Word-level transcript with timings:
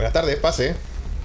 Buenas 0.00 0.14
tardes, 0.14 0.36
pase. 0.36 0.74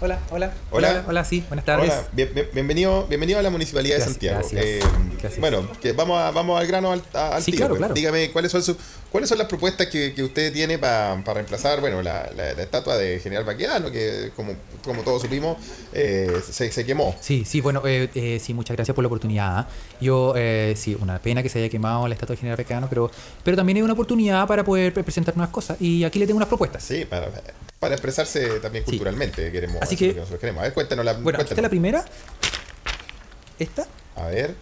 Hola, 0.01 0.19
hola. 0.31 0.51
Hola. 0.69 1.05
Hola, 1.07 1.23
sí, 1.23 1.45
buenas 1.47 1.63
tardes. 1.63 1.89
Hola, 1.89 2.03
bien- 2.11 2.33
bien- 2.35 2.49
bienvenido, 2.53 3.07
bienvenido 3.07 3.39
a 3.39 3.41
la 3.41 3.49
Municipalidad 3.49 3.95
Gracias, 3.99 4.19
de 4.19 4.27
Santiago. 4.27 4.39
gracias, 4.49 4.65
Eh, 4.65 4.79
gracias. 5.21 5.39
Bueno, 5.39 5.71
que 5.81 5.93
vamos, 5.93 6.19
a, 6.19 6.31
vamos 6.31 6.59
al 6.59 6.67
grano 6.67 6.91
al, 6.91 7.01
al 7.13 7.41
Sí, 7.41 7.51
tiro, 7.51 7.59
claro, 7.59 7.69
pues. 7.75 7.79
claro. 7.79 7.93
Dígame, 7.93 8.31
¿cuáles 8.31 8.51
son, 8.51 8.61
sus, 8.61 8.75
¿cuáles 9.15 9.29
son 9.29 9.37
las 9.37 9.47
propuestas 9.47 9.87
que, 9.87 10.13
que 10.13 10.21
usted 10.23 10.51
tiene 10.51 10.77
para 10.77 11.15
reemplazar 11.33 11.79
bueno, 11.79 12.01
la, 12.01 12.29
la- 12.35 12.51
la 12.53 12.61
estatua 12.63 12.97
de 12.97 13.21
General 13.21 13.45
Baquedano, 13.45 13.89
que 13.89 14.31
como, 14.35 14.53
como 14.83 15.03
todos 15.03 15.21
supimos, 15.21 15.55
eh, 15.93 16.41
se, 16.51 16.69
se 16.69 16.85
quemó? 16.85 17.15
Sí, 17.21 17.45
sí, 17.45 17.61
bueno, 17.61 17.81
eh, 17.85 18.09
eh, 18.13 18.39
sí, 18.43 18.53
muchas 18.53 18.75
gracias 18.75 18.93
por 18.93 19.03
la 19.03 19.07
oportunidad. 19.07 19.57
¿ah? 19.59 19.67
Yo, 20.01 20.33
sí, 20.75 20.97
una 20.99 21.19
pena 21.19 21.41
que 21.41 21.47
se 21.47 21.59
haya 21.59 21.69
quemado 21.69 22.05
la 22.09 22.13
estatua 22.15 22.33
de 22.35 22.39
General 22.41 22.57
Pecano, 22.57 22.87
pero, 22.89 23.09
pero 23.41 23.55
también 23.55 23.77
es 23.77 23.83
una 23.83 23.93
oportunidad 23.93 24.45
para 24.47 24.65
poder 24.65 24.93
pre- 24.93 25.03
presentar 25.05 25.37
nuevas 25.37 25.53
cosas. 25.53 25.77
Y 25.79 26.03
aquí 26.03 26.19
le 26.19 26.27
tengo 26.27 26.35
unas 26.37 26.49
propuestas. 26.49 26.83
Sí, 26.83 27.05
para, 27.05 27.29
para 27.79 27.95
expresarse 27.95 28.59
también 28.59 28.83
Sí. 28.83 28.91
culturalmente. 28.91 29.49
Queremos, 29.49 29.81
Así 29.81 29.95
que- 29.95 30.09
lo 30.09 30.15
nosotros 30.15 30.41
queremos. 30.41 30.59
A 30.59 30.63
ver, 30.63 30.73
cuéntanos 30.73 31.05
la 31.05 31.13
Bueno, 31.13 31.39
aquí 31.39 31.53
está 31.53 31.61
la 31.61 31.69
cuéntanos. 31.69 31.69
primera. 31.69 32.05
Esta. 33.59 33.85
A 34.17 34.27
ver, 34.27 34.55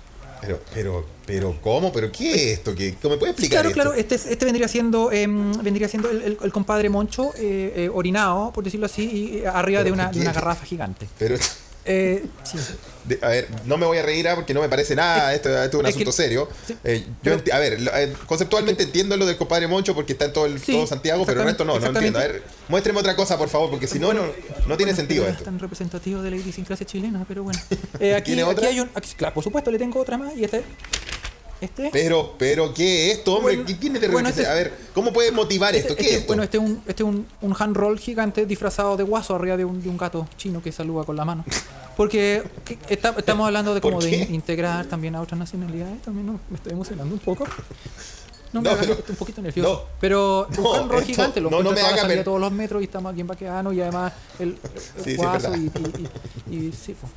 pero, 0.46 0.60
pero, 0.74 1.06
pero, 1.26 1.56
¿cómo? 1.62 1.92
¿Pero 1.92 2.12
qué 2.12 2.32
es 2.34 2.42
esto? 2.60 2.76
¿Qué, 2.76 2.96
¿Cómo 3.02 3.16
me 3.16 3.20
puede 3.20 3.32
Sí, 3.34 3.40
explicar 3.46 3.62
claro, 3.64 3.70
esto? 3.70 3.82
claro. 3.82 3.94
Este, 3.94 4.16
es- 4.16 4.26
este 4.28 4.46
vendría 4.46 4.68
siendo 4.68 5.12
em, 5.12 5.52
vendría 5.64 5.88
siendo 5.88 6.10
el, 6.10 6.22
el- 6.22 6.38
el 6.42 6.52
compadre 6.52 6.90
Moncho 6.90 7.32
eh, 7.38 7.74
eh, 7.76 7.90
orinado, 7.94 8.52
por 8.54 8.64
decirlo 8.64 8.86
así, 8.86 9.04
y, 9.10 9.38
eh, 9.40 9.48
arriba 9.48 9.84
de 9.84 9.92
una, 9.92 10.06
¿por 10.08 10.16
de 10.16 10.22
una 10.22 10.34
garrafa 10.34 10.66
gigante. 10.66 11.08
Pero, 11.18 11.36
Eh, 11.86 12.26
sí. 12.44 12.58
de- 13.06 13.20
a 13.22 13.28
ver, 13.28 13.48
no 13.66 13.78
me 13.78 13.86
voy 13.86 13.98
a 13.98 14.02
reír 14.04 14.28
ah, 14.30 14.36
porque 14.36 14.54
no 14.54 14.62
me 14.62 14.70
parece 14.70 14.96
nada, 14.96 15.34
esto, 15.34 15.50
esto 15.50 15.78
es 15.78 15.82
un 15.82 15.86
es 15.88 15.94
que- 15.96 16.04
asunto 16.04 16.12
serio. 16.14 16.48
sí, 16.66 16.78
Eh, 16.86 17.06
yo 17.24 17.34
a 17.52 17.60
ver, 17.60 17.82
lo- 17.82 17.94
eh, 17.94 18.14
conceptualmente 18.26 18.84
entiendo 18.84 19.18
lo 19.18 19.26
del 19.26 19.36
compadre 19.36 19.68
Moncho 19.68 19.94
porque 19.94 20.14
está 20.14 20.26
en 20.26 20.34
todo, 20.34 20.46
el, 20.46 20.60
Sí, 20.62 20.72
todo 20.72 20.88
Santiago, 20.88 21.26
pero 21.26 21.42
el 21.42 21.48
resto 21.48 21.66
no, 21.66 21.78
no 21.80 21.86
entiendo. 21.88 22.20
A 22.20 22.22
ver, 22.24 22.44
muéstreme 22.70 23.00
otra 23.00 23.16
cosa, 23.18 23.38
por 23.38 23.50
favor, 23.50 23.70
porque 23.70 23.88
si 23.88 24.00
no, 24.00 24.14
no, 24.14 24.22
no 24.24 24.78
tiene 24.78 24.94
Bueno, 24.94 24.96
sentido 24.96 25.24
no 25.24 25.30
es 25.30 25.34
esto. 25.36 25.46
tan 25.46 25.60
representativo 25.60 26.22
de 26.22 26.32
la 26.32 26.38
idiosincrasia 26.38 26.86
chilena, 26.86 27.26
pero 27.28 27.44
bueno. 27.44 27.60
Eh, 28.00 28.16
aquí, 28.16 28.28
¿Tiene 28.34 28.44
aquí 28.44 28.52
otra? 28.52 28.70
hay 28.70 28.80
un. 28.80 28.90
aquí- 28.96 29.14
claro, 29.18 29.34
por 29.34 29.44
supuesto, 29.44 29.70
le 29.72 29.78
tengo 29.80 30.00
otra 30.00 30.18
más. 30.18 30.36
Y 30.38 30.46
este. 31.64 31.90
Pero, 31.92 32.36
pero, 32.38 32.74
¿qué 32.74 33.12
es 33.12 33.18
esto, 33.20 33.36
hombre? 33.36 33.56
Bueno, 33.56 33.68
¿Qué 33.68 33.74
tiene 33.76 34.00
de 34.00 34.08
bueno, 34.08 34.30
este- 34.30 34.46
A 34.46 34.54
ver, 34.54 34.74
¿cómo 34.94 35.12
puede 35.14 35.32
motivar 35.32 35.76
esto? 35.76 35.90
Este- 35.90 35.96
¿Qué 35.96 36.02
es 36.02 36.08
este- 36.10 36.20
esto? 36.22 36.28
Bueno, 36.28 36.44
este 36.44 36.58
es 36.58 36.64
un, 36.64 36.84
este 36.88 37.04
es 37.04 37.10
un, 37.10 37.26
un 37.42 37.56
hand 37.58 37.76
roll 37.76 38.00
gigante 38.00 38.46
disfrazado 38.46 38.96
de 38.98 39.04
guaso 39.04 39.36
arriba 39.36 39.58
de 39.58 39.66
un, 39.66 39.82
de 39.82 39.90
un 39.90 39.98
gato 39.98 40.28
chino 40.38 40.62
que 40.62 40.72
saluda 40.72 41.04
con 41.04 41.16
la 41.16 41.26
mano. 41.26 41.44
Porque 41.98 42.44
que- 42.66 42.78
está- 42.90 43.14
estamos 43.18 43.46
hablando 43.46 43.74
de 43.74 43.82
¿Por 43.82 43.92
como 43.94 44.04
de 44.04 44.16
in- 44.16 44.34
integrar 44.36 44.86
también 44.86 45.16
a 45.16 45.22
otras 45.22 45.40
nacionalidades. 45.40 46.02
También 46.02 46.26
no, 46.28 46.40
me 46.50 46.58
estoy 46.58 46.74
emocionando 46.74 47.14
un 47.14 47.20
poco. 47.20 47.46
No, 48.52 48.62
me 48.62 48.66
No, 48.70 48.72
hagas, 48.76 48.86
pero- 48.86 49.00
estoy 49.00 49.14
un 49.14 49.18
poquito 49.18 49.42
nervioso. 49.42 49.72
no. 49.74 49.82
pero 50.00 50.48
No, 50.56 50.70
un 50.72 50.76
hand 50.80 50.92
roll 50.92 51.00
esto- 51.02 51.12
gigante, 51.14 51.42
lo 51.42 51.50
no, 51.50 51.64
no 51.64 51.72
me 51.72 51.82
haga 51.82 52.08
de 52.08 52.24
todos 52.24 52.40
los 52.40 52.52
metros 52.52 52.82
y 52.82 52.86
está 52.86 53.00
más 53.00 53.16
bien 53.16 53.26
baqueano 53.26 53.74
y 53.74 53.82
además 53.82 54.14
el, 54.38 54.50
el 54.50 55.04
Sí, 55.04 55.12
es 55.12 55.18
guaso 55.18 55.56
y, 55.56 55.72
y, 56.50 56.54
y- 56.56 56.68
y 56.68 56.72
sí, 56.72 56.96
pues. 57.00 57.12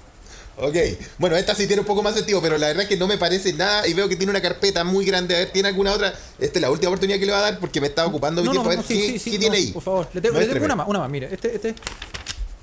Ok, 0.58 0.74
bueno, 1.18 1.36
esta 1.36 1.54
sí 1.54 1.66
tiene 1.66 1.80
un 1.80 1.86
poco 1.86 2.02
más 2.02 2.14
sentido, 2.14 2.40
pero 2.40 2.56
la 2.56 2.68
verdad 2.68 2.84
es 2.84 2.88
que 2.88 2.96
no 2.96 3.06
me 3.06 3.18
parece 3.18 3.52
nada 3.52 3.86
y 3.86 3.92
veo 3.92 4.08
que 4.08 4.16
tiene 4.16 4.30
una 4.30 4.40
carpeta 4.40 4.84
muy 4.84 5.04
grande. 5.04 5.34
A 5.36 5.38
ver, 5.40 5.50
¿tiene 5.52 5.68
alguna 5.68 5.92
otra? 5.92 6.14
Esta 6.38 6.58
es 6.58 6.62
la 6.62 6.70
última 6.70 6.88
oportunidad 6.88 7.18
que 7.18 7.26
le 7.26 7.32
va 7.32 7.38
a 7.38 7.42
dar 7.42 7.58
porque 7.60 7.78
me 7.80 7.88
está 7.88 8.06
ocupando 8.06 8.40
mi 8.40 8.48
No, 8.48 8.54
no, 8.54 8.60
tiempo. 8.62 8.70
a 8.70 8.76
no, 8.76 8.88
ver, 8.88 8.88
sí, 8.88 9.12
¿qué, 9.12 9.18
sí, 9.18 9.30
qué 9.32 9.38
tiene 9.38 9.56
ahí? 9.56 9.72
Por 9.72 9.82
favor, 9.82 10.08
le 10.14 10.20
tengo, 10.22 10.34
le 10.34 10.40
tengo 10.46 10.60
Muéstreme. 10.60 10.64
una 10.66 10.76
más, 10.76 10.88
una 10.88 10.98
más, 11.00 11.10
mire, 11.10 11.28
este, 11.30 11.54
este, 11.56 11.74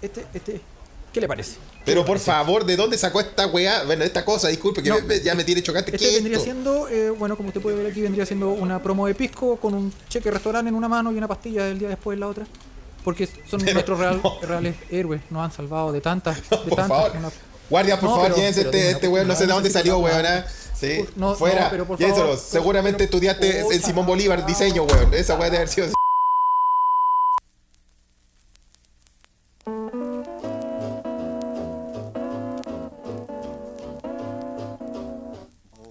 este, 0.01 0.25
este, 0.33 0.61
¿qué 1.13 1.21
le 1.21 1.27
parece? 1.27 1.57
Pero 1.85 2.03
por 2.03 2.17
favor, 2.17 2.65
¿de 2.65 2.75
dónde 2.75 2.97
sacó 2.97 3.21
esta 3.21 3.45
weá? 3.45 3.83
Bueno, 3.83 4.03
esta 4.03 4.25
cosa, 4.25 4.47
disculpe, 4.47 4.81
que 4.81 4.91
me- 5.03 5.19
ya 5.21 5.35
me 5.35 5.43
tiene 5.43 5.61
chocante. 5.61 5.91
Este 5.95 6.03
¿Qué 6.07 6.13
vendría 6.15 6.37
esto? 6.37 6.45
siendo, 6.45 6.87
eh, 6.89 7.11
bueno, 7.11 7.37
como 7.37 7.49
usted 7.49 7.61
puede 7.61 7.75
ver 7.77 7.87
aquí, 7.91 8.01
vendría 8.01 8.25
siendo 8.25 8.49
una 8.49 8.81
promo 8.81 9.05
de 9.05 9.13
pisco 9.13 9.57
con 9.57 9.75
un 9.75 9.93
cheque 10.09 10.31
restaurante 10.31 10.69
en 10.69 10.75
una 10.75 10.87
mano 10.87 11.11
y 11.11 11.17
una 11.17 11.27
pastilla 11.27 11.65
del 11.65 11.77
día 11.77 11.89
después 11.89 12.15
en 12.15 12.21
la 12.21 12.27
otra. 12.27 12.47
Porque 13.03 13.27
son 13.27 13.59
Pero, 13.59 13.73
nuestros 13.73 13.99
real- 13.99 14.21
reales 14.41 14.75
héroes, 14.89 15.21
nos 15.29 15.43
han 15.43 15.51
salvado 15.51 15.91
de 15.91 15.99
tantas, 16.01 16.37
de 16.49 16.57
por 16.57 16.75
tantas. 16.75 16.87
favor. 16.87 17.11
una- 17.17 17.31
Guardia, 17.69 17.99
por 17.99 18.09
No, 18.09 18.15
favor, 18.15 18.23
pero- 18.27 18.35
llévense 18.37 18.63
pero 18.65 18.71
este, 18.77 18.91
este 18.91 19.07
weón, 19.07 19.27
no 19.27 19.33
sé 19.35 19.41
de 19.41 19.47
no 19.47 19.53
dónde 19.55 19.69
salió, 19.69 19.97
weón. 19.99 20.25
¿ah? 20.25 20.45
Sí, 20.79 21.05
No, 21.15 21.29
no, 21.29 21.35
fuera. 21.35 21.69
pero 21.69 21.85
por 21.85 21.97
favor, 21.97 22.15
pero- 22.15 22.37
Seguramente 22.37 22.97
pero- 22.97 23.05
estudiaste 23.05 23.59
en 23.61 23.81
Simón 23.81 24.05
Bolívar 24.05 24.39
no. 24.39 24.45
diseño, 24.45 24.83
weón. 24.83 25.13
Esa 25.13 25.35
weá 25.35 25.45
debe 25.45 25.57
haber 25.57 25.69
sido. 25.69 25.87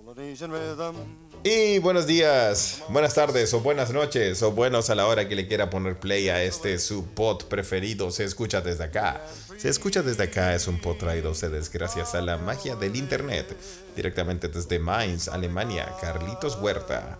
Polynesian 0.04 0.50
rhythm. 0.50 0.96
Y 1.44 1.80
buenos 1.80 2.06
días, 2.06 2.84
buenas 2.88 3.14
tardes 3.14 3.52
o 3.52 3.58
buenas 3.58 3.90
noches 3.90 4.40
o 4.44 4.52
buenos 4.52 4.90
a 4.90 4.94
la 4.94 5.08
hora 5.08 5.28
que 5.28 5.34
le 5.34 5.48
quiera 5.48 5.70
poner 5.70 5.98
play 5.98 6.28
a 6.28 6.40
este 6.40 6.78
su 6.78 7.04
pod 7.04 7.46
preferido. 7.46 8.12
Se 8.12 8.22
escucha 8.22 8.60
desde 8.60 8.84
acá. 8.84 9.20
Se 9.56 9.68
escucha 9.68 10.02
desde 10.02 10.22
acá 10.22 10.54
es 10.54 10.68
un 10.68 10.80
pod 10.80 10.98
traído 10.98 11.30
a 11.30 11.32
ustedes 11.32 11.68
gracias 11.72 12.14
a 12.14 12.20
la 12.20 12.38
magia 12.38 12.76
del 12.76 12.94
internet. 12.94 13.56
Directamente 13.96 14.46
desde 14.46 14.78
Mainz, 14.78 15.26
Alemania, 15.26 15.92
Carlitos 16.00 16.56
Huerta. 16.60 17.18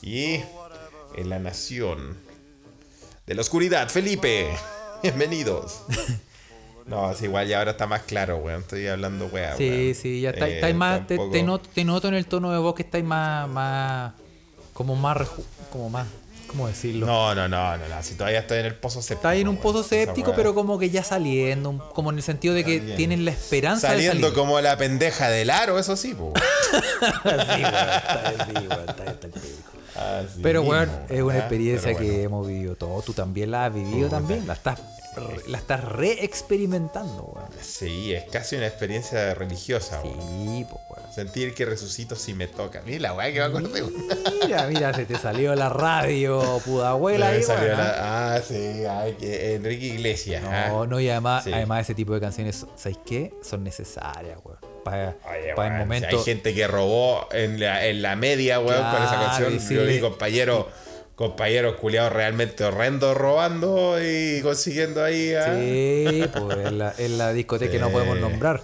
Y 0.00 0.40
en 1.16 1.28
la 1.28 1.40
nación 1.40 2.16
de 3.26 3.34
la 3.34 3.40
oscuridad, 3.40 3.88
Felipe. 3.88 4.48
Bienvenidos. 5.02 5.80
No, 6.86 7.10
es 7.10 7.20
igual 7.22 7.48
ya 7.48 7.58
ahora 7.58 7.72
está 7.72 7.86
más 7.86 8.02
claro, 8.02 8.36
weón. 8.38 8.60
Estoy 8.60 8.86
hablando, 8.86 9.26
weón. 9.26 9.56
Sí, 9.58 9.92
sí, 9.94 10.20
ya 10.20 10.30
está, 10.30 10.48
Eh, 10.48 10.54
estáis 10.56 10.74
más, 10.74 11.06
te, 11.06 11.16
tampoco- 11.16 11.32
te 11.32 11.42
noto, 11.42 11.68
te 11.74 11.84
noto 11.84 12.08
en 12.08 12.14
el 12.14 12.26
tono 12.26 12.52
de 12.52 12.58
voz 12.58 12.74
que 12.74 12.82
estáis 12.82 13.04
más, 13.04 13.48
más, 13.48 14.12
como 14.72 14.94
más, 14.94 15.16
reju- 15.16 15.42
como 15.72 15.90
más, 15.90 16.06
¿cómo 16.46 16.68
decirlo? 16.68 17.06
No, 17.06 17.34
no, 17.34 17.48
no, 17.48 17.76
no, 17.76 17.88
no. 17.88 18.02
Si 18.04 18.14
todavía 18.14 18.38
estoy 18.38 18.58
en 18.58 18.66
el 18.66 18.74
pozo 18.76 19.02
séptico. 19.02 19.16
Está 19.28 19.34
en 19.34 19.48
un 19.48 19.54
weón. 19.56 19.62
pozo 19.62 19.82
séptico, 19.82 20.32
pero 20.36 20.54
como 20.54 20.78
que 20.78 20.88
ya 20.90 21.02
saliendo, 21.02 21.90
como 21.92 22.10
en 22.12 22.18
el 22.18 22.22
sentido 22.22 22.54
de 22.54 22.62
que 22.64 22.74
Saliendo. 22.76 22.96
tienen 22.96 23.24
la 23.24 23.32
esperanza 23.32 23.88
Saliendo 23.88 24.14
de 24.14 24.22
salir. 24.22 24.34
como 24.38 24.60
la 24.60 24.76
pendeja 24.78 25.28
del 25.28 25.50
aro, 25.50 25.80
eso 25.80 25.96
sí, 25.96 26.14
po. 26.14 26.34
Así 29.96 30.40
Pero 30.42 30.60
mismo, 30.60 30.76
bueno, 30.76 30.92
es 31.08 31.22
una 31.22 31.38
experiencia 31.38 31.88
Pero 31.88 31.98
que 31.98 32.22
hemos 32.22 32.46
vivido 32.46 32.76
todos. 32.76 33.04
Tú 33.04 33.12
también 33.12 33.50
la 33.50 33.66
has 33.66 33.74
vivido 33.74 34.08
también. 34.08 34.46
La 34.46 34.52
estás, 34.52 34.78
la 35.46 35.58
estás 35.58 35.82
re-experimentando, 35.84 37.22
weón. 37.24 37.48
Sí, 37.62 38.12
es 38.14 38.24
casi 38.24 38.56
una 38.56 38.66
experiencia 38.66 39.34
religiosa, 39.34 40.00
weón. 40.02 40.16
Sí, 40.20 40.66
pues, 40.70 40.82
weón. 40.90 41.12
Sentir 41.12 41.54
que 41.54 41.64
resucito 41.64 42.14
si 42.16 42.34
me 42.34 42.46
toca. 42.46 42.82
Mira 42.84 43.00
la 43.00 43.12
weá 43.14 43.32
que 43.32 43.40
acordé, 43.42 43.82
weón. 43.82 43.94
Mira, 44.42 44.66
mira, 44.66 44.94
se 44.94 45.04
te 45.06 45.18
salió 45.18 45.54
la 45.54 45.68
radio, 45.68 46.60
pudahuela 46.64 47.30
Me 47.30 47.36
ahí, 47.36 47.42
salió 47.42 47.68
weón, 47.68 47.80
¿ah? 47.80 47.84
la- 47.84 48.34
Ah, 48.36 48.42
sí, 48.46 48.84
ay, 48.88 49.14
que 49.18 49.54
Enrique 49.54 49.86
Iglesias. 49.86 50.42
ah. 50.46 50.66
No, 50.68 50.86
no, 50.86 51.00
y 51.00 51.08
además, 51.08 51.44
Sí. 51.44 51.52
además 51.52 51.82
ese 51.82 51.94
tipo 51.94 52.12
de 52.14 52.20
canciones, 52.20 52.66
¿sabéis 52.76 52.98
qué? 53.06 53.34
Son 53.42 53.64
necesarias, 53.64 54.38
weón. 54.44 54.58
Para, 54.84 55.16
Oye, 55.28 55.52
para 55.56 55.68
el 55.68 55.74
si 55.74 55.78
momento. 55.80 56.18
Hay 56.18 56.24
gente 56.24 56.54
que 56.54 56.66
robó 56.68 57.26
en 57.32 57.58
la, 57.58 57.86
en 57.86 58.02
la 58.02 58.14
media, 58.14 58.60
weón, 58.60 58.82
con 58.92 59.02
esa 59.02 59.20
canción. 59.20 59.58
Yo 59.58 59.84
vi 59.84 59.98
compañeros, 59.98 60.66
compañeros 61.16 61.76
culiados 61.76 62.12
realmente 62.12 62.62
horrendos 62.62 63.16
robando 63.16 63.96
y 64.00 64.40
consiguiendo 64.42 65.02
ahí. 65.02 65.32
ah. 65.34 65.56
Sí, 65.58 66.24
pues 66.32 66.66
en 66.66 66.78
la, 66.78 66.94
en 66.96 67.18
la 67.18 67.32
discoteca 67.32 67.72
que 67.72 67.78
no 67.78 67.90
podemos 67.90 68.20
nombrar. 68.20 68.60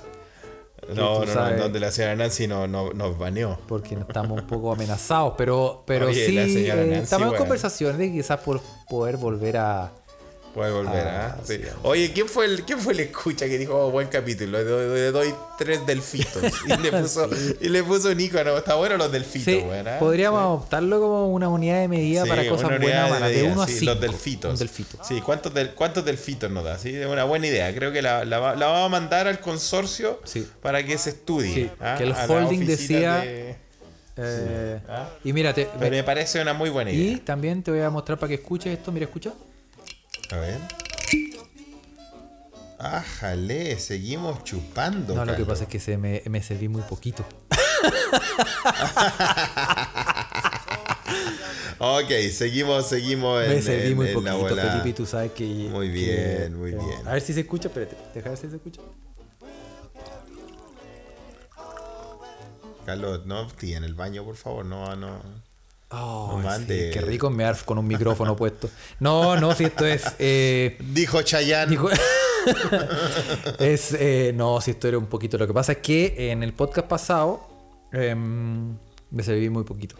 No, 0.94 1.24
no, 1.24 1.34
no, 1.34 1.56
donde 1.56 1.80
la 1.80 1.92
señora 1.92 2.16
Nancy 2.16 2.48
no, 2.48 2.66
no, 2.66 2.92
nos 2.92 3.16
baneó. 3.16 3.58
porque 3.68 3.94
estamos 3.94 4.40
un 4.40 4.46
poco 4.48 4.72
amenazados, 4.72 5.34
pero, 5.38 5.84
pero 5.86 6.08
Oye, 6.08 6.26
sí 6.26 6.38
eh, 6.38 6.98
estamos 6.98 7.32
en 7.32 7.38
conversaciones 7.38 7.98
de 7.98 8.10
quizás 8.10 8.40
por 8.40 8.60
poder 8.88 9.16
volver 9.16 9.58
a... 9.58 9.92
Puede 10.54 10.70
volver, 10.70 11.06
Ah, 11.08 11.36
¿ah? 11.38 11.42
Sí. 11.46 11.54
sí. 11.56 11.62
Oye, 11.82 12.12
¿quién 12.12 12.28
fue, 12.28 12.44
el, 12.44 12.62
¿quién 12.64 12.78
fue 12.78 12.92
el 12.92 13.00
escucha 13.00 13.46
que 13.46 13.56
dijo 13.56 13.74
"Oh, 13.74 13.90
buen 13.90 14.08
capítulo? 14.08 14.58
Le 14.58 14.64
doy, 14.64 14.94
le 15.00 15.10
doy 15.10 15.34
tres 15.56 15.86
delfitos. 15.86 16.42
Y 16.66 16.76
le 16.82 16.92
puso, 16.92 17.30
y 17.60 17.68
le 17.70 17.82
puso 17.82 18.10
un 18.10 18.20
icono. 18.20 18.58
Está 18.58 18.74
bueno 18.74 18.98
los 18.98 19.10
delfitos, 19.10 19.64
¿ah? 19.86 19.96
podríamos 19.98 20.40
adoptarlo 20.40 21.00
como 21.00 21.28
una 21.28 21.48
unidad 21.48 21.80
de 21.80 21.88
medida 21.88 22.26
para 22.26 22.46
cosas 22.46 22.68
buenas 22.78 23.10
o 23.10 23.14
malas, 23.14 23.30
de 23.30 23.44
1 23.44 23.62
a 23.62 23.66
5. 23.66 23.84
Los 23.86 24.00
delfitos. 24.02 24.58
Delfito. 24.58 24.98
Sí, 25.02 25.20
¿cuántos, 25.22 25.54
del, 25.54 25.70
cuántos 25.74 26.04
delfitos 26.04 26.50
nos 26.50 26.64
da? 26.64 26.78
Sí, 26.78 26.94
es 26.94 27.06
una 27.06 27.24
buena 27.24 27.46
idea. 27.46 27.74
Creo 27.74 27.90
que 27.90 28.02
la, 28.02 28.24
la, 28.26 28.38
va- 28.38 28.54
la 28.54 28.66
vamos 28.66 28.86
a 28.86 28.88
mandar 28.90 29.26
al 29.28 29.40
consorcio 29.40 30.20
para 30.60 30.84
que 30.84 30.98
se 30.98 31.10
estudie. 31.10 31.70
¿ah? 31.80 31.94
que 31.96 32.04
el 32.04 32.12
A 32.12 32.26
holding 32.26 32.66
decía- 32.66 33.20
de- 33.20 33.56
Eh, 34.18 34.78
¿ah? 34.90 35.08
Y 35.24 35.32
mira, 35.32 35.54
te- 35.54 35.66
Pero 35.78 35.90
me 35.96 36.04
parece 36.04 36.42
una 36.42 36.52
muy 36.52 36.68
buena 36.68 36.90
idea. 36.90 37.12
y 37.12 37.16
también 37.20 37.62
te 37.62 37.70
voy 37.70 37.80
a 37.80 37.88
mostrar 37.88 38.18
para 38.18 38.28
que 38.28 38.34
escuches 38.34 38.76
esto. 38.76 38.92
Mira, 38.92 39.06
escucha. 39.06 39.32
A 40.32 40.36
ver. 40.36 40.58
Ájale, 42.78 43.78
seguimos 43.78 44.42
chupando. 44.44 45.14
No, 45.14 45.24
lo 45.24 45.36
que 45.36 45.44
pasa 45.44 45.64
es 45.64 45.68
que 45.68 45.78
se 45.78 45.96
me, 45.98 46.22
me 46.28 46.42
serví 46.42 46.68
muy 46.68 46.82
poquito. 46.82 47.24
Ok, 51.84 52.10
seguimos, 52.32 52.88
seguimos 52.88 53.42
en, 53.42 53.50
me 53.50 53.60
serví 53.62 53.90
en- 53.90 53.96
muy 53.96 54.06
en 54.08 54.14
poquito. 54.14 54.54
Felipe, 54.54 54.88
y 54.88 54.92
tú 54.92 55.04
sabes 55.04 55.32
que... 55.32 55.44
Muy 55.44 55.88
que- 55.88 55.92
bien, 55.92 56.56
muy 56.56 56.70
que- 56.70 56.76
bien. 56.76 57.06
A 57.08 57.12
ver 57.14 57.20
si 57.22 57.34
se 57.34 57.40
escucha, 57.40 57.66
espérate. 57.68 57.96
Deja 58.14 58.28
ver 58.28 58.38
si 58.38 58.48
se 58.48 58.54
escucha. 58.56 58.80
Carlos, 62.86 63.26
no, 63.26 63.48
en 63.62 63.82
el 63.84 63.94
baño, 63.94 64.24
por 64.24 64.36
favor, 64.36 64.64
no, 64.64 64.94
no. 64.94 65.20
Oh, 65.92 66.32
No 66.32 66.38
sí, 66.40 66.46
mande. 66.46 66.90
qué 66.92 67.00
rico 67.02 67.28
mear 67.30 67.56
con 67.64 67.76
un 67.78 67.86
micrófono 67.86 68.34
puesto. 68.34 68.70
No, 69.00 69.36
no, 69.36 69.54
si 69.54 69.64
esto 69.64 69.84
es. 69.86 70.02
eh, 70.18 70.78
Dijo 70.80 71.20
Chayanne. 71.22 71.70
dijo- 71.70 71.90
es. 73.58 73.92
eh, 73.98 74.32
no, 74.34 74.60
si 74.60 74.72
esto 74.72 74.88
era 74.88 74.98
un 74.98 75.06
poquito. 75.06 75.38
Lo 75.38 75.46
que 75.46 75.52
pasa 75.54 75.72
es 75.72 75.78
que 75.78 76.30
en 76.32 76.42
el 76.42 76.52
podcast 76.54 76.86
pasado 76.88 77.46
em, 77.92 78.76
me 79.10 79.22
serví 79.22 79.48
muy 79.50 79.64
poquito. 79.64 79.96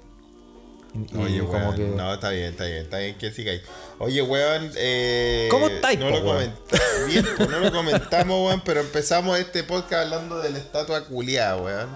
Y- 0.94 1.17
Oye, 1.17 1.39
como 1.41 1.53
weón. 1.53 1.75
que- 1.77 1.89
No, 1.89 2.12
está 2.15 2.31
bien, 2.31 2.50
está 2.50 2.65
bien, 2.67 2.79
está 2.79 2.99
bien 2.99 3.17
que 3.17 3.31
siga 3.33 3.53
ahí. 3.53 3.61
Oye, 3.99 4.21
weón. 4.23 4.71
Eh, 4.77 5.49
¿Cómo 5.50 5.69
estáis, 5.69 5.99
no 5.99 6.11
lo, 6.11 6.17
weón? 6.17 6.27
comenta- 6.27 6.79
bien, 7.09 7.27
pues, 7.37 7.49
no 7.49 7.61
lo 7.61 7.73
comentamos, 7.73 8.47
weón, 8.47 8.62
pero 8.65 8.81
empezamos 8.81 9.39
este 9.39 9.65
podcast 9.65 10.05
hablando 10.05 10.39
de 10.41 10.50
la 10.50 10.59
estatua 10.59 11.05
culiada, 11.06 11.56
weón. 11.56 11.89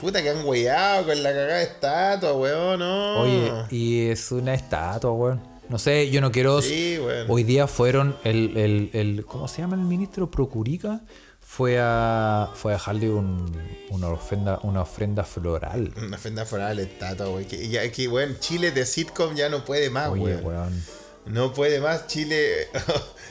Puta 0.00 0.22
que 0.22 0.30
han 0.30 0.44
weyado 0.46 1.06
con 1.06 1.22
la 1.22 1.30
cagada 1.30 1.56
de 1.58 1.62
estatua, 1.64 2.32
weón, 2.34 2.78
no. 2.80 3.20
Oye, 3.22 3.52
y 3.70 4.08
es 4.08 4.30
una 4.30 4.54
estatua, 4.54 5.12
weón. 5.12 5.40
No 5.70 5.78
sé, 5.78 6.08
yo 6.10 6.20
no 6.20 6.30
quiero. 6.32 6.60
Sí, 6.62 6.98
weón. 6.98 7.26
Hoy 7.28 7.44
día 7.44 7.66
fueron 7.66 8.16
el, 8.24 8.56
el, 8.56 8.90
el- 8.94 9.24
¿cómo 9.26 9.48
se 9.48 9.62
llama 9.62 9.74
el 9.76 9.82
ministro? 9.82 10.30
Procurica. 10.30 11.00
Fue 11.50 11.78
a, 11.80 12.50
fue 12.54 12.72
a 12.72 12.74
dejarle 12.74 13.08
un, 13.10 13.50
una, 13.88 14.08
ofrenda, 14.10 14.60
una 14.62 14.82
ofrenda 14.82 15.24
floral. 15.24 15.94
Una 15.96 16.16
ofrenda 16.16 16.44
la 16.74 16.82
estatua, 16.82 17.30
weón. 17.30 17.46
Que, 17.46 17.68
ya, 17.68 17.90
que, 17.90 18.06
weón, 18.06 18.38
Chile 18.38 18.70
de 18.70 18.84
sitcom 18.84 19.34
ya 19.34 19.48
no 19.48 19.64
puede 19.64 19.88
más, 19.88 20.10
Oye, 20.10 20.36
weón. 20.36 20.44
weón. 20.44 20.84
No 21.24 21.54
puede 21.54 21.80
más 21.80 22.06
Chile. 22.06 22.68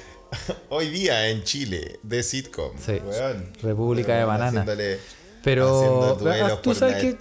Hoy 0.70 0.90
día 0.90 1.30
en 1.30 1.44
Chile 1.44 2.00
de 2.02 2.24
sitcom. 2.24 2.72
Sí. 2.80 3.00
weón. 3.06 3.54
República 3.62 4.18
de 4.18 4.26
Banana. 4.26 4.66
Pero 5.44 6.18
ah, 6.20 6.60
tú 6.62 6.74
sabes 6.74 6.96
que 6.96 7.14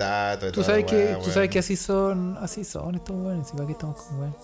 tú 0.51 0.65
sabes 0.65 0.87
que 0.87 1.19
tú 1.23 1.31
sabes 1.31 1.51
que 1.51 1.59
así 1.59 1.77
son 1.77 2.39
así 2.41 2.65
son 2.65 2.95
estos 2.95 3.15
weones. 3.15 3.51
¿Para 3.53 3.67
qué 3.67 3.73
estamos 3.73 4.01
con 4.01 4.21
weón? 4.21 4.37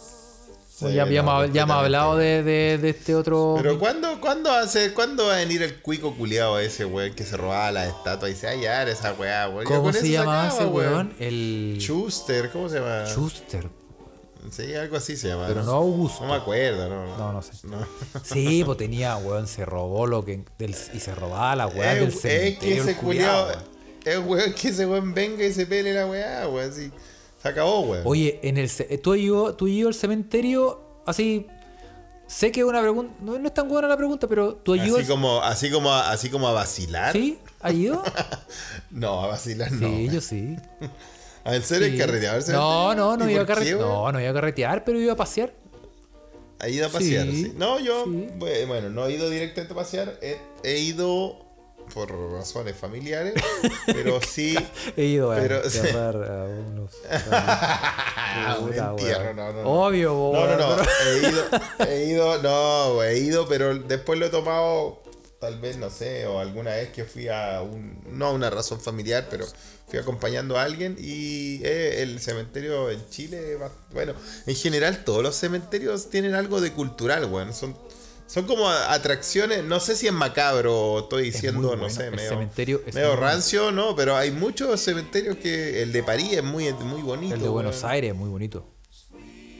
Sí, 0.88 0.94
ya, 0.94 1.04
ya 1.08 1.22
no, 1.22 1.42
hemos, 1.42 1.52
ya 1.52 1.62
completamente. 1.62 1.72
hablado 1.74 2.16
de, 2.16 2.42
de, 2.42 2.78
de 2.78 2.88
este 2.90 3.14
otro. 3.14 3.54
Pero 3.58 3.78
¿cuándo, 3.78 4.20
cuándo, 4.20 4.50
hace, 4.52 4.92
¿cuándo 4.94 5.26
va 5.26 5.34
a 5.34 5.36
venir 5.38 5.62
el 5.62 5.80
cuico 5.82 6.14
culiado 6.16 6.58
ese 6.58 6.84
weón 6.84 7.14
que 7.14 7.24
se 7.24 7.36
robaba 7.36 7.70
la 7.72 7.86
estatua 7.88 8.28
y 8.30 8.34
se 8.34 8.48
hallar 8.48 8.88
esa 8.88 9.12
weá, 9.14 9.48
weón? 9.48 9.64
Ya 9.68 9.76
¿Cómo 9.76 9.92
se 9.92 10.18
acaba, 10.18 10.48
ese 10.48 10.64
weón? 10.64 11.14
El 11.18 11.76
Schuster, 11.80 12.50
¿cómo 12.50 12.68
se 12.68 12.80
llama? 12.80 13.04
Schuster. 13.06 13.68
Sí, 14.50 14.74
algo 14.74 14.96
así 14.96 15.16
se 15.16 15.28
llama. 15.28 15.46
Pero 15.46 15.62
no 15.62 15.70
Augusto. 15.72 16.22
No 16.24 16.30
me 16.30 16.34
acuerdo, 16.36 16.88
no. 16.88 17.16
No, 17.16 17.32
no 17.32 17.42
sé. 17.42 17.52
No. 17.64 17.78
Sí, 18.24 18.62
pues 18.64 18.76
tenía, 18.76 19.16
weón, 19.16 19.46
se 19.46 19.64
robó 19.64 20.06
lo 20.08 20.24
que. 20.24 20.42
del- 20.58 20.74
y 20.92 20.98
se 20.98 21.14
robaba 21.14 21.54
la 21.54 21.68
weá 21.68 21.92
Es, 21.94 22.00
del 22.00 22.08
es 22.08 22.14
que 22.16 22.28
cementerio. 22.28 22.82
ese 22.82 22.96
culiado. 22.96 23.52
Es 24.04 24.18
weón 24.18 24.52
que 24.54 24.68
ese 24.70 24.84
weón 24.84 25.14
venga 25.14 25.44
y 25.44 25.52
se 25.52 25.64
pele 25.64 25.94
la 25.94 26.06
weá, 26.06 26.48
weón. 26.48 26.70
Así. 26.70 26.90
Se 27.42 27.48
acabó, 27.48 27.80
weón. 27.80 28.02
Oye, 28.06 28.38
en 28.42 28.56
el 28.56 28.70
tú 29.02 29.12
has 29.12 29.18
ido, 29.18 29.54
tú 29.56 29.66
has 29.66 29.72
ido 29.72 29.88
al 29.88 29.94
cementerio 29.94 30.80
así. 31.06 31.46
Sé 32.26 32.50
que 32.52 32.60
es 32.60 32.66
una 32.66 32.80
pregunta. 32.80 33.12
No, 33.20 33.38
no 33.38 33.46
es 33.46 33.52
tan 33.52 33.68
buena 33.68 33.88
la 33.88 33.96
pregunta, 33.96 34.26
pero 34.28 34.54
tú 34.54 34.74
ido 34.86 34.96
Así 34.96 35.06
como, 35.06 35.42
así 35.42 35.70
como, 35.70 35.92
así 35.92 36.30
como 36.30 36.48
a 36.48 36.52
vacilar. 36.52 37.12
¿Sí? 37.12 37.38
¿Has 37.60 37.74
ido? 37.74 38.02
No, 38.90 39.22
a 39.22 39.26
vacilar 39.26 39.72
no. 39.72 39.88
Sí, 39.88 40.08
yo 40.10 40.20
sí. 40.20 40.56
¿Ah, 41.44 41.54
¿En 41.56 41.62
serio 41.62 41.88
Sí. 41.88 41.98
carretear? 41.98 42.36
No, 42.36 42.42
cementerio? 42.42 42.94
no, 42.94 43.16
no 43.16 43.28
¿Y 43.28 43.32
iba 43.34 43.42
a 43.42 43.46
carretear. 43.46 43.78
No, 43.80 44.12
no 44.12 44.20
iba 44.20 44.30
a 44.30 44.34
carretear, 44.34 44.84
pero 44.84 45.00
iba 45.00 45.12
a 45.14 45.16
pasear. 45.16 45.52
Ha 46.58 46.68
ido 46.68 46.86
a 46.86 46.90
pasear, 46.90 47.26
Sí, 47.26 47.44
sí. 47.44 47.52
No, 47.56 47.80
yo, 47.80 48.04
sí. 48.04 48.28
bueno, 48.38 48.88
no 48.90 49.06
he 49.06 49.14
ido 49.14 49.28
directamente 49.28 49.72
a 49.72 49.76
pasear. 49.76 50.18
He, 50.22 50.38
he 50.62 50.78
ido 50.78 51.44
por 51.92 52.10
razones 52.32 52.76
familiares, 52.76 53.34
pero 53.86 54.20
sí. 54.26 54.56
He 54.96 55.04
ido 55.04 55.32
a 55.32 55.36
Pero- 55.36 55.62
enterrar 55.64 56.16
a 56.16 56.44
unos. 56.44 56.90
Un 58.60 58.68
Puta, 58.68 58.90
entierro, 58.90 59.24
weón. 59.24 59.36
no, 59.36 59.52
no, 59.52 59.62
no. 59.62 59.68
Obvio, 59.84 60.08
No, 60.32 60.32
no, 60.32 60.32
weón, 60.32 60.58
no. 60.58 60.82
He 61.06 61.18
ido, 61.28 61.44
he 61.88 62.04
ido, 62.06 62.42
no, 62.42 63.02
he 63.02 63.18
ido, 63.18 63.46
pero 63.48 63.74
después 63.74 64.18
lo 64.18 64.26
he 64.26 64.30
tomado, 64.30 65.02
tal 65.38 65.58
vez, 65.60 65.76
no 65.76 65.90
sé, 65.90 66.26
o 66.26 66.38
alguna 66.40 66.70
vez 66.70 66.90
que 66.90 67.04
fui 67.04 67.28
a 67.28 67.60
un, 67.62 67.98
no 68.10 68.26
a 68.26 68.32
una 68.32 68.48
razón 68.48 68.80
familiar, 68.80 69.26
pero 69.30 69.46
fui 69.88 69.98
acompañando 69.98 70.56
a 70.58 70.62
alguien 70.62 70.96
y 70.98 71.60
eh, 71.64 72.02
el 72.02 72.20
cementerio 72.20 72.90
en 72.90 73.06
Chile, 73.10 73.58
bueno, 73.92 74.14
en 74.46 74.54
general 74.56 75.04
todos 75.04 75.22
los 75.22 75.36
cementerios 75.36 76.08
tienen 76.08 76.34
algo 76.34 76.62
de 76.62 76.72
cultural, 76.72 77.26
güey, 77.26 77.52
son, 77.52 77.76
son 78.32 78.46
como 78.46 78.66
atracciones, 78.66 79.62
no 79.62 79.78
sé 79.78 79.94
si 79.94 80.06
es 80.06 80.12
macabro 80.14 81.00
estoy 81.00 81.28
Es 81.28 81.34
diciendo, 81.34 81.76
no 81.76 81.90
sé, 81.90 82.10
medio, 82.10 82.30
cementerio 82.30 82.82
es 82.86 82.94
medio 82.94 83.08
muy 83.08 83.16
bueno. 83.18 83.30
rancio, 83.30 83.72
no, 83.72 83.94
pero 83.94 84.16
hay 84.16 84.30
muchos 84.30 84.80
cementerios 84.80 85.36
que, 85.36 85.82
el 85.82 85.92
de 85.92 86.02
París 86.02 86.32
es 86.32 86.42
muy, 86.42 86.72
muy 86.72 87.02
bonito. 87.02 87.34
El 87.34 87.42
de 87.42 87.48
Buenos. 87.50 87.84
Aires, 87.84 88.14
muy 88.14 88.30
bonito. 88.30 88.64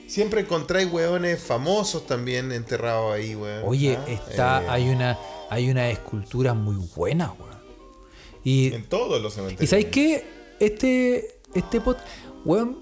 Siempre 0.06 0.40
encontráis 0.40 0.90
weones 0.90 1.38
famosos 1.38 2.06
también 2.06 2.50
enterrados 2.50 3.14
ahí, 3.14 3.34
weón. 3.34 3.62
Oye, 3.66 3.98
Ah, 4.00 4.10
está, 4.10 4.62
eh, 4.62 4.66
hay 4.70 4.88
una, 4.88 5.18
hay 5.50 5.70
una 5.70 5.90
escultura 5.90 6.54
muy 6.54 6.76
buena, 6.96 7.30
weón. 7.32 7.60
Y, 8.42 8.72
En 8.72 8.88
todos 8.88 9.20
los 9.20 9.34
cementerios. 9.34 9.64
¿y 9.64 9.66
sabéis 9.66 9.88
qué? 9.88 10.24
Este, 10.58 11.40
este 11.52 11.82
pod, 11.82 11.96
weón, 12.46 12.78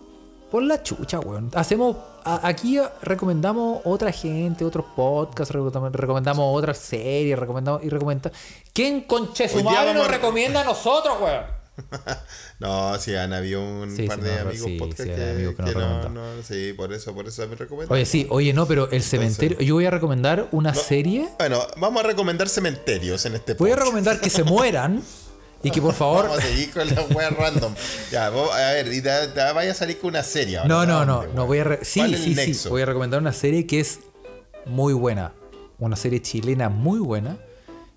por 0.52 0.62
la 0.62 0.84
chucha, 0.84 1.18
weón. 1.18 1.50
Hacemos, 1.52 1.96
aquí 2.24 2.78
recomendamos 3.02 3.80
otra 3.84 4.12
gente, 4.12 4.64
otros 4.64 4.84
podcasts, 4.96 5.54
recomendamos, 5.54 6.56
otras 6.58 6.78
series, 6.78 7.38
recomendamos 7.38 7.82
y 7.84 7.88
recomendamos. 7.88 8.38
¿Quién 8.72 9.02
conche 9.02 9.48
su 9.48 9.62
madre 9.62 9.94
nos 9.94 10.06
a- 10.06 10.10
recomienda 10.10 10.60
a 10.60 10.64
nosotros, 10.64 11.14
weón? 11.20 11.44
No, 12.58 12.98
sí, 12.98 13.14
han 13.14 13.32
habido 13.32 13.62
un 13.62 13.94
Sí, 13.96 14.06
par 14.06 14.18
sí, 14.18 14.24
de 14.24 14.34
no, 14.34 14.40
amigos 14.50 14.66
sí, 14.70 14.76
podcast 14.78 15.02
que, 15.08 15.30
amigos 15.30 15.54
que 15.56 15.64
que 15.64 15.72
no, 15.72 16.08
no, 16.10 16.42
sí, 16.42 16.74
por 16.74 16.92
eso, 16.92 17.14
por 17.14 17.26
eso 17.26 17.48
me 17.48 17.54
recomiendan. 17.56 17.94
Oye, 17.96 18.04
sí, 18.04 18.26
oye, 18.28 18.52
no, 18.52 18.66
pero 18.66 18.90
el 18.90 19.02
cementerio. 19.02 19.58
Yo 19.60 19.74
voy 19.76 19.86
a 19.86 19.90
recomendar 19.90 20.48
una 20.52 20.74
serie. 20.74 21.26
Bueno, 21.38 21.66
vamos 21.78 22.04
a 22.04 22.06
recomendar 22.06 22.50
cementerios 22.50 23.24
en 23.24 23.34
este 23.36 23.54
Voy 23.54 23.70
a 23.70 23.74
podcast. 23.74 23.86
recomendar 23.86 24.20
que 24.20 24.28
se 24.28 24.44
mueran 24.44 25.02
y 25.62 25.70
que 25.70 25.80
por 25.82 25.94
favor. 25.94 26.24
Vamos 26.24 26.38
a 26.38 26.42
seguir 26.42 26.70
con 26.72 26.88
la 26.88 27.02
wea 27.14 27.30
random. 27.30 27.74
Ya, 28.10 28.30
vos- 28.30 28.50
a 28.52 28.72
ver, 28.72 28.92
y 28.92 29.00
te, 29.02 29.28
te 29.28 29.52
vaya 29.52 29.72
a 29.72 29.74
salir 29.74 29.98
con 29.98 30.10
una 30.10 30.22
serie 30.22 30.58
ahora. 30.58 30.68
No, 30.68 30.86
no, 30.86 31.04
no, 31.04 31.16
¿Dónde, 31.22 31.34
no 31.34 31.46
voy 31.46 31.58
a. 31.58 31.64
re- 31.64 31.84
Sí, 31.84 32.00
¿Cuál 32.00 32.14
es 32.14 32.26
el 32.26 32.36
sí, 32.36 32.54
sí. 32.54 32.68
Voy 32.68 32.82
a 32.82 32.86
recomendar 32.86 33.20
una 33.20 33.32
serie 33.32 33.66
que 33.66 33.80
es 33.80 34.00
muy 34.66 34.92
buena. 34.94 35.32
Una 35.78 35.96
serie 35.96 36.20
chilena 36.22 36.68
muy 36.68 36.98
buena 36.98 37.38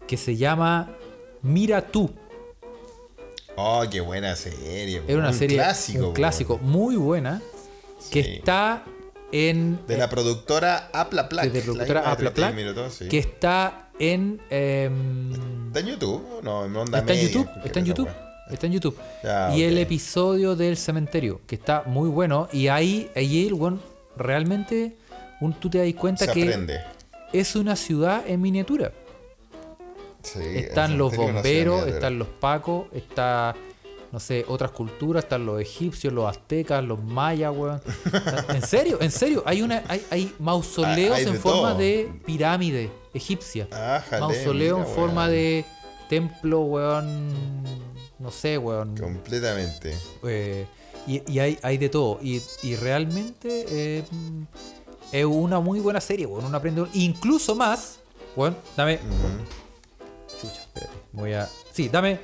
que 0.07 0.17
se 0.17 0.35
llama 0.37 0.95
Mira 1.41 1.81
tú. 1.87 2.13
Oh, 3.55 3.83
qué 3.89 4.01
buena 4.01 4.35
serie. 4.35 5.01
Era 5.07 5.19
una 5.19 5.29
un 5.29 5.33
serie, 5.33 5.57
Clásico, 5.57 6.07
un 6.07 6.13
clásico 6.13 6.57
muy 6.59 6.95
buena 6.95 7.41
que 8.11 8.23
Sí. 8.23 8.29
está 8.35 8.83
en 9.31 9.79
De 9.87 9.97
la 9.97 10.09
productora 10.09 10.89
Apla 10.93 11.29
Plac. 11.29 11.51
de 11.51 11.59
la 11.59 11.63
productora 11.65 11.99
misma 12.01 12.01
de 12.01 12.13
Apla 12.13 12.33
31 12.33 12.33
Plac, 12.33 12.55
minutos, 12.55 12.93
sí. 12.97 13.07
que 13.07 13.17
está 13.19 13.82
en 13.99 14.41
em, 14.49 15.31
¿Está 15.67 15.79
en 15.79 15.87
YouTube? 15.87 16.41
No, 16.43 16.65
en 16.65 16.75
onda 16.75 16.99
está 16.99 17.13
en 17.13 17.27
YouTube, 17.27 17.49
está 17.63 17.79
en 17.79 17.85
YouTube, 17.85 18.09
está 18.49 18.67
en 18.67 18.73
YouTube. 18.73 18.97
Y 19.55 19.63
el 19.63 19.77
episodio 19.77 20.55
del 20.55 20.77
cementerio, 20.77 21.41
que 21.47 21.55
está 21.55 21.83
muy 21.85 22.09
bueno. 22.09 22.47
Y 22.51 22.67
ahí, 22.67 23.09
ahí 23.15 23.49
realmente 24.15 24.95
un, 25.41 25.53
tú 25.53 25.69
te 25.69 25.79
das 25.79 25.93
cuenta 25.99 26.25
Se 26.25 26.31
que 26.31 26.43
aprende. 26.43 26.81
es 27.31 27.55
una 27.55 27.75
ciudad 27.75 28.23
en 28.27 28.41
miniatura. 28.41 28.91
Sí, 30.21 30.39
Están 30.55 30.97
los 30.97 31.15
bomberos, 31.15 31.85
están 31.87 32.17
los 32.17 32.27
pacos, 32.29 32.85
está, 32.93 33.55
no 34.13 34.19
sé, 34.19 34.45
otras 34.47 34.69
culturas, 34.69 35.23
están 35.23 35.43
los 35.43 35.59
egipcios, 35.59 36.13
los 36.13 36.29
aztecas, 36.29 36.83
los 36.83 37.03
mayas, 37.03 37.51
weón. 37.53 37.81
En 38.49 38.61
serio, 38.61 38.99
en 39.01 39.09
serio, 39.09 39.41
hay 39.43 39.63
una, 39.63 39.83
hay, 39.87 40.05
hay 40.11 40.35
mausoleos 40.37 41.13
Ah, 41.13 41.15
hay 41.17 41.23
en 41.25 41.35
forma 41.39 41.69
todo. 41.69 41.79
de 41.79 42.13
pirámide 42.23 42.91
egipcia. 43.11 43.67
Mausoleo 44.19 44.77
en 44.77 44.85
forma 44.85 45.21
weón. 45.23 45.31
de 45.31 45.65
templo, 46.09 46.61
weón. 46.61 47.33
No 48.19 48.29
sé, 48.29 48.59
weón. 48.59 48.95
Completamente. 48.95 49.97
Eh, 50.23 50.67
y 51.07 51.23
y 51.33 51.39
hay, 51.39 51.57
hay 51.63 51.79
de 51.79 51.89
todo. 51.89 52.19
Y, 52.21 52.39
y 52.61 52.75
realmente 52.75 53.65
eh, 53.67 54.03
es 55.11 55.25
una 55.25 55.59
muy 55.59 55.79
buena 55.79 55.99
serie, 55.99 56.27
weón. 56.27 56.45
Uno 56.45 56.55
aprende. 56.55 56.85
Incluso 56.93 57.55
más. 57.55 57.97
Weón, 58.35 58.55
dame. 58.77 58.99
Chucha, 60.39 60.61
espérate. 60.61 60.93
Voy 61.13 61.33
a. 61.33 61.49
Sí, 61.71 61.89
dame. 61.89 62.19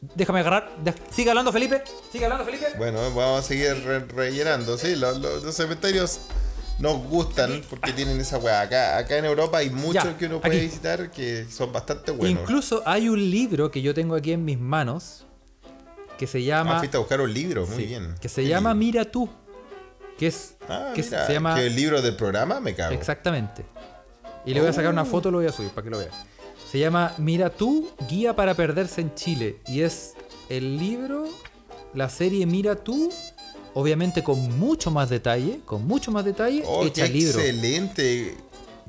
Déjame 0.00 0.40
agarrar. 0.40 0.70
de- 0.82 0.94
Sigue 1.10 1.30
hablando, 1.30 1.52
Felipe. 1.52 1.82
Sigue 2.10 2.24
hablando, 2.24 2.44
Felipe. 2.44 2.66
Bueno, 2.78 2.98
vamos 3.14 3.40
a 3.40 3.42
seguir 3.42 3.74
re- 3.84 4.00
rellenando. 4.06 4.78
Sí, 4.78 4.96
los, 4.96 5.18
los- 5.18 5.42
los 5.44 5.54
cementerios 5.54 6.20
nos 6.78 7.02
gustan 7.04 7.62
porque 7.68 7.92
tienen 7.92 8.18
esa 8.20 8.38
weá. 8.38 8.62
Acá, 8.62 8.96
acá 8.96 9.18
en 9.18 9.26
Europa 9.26 9.58
hay 9.58 9.68
muchos 9.70 10.02
Ya, 10.04 10.16
que 10.16 10.26
uno 10.26 10.40
puede 10.40 10.56
aquí. 10.56 10.64
visitar 10.66 11.10
que 11.10 11.44
son 11.50 11.70
bastante 11.72 12.12
buenos. 12.12 12.40
Incluso 12.42 12.82
hay 12.86 13.08
un 13.10 13.30
libro 13.30 13.70
que 13.70 13.82
yo 13.82 13.92
tengo 13.92 14.14
aquí 14.14 14.32
en 14.32 14.44
mis 14.44 14.58
manos. 14.58 15.26
Que 16.16 16.26
se 16.26 16.38
Ah, 16.38 16.40
llama. 16.42 16.78
fuiste 16.78 16.96
a 16.96 17.00
buscar 17.00 17.20
un 17.20 17.32
libro, 17.32 17.66
muy 17.66 17.76
sí, 17.76 17.86
bien. 17.86 18.14
Que 18.20 18.28
se 18.28 18.42
¿Qué 18.42 18.48
llama 18.48 18.74
libro? 18.74 18.86
Mira 18.86 19.04
tú. 19.10 19.28
Que 20.18 20.26
es. 20.26 20.56
Ah, 20.68 20.92
que 20.94 21.02
mira, 21.02 21.26
se 21.26 21.32
llama. 21.32 21.54
que 21.54 21.66
el 21.66 21.74
libro 21.74 22.00
del 22.02 22.14
programa 22.16 22.60
me 22.60 22.74
cago. 22.74 22.92
Exactamente. 22.94 23.64
Y 24.44 24.52
le 24.54 24.60
voy 24.60 24.68
a 24.70 24.72
sacar 24.72 24.90
una 24.90 25.04
foto, 25.06 25.30
lo 25.30 25.38
voy 25.38 25.46
a 25.46 25.52
subir 25.52 25.70
para 25.70 25.82
que 25.84 25.90
lo 25.90 25.98
veas. 25.98 26.14
Se 26.70 26.78
llama 26.78 27.14
Mira 27.18 27.50
tú, 27.50 27.90
guía 28.08 28.36
para 28.36 28.54
perderse 28.54 29.00
en 29.00 29.14
Chile. 29.14 29.56
Y 29.66 29.82
es 29.82 30.14
el 30.48 30.78
libro, 30.78 31.24
la 31.94 32.08
serie 32.08 32.46
Mira 32.46 32.76
tú, 32.76 33.12
obviamente 33.74 34.22
con 34.22 34.58
mucho 34.58 34.90
más 34.90 35.10
detalle, 35.10 35.60
con 35.64 35.86
mucho 35.86 36.12
más 36.12 36.24
detalle, 36.24 36.62
Oh, 36.66 36.84
hecha 36.84 37.06
qué 37.06 37.12
libro. 37.12 37.40
excelente. 37.40 38.36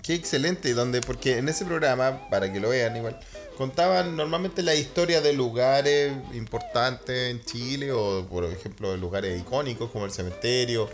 Qué 0.04 0.14
excelente. 0.14 0.74
Donde, 0.74 1.02
porque 1.02 1.38
en 1.38 1.50
ese 1.50 1.66
programa, 1.66 2.30
para 2.30 2.52
que 2.54 2.60
lo 2.60 2.70
vean 2.70 2.98
igual, 2.98 3.20
contaban 3.58 4.16
normalmente 4.16 4.62
la 4.64 4.76
historia 4.76 5.22
de 5.22 5.34
lugares 5.34 6.14
importantes 6.34 7.32
en 7.32 7.44
Chile, 7.44 7.92
o 7.92 8.26
por 8.28 8.46
ejemplo, 8.46 8.96
lugares 8.98 9.40
icónicos 9.40 9.90
como 9.92 10.06
el 10.06 10.12
cementerio. 10.12 10.88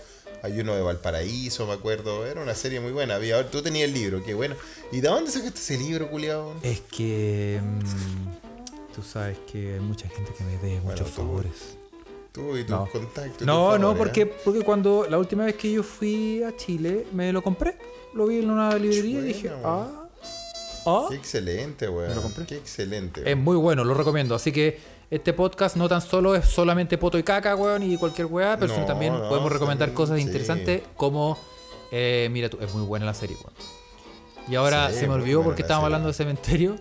Hay 0.43 0.59
uno 0.59 0.75
de 0.75 0.81
Valparaíso, 0.81 1.65
me 1.65 1.73
acuerdo. 1.73 2.25
Era 2.25 2.41
una 2.41 2.53
serie 2.55 2.79
muy 2.79 2.91
buena. 2.91 3.15
Había, 3.15 3.49
tú 3.49 3.61
tenías 3.61 3.87
el 3.89 3.93
libro, 3.93 4.23
qué 4.23 4.33
bueno. 4.33 4.55
¿Y 4.91 5.01
de 5.01 5.07
dónde 5.09 5.31
sacaste 5.31 5.59
ese 5.59 5.77
libro, 5.77 6.09
culiado? 6.09 6.53
Es 6.63 6.81
que 6.81 7.59
mm, 7.61 8.93
tú 8.95 9.01
sabes 9.03 9.37
que 9.51 9.73
hay 9.75 9.79
mucha 9.79 10.07
gente 10.09 10.31
que 10.37 10.43
me 10.43 10.57
dé 10.57 10.79
muchos 10.81 11.07
tú- 11.07 11.21
favores. 11.21 11.77
Tú 12.31 12.55
y 12.55 12.61
tus 12.61 12.69
No. 12.69 12.87
contactos. 12.91 13.47
No, 13.47 13.71
tus 13.71 13.79
no, 13.79 13.87
favores, 13.87 13.97
porque, 13.97 14.21
¿eh? 14.21 14.33
porque 14.45 14.61
cuando 14.61 15.07
la 15.09 15.17
última 15.17 15.45
vez 15.45 15.55
que 15.55 15.71
yo 15.71 15.81
fui 15.83 16.43
a 16.43 16.55
Chile 16.55 17.07
me 17.13 17.33
lo 17.33 17.41
compré. 17.41 17.75
Lo 18.13 18.27
vi 18.27 18.39
en 18.39 18.49
una 18.51 18.75
librería 18.77 19.19
y 19.19 19.23
dije, 19.23 19.49
Buena, 19.49 19.63
ah, 19.65 20.09
ah. 20.85 21.05
Qué 21.09 21.15
excelente, 21.15 21.89
weón. 21.89 22.09
Me 22.09 22.15
lo 22.15 22.21
compré. 22.21 22.45
Qué 22.45 22.57
excelente. 22.57 23.29
Es 23.29 23.35
muy 23.37 23.55
bueno, 23.57 23.83
lo 23.83 23.93
recomiendo. 23.95 24.35
Así 24.35 24.51
que 24.51 24.79
este 25.09 25.33
podcast 25.33 25.75
no 25.77 25.87
tan 25.87 26.01
solo 26.01 26.35
es 26.35 26.45
solamente 26.45 26.97
poto 26.97 27.17
y 27.17 27.23
caca, 27.23 27.55
weón, 27.55 27.83
y 27.83 27.97
cualquier 27.97 28.27
weá, 28.27 28.57
pero 28.57 28.77
No, 28.77 28.85
también 28.85 29.13
no, 29.13 29.29
podemos 29.29 29.51
recomendar 29.51 29.89
sí, 29.89 29.95
cosas 29.95 30.17
sí. 30.17 30.23
interesantes 30.23 30.83
como, 30.95 31.37
eh, 31.91 32.27
mira 32.31 32.49
tú, 32.49 32.57
es 32.61 32.73
muy 32.73 32.83
buena 32.85 33.05
la 33.05 33.13
serie, 33.13 33.37
weón. 33.37 33.53
Y 34.49 34.55
ahora 34.55 34.89
Sí, 34.91 34.99
se 34.99 35.07
me 35.07 35.13
olvidó 35.13 35.37
buena 35.39 35.45
porque 35.49 35.61
estábamos 35.63 35.85
serie. 35.87 35.95
hablando 35.95 36.07
de 36.07 36.13
cementerio. 36.13 36.75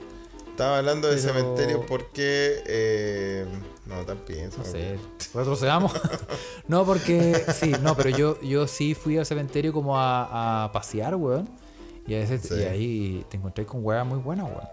Estaba 0.50 0.78
hablando 0.78 1.08
de 1.08 1.16
Pero- 1.16 1.34
cementerio 1.34 1.84
porque. 1.86 2.62
Eh, 2.66 3.44
no, 3.86 4.04
tan 4.06 4.18
pienso. 4.18 4.58
No 4.58 4.64
sé, 4.64 4.98
retrocedamos. 5.34 5.92
no, 6.68 6.84
porque 6.86 7.34
sí, 7.52 7.72
no, 7.82 7.94
pero 7.96 8.10
yo, 8.10 8.40
yo 8.40 8.66
sí 8.66 8.94
fui 8.94 9.18
al 9.18 9.26
cementerio 9.26 9.72
como 9.72 9.98
a, 9.98 10.64
a 10.64 10.72
pasear, 10.72 11.14
weón. 11.16 11.48
Y, 12.06 12.14
a 12.14 12.18
veces, 12.18 12.50
y 12.52 12.62
ahí 12.62 13.26
te 13.28 13.36
encontré 13.36 13.66
con 13.66 13.84
weas 13.84 14.06
muy 14.06 14.18
buenas, 14.18 14.46
weón. 14.46 14.68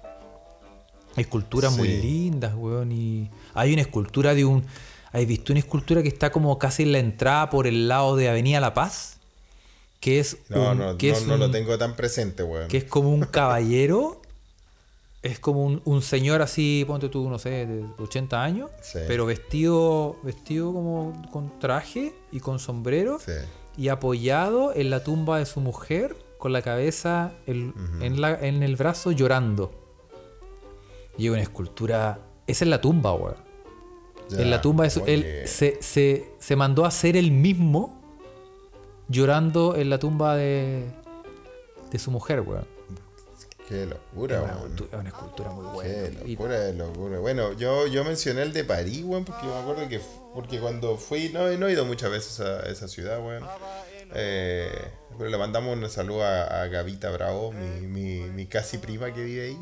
Hay 1.15 1.23
esculturas 1.23 1.75
muy 1.77 1.87
lindas, 1.87 2.53
weón. 2.55 2.91
Y 2.91 3.29
hay 3.53 3.73
una 3.73 3.81
escultura 3.81 4.33
de 4.33 4.45
un. 4.45 4.63
¿Has 5.11 5.25
visto 5.27 5.53
una 5.53 5.59
escultura 5.59 6.01
que 6.01 6.07
está 6.09 6.31
como 6.31 6.57
casi 6.57 6.83
en 6.83 6.91
la 6.91 6.99
entrada 6.99 7.49
por 7.49 7.67
el 7.67 7.87
lado 7.87 8.15
de 8.15 8.29
Avenida 8.29 8.59
La 8.59 8.73
Paz? 8.73 9.17
Que 9.99 10.19
es. 10.19 10.37
No, 10.49 10.71
un- 10.71 10.77
no, 10.79 10.97
que 10.97 11.11
no, 11.11 11.17
es 11.17 11.25
no 11.27 11.37
lo 11.37 11.51
tengo 11.51 11.77
tan 11.77 11.95
presente, 11.95 12.43
weón. 12.43 12.67
que 12.67 12.77
es 12.77 12.83
como 12.85 13.09
un 13.11 13.21
caballero. 13.25 14.19
Es 15.21 15.39
como 15.39 15.63
un, 15.63 15.81
un 15.85 16.01
señor 16.01 16.41
así, 16.41 16.83
ponte 16.85 17.07
tú, 17.07 17.29
no 17.29 17.39
sé, 17.39 17.65
de 17.65 17.85
80 17.97 18.43
años, 18.43 18.69
Sí. 18.81 18.99
pero 19.07 19.25
vestido 19.25 20.17
vestido 20.21 20.73
como 20.73 21.13
con 21.31 21.59
traje 21.59 22.13
y 22.33 22.41
con 22.41 22.59
sombrero 22.59 23.19
Sí. 23.25 23.31
y 23.77 23.87
apoyado 23.87 24.73
en 24.75 24.89
la 24.89 25.01
tumba 25.05 25.39
de 25.39 25.45
su 25.45 25.61
mujer 25.61 26.17
con 26.37 26.51
la 26.51 26.61
cabeza 26.61 27.31
el- 27.45 27.71
en, 28.01 28.19
la- 28.19 28.37
en 28.37 28.63
el 28.63 28.75
brazo 28.75 29.11
llorando. 29.13 29.71
Y 31.17 31.25
es 31.27 31.31
una 31.31 31.41
escultura... 31.41 32.19
Esa 32.47 32.65
es 32.65 32.69
la 32.69 32.81
tumba, 32.81 33.13
weón. 33.13 33.35
En 34.31 34.49
la 34.49 34.61
tumba 34.61 34.85
él 34.85 35.43
se, 35.45 35.77
se, 35.81 36.31
se 36.39 36.55
mandó 36.55 36.85
a 36.85 36.87
hacer 36.87 37.15
él 37.17 37.31
mismo 37.31 38.01
llorando 39.07 39.75
en 39.75 39.89
la 39.89 39.99
tumba 39.99 40.35
de, 40.35 40.85
de 41.91 41.99
su 41.99 42.09
mujer, 42.11 42.41
weón. 42.41 42.65
Qué 43.67 43.85
locura, 43.85 44.37
Es 44.37 44.43
una, 44.43 44.55
weón. 44.57 44.75
es 44.91 44.99
una 44.99 45.09
escultura 45.09 45.51
muy 45.51 45.65
buena. 45.67 45.91
Qué 46.19 46.23
Y- 46.25 46.31
locura 46.31 46.59
de 46.59 46.73
locura. 46.73 47.19
Bueno, 47.19 47.53
yo, 47.53 47.87
yo 47.87 48.03
mencioné 48.03 48.41
el 48.41 48.53
de 48.53 48.63
París, 48.63 49.03
weón, 49.05 49.23
porque 49.25 49.45
yo 49.45 49.53
me 49.53 49.61
acuerdo 49.61 49.87
que 49.87 50.01
porque 50.33 50.59
cuando 50.59 50.97
fui, 50.97 51.29
no, 51.29 51.47
no 51.57 51.67
he 51.67 51.73
ido 51.73 51.85
muchas 51.85 52.09
veces 52.11 52.39
a 52.39 52.61
esa 52.69 52.87
ciudad, 52.87 53.23
weón. 53.25 53.43
Eh, 54.15 54.69
pero 55.17 55.29
le 55.29 55.37
mandamos 55.37 55.77
un 55.77 55.89
saludo 55.89 56.23
a, 56.23 56.61
a 56.63 56.67
Gavita 56.67 57.09
Bravo, 57.11 57.51
mi, 57.51 57.87
mi, 57.87 58.19
mi 58.31 58.45
casi 58.47 58.77
prima 58.79 59.13
que 59.13 59.23
vive 59.23 59.43
ahí. 59.47 59.57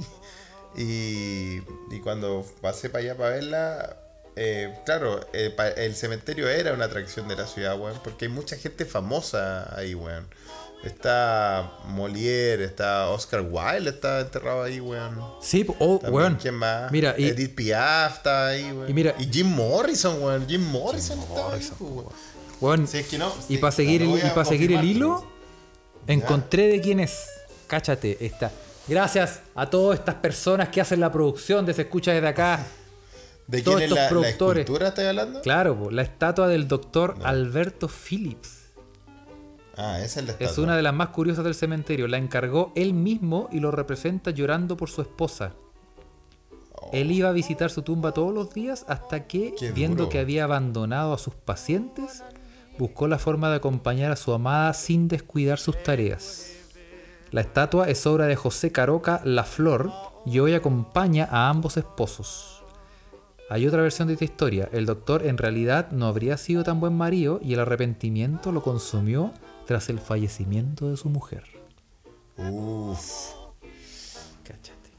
Y, 0.75 1.57
y 1.91 1.99
cuando 2.01 2.45
pasé 2.61 2.89
para 2.89 3.03
allá 3.03 3.17
para 3.17 3.29
verla, 3.31 3.97
eh, 4.35 4.73
claro, 4.85 5.19
eh, 5.33 5.49
pa- 5.55 5.67
el 5.67 5.95
cementerio 5.95 6.47
era 6.49 6.73
una 6.73 6.85
atracción 6.85 7.27
de 7.27 7.35
la 7.35 7.45
ciudad, 7.47 7.77
weón, 7.79 7.99
porque 8.03 8.25
hay 8.25 8.31
mucha 8.31 8.55
gente 8.55 8.85
famosa 8.85 9.75
ahí, 9.77 9.93
weón. 9.95 10.27
Está 10.83 11.73
Molière, 11.85 12.61
está 12.63 13.09
Oscar 13.09 13.41
Wilde, 13.41 13.91
está 13.91 14.21
enterrado 14.21 14.63
ahí, 14.63 14.79
weón. 14.79 15.15
Sí, 15.41 15.65
oh, 15.79 15.99
También, 15.99 16.13
weón. 16.15 16.35
¿Quién 16.41 16.55
más? 16.55 16.91
Mira, 16.91 17.13
y- 17.17 17.27
Edith 17.27 17.53
Piaf 17.53 18.17
está 18.17 18.47
ahí, 18.47 18.71
weón. 18.71 18.89
y 18.89 18.93
mira- 18.93 19.15
y 19.19 19.25
Jim 19.31 19.47
Morrison, 19.47 20.23
weón. 20.23 20.47
Jim 20.47 20.61
Morrison 20.71 21.19
está 21.19 21.53
ahí, 21.53 21.69
weón. 21.79 22.05
Weón, 22.61 22.87
Si 22.87 22.97
es 22.99 23.07
que 23.07 23.17
no, 23.17 23.31
y 23.49 23.57
para 23.57 23.71
seguir, 23.71 24.01
el, 24.03 24.17
y 24.17 24.29
pa' 24.33 24.45
seguir 24.45 24.71
el 24.71 24.83
hilo, 24.85 25.29
encontré 26.07 26.67
de 26.67 26.79
quién 26.81 26.99
es. 26.99 27.25
Cáchate, 27.67 28.17
esta. 28.25 28.51
Gracias 28.91 29.41
a 29.55 29.69
todas 29.69 29.99
estas 29.99 30.15
personas 30.15 30.69
que 30.69 30.81
hacen 30.81 30.99
la 30.99 31.11
producción 31.11 31.65
de 31.65 31.73
Se 31.73 31.83
Escucha 31.83 32.11
desde 32.11 32.27
acá. 32.27 32.65
¿De 33.47 33.61
todos 33.61 33.77
quién 33.79 33.85
es 33.85 33.91
estos 33.91 33.95
la, 33.97 34.03
la 34.03 34.09
productores. 34.09 34.61
escultura 34.61 34.87
estás 34.89 35.05
hablando? 35.05 35.41
Claro, 35.41 35.77
po, 35.79 35.91
la 35.91 36.01
estatua 36.03 36.47
del 36.47 36.67
doctor 36.67 37.15
Alberto 37.23 37.87
Phillips. 37.89 38.59
Ah, 39.77 39.99
esa 40.01 40.19
es 40.19 40.25
la 40.27 40.33
Es 40.33 40.41
estatua. 40.41 40.63
una 40.65 40.75
de 40.77 40.83
las 40.83 40.93
más 40.93 41.09
curiosas 41.09 41.43
del 41.43 41.55
cementerio. 41.55 42.07
La 42.07 42.17
encargó 42.17 42.71
él 42.75 42.93
mismo 42.93 43.47
y 43.51 43.59
lo 43.61 43.71
representa 43.71 44.31
llorando 44.31 44.77
por 44.77 44.89
su 44.89 45.01
esposa. 45.01 45.53
Él 46.91 47.11
iba 47.11 47.29
a 47.29 47.31
visitar 47.31 47.69
su 47.71 47.81
tumba 47.83 48.11
todos 48.13 48.33
los 48.33 48.53
días 48.53 48.85
hasta 48.89 49.25
que, 49.27 49.51
Oh. 49.53 49.59
Qué 49.59 49.71
viendo 49.71 49.97
duro. 50.03 50.09
que 50.09 50.19
había 50.19 50.43
abandonado 50.43 51.13
a 51.13 51.17
sus 51.17 51.33
pacientes, 51.35 52.23
buscó 52.77 53.07
la 53.07 53.17
forma 53.19 53.49
de 53.49 53.55
acompañar 53.57 54.11
a 54.11 54.15
su 54.17 54.33
amada 54.33 54.73
sin 54.73 55.07
descuidar 55.07 55.59
sus 55.59 55.81
tareas. 55.83 56.50
La 57.31 57.39
estatua 57.39 57.87
es 57.87 58.05
obra 58.05 58.25
de 58.25 58.35
José 58.35 58.73
Caroca 58.73 59.21
La 59.23 59.45
Flor 59.45 59.89
y 60.25 60.39
hoy 60.39 60.53
acompaña 60.53 61.29
a 61.31 61.47
ambos 61.47 61.77
esposos. 61.77 62.61
Hay 63.49 63.65
otra 63.65 63.81
versión 63.81 64.09
de 64.09 64.15
esta 64.15 64.25
historia. 64.25 64.67
El 64.73 64.85
doctor 64.85 65.25
en 65.25 65.37
realidad 65.37 65.91
no 65.91 66.07
habría 66.07 66.35
sido 66.35 66.65
tan 66.65 66.81
buen 66.81 66.93
marido 66.93 67.39
y 67.41 67.53
el 67.53 67.61
arrepentimiento 67.61 68.51
lo 68.51 68.61
consumió 68.61 69.31
tras 69.65 69.87
el 69.87 69.99
fallecimiento 69.99 70.89
de 70.89 70.97
su 70.97 71.07
mujer. 71.07 71.45
Uf. 72.35 73.31
Cáchate. 74.43 74.89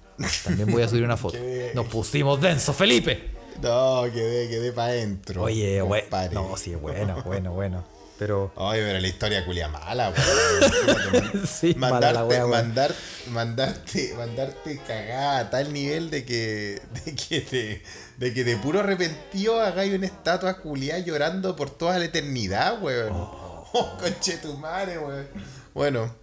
También 0.44 0.70
voy 0.72 0.82
a 0.82 0.88
subir 0.88 1.04
una 1.04 1.18
foto. 1.18 1.36
Nos 1.74 1.86
pusimos 1.88 2.40
denso, 2.40 2.72
Felipe. 2.72 3.30
No, 3.62 4.04
quedé, 4.10 4.48
quedé 4.48 4.72
para 4.72 4.92
adentro. 4.92 5.42
Oye, 5.42 5.82
güey. 5.82 6.00
compadre. 6.00 6.34
No, 6.34 6.56
sí, 6.56 6.74
bueno, 6.76 7.22
bueno, 7.26 7.52
bueno. 7.52 7.84
Pero. 8.22 8.52
Oye, 8.54 8.80
pero 8.82 9.00
la 9.00 9.08
historia 9.08 9.44
culia 9.44 9.66
mala, 9.66 10.10
weón. 10.10 11.46
Sí, 11.46 11.74
mala 11.76 11.94
mandarte, 11.94 12.22
wea, 12.28 12.46
weón. 12.46 12.50
mandar, 12.50 12.94
mandarte, 13.30 14.14
mandarte 14.16 14.80
cagada 14.86 15.38
a 15.40 15.50
tal 15.50 15.72
nivel 15.72 16.08
de 16.08 16.24
que, 16.24 16.80
de 17.04 17.14
que 17.16 17.40
te, 17.40 17.82
de 18.18 18.32
que 18.32 18.44
de 18.44 18.56
puro 18.58 18.78
arrepentido 18.78 19.60
hagáis 19.60 19.92
una 19.92 20.06
estatua 20.06 20.58
culiada 20.58 21.00
llorando 21.00 21.56
por 21.56 21.70
toda 21.70 21.98
la 21.98 22.04
eternidad, 22.04 22.80
weón. 22.80 23.10
Oh, 23.12 23.96
conche 24.00 24.36
tu 24.36 24.56
madre, 24.56 24.98
weón. 24.98 25.26
Bueno, 25.74 26.14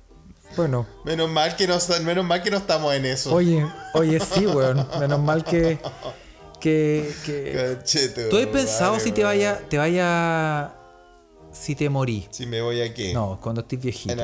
Bueno. 0.56 0.88
menos 1.04 1.30
mal 1.30 1.58
que 1.58 1.68
no, 1.68 1.78
menos 2.06 2.24
mal 2.24 2.42
que 2.42 2.50
no 2.50 2.58
estamos 2.60 2.94
en 2.96 3.08
eso. 3.08 3.34
Oye, 3.34 3.68
oye, 3.94 4.22
sí, 4.22 4.48
weón. 4.48 4.88
Menos 5.02 5.20
mal 5.20 5.44
que. 5.44 5.80
Que. 6.62 7.14
que... 7.26 7.76
Conche 7.76 8.08
tu 8.08 8.30
¿Tú 8.30 8.38
has 8.38 8.48
pensado 8.48 9.00
si 9.02 9.12
te 9.12 9.26
vaya. 9.26 9.60
Te 9.70 9.78
vaya. 9.78 10.79
Si 11.60 11.76
te 11.76 11.90
morí? 11.90 12.26
Si 12.32 12.46
me 12.46 12.62
voy 12.62 12.82
aquí. 12.82 13.14
No, 13.14 13.38
cuando 13.42 13.62
estés 13.62 13.82
viejito. 13.82 14.16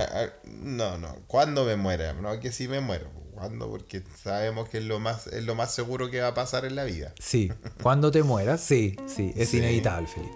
No, 0.45 0.97
no. 0.97 1.15
¿Cuándo 1.27 1.65
me 1.65 1.75
muera? 1.75 2.13
No, 2.13 2.39
que 2.39 2.51
sí 2.51 2.67
me 2.67 2.79
muero. 2.79 3.09
¿Cuándo? 3.33 3.69
Porque 3.69 4.01
sabemos 4.23 4.69
que 4.69 4.77
es 4.77 4.85
lo 4.85 4.99
más, 5.01 5.27
es 5.27 5.43
lo 5.43 5.53
más 5.55 5.73
seguro 5.73 6.09
que 6.09 6.21
va 6.21 6.29
a 6.29 6.33
pasar 6.33 6.63
en 6.63 6.75
la 6.77 6.85
vida. 6.85 7.13
Sí, 7.19 7.51
cuando 7.83 8.09
te 8.09 8.23
mueras, 8.23 8.61
sí, 8.61 8.95
sí, 9.05 9.33
es 9.35 9.49
Sí. 9.49 9.57
inevitable, 9.57 10.07
Felipe. 10.07 10.33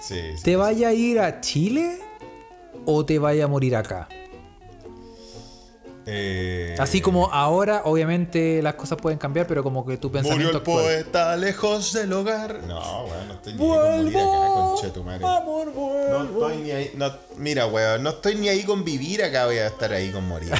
Sí, 0.00 0.20
sí. 0.36 0.42
¿Te 0.44 0.54
vaya 0.56 0.88
a 0.88 0.92
ir 0.92 1.18
a 1.18 1.40
Chile 1.40 1.98
o 2.86 3.04
te 3.04 3.18
vaya 3.18 3.44
a 3.44 3.48
morir 3.48 3.74
acá? 3.74 4.08
Eh, 6.04 6.74
Así 6.80 7.00
como 7.00 7.30
ahora, 7.32 7.82
obviamente 7.84 8.60
las 8.60 8.74
cosas 8.74 8.98
pueden 9.00 9.18
cambiar, 9.18 9.46
pero 9.46 9.62
como 9.62 9.86
que 9.86 9.96
tu 9.98 10.08
Murió 10.08 10.22
pensamiento 10.22 10.50
el 10.50 10.56
actual. 10.56 10.82
poeta 10.84 11.36
lejos 11.36 11.92
del 11.92 12.12
hogar. 12.12 12.60
No, 12.66 13.04
weón, 13.04 13.28
no 13.28 13.34
estoy 13.34 13.52
ni 13.54 13.60
ahí 13.62 13.68
con 13.68 14.04
morir 14.04 14.16
acá, 14.18 14.64
conchetumare. 14.72 15.24
amor, 15.24 15.72
No 15.74 16.24
estoy 16.24 16.56
ni 16.62 16.70
ahí. 16.72 16.90
No, 16.96 17.12
mira, 17.36 17.66
weón, 17.66 18.02
no 18.02 18.10
estoy 18.10 18.34
ni 18.34 18.48
ahí 18.48 18.64
con 18.64 18.84
vivir 18.84 19.22
acá, 19.22 19.46
voy 19.46 19.58
a 19.58 19.68
estar 19.68 19.92
ahí 19.92 20.10
con 20.10 20.26
morir. 20.26 20.50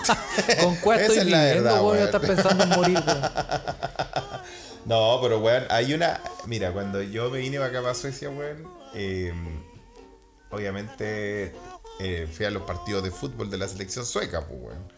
¿Con 0.60 0.76
cuál 0.76 1.00
estoy 1.00 1.18
es 1.18 1.24
viviendo, 1.24 1.54
verdad, 1.64 1.74
weón? 1.82 1.92
weón. 1.96 2.04
Estás 2.04 2.20
pensando 2.20 2.62
en 2.64 2.70
morir, 2.70 3.02
weón. 3.04 3.20
No, 4.86 5.18
pero 5.22 5.40
weón, 5.40 5.64
hay 5.70 5.94
una. 5.94 6.20
Mira, 6.46 6.70
cuando 6.72 7.00
yo 7.02 7.30
me 7.30 7.38
vine 7.38 7.56
para 7.56 7.70
acá 7.70 7.80
para 7.82 7.94
Suecia, 7.94 8.28
weón, 8.28 8.68
eh, 8.94 9.32
obviamente 10.50 11.54
eh, 12.00 12.26
fui 12.30 12.46
a 12.46 12.50
los 12.50 12.62
partidos 12.62 13.02
de 13.02 13.10
fútbol 13.10 13.50
de 13.50 13.58
la 13.58 13.68
selección 13.68 14.04
sueca, 14.06 14.46
pues, 14.46 14.60
weón. 14.60 14.92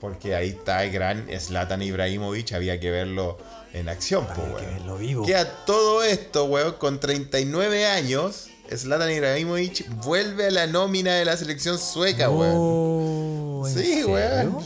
Porque 0.00 0.34
ahí 0.34 0.50
está 0.50 0.84
el 0.84 0.90
gran 0.92 1.26
Zlatan 1.40 1.80
Ibrahimovic, 1.82 2.52
había 2.52 2.78
que 2.78 2.90
verlo 2.90 3.38
en 3.72 3.88
acción, 3.88 4.26
pues, 4.26 4.38
Hay 4.38 4.44
que 4.46 4.52
weón. 4.62 4.74
verlo 4.74 4.96
vivo. 4.98 5.26
Que 5.26 5.36
a 5.36 5.64
todo 5.64 6.02
esto, 6.02 6.44
weón, 6.44 6.72
con 6.74 7.00
39 7.00 7.86
años, 7.86 8.48
Zlatan 8.74 9.10
Ibrahimovic 9.10 9.88
vuelve 10.02 10.46
a 10.48 10.50
la 10.50 10.66
nómina 10.66 11.14
de 11.14 11.24
la 11.24 11.36
selección 11.36 11.78
sueca, 11.78 12.28
weón. 12.30 12.52
Oh, 12.56 13.64
¿en 13.66 13.74
Sí, 13.74 13.84
serio? 13.84 14.08
weón. 14.08 14.58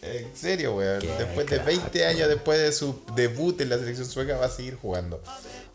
En 0.00 0.36
serio, 0.36 0.76
weón. 0.76 1.00
Después 1.00 1.46
de 1.46 1.56
crack, 1.56 1.66
20 1.66 2.06
años 2.06 2.28
después 2.28 2.58
de 2.58 2.72
su 2.72 3.02
debut 3.16 3.60
en 3.60 3.68
la 3.70 3.78
selección 3.78 4.06
sueca 4.06 4.36
va 4.36 4.46
a 4.46 4.50
seguir 4.50 4.76
jugando. 4.76 5.20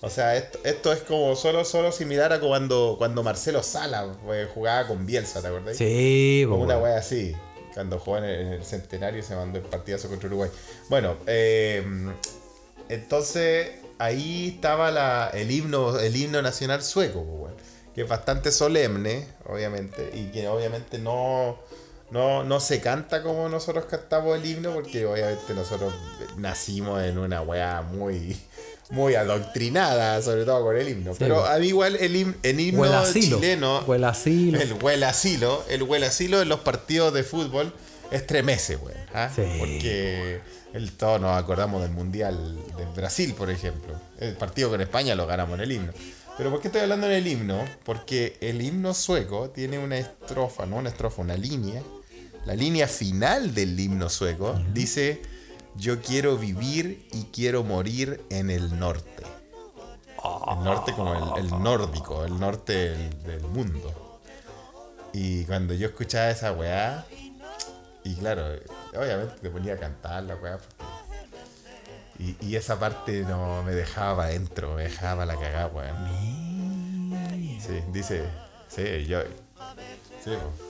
O 0.03 0.09
sea, 0.09 0.35
esto, 0.35 0.59
esto 0.65 0.91
es 0.91 0.99
como 0.99 1.33
solo, 1.33 1.63
solo 1.63 1.93
similar 1.93 2.33
a 2.33 2.41
cuando, 2.41 2.95
cuando 2.97 3.23
Marcelo 3.23 3.63
Sala 3.63 4.13
eh, 4.33 4.49
jugaba 4.53 4.85
con 4.85 5.05
Bielsa, 5.05 5.41
¿te 5.41 5.47
acordás? 5.47 5.77
Sí, 5.77 6.43
Como 6.45 6.57
pues, 6.57 6.65
una 6.65 6.77
wea 6.77 6.97
así. 6.97 7.33
Cuando 7.73 7.97
jugó 7.97 8.17
en 8.17 8.25
el, 8.25 8.39
en 8.41 8.47
el 8.47 8.65
centenario 8.65 9.23
se 9.23 9.33
mandó 9.33 9.59
el 9.59 9.65
partidazo 9.65 10.09
contra 10.09 10.27
Uruguay. 10.27 10.49
Bueno, 10.89 11.15
eh, 11.25 11.85
entonces 12.89 13.71
ahí 13.97 14.55
estaba 14.55 14.91
la, 14.91 15.31
el, 15.33 15.49
himno, 15.49 15.97
el 15.97 16.13
himno 16.13 16.41
nacional 16.41 16.83
sueco, 16.83 17.23
pues, 17.23 17.53
que 17.95 18.01
es 18.01 18.07
bastante 18.09 18.51
solemne, 18.51 19.25
obviamente, 19.45 20.11
y 20.13 20.31
que 20.31 20.49
obviamente 20.49 20.99
no, 20.99 21.59
no, 22.11 22.43
no 22.43 22.59
se 22.59 22.81
canta 22.81 23.23
como 23.23 23.47
nosotros 23.47 23.85
cantamos 23.85 24.37
el 24.37 24.45
himno, 24.45 24.73
porque 24.73 25.05
obviamente 25.05 25.53
nosotros 25.53 25.93
nacimos 26.35 27.01
en 27.03 27.17
una 27.17 27.41
wea 27.41 27.81
muy, 27.81 28.37
muy 28.89 29.15
adoctrinada, 29.15 30.21
sobre 30.21 30.45
todo 30.45 30.63
con 30.63 30.77
el 30.77 30.87
himno. 30.89 31.13
Pero 31.17 31.41
weón. 31.41 31.51
a 31.51 31.57
mí 31.57 31.67
igual 31.67 31.95
el, 31.95 32.15
him- 32.15 32.35
el 32.43 32.59
himno 32.59 32.83
asilo. 32.85 33.37
chileno... 33.39 33.83
Asilo. 34.05 34.59
El 35.69 35.83
huele 35.83 36.05
asilo, 36.05 36.41
el 36.41 36.43
en 36.43 36.49
los 36.49 36.59
partidos 36.59 37.13
de 37.13 37.23
fútbol 37.23 37.73
estremece, 38.11 38.75
weón. 38.75 38.97
¿ah? 39.13 39.29
Sí. 39.35 39.43
Porque 39.59 40.41
el, 40.73 40.91
todos 40.91 41.19
nos 41.19 41.37
acordamos 41.37 41.81
del 41.81 41.91
Mundial 41.91 42.57
del 42.77 42.87
Brasil, 42.95 43.33
por 43.33 43.49
ejemplo. 43.49 43.93
El 44.19 44.35
partido 44.35 44.69
con 44.69 44.81
España 44.81 45.15
lo 45.15 45.25
ganamos 45.27 45.55
en 45.55 45.63
el 45.63 45.71
himno. 45.71 45.93
Pero 46.37 46.49
¿por 46.49 46.61
qué 46.61 46.67
estoy 46.67 46.81
hablando 46.81 47.05
en 47.07 47.13
el 47.13 47.27
himno? 47.27 47.63
Porque 47.83 48.37
el 48.41 48.61
himno 48.61 48.93
sueco 48.93 49.49
tiene 49.51 49.77
una 49.77 49.97
estrofa, 49.97 50.65
no 50.65 50.77
una 50.77 50.89
estrofa, 50.89 51.21
una 51.21 51.37
línea. 51.37 51.81
La 52.45 52.55
línea 52.55 52.87
final 52.87 53.53
del 53.53 53.79
himno 53.79 54.09
sueco 54.09 54.59
dice, 54.73 55.21
yo 55.75 56.01
quiero 56.01 56.37
vivir 56.37 57.07
y 57.11 57.25
quiero 57.25 57.63
morir 57.63 58.23
en 58.29 58.49
el 58.49 58.79
norte. 58.79 59.23
El 60.49 60.63
norte 60.63 60.93
como 60.93 61.35
el, 61.35 61.49
nórdico, 61.49 62.23
el 62.23 62.39
norte 62.39 62.95
del, 63.25 63.41
mundo. 63.41 64.21
Y 65.11 65.43
cuando 65.45 65.73
yo 65.73 65.87
escuchaba 65.87 66.29
esa 66.29 66.53
weá, 66.53 67.05
y 68.03 68.15
claro, 68.15 68.45
obviamente 68.95 69.35
te 69.41 69.49
ponía 69.49 69.73
a 69.73 69.77
cantar 69.77 70.23
la 70.23 70.35
weá. 70.35 70.59
Y, 72.19 72.37
y 72.39 72.55
esa 72.55 72.79
parte 72.79 73.23
no 73.23 73.63
me 73.63 73.73
dejaba 73.73 74.25
adentro, 74.25 74.75
me 74.75 74.83
dejaba 74.83 75.25
la 75.25 75.35
cagada, 75.35 75.67
weón. 75.67 76.23
Sí, 77.59 77.81
dice, 77.91 78.23
sí, 78.67 79.05
yo. 79.05 79.21
Sí, 80.23 80.31
po. 80.31 80.62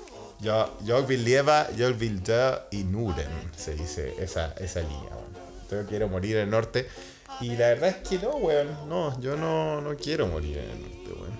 Yo, 0.43 0.77
yo 0.83 1.03
vill 1.05 1.23
leva, 1.23 1.67
yo 1.75 1.93
vill 1.93 2.21
dö 2.21 2.55
i 2.71 2.83
Norden, 2.83 3.27
se 3.55 3.73
dice 3.75 4.13
esa, 4.19 4.53
esa 4.59 4.81
línea, 4.81 5.09
weón. 5.11 5.33
Yo 5.71 5.85
quiero 5.87 6.07
morir 6.07 6.37
en 6.37 6.43
el 6.43 6.49
norte. 6.51 6.87
Y 7.41 7.49
la 7.55 7.69
verdad 7.69 7.89
es 7.89 8.07
que 8.07 8.19
no, 8.19 8.29
weón. 8.35 8.67
No, 8.87 9.19
yo 9.19 9.35
no, 9.35 9.81
no 9.81 9.95
quiero 9.95 10.27
morir 10.27 10.57
en 10.59 10.69
el 10.69 10.81
norte, 10.81 11.09
weón. 11.19 11.39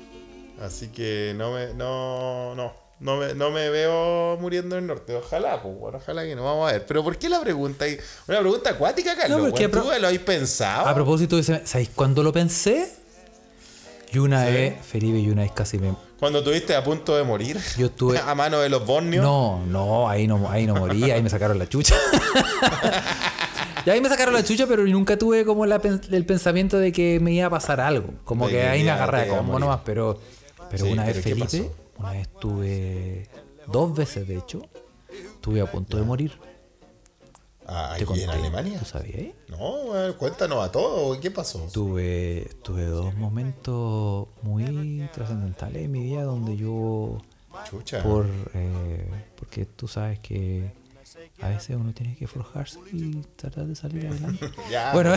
Así 0.65 0.88
que 0.88 1.33
no 1.36 1.51
me, 1.53 1.74
no, 1.74 2.55
no. 2.55 2.81
No 3.00 3.17
me, 3.17 3.33
no 3.33 3.51
me 3.51 3.69
veo 3.69 4.38
muriendo 4.39 4.77
en 4.77 4.83
el 4.83 4.88
norte. 4.88 5.13
Ojalá, 5.15 5.62
pues, 5.62 5.77
bueno, 5.77 5.98
ojalá 5.98 6.24
que 6.24 6.36
no. 6.36 6.45
Vamos 6.45 6.69
a 6.69 6.74
ver. 6.74 6.86
Pero 6.86 7.03
¿por 7.03 7.17
qué 7.17 7.27
la 7.27 7.41
pregunta? 7.41 7.86
Una 8.29 8.39
pregunta 8.39 8.69
acuática, 8.69 9.13
Carlos. 9.17 9.39
No, 9.41 9.50
porque. 9.50 9.67
¿Tú 9.67 9.79
lo 9.83 10.07
habéis 10.07 10.22
pensado? 10.22 10.88
A 10.88 10.93
propósito 10.95 11.41
¿sabéis 11.43 11.89
cuándo 11.93 12.24
lo 12.24 12.31
pensé? 12.31 12.89
Y 14.13 14.19
una 14.19 14.45
Sí. 14.45 14.53
vez, 14.53 14.86
Felipe, 14.86 15.17
y 15.17 15.29
una 15.29 15.41
vez 15.41 15.51
casi 15.51 15.79
me. 15.79 15.93
Cuando 16.23 16.39
estuviste 16.39 16.73
a 16.73 16.81
punto 16.81 17.17
de 17.17 17.23
morir. 17.25 17.59
Yo 17.77 17.87
estuve- 17.87 18.17
a 18.25 18.33
mano 18.33 18.61
de 18.61 18.69
los 18.69 18.85
bornios. 18.85 19.21
No, 19.21 19.61
no, 19.67 20.07
ahí 20.07 20.25
no, 20.25 20.49
ahí 20.49 20.65
no 20.65 20.73
morí, 20.73 21.11
ahí 21.11 21.21
me 21.21 21.29
sacaron 21.29 21.59
la 21.59 21.67
chucha. 21.67 21.97
y 23.85 23.89
ahí 23.89 23.99
me 23.99 24.07
sacaron 24.07 24.33
la 24.33 24.41
chucha, 24.41 24.65
pero 24.65 24.85
nunca 24.85 25.17
tuve 25.17 25.43
como 25.43 25.65
la 25.65 25.81
el 26.11 26.25
pensamiento 26.25 26.79
de 26.79 26.93
que 26.93 27.19
me 27.19 27.33
iba 27.33 27.47
a 27.47 27.49
pasar 27.49 27.81
algo. 27.81 28.13
Como 28.23 28.47
De 28.47 28.53
que 28.53 28.62
ahí 28.63 28.86
me 28.86 28.91
agarré 28.91 29.23
a 29.23 29.36
combo 29.36 29.59
nomás, 29.59 29.81
pero, 29.83 30.17
pero 30.71 30.86
Sí, 30.86 30.91
una 30.93 31.03
vez, 31.03 31.19
pero 31.21 31.36
¿qué 31.36 31.45
Felipe, 31.45 31.71
una 31.97 32.12
vez 32.13 32.29
tuve, 32.39 33.27
dos 33.67 33.93
veces 33.93 34.25
de 34.25 34.38
hecho, 34.38 34.62
estuve 35.09 35.59
a 35.59 35.69
punto 35.69 35.97
de 35.97 36.03
morir. 36.03 36.39
Ah, 37.67 37.93
Te 37.97 38.04
¿Aquí 38.04 38.19
en 38.21 38.26
conté. 38.26 38.39
Alemania? 38.39 38.80
¿Tú 38.80 38.86
sabías? 38.86 39.34
No, 39.47 39.84
cuéntanos 40.17 40.63
a 40.65 40.71
todos. 40.71 41.17
¿Qué 41.19 41.32
pasó? 41.32 41.67
Tuve, 41.71 42.49
tuve 42.63 42.86
dos 42.86 43.15
momentos 43.15 44.28
muy 44.41 45.08
trascendentales 45.13 45.84
en 45.84 45.91
mi 45.91 46.02
vida 46.04 46.23
donde 46.23 46.58
yo 46.58 47.19
Chucha. 47.69 48.04
por 48.04 48.28
eh, 48.54 49.08
porque 49.38 49.65
tú 49.65 49.88
sabes 49.88 50.19
que 50.19 50.71
a 51.41 51.49
veces 51.49 51.76
uno 51.78 51.93
tiene 51.93 52.15
que 52.17 52.28
forjarse 52.28 52.80
y 52.91 53.21
tratar 53.36 53.65
de 53.65 53.76
salir 53.76 54.08
adelante. 54.08 54.49
Ya, 54.71 54.91
bueno, 54.93 55.13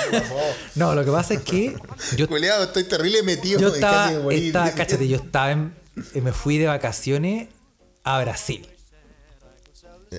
no, 0.74 0.94
lo 0.94 1.04
que 1.04 1.10
pasa 1.10 1.34
es 1.34 1.40
que 1.42 1.76
yo, 2.16 2.28
Culeado, 2.28 2.64
estoy 2.64 2.84
terrible 2.84 3.22
metido. 3.22 3.60
yo 3.60 3.68
estaba, 3.74 4.10
estaba- 4.32 4.72
cáchate, 4.72 5.06
yo 5.08 5.16
estaba 5.16 5.52
en, 5.52 5.74
me 6.22 6.32
fui 6.32 6.58
de 6.58 6.66
vacaciones 6.66 7.48
a 8.04 8.20
Brasil. 8.22 8.68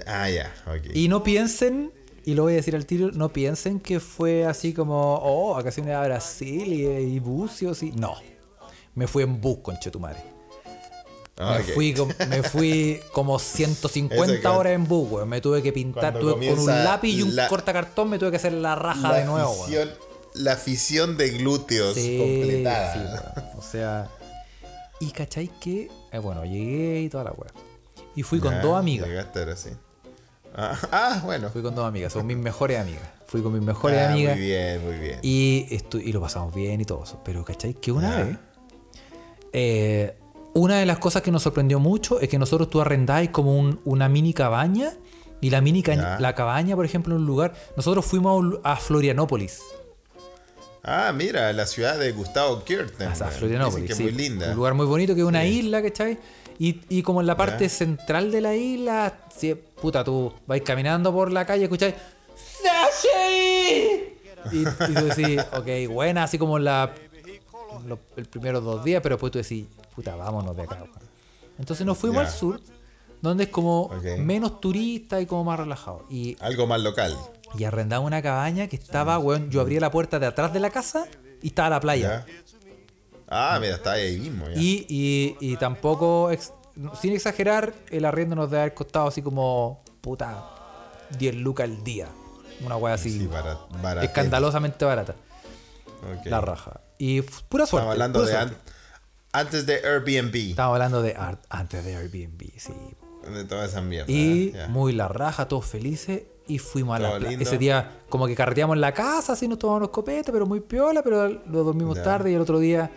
Ah, 0.07 0.29
ya, 0.29 0.53
ok. 0.67 0.93
Y 0.93 1.07
no 1.07 1.21
piensen, 1.23 1.91
y 2.23 2.33
lo 2.33 2.43
voy 2.43 2.53
a 2.53 2.55
decir 2.57 2.75
al 2.75 2.85
tiro, 2.85 3.11
no 3.11 3.33
piensen 3.33 3.79
que 3.79 3.99
fue 3.99 4.45
así 4.45 4.73
como, 4.73 5.19
oh, 5.21 5.53
vacaciones 5.55 5.93
a 5.95 6.03
Brasil 6.05 6.71
y, 6.73 6.85
y 6.85 7.19
bucios 7.19 7.83
y. 7.83 7.91
No. 7.91 8.15
Me 8.95 9.07
fui 9.07 9.23
en 9.23 9.39
bus, 9.41 9.59
conchetumare. 9.61 10.19
Ah, 11.37 11.57
Me, 11.57 11.63
fui, 11.73 11.95
me 12.29 12.43
fui 12.43 12.99
como 13.13 13.39
150 13.39 14.25
Ese 14.25 14.41
que- 14.41 14.47
horas 14.47 14.73
en 14.73 14.85
bus, 14.87 15.09
weón. 15.11 15.27
Me 15.29 15.41
tuve 15.41 15.61
que 15.63 15.73
pintar, 15.73 16.17
tuve 16.19 16.49
con 16.49 16.59
un 16.59 16.65
lápiz 16.67 17.09
y 17.09 17.23
un 17.23 17.35
la- 17.35 17.47
cortacartón, 17.47 18.09
me 18.09 18.19
tuve 18.19 18.31
que 18.31 18.37
hacer 18.37 18.53
la 18.53 18.75
raja 18.75 19.09
la 19.11 19.17
de 19.17 19.25
nuevo, 19.25 19.51
weón. 19.51 19.65
Fisión, 19.65 19.89
la 20.35 20.55
fisión 20.57 21.17
de 21.17 21.29
glúteos 21.31 21.95
Sí, 21.95 22.17
completada. 22.17 23.33
sí. 23.35 23.41
O 23.57 23.61
sea. 23.61 24.09
Y 24.99 25.11
cachai 25.11 25.49
que. 25.59 25.89
eh, 26.11 26.19
bueno, 26.19 26.45
llegué 26.45 27.01
y 27.01 27.09
toda 27.09 27.23
la 27.25 27.31
weá. 27.31 27.51
Y 28.15 28.23
fui 28.23 28.39
con 28.39 28.61
dos 28.61 28.77
amigas. 28.77 29.07
Llegaste 29.07 29.39
ahora 29.39 29.55
sí. 29.55 29.69
Ah, 30.55 30.77
ah, 30.91 31.21
bueno. 31.23 31.49
Fui 31.49 31.61
con 31.61 31.73
dos 31.75 31.85
amigas, 31.85 32.11
son 32.13 32.25
mis 32.27 32.37
mejores 32.37 32.79
amigas. 32.79 33.03
Fui 33.27 33.41
con 33.41 33.53
mis 33.53 33.61
mejores 33.61 33.99
Ah, 33.99 34.11
amigas. 34.11 34.35
Muy 34.35 34.45
bien, 34.45 34.85
muy 34.85 34.97
bien. 34.97 35.19
Y, 35.21 35.65
estu- 35.69 36.01
y 36.03 36.11
lo 36.11 36.19
pasamos 36.19 36.53
bien 36.53 36.81
y 36.81 36.85
todo 36.85 37.03
eso. 37.05 37.21
Pero, 37.23 37.45
¿cachai? 37.45 37.73
Que 37.75 37.91
una 37.93 38.17
vez, 38.17 38.37
eh, 39.53 40.17
una 40.53 40.77
de 40.79 40.85
las 40.85 40.99
cosas 40.99 41.21
que 41.21 41.31
nos 41.31 41.43
sorprendió 41.43 41.79
mucho 41.79 42.19
es 42.19 42.27
que 42.27 42.37
nosotros 42.37 42.69
tú 42.69 42.81
arrendáis 42.81 43.29
como 43.29 43.57
un- 43.57 43.79
una 43.85 44.09
mini 44.09 44.33
cabaña. 44.33 44.93
Y 45.39 45.49
la 45.49 45.59
mini 45.61 45.81
ca- 45.81 45.95
Ya. 45.95 46.19
la 46.19 46.35
cabaña, 46.35 46.75
por 46.75 46.85
ejemplo, 46.85 47.15
en 47.15 47.21
un 47.21 47.27
lugar. 47.27 47.53
Nosotros 47.75 48.05
fuimos 48.05 48.59
a, 48.63 48.75
Florianópolis. 48.75 49.59
Ah, 50.83 51.11
mira, 51.15 51.51
la 51.53 51.65
ciudad 51.65 51.97
de 51.97 52.11
Gustavo 52.11 52.63
sea, 53.15 53.27
weón. 53.27 53.39
Florianópolis. 53.39 53.87
Que 53.89 53.95
sí. 53.95 54.03
muy 54.03 54.11
linda. 54.11 54.49
Un 54.49 54.55
lugar 54.55 54.73
muy 54.73 54.85
bonito 54.85 55.15
que 55.15 55.21
es 55.21 55.25
una 55.27 55.45
isla, 55.45 55.81
¿cachai? 55.81 56.19
Y, 56.61 56.79
y 56.89 57.01
como 57.01 57.21
en 57.21 57.25
la 57.25 57.35
parte 57.35 57.67
central 57.69 58.29
de 58.31 58.39
la 58.39 58.55
isla, 58.55 59.17
si, 59.35 59.55
puta, 59.55 60.03
tú 60.03 60.31
vais 60.45 60.61
caminando 60.61 61.11
por 61.11 61.31
la 61.31 61.43
calle, 61.43 61.63
escucháis. 61.63 61.95
¡Sashi! 62.35 64.13
Y, 64.51 64.59
y 64.61 64.93
tú 64.93 65.05
decís, 65.05 65.41
ok, 65.53 65.91
buena, 65.91 66.21
así 66.21 66.37
como 66.37 66.59
la, 66.59 66.93
los 67.87 67.97
el 68.15 68.25
primeros 68.27 68.63
dos 68.63 68.83
días, 68.83 69.01
pero 69.01 69.15
después 69.15 69.31
tú 69.31 69.39
decís, 69.39 69.65
puta, 69.95 70.15
vámonos 70.15 70.55
de 70.55 70.61
acá. 70.61 70.83
Entonces 71.57 71.83
nos 71.83 71.97
fuimos 71.97 72.19
al 72.27 72.29
sur, 72.29 72.61
donde 73.23 73.45
es 73.45 73.49
como 73.49 73.89
menos 74.19 74.61
turista 74.61 75.19
y 75.19 75.25
como 75.25 75.45
más 75.45 75.59
relajado. 75.59 76.05
Y, 76.11 76.37
Algo 76.41 76.67
más 76.67 76.79
local. 76.81 77.17
y 77.57 77.63
arrendamos 77.63 78.05
una 78.05 78.21
cabaña 78.21 78.67
que 78.67 78.75
estaba, 78.75 79.17
weón, 79.17 79.49
yo 79.49 79.61
abría 79.61 79.79
la 79.79 79.89
puerta 79.89 80.19
de 80.19 80.27
atrás 80.27 80.53
de 80.53 80.59
la 80.59 80.69
casa 80.69 81.07
y 81.41 81.47
estaba 81.47 81.71
la 81.71 81.79
playa. 81.79 82.23
¿Ya? 82.27 82.50
Ah, 83.31 83.57
mira, 83.61 83.75
está 83.75 83.93
ahí 83.93 84.17
mismo. 84.19 84.47
Ya. 84.49 84.55
Y, 84.59 84.85
y, 84.89 85.37
y 85.39 85.57
tampoco, 85.57 86.29
ex- 86.31 86.53
sin 86.99 87.13
exagerar, 87.13 87.73
el 87.89 88.05
arriendo 88.05 88.35
nos 88.35 88.49
debe 88.51 88.61
haber 88.63 88.73
costado 88.73 89.07
así 89.07 89.21
como, 89.21 89.83
puta, 90.01 90.45
10 91.17 91.35
lucas 91.35 91.63
al 91.65 91.83
día. 91.83 92.07
Una 92.65 92.75
wea 92.77 92.93
así, 92.93 93.09
Sí, 93.11 93.29
escandalosamente 94.01 94.85
barata. 94.85 95.15
La 96.25 96.41
raja. 96.41 96.81
Y 96.97 97.21
pura 97.21 97.65
suerte. 97.65 97.89
Estamos 97.89 97.91
hablando 97.93 98.25
de 98.25 98.37
an- 98.37 98.57
antes 99.31 99.65
de 99.65 99.75
Airbnb. 99.75 100.35
Estamos 100.51 100.73
hablando 100.75 101.01
de 101.01 101.15
art- 101.15 101.43
antes 101.49 101.83
de 101.85 101.95
Airbnb, 101.95 102.41
sí. 102.57 102.73
De 103.33 103.43
toda 103.45 103.65
esa 103.65 103.81
mierda. 103.81 104.11
Y 104.11 104.53
muy 104.69 104.93
la 104.93 105.07
raja, 105.07 105.47
todos 105.47 105.65
felices. 105.65 106.23
Y 106.47 106.57
fuimos 106.57 106.95
a 106.97 106.99
la 106.99 107.17
playa. 107.17 107.37
Ese 107.39 107.57
día, 107.57 107.99
como 108.09 108.27
que 108.27 108.35
carreteamos 108.35 108.75
en 108.75 108.81
la 108.81 108.93
casa, 108.93 109.33
así 109.33 109.47
nos 109.47 109.57
tomamos 109.59 109.89
copete, 109.89 110.31
pero 110.31 110.45
muy 110.45 110.59
piola, 110.59 111.01
pero 111.03 111.27
lo 111.29 111.63
dormimos 111.63 112.01
tarde 112.03 112.31
y 112.31 112.33
el 112.35 112.41
otro 112.41 112.59
día 112.59 112.91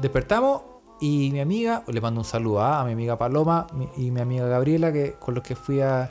despertamos. 0.00 0.62
Y 1.02 1.30
mi 1.32 1.40
amiga, 1.40 1.82
le 1.86 2.00
mando 2.00 2.20
un 2.20 2.26
saludo 2.26 2.60
a, 2.60 2.80
a 2.82 2.84
mi 2.84 2.92
amiga 2.92 3.16
Paloma 3.16 3.66
mi- 3.72 3.88
y 3.96 4.10
mi 4.10 4.20
amiga 4.20 4.46
Gabriela, 4.46 4.92
que 4.92 5.14
con 5.14 5.34
los 5.34 5.42
que 5.42 5.56
fui 5.56 5.80
a, 5.80 6.10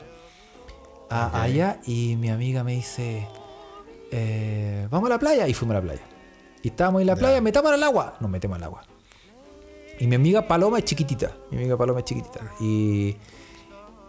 allá. 1.08 1.80
Y 1.86 2.16
mi 2.16 2.28
amiga 2.30 2.64
me 2.64 2.72
dice: 2.72 3.28
eh, 4.10 4.88
Vamos 4.90 5.06
a 5.08 5.10
la 5.14 5.18
playa. 5.18 5.46
Y 5.46 5.54
fuimos 5.54 5.76
a 5.76 5.78
la 5.80 5.82
playa. 5.84 6.02
Y 6.62 6.68
estábamos 6.68 7.00
en 7.02 7.06
la 7.06 7.14
Ya. 7.14 7.18
playa, 7.20 7.40
metamos 7.40 7.70
al 7.72 7.82
agua. 7.82 8.16
Nos 8.20 8.30
metemos 8.30 8.56
al 8.56 8.64
agua. 8.64 8.82
Y 10.00 10.06
mi 10.06 10.16
amiga 10.16 10.48
Paloma 10.48 10.78
es 10.78 10.84
chiquitita. 10.84 11.36
Mi 11.50 11.58
amiga 11.58 11.76
Paloma 11.76 12.00
es 12.00 12.04
chiquitita. 12.06 12.40
Y, 12.60 13.16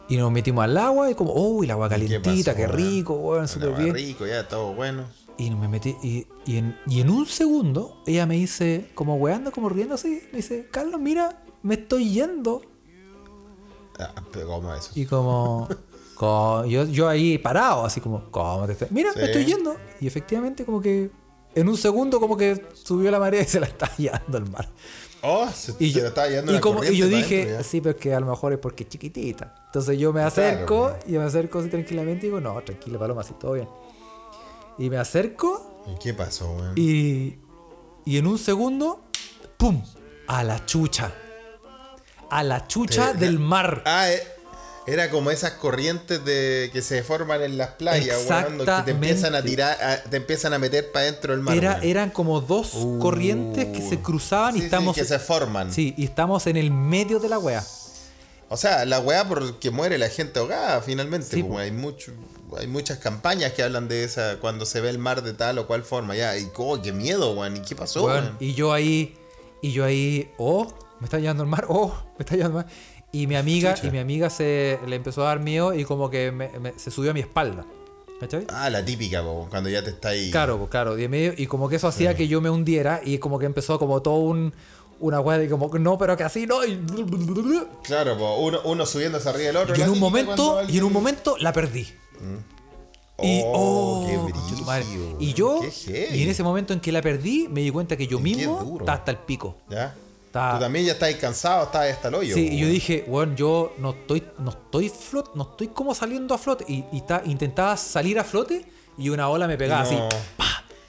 y 0.09 0.17
nos 0.17 0.31
metimos 0.31 0.63
al 0.63 0.77
agua 0.77 1.11
y 1.11 1.15
como, 1.15 1.33
uy, 1.33 1.65
el 1.65 1.71
agua 1.71 1.89
¿Qué 1.89 1.95
calientita, 1.95 2.51
pasó, 2.53 2.55
qué 2.57 2.65
weón? 2.65 2.75
rico, 2.77 3.13
weón, 3.13 3.47
súper 3.47 3.73
bien. 3.73 3.93
rico, 3.93 4.25
ya, 4.25 4.47
todo 4.47 4.73
bueno. 4.73 5.03
Y 5.41 5.49
me 5.49 5.67
metí, 5.67 5.95
y, 6.03 6.27
y 6.45 6.57
en, 6.57 6.77
y 6.85 7.01
en 7.01 7.09
un 7.09 7.25
segundo, 7.25 7.97
ella 8.05 8.27
me 8.27 8.35
dice, 8.35 8.91
como 8.93 9.15
weando, 9.15 9.51
como 9.51 9.69
riendo 9.69 9.95
así, 9.95 10.21
me 10.31 10.37
dice, 10.37 10.67
Carlos, 10.69 11.01
mira, 11.01 11.43
me 11.63 11.73
estoy 11.75 12.11
yendo. 12.11 12.61
Ah, 13.97 14.13
pero 14.31 14.45
¿cómo 14.47 14.71
eso? 14.73 14.91
Y 14.93 15.05
como, 15.05 15.67
co- 16.15 16.63
yo, 16.65 16.85
yo 16.85 17.09
ahí 17.09 17.39
parado, 17.39 17.85
así 17.85 17.99
como, 18.01 18.29
¿cómo 18.29 18.67
te 18.67 18.73
estás? 18.73 18.91
Mira, 18.91 19.11
me 19.15 19.23
estoy 19.25 19.45
yendo. 19.45 19.77
Y 19.99 20.05
efectivamente, 20.05 20.63
como 20.63 20.79
que 20.79 21.09
en 21.55 21.67
un 21.67 21.75
segundo, 21.77 22.19
como 22.19 22.37
que 22.37 22.63
subió 22.73 23.09
la 23.09 23.17
marea 23.19 23.41
y 23.41 23.45
se 23.45 23.59
la 23.59 23.65
está 23.65 23.89
llevando 23.97 24.37
el 24.37 24.47
mar. 24.49 24.69
Oh, 25.23 25.47
se, 25.49 25.71
Y 25.79 25.89
se 25.91 25.97
yo, 25.97 26.01
lo 26.01 26.07
estaba 26.09 26.27
llevando 26.27 26.51
y 26.51 26.55
la 26.55 26.61
como, 26.61 26.83
y 26.83 26.97
yo 26.97 27.07
dije, 27.07 27.41
adentro, 27.41 27.57
ya. 27.57 27.63
sí, 27.63 27.81
pero 27.81 27.95
es 27.95 28.01
que 28.01 28.13
a 28.13 28.19
lo 28.19 28.27
mejor 28.27 28.53
es 28.53 28.59
porque 28.59 28.83
es 28.83 28.89
chiquitita. 28.89 29.55
Entonces 29.67 29.97
yo 29.97 30.13
me 30.13 30.21
acerco, 30.21 30.87
Claro, 30.89 30.99
y 31.07 31.11
me 31.13 31.23
acerco 31.23 31.59
así 31.59 31.69
tranquilamente 31.69 32.27
y 32.27 32.29
digo, 32.29 32.39
no, 32.41 32.61
tranquila, 32.63 32.99
paloma, 32.99 33.21
así 33.21 33.33
todo 33.39 33.53
bien. 33.53 33.67
Y 34.77 34.89
me 34.89 34.97
acerco 34.97 35.83
¿Y 35.95 35.99
qué 35.99 36.13
pasó, 36.13 36.51
weón? 36.53 36.73
y, 36.75 37.37
y 38.05 38.17
en 38.17 38.27
un 38.27 38.37
segundo, 38.37 39.03
¡pum! 39.57 39.83
A 40.27 40.43
la 40.43 40.65
chucha. 40.65 41.11
A 42.29 42.43
la 42.43 42.67
chucha 42.67 43.11
Te- 43.13 43.19
del 43.19 43.39
mar. 43.39 43.83
Ah, 43.85 44.09
eh, 44.09 44.23
era 44.87 45.09
como 45.11 45.29
esas 45.31 45.51
corrientes 45.51 46.23
de 46.25 46.69
que 46.73 46.81
se 46.81 47.03
forman 47.03 47.41
en 47.43 47.57
las 47.57 47.71
playas, 47.71 48.17
weón, 48.27 48.57
que 48.59 48.81
te 48.85 48.91
empiezan 48.91 49.35
a 49.35 49.41
tirar, 49.43 49.77
a- 49.83 50.01
te 50.03 50.17
empiezan 50.17 50.53
a 50.53 50.59
meter 50.59 50.91
para 50.91 51.05
dentro 51.05 51.33
del 51.33 51.41
mar. 51.41 51.55
Era, 51.55 51.79
eran 51.83 52.09
como 52.09 52.41
dos 52.41 52.71
corrientes 52.99 53.65
que 53.67 53.81
se 53.87 53.99
cruzaban 53.99 54.53
Sí, 54.53 54.57
y 54.59 54.61
sí, 54.61 54.65
estamos. 54.65 54.95
que 54.95 55.05
se 55.05 55.19
forman. 55.19 55.71
Sí, 55.71 55.93
y 55.97 56.05
estamos 56.05 56.47
en 56.47 56.57
el 56.57 56.71
medio 56.71 57.19
de 57.19 57.29
la 57.29 57.37
wea. 57.37 57.63
O 58.49 58.57
sea, 58.57 58.83
la 58.85 58.99
weá 58.99 59.27
porque 59.27 59.69
muere 59.71 59.97
la 59.97 60.09
gente 60.09 60.39
ahogada, 60.39 60.81
finalmente. 60.81 61.27
Sí, 61.27 61.41
pues, 61.43 61.51
po. 61.53 61.59
hay 61.59 61.71
mucho, 61.71 62.11
hay 62.57 62.67
muchas 62.67 62.97
campañas 62.99 63.53
que 63.53 63.63
hablan 63.63 63.87
de 63.87 64.03
esa, 64.03 64.37
cuando 64.39 64.65
se 64.65 64.81
ve 64.81 64.89
el 64.89 64.97
mar 64.97 65.23
de 65.23 65.33
tal 65.33 65.57
o 65.57 65.67
cual 65.67 65.83
forma. 65.83 66.15
Ya, 66.15 66.37
y 66.37 66.49
oh, 66.57 66.81
qué 66.81 66.91
miedo, 66.91 67.33
weón. 67.33 67.57
¿Y 67.57 67.61
qué 67.61 67.75
pasó, 67.75 68.05
weón? 68.05 68.35
y 68.39 68.53
yo 68.53 68.73
ahí, 68.73 69.15
y 69.61 69.71
yo 69.71 69.85
ahí, 69.85 70.29
oh, 70.37 70.67
me 70.99 71.05
está 71.05 71.19
llevando 71.19 71.43
el 71.43 71.49
mar, 71.49 71.65
oh, 71.69 71.93
me 72.17 72.23
está 72.23 72.35
llevando 72.35 72.59
el 72.59 72.65
mar. 72.65 72.73
Y 73.13 73.27
mi 73.27 73.35
amiga, 73.35 73.73
Chucha. 73.75 73.87
y 73.87 73.91
mi 73.91 73.99
amiga 73.99 74.29
se 74.29 74.79
le 74.87 74.95
empezó 74.95 75.23
a 75.23 75.25
dar 75.27 75.39
miedo 75.39 75.73
y 75.73 75.83
como 75.83 76.09
que 76.09 76.31
me- 76.31 76.57
me- 76.59 76.79
se 76.79 76.91
subió 76.91 77.11
a 77.11 77.13
mi 77.13 77.19
espalda. 77.19 77.65
¿Cachai? 78.21 78.45
Ah, 78.49 78.69
la 78.69 78.85
típica, 78.85 79.23
po, 79.23 79.47
cuando 79.49 79.67
ya 79.69 79.83
te 79.83 79.89
está 79.89 80.09
ahí. 80.09 80.29
Claro, 80.29 80.57
pues 80.59 80.69
claro, 80.69 80.95
de 80.95 81.09
medio, 81.09 81.33
y 81.35 81.47
como 81.47 81.67
que 81.69 81.77
eso 81.77 81.87
hacía 81.87 82.15
que 82.15 82.27
yo 82.27 82.39
me 82.39 82.49
hundiera 82.51 83.01
y 83.03 83.17
como 83.17 83.39
que 83.39 83.47
empezó 83.47 83.79
como 83.79 84.01
todo 84.01 84.15
un 84.17 84.53
una 84.99 85.19
weá 85.19 85.39
de 85.39 85.49
como 85.49 85.67
no, 85.79 85.97
pero 85.97 86.15
que 86.15 86.23
así 86.23 86.45
no. 86.45 86.63
Y, 86.63 86.79
Claro, 87.83 88.17
po, 88.17 88.35
uno, 88.37 88.59
uno 88.65 88.85
subiéndose 88.85 89.27
arriba 89.27 89.47
del 89.47 89.57
otro. 89.57 89.75
y 89.75 89.81
en 89.81 89.89
un 89.89 89.99
momento, 89.99 90.61
y 90.67 90.77
en 90.77 90.83
un 90.83 90.93
momento 90.93 91.35
la 91.39 91.51
perdí. 91.53 91.87
Y, 93.23 93.41
Oh, 93.45 94.03
oh, 94.03 94.27
qué 94.49 94.55
tu 94.55 94.63
madre. 94.65 94.83
y 95.19 95.33
yo, 95.33 95.59
qué 95.85 96.09
y 96.15 96.23
en 96.23 96.29
ese 96.29 96.41
momento 96.41 96.73
en 96.73 96.79
que 96.79 96.91
la 96.91 97.01
perdí, 97.03 97.47
me 97.49 97.61
di 97.61 97.69
cuenta 97.69 97.95
que 97.95 98.07
yo 98.07 98.19
mismo 98.19 98.77
estaba 98.79 98.97
hasta 98.97 99.11
el 99.11 99.17
pico. 99.17 99.57
¿Ya? 99.69 99.95
Estaba- 100.25 100.53
Tú 100.55 100.59
también 100.61 100.85
ya 100.85 100.93
estás 100.93 101.13
cansado, 101.15 101.65
estás 101.65 101.91
hasta 101.91 102.07
el 102.07 102.15
hoyo. 102.15 102.33
Sí, 102.33 102.47
y 102.53 102.57
yo 102.59 102.67
dije, 102.67 103.05
bueno, 103.07 103.35
yo 103.35 103.73
no 103.77 103.91
estoy, 103.91 104.23
no 104.39 104.49
estoy 104.51 104.89
flot, 104.89 105.35
no 105.35 105.43
estoy 105.43 105.67
como 105.67 105.93
saliendo 105.93 106.33
a 106.33 106.37
flote. 106.39 106.65
Y, 106.67 106.85
y 106.91 107.01
ta- 107.01 107.21
intentaba 107.25 107.75
salir 107.77 108.17
a 108.17 108.23
flote 108.23 108.65
y 108.97 109.09
una 109.09 109.27
ola 109.29 109.45
me 109.47 109.57
pegaba 109.57 109.83
No. 109.83 110.07
así, 110.07 110.17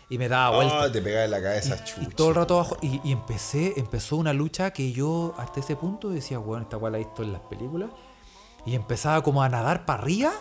y 0.09 0.17
me 0.17 0.29
daba 0.29 0.57
vuelta. 0.57 0.91
Te 0.93 1.03
pegaba 1.03 1.25
en 1.25 1.31
la 1.33 1.43
cabeza, 1.43 1.77
Y 1.77 1.85
chucha. 1.85 2.17
todo 2.17 2.29
el 2.31 2.35
rato 2.37 2.55
abajo. 2.55 2.77
Y, 2.81 3.01
y 3.05 3.13
empecé, 3.13 3.75
empezó 3.77 4.17
una 4.17 4.33
lucha 4.33 4.71
que 4.73 4.93
yo 4.93 5.35
hasta 5.37 5.61
ese 5.61 5.75
punto 5.77 6.09
decía, 6.09 6.39
bueno, 6.39 6.63
esta 6.63 6.79
cual 6.79 6.93
la 6.93 6.99
he 6.99 7.05
visto 7.05 7.23
en 7.23 7.33
las 7.33 7.43
películas. 7.43 7.91
Y 8.65 8.75
empezaba 8.75 9.23
como 9.23 9.43
a 9.43 9.49
nadar 9.51 9.85
para 9.85 10.03
arriba. 10.03 10.33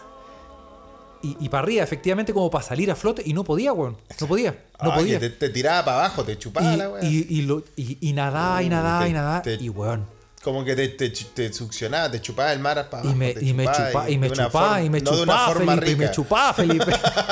Y, 1.23 1.37
y 1.39 1.49
para 1.49 1.63
arriba, 1.63 1.83
efectivamente, 1.83 2.33
como 2.33 2.49
para 2.49 2.63
salir 2.63 2.89
a 2.91 2.95
flote. 2.95 3.21
Y 3.25 3.33
no 3.33 3.43
podía, 3.43 3.73
weón. 3.73 3.97
No 4.19 4.27
podía. 4.27 4.51
No 4.81 4.91
Ah, 4.91 4.95
podía. 4.95 5.19
te, 5.19 5.29
te 5.29 5.49
tiraba 5.49 5.85
para 5.85 5.97
abajo, 6.05 6.23
te 6.23 6.37
chupaba 6.37 6.75
la 6.75 6.85
Y, 6.85 6.87
weá. 6.87 7.03
y, 7.03 7.25
y, 7.29 7.41
lo- 7.43 7.63
y- 7.75 7.97
y 8.01 8.13
nadaba 8.13 8.63
y 8.63 8.69
nadaba 8.69 9.03
te- 9.03 9.09
y 9.09 9.13
nadaba. 9.13 9.41
te- 9.41 9.53
Y 9.55 9.69
weón. 9.69 10.05
Como 10.43 10.65
que 10.65 10.75
te, 10.75 10.87
te, 10.89 11.09
te 11.11 11.53
succionaba, 11.53 12.09
te 12.09 12.19
chupaba 12.19 12.51
el 12.51 12.57
mar 12.57 12.89
para 12.89 13.03
Y 13.03 13.07
abajo. 13.09 13.15
me, 13.19 13.33
te 13.35 13.45
y 13.45 13.53
me 13.53 13.65
chupaba, 13.65 14.09
y 14.09 14.17
me 14.17 14.31
chupaba, 14.31 14.81
y 14.81 14.89
me 14.89 15.01
chupaba, 15.03 15.53
Felipe, 15.53 15.91
y 15.91 15.95
me 15.95 16.09
chupaba, 16.11 16.53
Felipe. 16.55 16.91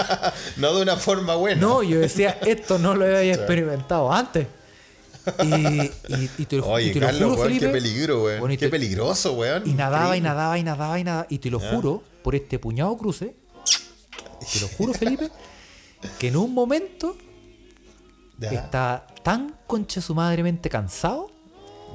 no 0.57 0.75
de 0.75 0.81
una 0.83 0.95
forma 0.95 1.33
buena. 1.33 1.59
No, 1.59 1.81
yo 1.81 1.99
decía, 1.99 2.37
esto 2.45 2.77
no 2.77 2.93
lo 2.93 3.05
había 3.05 3.33
experimentado 3.33 4.13
antes. 4.13 4.45
Y, 5.43 5.53
y, 5.53 6.29
y 6.37 6.45
te, 6.45 6.57
lo- 6.57 6.67
Oye, 6.67 6.87
y 6.87 6.91
te 6.93 6.99
lo 6.99 7.05
Carlos, 7.07 7.21
juro, 7.29 7.33
weón, 7.41 7.47
Felipe. 7.47 7.65
qué 7.65 7.71
peligro, 7.71 8.23
weón. 8.23 8.39
Bueno, 8.41 8.53
y 8.53 8.57
qué 8.57 8.65
te- 8.67 8.71
peligroso, 8.71 9.33
weón. 9.33 9.63
Y 9.65 9.73
nadaba 9.73 10.15
y 10.15 10.21
nadaba 10.21 10.57
y 10.59 10.63
nadaba 10.63 10.99
y 10.99 11.03
nadaba. 11.03 11.25
Y 11.29 11.39
te 11.39 11.49
lo 11.49 11.59
juro, 11.59 12.03
por 12.23 12.35
este 12.35 12.59
puñado 12.59 12.95
cruce, 12.97 13.35
te 14.39 14.59
lo 14.61 14.67
juro, 14.69 14.93
Felipe, 14.93 15.29
que 16.19 16.27
en 16.29 16.37
un 16.37 16.53
momento 16.53 17.15
Ya, 18.37 18.49
estaba 18.51 19.05
tan 19.23 19.55
conche 19.67 20.01
su 20.01 20.15
madremente 20.15 20.69
cansado 20.69 21.31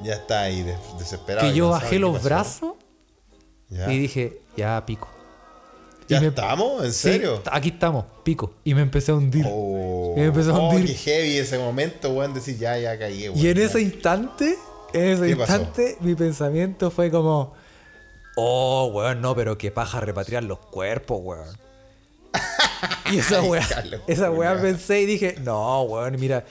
ya 0.03 0.13
está 0.15 0.41
ahí, 0.41 0.61
des- 0.61 0.77
desesperado. 0.99 1.47
que 1.47 1.55
yo 1.55 1.69
bajé 1.69 1.99
los 1.99 2.21
brazos 2.21 2.73
Ya, 3.69 3.91
y 3.91 3.97
dije, 3.99 4.41
ya 4.57 4.85
pico. 4.85 5.07
¿Ya 6.07 6.17
y 6.17 6.21
me- 6.21 6.27
estamos? 6.27 6.83
¿En 6.85 6.91
Sí, 6.93 6.99
serio? 6.99 7.41
aquí 7.51 7.69
estamos, 7.69 8.05
pico. 8.23 8.53
Y 8.63 8.75
me 8.75 8.81
empecé 8.81 9.11
a 9.11 9.15
hundir. 9.15 9.45
Oh, 9.49 10.13
Y 10.15 10.19
me 10.19 10.25
empezó 10.27 10.53
a 10.53 10.59
oh, 10.59 10.69
hundir. 10.69 10.85
qué 10.87 10.93
heavy 10.95 11.37
ese 11.37 11.57
momento, 11.57 12.11
weón, 12.11 12.33
decir 12.33 12.57
ya, 12.59 12.77
ya 12.77 12.99
caí, 12.99 13.29
weón. 13.29 13.39
Y 13.43 13.47
en 13.47 13.57
ya. 13.57 13.63
ese 13.63 13.81
instante, 13.81 14.55
en 14.93 15.03
ese 15.05 15.29
instante, 15.31 15.97
mi 16.01 16.13
pensamiento 16.13 16.91
fue 16.91 17.09
como, 17.09 17.53
oh, 18.35 18.91
weón, 18.93 19.21
no, 19.21 19.33
pero 19.33 19.57
qué 19.57 19.71
paja 19.71 19.99
repatriar 20.01 20.43
los 20.43 20.59
cuerpos, 20.59 21.19
weón. 21.23 21.57
Y 23.11 23.19
esa 23.19 23.41
weá, 23.41 23.67
esa 24.07 24.31
weá 24.31 24.59
pensé 24.59 25.01
y 25.01 25.05
dije, 25.05 25.35
no, 25.43 25.83
weón, 25.83 26.19
mira, 26.19 26.43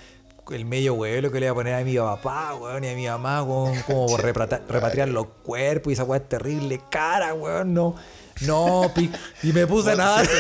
el 0.53 0.65
medio 0.65 0.95
huevo 0.95 1.31
que 1.33 1.41
le 1.41 1.51
voy 1.51 1.53
a 1.53 1.55
poner 1.55 1.75
a 1.75 1.85
mi 1.85 1.97
papá, 1.97 2.55
weón, 2.55 2.85
y 2.85 2.89
a 2.89 2.95
mi 2.95 3.07
mamá, 3.07 3.43
weón, 3.43 3.81
como 3.83 4.17
repatriar, 4.17 4.63
repatriar 4.69 5.09
los 5.09 5.27
cuerpos, 5.43 5.91
y 5.91 5.95
esa 5.95 6.05
weá 6.05 6.21
es 6.21 6.29
terrible, 6.29 6.81
cara, 6.91 7.35
weón, 7.35 7.75
no, 7.75 7.97
no, 8.43 8.91
pi- 8.95 9.11
y 9.43 9.53
me 9.53 9.67
puse 9.67 9.93
a 9.93 9.97
nadar. 9.97 10.27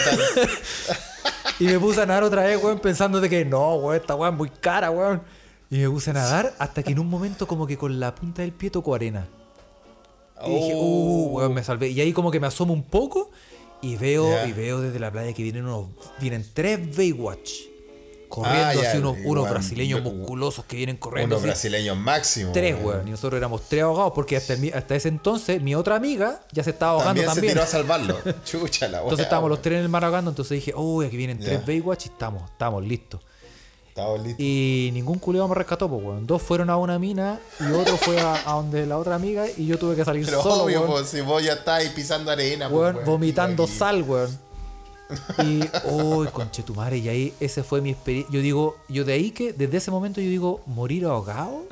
Y 1.60 1.64
me 1.66 1.78
puse 1.78 2.02
a 2.02 2.06
nadar 2.06 2.24
otra 2.24 2.42
vez, 2.42 2.60
weón, 2.62 2.80
pensando 2.80 3.20
de 3.20 3.28
que 3.30 3.44
no, 3.44 3.76
weón, 3.76 3.94
esta 4.00 4.14
weón 4.16 4.34
es 4.34 4.38
muy 4.38 4.48
cara, 4.50 4.90
weón. 4.90 5.22
Y 5.70 5.78
me 5.78 5.88
puse 5.88 6.10
a 6.10 6.14
nadar 6.14 6.52
hasta 6.58 6.82
que 6.82 6.90
en 6.92 6.98
un 6.98 7.08
momento 7.08 7.46
como 7.46 7.66
que 7.66 7.78
con 7.78 7.98
la 8.00 8.14
punta 8.14 8.42
del 8.42 8.52
pie 8.52 8.70
tocó 8.70 8.94
arena. 8.94 9.26
Y 10.44 10.50
dije, 10.52 10.72
uh, 10.74 11.28
weón, 11.32 11.54
me 11.54 11.62
salvé. 11.62 11.88
Y 11.90 12.00
ahí 12.00 12.12
como 12.12 12.30
que 12.32 12.40
me 12.40 12.48
asomo 12.48 12.72
un 12.72 12.82
poco 12.82 13.30
y 13.92 13.96
veo, 13.96 14.46
y 14.46 14.52
veo 14.52 14.80
desde 14.80 14.98
la 14.98 15.10
playa 15.10 15.32
que 15.32 15.42
vienen 15.42 15.64
unos, 15.66 15.88
vienen 16.20 16.44
tres 16.52 16.96
Baywatch. 16.96 17.50
Corriendo 18.28 18.80
Ah, 18.82 18.88
así 18.88 18.98
unos, 18.98 19.16
unos 19.24 19.48
brasileños 19.48 20.02
musculosos 20.02 20.64
que 20.64 20.74
vienen 20.76 20.96
corriendo. 20.96 21.36
Unos 21.36 21.44
brasileños 21.44 21.96
máximo. 21.96 22.50
Tres, 22.52 22.74
weón. 22.82 23.06
Y 23.06 23.12
nosotros 23.12 23.38
éramos 23.38 23.62
tres 23.68 23.82
ahogados 23.84 24.12
porque 24.12 24.36
hasta, 24.36 24.54
el 24.54 24.74
hasta 24.74 24.96
ese 24.96 25.08
entonces 25.08 25.62
mi 25.62 25.76
otra 25.76 25.94
amiga 25.94 26.40
ya 26.50 26.64
se 26.64 26.70
estaba 26.70 26.92
ahogando 26.92 27.22
También, 27.22 27.26
también. 27.26 27.50
se 27.50 27.54
tiró 27.54 27.62
a 27.62 27.66
salvarlo. 27.68 28.18
Chucha 28.44 28.88
la. 28.88 29.02
Entonces 29.02 29.24
estábamos 29.24 29.50
los 29.50 29.62
tres 29.62 29.76
en 29.78 29.82
el 29.84 29.88
mar 29.88 30.04
ahogando, 30.04 30.30
entonces 30.30 30.56
dije, 30.56 30.74
uy, 30.74 31.06
aquí 31.06 31.16
vienen 31.16 31.38
tres. 31.38 31.64
Baywatch 31.64 32.06
y 32.06 32.08
estamos, 32.08 32.50
estamos 32.50 32.82
listos. 32.84 33.20
Y 34.38 34.90
ningún 34.92 35.18
culeo 35.18 35.46
me 35.46 35.54
rescató, 35.54 35.88
pues, 35.88 36.02
weón. 36.04 36.26
Dos 36.26 36.42
fueron 36.42 36.68
a 36.68 36.76
una 36.76 36.98
mina 36.98 37.38
y 37.60 37.70
otro 37.72 37.96
fue 37.96 38.20
a, 38.20 38.34
a 38.50 38.54
donde 38.54 38.86
la 38.86 38.98
otra 38.98 39.14
amiga 39.14 39.46
y 39.56 39.66
yo 39.66 39.78
tuve 39.78 39.94
que 39.94 40.04
salir 40.04 40.24
Pero 40.26 40.42
solo, 40.42 40.64
obvio, 40.64 40.80
weón. 40.80 40.92
pues, 40.92 41.08
si 41.08 41.20
vos 41.20 41.42
ya 41.44 41.52
estáis 41.52 41.90
pisando 41.90 42.30
arena, 42.30 42.68
pues, 42.68 42.80
Weón, 42.80 42.94
weón, 42.96 43.06
vomitando 43.06 43.66
sal, 43.66 44.02
weón. 44.02 44.38
Y, 45.44 45.60
uy, 45.84 46.26
conchetumare, 46.28 46.96
y 46.96 47.08
ahí 47.08 47.34
ese 47.38 47.62
fue 47.62 47.80
mi 47.82 47.90
experiencia. 47.90 48.32
Yo 48.32 48.40
digo, 48.40 48.76
yo 48.88 49.04
de 49.04 49.12
ahí 49.12 49.30
que, 49.30 49.52
desde 49.52 49.76
ese 49.76 49.90
momento 49.90 50.20
yo 50.20 50.28
digo, 50.30 50.62
morir 50.66 51.04
ahogado 51.04 51.66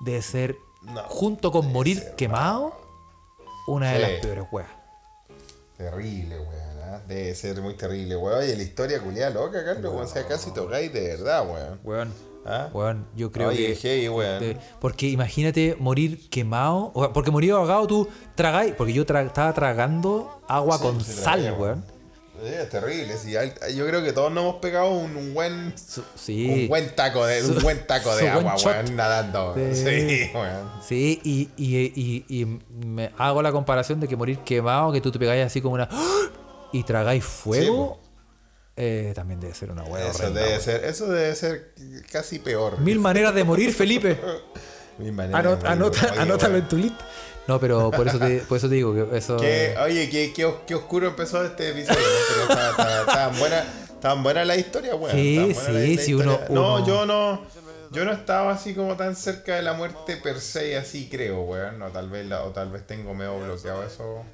debe 0.00 0.22
ser, 0.22 0.56
No, 0.82 1.02
junto 1.02 1.52
con 1.52 1.70
morir 1.70 2.02
quemado, 2.16 2.74
una 3.68 3.92
de 3.92 3.98
las 4.00 4.10
peores 4.22 4.46
weas. 4.50 4.70
Terrible, 5.76 6.40
weón. 6.40 6.65
¿Ah? 6.86 7.00
Debe 7.08 7.34
ser 7.34 7.60
muy 7.60 7.74
terrible, 7.74 8.16
weón. 8.16 8.38
Oye, 8.38 8.56
la 8.56 8.62
historia 8.62 9.00
culiada 9.00 9.30
loca, 9.30 9.64
Carlos, 9.64 9.92
weón. 9.92 10.04
O 10.06 10.08
sea, 10.08 10.26
casi 10.26 10.52
tocáis 10.52 10.92
de 10.92 11.00
verdad, 11.16 11.46
weón. 11.48 11.80
Weón. 11.84 12.12
¿Ah? 12.48 12.68
Weón, 12.72 13.06
yo 13.16 13.32
creo 13.32 13.48
Oye, 13.48 13.74
que. 13.74 13.76
heavy, 13.76 14.08
weón. 14.08 14.58
porque 14.80 15.08
imagínate 15.08 15.76
morir 15.80 16.28
quemado. 16.30 16.92
o 16.94 17.12
porque 17.12 17.30
morir 17.32 17.52
ahogado 17.52 17.86
tú 17.88 18.08
tragáis. 18.36 18.72
Porque 18.74 18.92
yo 18.92 19.04
tra- 19.04 19.26
estaba 19.26 19.52
tragando 19.52 20.40
agua 20.48 20.76
Sí, 20.78 20.82
con 20.84 21.00
sal, 21.04 21.40
traía, 21.40 21.52
weón. 21.54 21.84
Eh, 22.42 22.60
Es 22.62 22.68
terrible, 22.68 23.16
sí. 23.16 23.32
Yo 23.74 23.86
creo 23.86 24.02
que 24.04 24.12
todos 24.12 24.30
nos 24.30 24.42
hemos 24.44 24.56
pegado 24.56 24.90
un, 24.92 25.16
un 25.16 25.32
buen. 25.34 25.72
Su- 25.76 26.04
Sí. 26.16 26.62
Un 26.64 26.68
buen 26.68 26.94
taco 26.94 27.24
de, 27.26 27.40
Su- 27.42 27.52
un 27.54 27.62
buen 27.62 27.84
taco 27.86 28.14
de 28.14 28.28
agua, 28.28 28.54
weón, 28.64 28.94
nadando. 28.94 29.54
de- 29.54 29.74
Sí, 29.74 30.30
weón. 30.32 30.70
Sí, 30.86 31.20
y, 31.24 31.48
y, 31.56 32.24
y, 32.28 32.42
y 32.42 32.60
me 32.86 33.10
hago 33.18 33.42
la 33.42 33.50
comparación 33.50 33.98
de 34.00 34.06
que 34.06 34.14
morir 34.16 34.38
quemado, 34.40 34.92
que 34.92 35.00
tú 35.00 35.10
te 35.10 35.18
pegáis 35.18 35.44
así 35.46 35.60
como 35.60 35.74
una. 35.74 35.88
¡Ah! 35.90 36.26
Y 36.72 36.82
tragáis 36.84 37.24
fuego. 37.24 38.00
eh, 38.76 39.12
también 39.14 39.40
debe 39.40 39.54
ser 39.54 39.70
una 39.70 39.84
hueá 39.84 40.08
Eso 40.10 40.18
horrenda, 40.18 40.40
debe 40.42 40.60
ser, 40.60 40.84
eso 40.84 41.06
debe 41.08 41.34
ser 41.34 41.72
casi 42.12 42.38
peor. 42.38 42.78
Mil 42.80 42.98
maneras 43.00 43.34
de 43.34 43.42
morir, 43.44 43.72
Felipe. 43.72 44.20
Mi 44.98 45.10
manera 45.12 45.38
Anot- 45.38 45.42
de 45.42 45.56
morir, 45.56 45.66
anota- 45.72 46.12
oye, 46.12 46.20
anótalo 46.20 46.52
weón. 46.54 46.62
en 46.64 46.68
tu 46.68 46.76
lista. 46.76 47.06
No, 47.46 47.60
pero 47.60 47.90
por 47.90 48.08
eso 48.08 48.18
te, 48.18 48.38
por 48.40 48.56
eso 48.58 48.68
te 48.68 48.74
digo 48.74 48.92
que 48.92 49.16
eso. 49.16 49.36
Qué- 49.36 49.74
oye, 49.82 50.10
qué, 50.10 50.32
qué, 50.34 50.52
qué 50.66 50.74
oscuro 50.74 51.06
empezó 51.08 51.44
este 51.44 51.70
episodio. 51.70 51.98
Pero 52.28 52.42
estaba- 52.42 52.70
estaba- 52.70 53.00
estaban 53.00 53.38
buenas 53.38 53.66
estaban 53.94 54.22
buenas 54.22 54.46
las 54.46 54.58
historias, 54.58 54.94
weón. 54.98 55.10
Sí, 55.16 55.36
sí, 55.54 55.72
las 55.72 55.82
sí, 55.82 55.90
historias. 55.92 56.20
uno- 56.20 56.40
No, 56.50 56.74
uno- 56.76 56.86
yo 56.86 57.06
no. 57.06 57.42
Yo 57.92 58.04
no 58.04 58.12
estaba 58.12 58.52
así 58.52 58.74
como 58.74 58.96
tan 58.96 59.14
cerca 59.14 59.54
de 59.54 59.62
la 59.62 59.72
muerte 59.74 60.16
per 60.16 60.40
se, 60.40 60.76
así 60.76 61.08
creo, 61.08 61.42
weón. 61.42 61.78
No, 61.78 61.90
tal 61.92 62.10
vez, 62.10 62.26
la- 62.26 62.42
o 62.42 62.50
tal 62.50 62.70
vez 62.70 62.84
tengo 62.86 63.14
medio 63.14 63.38
bloqueado 63.38 63.84
eso. 63.84 64.24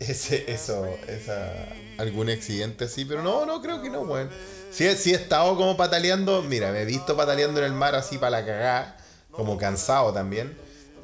Ese, 0.00 0.44
eso, 0.52 0.86
esa. 1.08 1.52
Algún 1.98 2.28
accidente 2.28 2.84
así, 2.86 3.04
pero 3.04 3.22
no, 3.22 3.46
no 3.46 3.62
creo 3.62 3.80
que 3.82 3.88
no, 3.90 4.00
weón. 4.02 4.28
Sí, 4.72 4.84
he- 4.86 4.96
sí 4.96 5.12
he 5.12 5.14
estado 5.14 5.56
como 5.56 5.76
pataleando, 5.76 6.42
mira, 6.42 6.72
me 6.72 6.82
he 6.82 6.84
visto 6.84 7.16
pataleando 7.16 7.60
en 7.60 7.66
el 7.66 7.72
mar 7.72 7.94
así 7.94 8.18
para 8.18 8.30
la 8.40 8.44
cagada, 8.46 8.96
como 9.30 9.56
cansado 9.56 10.12
también. 10.12 10.56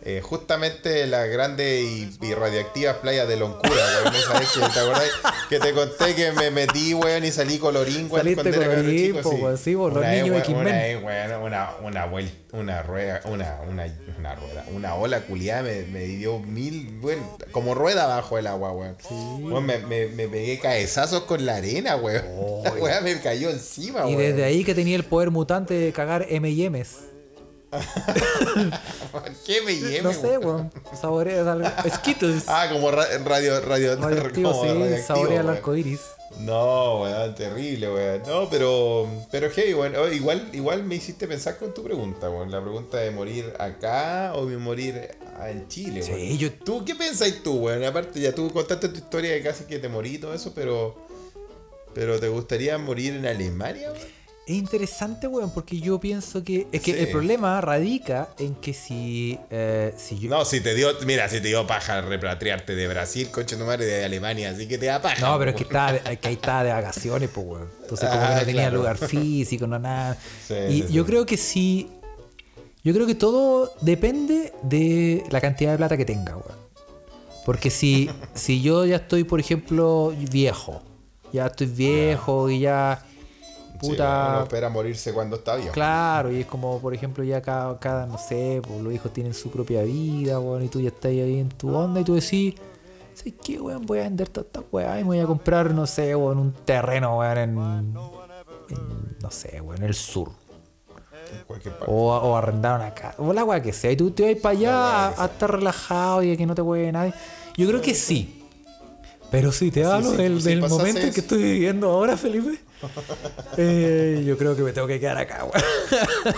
Eh, 0.02 0.22
justamente 0.22 1.06
las 1.06 1.28
grandes 1.28 1.82
y, 1.82 2.10
y 2.22 2.32
radioactivas 2.34 2.96
playas 2.96 3.28
de 3.28 3.36
Loncura, 3.36 3.70
weón. 4.04 4.14
Que, 4.54 4.60
¿Te 4.72 4.80
acordás? 4.80 5.10
Que 5.50 5.60
te 5.60 5.72
conté 5.74 6.14
que 6.14 6.32
me 6.32 6.50
metí, 6.50 6.94
weón, 6.94 7.22
y 7.24 7.30
salí 7.30 7.58
colorín, 7.58 8.06
weón, 8.10 8.24
Saliste 8.24 8.50
colorín, 8.50 9.16
po, 9.22 9.30
sí. 9.30 9.36
weón, 9.36 9.58
sí, 9.58 9.72
los 9.74 9.92
Una 9.92 10.00
vez, 10.00 10.22
niños 10.22 10.28
weón, 10.48 10.66
X-Men. 10.68 10.96
Una 10.98 11.06
weón, 11.06 11.42
una, 11.42 11.70
una, 11.82 12.06
vuel- 12.10 12.30
una 12.52 12.82
rueda, 12.82 13.20
una, 13.26 13.60
una, 13.68 13.86
una 14.18 14.34
rueda, 14.36 14.64
una 14.74 14.94
ola 14.94 15.20
culiada 15.20 15.62
me, 15.62 15.82
me 15.82 16.00
dio 16.06 16.38
mil, 16.38 16.98
bueno, 17.00 17.36
como 17.52 17.74
rueda 17.74 18.06
bajo 18.06 18.38
el 18.38 18.46
agua, 18.46 18.72
weón. 18.72 18.96
Weón, 19.42 19.66
me, 19.66 19.78
me, 19.80 20.06
me 20.06 20.28
pegué 20.28 20.58
cabezazos 20.60 21.24
con 21.24 21.44
la 21.44 21.56
arena, 21.56 21.96
weón. 21.96 22.24
La 22.64 22.72
weá 22.80 23.00
me 23.02 23.20
cayó 23.20 23.50
encima, 23.50 24.00
y 24.08 24.14
weón. 24.14 24.18
desde 24.18 24.44
ahí 24.44 24.64
que 24.64 24.74
tenía 24.74 24.96
el 24.96 25.04
poder 25.04 25.30
mutante 25.30 25.74
de 25.74 25.92
cagar 25.92 26.24
M&M's. 26.30 27.09
¿Por 29.12 29.22
qué 29.46 29.62
me 29.62 29.76
lleve, 29.76 30.02
No 30.02 30.12
sé, 30.12 30.38
weón. 30.38 30.70
Saborea 31.00 31.50
algo. 31.52 31.68
Skittles. 31.96 32.44
Ah, 32.48 32.68
como 32.72 32.90
ra- 32.90 33.06
radio, 33.24 33.60
radio, 33.60 33.96
Radioactivo, 34.00 34.50
como 34.52 34.62
sí. 34.62 34.68
radioactivo, 34.68 35.06
Saborea 35.06 35.40
el 35.40 35.48
arco 35.48 35.76
iris. 35.76 36.00
No, 36.38 37.00
weón, 37.02 37.34
terrible, 37.34 37.92
weón. 37.92 38.22
No, 38.26 38.48
pero, 38.50 39.06
pero 39.30 39.48
hey, 39.54 39.74
weón, 39.74 39.94
oh, 39.96 40.08
igual, 40.08 40.48
igual 40.52 40.84
me 40.84 40.94
hiciste 40.96 41.26
pensar 41.28 41.58
con 41.58 41.72
tu 41.74 41.82
pregunta, 41.82 42.28
weón. 42.30 42.50
La 42.50 42.60
pregunta 42.60 42.98
de 42.98 43.10
morir 43.10 43.52
acá 43.58 44.32
o 44.34 44.46
de 44.46 44.56
morir 44.56 45.10
en 45.46 45.68
Chile, 45.68 46.02
Sí, 46.02 46.12
weón. 46.12 46.38
yo- 46.38 46.52
¿Tú 46.52 46.84
qué 46.84 46.94
pensáis 46.94 47.42
tú, 47.42 47.54
weón? 47.54 47.84
Aparte, 47.84 48.20
ya 48.20 48.32
tú 48.34 48.50
contaste 48.52 48.88
tu 48.88 48.96
historia 48.96 49.32
de 49.32 49.42
casi 49.42 49.64
que 49.64 49.78
te 49.78 49.88
morí 49.88 50.14
y 50.14 50.18
todo 50.18 50.34
eso, 50.34 50.52
pero. 50.54 51.08
Pero 51.92 52.20
¿te 52.20 52.28
gustaría 52.28 52.78
morir 52.78 53.14
en 53.14 53.26
Alemania? 53.26 53.90
weón? 53.90 54.19
Es 54.50 54.56
interesante, 54.56 55.28
weón, 55.28 55.52
porque 55.52 55.78
yo 55.78 56.00
pienso 56.00 56.42
que. 56.42 56.66
Es 56.72 56.80
que 56.82 56.92
Sí. 56.92 56.98
el 56.98 57.08
problema 57.10 57.60
radica 57.60 58.30
en 58.38 58.56
que 58.56 58.74
si. 58.74 59.38
eh, 59.48 59.94
si 59.96 60.18
yo. 60.18 60.28
No, 60.30 60.44
si 60.44 60.60
te 60.60 60.74
dio, 60.74 60.88
mira, 61.06 61.28
si 61.28 61.40
te 61.40 61.46
dio 61.48 61.64
paja 61.68 62.00
repatriarte 62.00 62.74
de 62.74 62.88
Brasil, 62.88 63.30
coche 63.30 63.56
tu 63.56 63.64
madre 63.64 63.84
de 63.86 64.04
Alemania, 64.04 64.50
así 64.50 64.66
que 64.66 64.76
te 64.76 64.86
da 64.86 65.00
paja. 65.00 65.20
No, 65.20 65.38
pero 65.38 65.52
es 65.52 65.56
que, 65.56 65.62
estaba, 65.62 65.92
que 66.00 66.28
ahí 66.28 66.34
estaba 66.34 66.64
de 66.64 66.72
vacaciones, 66.72 67.30
pues, 67.32 67.46
weón. 67.46 67.68
Entonces, 67.82 68.08
como 68.08 68.22
Ah, 68.22 68.28
que 68.30 68.34
no 68.34 68.40
tenía 68.46 68.62
claro. 68.62 68.76
lugar 68.78 68.96
físico, 68.98 69.66
no 69.68 69.78
nada. 69.78 70.16
Sí, 70.48 70.54
y 70.68 70.82
sí, 70.82 70.92
yo 70.92 71.06
creo 71.06 71.24
que 71.24 71.36
sí. 71.36 71.88
Yo 72.82 72.92
creo 72.92 73.06
que 73.06 73.14
todo 73.14 73.72
depende 73.82 74.52
de 74.64 75.22
la 75.30 75.40
cantidad 75.40 75.70
de 75.70 75.76
plata 75.76 75.96
que 75.96 76.04
tenga, 76.04 76.32
weón. 76.36 76.58
Porque 77.46 77.70
si, 77.70 78.10
si 78.34 78.62
yo 78.62 78.84
ya 78.84 78.96
estoy, 78.96 79.22
por 79.22 79.38
ejemplo, 79.38 80.12
viejo, 80.30 80.82
ya 81.32 81.46
estoy 81.46 81.68
viejo 81.68 82.50
y 82.50 82.58
ya. 82.60 83.06
Puta. 83.80 84.28
uno 84.30 84.42
espera 84.42 84.68
morirse 84.68 85.12
cuando 85.12 85.36
está 85.36 85.56
viejo. 85.56 85.72
Claro, 85.72 86.30
y 86.30 86.40
es 86.40 86.46
como, 86.46 86.78
por 86.80 86.92
ejemplo, 86.94 87.24
ya 87.24 87.40
cada, 87.40 87.78
cada 87.78 88.06
no 88.06 88.18
sé, 88.18 88.60
pues 88.66 88.80
los 88.82 88.92
hijos 88.92 89.12
tienen 89.12 89.32
su 89.32 89.50
propia 89.50 89.82
vida, 89.82 90.38
weón, 90.38 90.62
y 90.62 90.68
tú 90.68 90.80
ya 90.80 90.88
estás 90.88 91.10
ahí 91.10 91.40
en 91.40 91.48
tu 91.48 91.74
onda 91.74 92.00
y 92.00 92.04
tú 92.04 92.14
decís, 92.14 92.54
¿sabes 93.14 93.34
qué, 93.42 93.58
weón? 93.60 93.86
Voy 93.86 94.00
a 94.00 94.02
vender 94.02 94.28
toda 94.28 94.46
esta 94.46 94.60
weá 94.70 95.00
y 95.00 95.02
me 95.02 95.08
voy 95.08 95.20
a 95.20 95.26
comprar, 95.26 95.72
no 95.72 95.86
sé, 95.86 96.14
weón, 96.14 96.38
un 96.38 96.52
terreno, 96.52 97.18
weón, 97.18 97.38
en, 97.38 97.58
en, 98.68 99.16
no 99.20 99.30
sé, 99.30 99.60
weón, 99.60 99.78
en 99.78 99.84
el 99.84 99.94
sur. 99.94 100.30
En 101.32 101.44
cualquier. 101.46 101.74
O, 101.86 102.12
o 102.12 102.36
arrendar 102.36 102.80
una 102.80 102.92
casa, 102.92 103.14
o 103.18 103.32
la 103.32 103.44
weá 103.44 103.62
que 103.62 103.72
sea, 103.72 103.90
y 103.92 103.96
tú 103.96 104.10
te 104.10 104.34
vas 104.34 104.42
para 104.42 104.58
allá 104.58 105.22
a, 105.22 105.24
estar 105.26 105.50
relajado 105.50 106.22
y 106.22 106.32
a 106.32 106.36
que 106.36 106.44
no 106.44 106.54
te 106.54 106.62
hueve 106.62 106.92
nadie. 106.92 107.14
Yo 107.56 107.66
creo 107.68 107.80
que 107.80 107.94
sí. 107.94 108.36
Pero 109.30 109.52
si 109.52 109.70
te 109.70 109.84
hablo 109.84 110.10
sí, 110.10 110.16
del, 110.16 110.42
sí 110.42 110.48
del 110.48 110.60
pasase 110.60 110.78
momento 110.78 111.00
en 111.00 111.06
eso. 111.06 111.14
que 111.14 111.20
estoy 111.20 111.42
viviendo 111.42 111.88
ahora, 111.88 112.16
Felipe, 112.16 112.58
eh, 113.56 114.22
yo 114.24 114.36
creo 114.38 114.56
que 114.56 114.62
me 114.62 114.72
tengo 114.72 114.86
que 114.86 114.98
quedar 115.00 115.18
acá, 115.18 115.44
weón. 115.44 115.64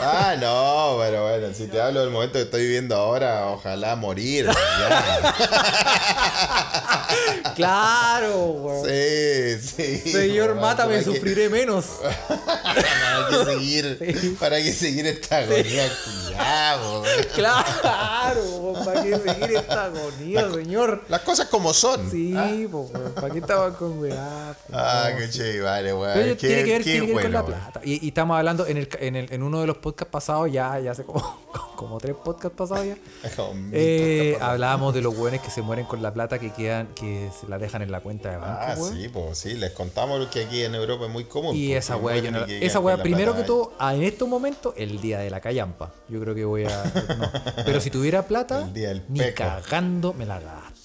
Ah, 0.01 0.35
no, 0.41 0.97
pero 1.01 1.29
bueno, 1.29 1.55
si 1.55 1.67
te 1.67 1.81
hablo 1.81 2.01
del 2.01 2.11
momento 2.11 2.35
que 2.35 2.43
estoy 2.43 2.63
viviendo 2.63 2.97
ahora, 2.97 3.49
ojalá 3.49 3.97
morir. 3.97 4.47
Ya. 4.47 5.35
Claro, 7.55 8.47
weón. 8.47 8.87
Sí, 8.89 9.59
sí. 10.01 10.11
Señor, 10.13 10.55
mátame, 10.55 10.95
¿para 10.95 11.05
qué- 11.05 11.15
sufriré 11.17 11.49
menos. 11.51 11.85
Para 12.43 13.29
que 13.29 13.45
seguir, 13.53 14.37
para 14.41 14.57
que 14.57 14.73
seguir 14.73 15.07
esta 15.07 15.39
agonía 15.39 15.91
cuidado. 16.05 17.03
Claro, 17.35 18.75
¿para 18.85 19.03
qué 19.03 19.17
seguir 19.19 19.57
esta 19.57 19.85
agonía, 19.85 20.51
señor? 20.51 21.05
Las 21.09 21.21
cosas 21.21 21.49
como 21.49 21.73
son. 21.75 22.11
Sí, 22.11 22.35
pues, 22.71 22.91
weón, 22.91 23.13
¿para 23.15 23.31
qué 23.31 23.39
estaba 23.39 23.77
con 23.77 23.99
weá? 23.99 24.55
Ah, 24.73 25.11
qué 25.19 25.29
chévere, 25.31 25.61
vale, 25.63 25.93
weón. 25.95 26.32
Tiene 26.37 26.65
que 26.65 26.73
ver, 26.73 26.83
tiene 26.85 27.07
que 27.07 27.15
ver 27.15 27.23
con 27.25 27.33
la 27.33 27.45
plata. 27.47 27.81
Y, 27.85 28.05
y 28.05 28.09
estamos 28.09 28.37
hablando 28.37 28.67
en, 28.67 28.77
el, 28.77 28.89
en, 29.01 29.17
el- 29.17 29.33
en 29.33 29.43
uno 29.43 29.61
de 29.61 29.67
los 29.67 29.79
podcasts 29.79 30.11
pasados, 30.13 30.51
ya, 30.53 30.79
ya 30.81 30.93
hace 30.93 31.05
como, 31.05 31.21
como 31.77 31.99
tres 31.99 32.15
podcasts 32.23 32.57
pasados 32.57 32.87
ya. 32.87 32.97
Eh, 33.73 34.37
hablábamos 34.41 34.95
de 34.95 35.01
los 35.03 35.17
weones 35.17 35.41
que 35.41 35.51
se 35.51 35.63
mueren 35.63 35.87
con 35.87 36.03
la 36.03 36.13
plata 36.13 36.39
que 36.39 36.51
quedan, 36.51 36.89
que 36.95 37.31
se 37.41 37.47
la 37.49 37.59
dejan 37.59 37.83
en 37.83 37.91
la 37.91 38.01
cuenta 38.01 38.31
de 38.31 38.37
banco, 38.37 38.59
Ah, 38.61 38.77
sí, 38.77 39.09
pues 39.09 39.39
sí, 39.39 39.55
les 39.55 39.71
contamos 39.73 40.27
que 40.29 40.45
aquí 40.45 40.63
en 40.63 40.75
Europa 40.75 41.07
es 41.07 41.11
muy 41.11 41.25
común. 41.25 41.55
Y 41.57 41.73
esa 41.73 41.95
yo 41.95 42.01
mueren 42.03 42.33
no 42.35 42.45
esa 42.45 42.81
la 42.81 43.03
primero 43.03 43.35
que 43.35 43.43
todo, 43.45 43.73
ah, 43.79 43.95
en 43.95 44.03
estos 44.03 44.29
momentos, 44.29 44.75
el 44.77 45.01
día 45.01 45.19
de 45.19 45.31
la 45.31 45.41
callampa. 45.41 45.93
Yo 46.09 46.21
creo 46.21 46.35
que 46.35 46.45
voy 46.45 46.65
a. 46.65 46.85
no. 47.19 47.31
Pero 47.65 47.81
si 47.81 47.91
tuviera 47.91 48.23
plata, 48.27 48.63
El 48.63 48.73
día 48.73 48.89
del 48.89 49.05
ni 49.09 49.21
cagando 49.33 50.13
me 50.13 50.27
la 50.27 50.41
gasto. 50.41 50.82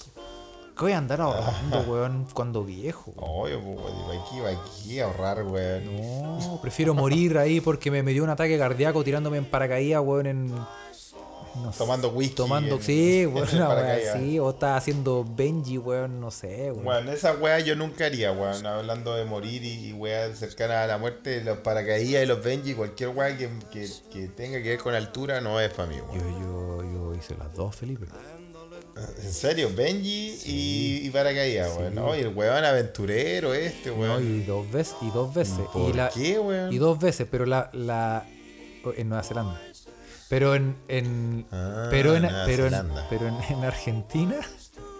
¿Qué 0.78 0.84
voy 0.84 0.92
a 0.92 0.98
andar 0.98 1.20
ahorrando, 1.20 1.80
weón, 1.88 2.26
cuando 2.32 2.64
viejo? 2.64 3.12
Oye, 3.16 3.58
pues, 3.58 4.20
aquí, 4.20 4.36
aquí 4.86 5.00
a 5.00 5.06
ahorrar, 5.06 5.42
weón. 5.42 5.96
No, 5.96 6.58
prefiero 6.62 6.94
morir 6.94 7.36
ahí 7.36 7.60
porque 7.60 7.90
me, 7.90 8.02
me 8.04 8.12
dio 8.12 8.22
un 8.22 8.30
ataque 8.30 8.56
cardíaco 8.58 9.02
tirándome 9.02 9.38
en 9.38 9.44
paracaídas, 9.44 10.02
weón, 10.04 10.26
en. 10.26 10.46
no 10.46 10.66
sé, 11.72 11.78
Tomando 11.78 12.10
whisky 12.10 12.34
Tomando, 12.36 12.76
en- 12.76 12.82
sí, 12.82 13.20
en 13.22 13.34
weón, 13.34 13.48
así. 13.48 14.38
O 14.38 14.50
estaba 14.50 14.76
haciendo 14.76 15.26
Benji, 15.28 15.78
weón, 15.78 16.20
no 16.20 16.30
sé, 16.30 16.70
weón. 16.70 16.84
Bueno, 16.84 17.10
esa 17.10 17.32
weá 17.34 17.58
yo 17.58 17.74
nunca 17.74 18.06
haría, 18.06 18.30
weón. 18.30 18.64
Hablando 18.64 19.16
de 19.16 19.24
morir 19.24 19.64
y, 19.64 19.88
y 19.88 19.92
weá 19.92 20.32
cercana 20.36 20.84
a 20.84 20.86
la 20.86 20.96
muerte, 20.98 21.42
los 21.42 21.58
paracaídas 21.58 22.22
y 22.22 22.26
los 22.26 22.40
Benji, 22.40 22.74
cualquier 22.74 23.08
weá 23.10 23.36
que, 23.36 23.50
que, 23.72 23.88
que 24.12 24.28
tenga 24.28 24.62
que 24.62 24.68
ver 24.68 24.78
con 24.78 24.94
altura 24.94 25.40
no 25.40 25.58
es 25.60 25.72
para 25.74 25.88
mí, 25.88 25.96
Yo, 25.96 26.04
weón. 26.22 26.40
yo, 26.40 26.82
yo 26.92 27.14
hice 27.16 27.34
las 27.36 27.52
dos, 27.52 27.74
Felipe. 27.74 28.06
En 29.22 29.32
serio, 29.32 29.70
Benji 29.74 30.38
y, 30.46 31.06
y 31.06 31.10
paracaídas, 31.10 31.76
weón. 31.76 31.94
No, 31.94 32.16
y 32.16 32.20
el 32.20 32.28
weón 32.28 32.64
aventurero 32.64 33.54
este, 33.54 33.90
No, 33.90 33.96
weón. 33.96 34.24
y 34.40 34.42
dos 34.44 34.70
veces, 34.70 34.94
y 35.02 35.10
dos 35.10 35.32
veces. 35.34 35.58
¿Por 35.72 35.90
y 35.90 35.92
la, 35.92 36.08
qué, 36.10 36.38
weón? 36.38 36.72
Y 36.72 36.78
dos 36.78 36.98
veces, 36.98 37.26
pero 37.30 37.46
la, 37.46 37.70
la 37.72 38.26
en 38.96 39.08
Nueva 39.08 39.22
Zelanda. 39.24 39.60
Pero 40.28 40.54
en, 40.54 40.76
en 40.88 41.46
Ah, 41.50 41.88
pero 41.90 42.14
en, 42.16 42.28
pero 42.46 42.66
en, 42.66 42.74
pero 43.08 43.28
en, 43.28 43.36
en 43.50 43.64
Argentina 43.64 44.36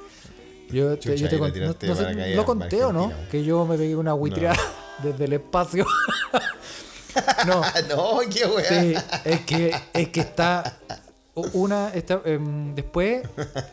yo 0.71 0.91
te, 0.99 0.99
Chucha, 1.01 1.15
yo 1.17 1.29
te 1.29 1.39
con- 1.39 1.53
no, 1.59 1.75
no 1.83 1.97
sé, 1.97 2.35
lo 2.35 2.45
conté 2.45 2.85
o 2.85 2.93
no 2.93 3.13
que 3.31 3.45
yo 3.45 3.65
me 3.67 3.77
pegué 3.77 3.95
una 3.97 4.13
buitreada 4.15 4.59
desde 5.03 5.25
el 5.27 5.33
espacio 5.35 5.87
no 7.47 7.63
Ah, 7.63 7.75
no, 7.89 8.21
qué 8.31 8.45
sí, 8.69 8.95
es 9.25 9.41
que 9.43 9.75
es 9.93 10.09
que 10.09 10.21
está 10.21 10.79
una 11.53 11.91
está, 11.95 12.21
em, 12.25 12.75
después 12.75 13.23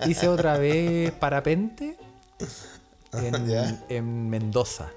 hice 0.07 0.27
otra 0.27 0.57
vez 0.57 1.11
parapente 1.11 1.97
en, 3.13 3.45
Ya. 3.47 3.83
en 3.89 4.29
Mendoza 4.29 4.89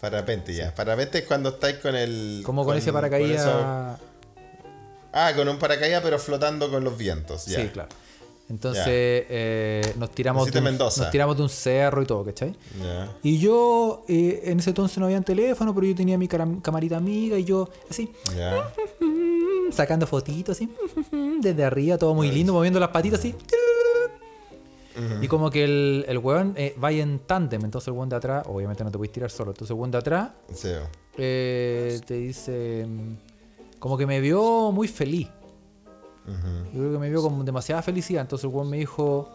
Parapente 0.00 0.54
ya. 0.54 0.74
Parapente 0.74 1.18
es 1.18 1.24
cuando 1.26 1.50
estáis 1.50 1.76
con 1.76 1.94
el. 1.94 2.42
como 2.46 2.64
con, 2.64 2.74
ese 2.76 2.90
paracaídas 2.92 3.42
eso- 3.46 3.98
Ah, 5.12 5.32
con 5.36 5.46
un 5.48 5.58
paracaídas 5.58 6.02
pero 6.02 6.18
flotando 6.18 6.70
con 6.70 6.84
los 6.84 6.96
vientos, 6.96 7.44
ya. 7.46 7.60
Sí, 7.60 7.68
claro. 7.68 7.88
Entonces 8.50 8.84
eh, 8.86 9.94
nos 9.96 10.10
tiramos 10.10 10.50
de 10.50 10.58
un, 10.58 10.76
nos 10.78 11.10
tiramos 11.10 11.36
de 11.36 11.42
un 11.44 11.48
cerro 11.48 12.02
y 12.02 12.06
todo, 12.06 12.24
¿cachai? 12.24 12.54
Ya. 12.82 13.16
Y 13.22 13.38
yo 13.38 14.04
eh, 14.08 14.42
en 14.44 14.58
ese 14.58 14.70
entonces 14.70 14.98
no 14.98 15.06
había 15.06 15.20
teléfono, 15.20 15.72
pero 15.74 15.86
yo 15.86 15.94
tenía 15.94 16.18
mi 16.18 16.26
camarita 16.28 16.96
amiga 16.96 17.38
y 17.38 17.44
yo 17.44 17.68
así 17.88 18.10
mm, 19.00 19.72
sacando 19.72 20.06
fotitos 20.06 20.56
así 20.56 20.68
desde 21.40 21.64
arriba, 21.64 21.96
todo 21.96 22.12
muy 22.14 22.30
lindo, 22.30 22.52
moviendo 22.52 22.80
las 22.80 22.90
patitas 22.90 23.20
así. 23.20 23.34
Y 25.22 25.28
como 25.28 25.50
que 25.50 25.64
el, 25.64 26.04
el 26.08 26.18
weón 26.18 26.52
eh, 26.58 26.74
va 26.82 26.92
en 26.92 27.20
tándem, 27.20 27.64
entonces 27.64 27.88
el 27.88 27.94
weón 27.94 28.10
de 28.10 28.16
atrás, 28.16 28.44
obviamente 28.46 28.84
no 28.84 28.90
te 28.90 28.98
puedes 28.98 29.12
tirar 29.12 29.30
solo, 29.30 29.52
entonces 29.52 29.70
el 29.70 29.76
weón 29.78 29.90
de 29.90 29.98
atrás 29.98 30.30
Sí. 30.52 30.68
eh, 31.16 32.00
te 32.04 32.14
dice 32.14 32.84
mm, 32.86 33.78
como 33.78 33.96
que 33.96 34.06
me 34.06 34.20
vio 34.20 34.72
muy 34.72 34.88
feliz. 34.88 35.28
Yo 36.72 36.78
creo 36.80 36.92
que 36.92 36.98
me 36.98 37.08
vio 37.10 37.22
con 37.22 37.44
demasiada 37.44 37.82
felicidad. 37.82 38.22
Entonces 38.22 38.44
el 38.48 38.54
weón 38.54 38.70
me 38.70 38.78
dijo, 38.78 39.28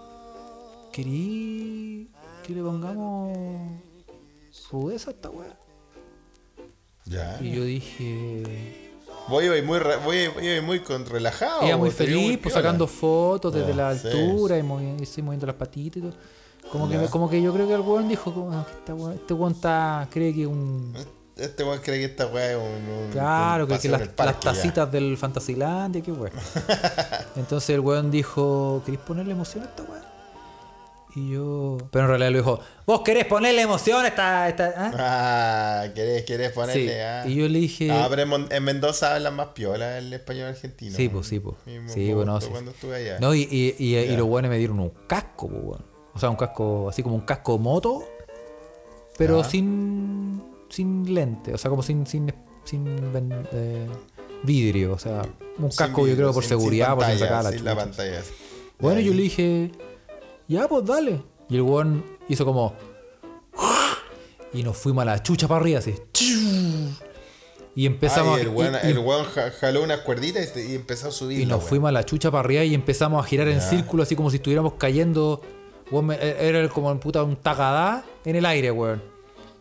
¿querí 0.91 2.09
que 2.45 2.53
le 2.53 2.61
pongamos 2.61 3.37
rudeza 4.71 5.11
a 5.11 5.13
esta 5.13 5.29
weá? 5.29 5.57
Ya. 7.05 7.37
Y 7.41 7.51
yo 7.51 7.63
dije... 7.63 8.81
Voy 9.27 9.45
a 9.45 9.57
ir 9.57 9.63
muy, 9.63 9.79
voy, 10.03 10.27
voy 10.27 10.61
muy 10.61 10.79
con 10.81 11.03
relajado. 11.05 11.61
Ella 11.63 11.77
muy 11.77 11.89
feliz, 11.89 12.37
pues 12.37 12.53
sacando 12.53 12.85
fotos 12.85 13.51
desde 13.53 13.71
Ah, 13.73 13.75
la 13.75 13.95
sí, 13.97 14.07
altura 14.07 14.57
y, 14.59 14.61
movi- 14.61 15.01
y 15.01 15.05
sí, 15.07 15.21
moviendo 15.23 15.47
las 15.47 15.55
patitas 15.55 15.97
y 15.97 16.01
todo. 16.01 16.13
Como 16.71 16.87
que, 16.87 16.97
como 17.07 17.27
que 17.29 17.41
yo 17.41 17.51
creo 17.51 17.67
que 17.67 17.73
el 17.73 17.81
weón 17.81 18.07
dijo, 18.07 18.31
como, 18.33 18.51
"Ah, 18.51 18.65
este 18.69 19.33
weón 19.33 19.51
está, 19.53 20.07
cree 20.11 20.31
que 20.33 20.45
un... 20.45 20.93
Este 21.37 21.63
weón 21.65 21.79
cree 21.83 21.99
que 21.99 22.05
esta 22.05 22.27
weá 22.27 22.51
es 22.51 22.57
un, 22.57 22.63
un- 22.63 23.09
Claro, 23.11 23.65
un 23.65 23.77
que, 23.77 23.89
las, 23.89 24.01
en 24.01 24.07
el 24.07 24.13
parque 24.13 24.33
las 24.45 24.55
ya. 24.55 24.61
tacitas 24.61 24.91
del 24.91 25.17
Fantasilandia, 25.17 26.01
qué 26.01 26.11
weón. 26.11 26.31
Entonces 27.35 27.69
el 27.71 27.81
weón 27.81 28.09
dijo, 28.11 28.81
¿queréis 28.85 29.03
ponerle 29.03 29.33
emoción 29.33 29.63
a 29.63 29.67
esta 29.67 29.83
weá? 29.83 30.01
Y 31.17 31.31
yo... 31.31 31.77
Pero 31.91 32.03
en 32.05 32.09
realidad 32.09 32.31
le 32.31 32.37
dijo, 32.39 32.59
¿vos 32.85 33.01
querés 33.01 33.25
ponerle 33.25 33.61
emoción 33.61 34.03
a 34.03 34.07
esta... 34.09 34.49
esta 34.49 34.73
ah?" 34.77 34.91
Ah, 34.97 35.87
querés, 35.93 36.23
querés 36.25 36.49
Sí. 36.49 36.53
ponerle. 36.55 37.03
ah. 37.03 37.23
Y 37.27 37.35
yo 37.35 37.47
le 37.47 37.59
dije... 37.59 37.89
Ah, 37.91 38.07
pero 38.09 38.21
en, 38.23 38.47
en 38.51 38.63
Mendoza 38.63 39.15
hablan 39.15 39.33
más 39.35 39.47
piola 39.49 39.97
el 39.97 40.11
español 40.13 40.47
argentino. 40.49 40.93
Sí, 40.95 41.07
pues, 41.07 41.27
sí, 41.27 41.39
pues. 41.39 41.55
Sí, 41.87 42.13
bueno, 42.13 42.37
tú 42.39 42.45
sí. 42.47 42.51
cuando 42.51 42.71
estuve 42.71 42.95
allá. 42.97 43.19
No, 43.19 43.33
y, 43.33 43.43
y, 43.49 43.75
y, 43.79 43.95
y 43.97 44.17
los 44.17 44.27
weones 44.27 44.51
me 44.51 44.57
dieron 44.57 44.79
un 44.79 44.91
casco, 45.07 45.47
pues, 45.49 45.61
weón. 45.63 45.85
O 46.13 46.19
sea, 46.19 46.29
un 46.29 46.35
casco, 46.37 46.89
así 46.89 47.01
como 47.03 47.15
un 47.15 47.21
casco 47.21 47.57
moto, 47.59 48.03
pero 49.17 49.41
sin, 49.45 50.04
sin 50.75 51.13
lente, 51.13 51.53
o 51.53 51.57
sea, 51.57 51.69
como 51.69 51.81
sin, 51.83 52.05
sin, 52.05 52.33
sin 52.65 52.85
eh, 53.53 53.87
vidrio, 54.43 54.93
o 54.93 54.99
sea, 54.99 55.21
un 55.57 55.71
Sin 55.71 55.77
casco 55.77 56.05
yo 56.07 56.15
creo 56.15 56.33
por 56.33 56.43
sin- 56.43 56.49
seguridad, 56.49 56.87
sin 56.87 56.95
por 56.95 57.03
si 57.05 57.09
pantalla, 57.11 57.25
sacaba 57.25 57.43
la 57.43 57.49
sin 57.51 57.65
la 57.65 57.71
chucha. 57.71 57.83
pantalla. 57.85 58.21
Bueno, 58.79 58.99
yo 58.99 59.13
le 59.13 59.21
dije, 59.21 59.71
ya, 60.47 60.67
pues 60.67 60.85
dale. 60.85 61.21
Y 61.49 61.55
el 61.55 61.61
weón 61.61 62.03
hizo 62.27 62.43
como. 62.45 62.73
Y 64.53 64.63
nos 64.63 64.77
fuimos 64.77 65.01
a 65.03 65.05
la 65.05 65.23
chucha 65.23 65.47
para 65.47 65.61
arriba, 65.61 65.79
así. 65.79 65.95
Y 67.77 67.85
empezamos 67.85 68.39
el 68.39 68.49
weón, 68.49 68.73
y- 68.83 68.87
y- 68.87 68.91
el 68.91 68.99
weón 68.99 69.25
ja- 69.25 69.51
jaló 69.51 69.83
unas 69.83 69.99
cuerditas 70.01 70.55
y, 70.55 70.75
empezó 70.75 71.09
a 71.09 71.11
subir. 71.11 71.39
y 71.39 71.45
nos 71.45 71.63
fuimos 71.63 71.89
a 71.89 71.91
la 71.91 72.05
chucha 72.05 72.31
para 72.31 72.39
arriba 72.41 72.63
y 72.63 72.73
empezamos 72.73 73.23
a 73.23 73.27
girar 73.27 73.47
en 73.49 73.59
círculo, 73.61 74.03
así 74.03 74.15
como 74.15 74.29
si 74.29 74.37
estuviéramos 74.37 74.73
cayendo. 74.73 75.41
Weón, 75.91 76.07
me- 76.07 76.17
Era 76.21 76.67
como 76.69 76.97
puta, 76.99 77.21
un 77.23 77.35
tagadá 77.35 78.05
en 78.23 78.35
el 78.37 78.45
aire, 78.45 78.71
weón. 78.71 79.14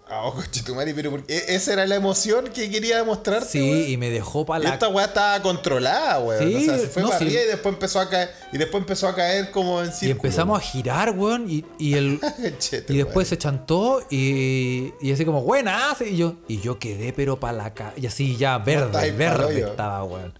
Ah, 0.06 0.26
oh, 0.26 0.34
conchetumare, 0.34 0.92
pero 0.94 1.10
¿por 1.10 1.24
qué? 1.24 1.42
esa 1.48 1.72
era 1.72 1.86
la 1.86 1.94
emoción 1.94 2.48
que 2.48 2.70
quería 2.70 2.98
demostrarte. 2.98 3.48
Sí, 3.48 3.86
y 3.92 3.96
me 3.96 4.10
dejó 4.10 4.44
para 4.44 4.62
Y 4.62 4.68
la. 4.68 4.74
esta 4.74 4.88
weá 4.88 5.06
estaba 5.06 5.40
controlada, 5.40 6.20
weón. 6.20 6.46
Sí, 6.46 6.54
o 6.56 6.60
sea, 6.60 6.78
se 6.78 6.86
fue 6.88 7.02
no, 7.02 7.08
para 7.08 7.18
sí. 7.20 7.24
arriba 7.24 7.40
y 7.40 7.46
después 7.46 7.72
empezó 7.74 8.00
a 8.00 8.10
caer. 8.10 8.30
Y 8.52 8.58
después 8.58 8.82
empezó 8.82 9.08
a 9.08 9.14
caer 9.14 9.50
como 9.50 9.80
en 9.80 9.88
Y 9.88 9.92
círculo. 9.92 10.10
empezamos 10.28 10.58
a 10.58 10.60
girar, 10.62 11.10
weón. 11.16 11.48
Y, 11.50 11.64
y 11.78 11.94
el. 11.94 12.20
Y 12.88 12.96
después 12.98 13.28
se 13.28 13.38
chantó 13.38 14.04
y, 14.10 14.92
y 15.00 15.10
así 15.12 15.24
como, 15.24 15.40
buena, 15.42 15.96
y 16.00 16.16
yo, 16.16 16.36
y 16.48 16.60
yo 16.60 16.78
quedé 16.78 17.12
pero 17.14 17.40
para 17.40 17.54
la 17.54 17.74
ca 17.74 17.94
Y 17.96 18.06
así 18.06 18.36
ya 18.36 18.58
verde, 18.58 19.10
verde 19.12 19.60
estaba, 19.60 20.04
weón. 20.04 20.34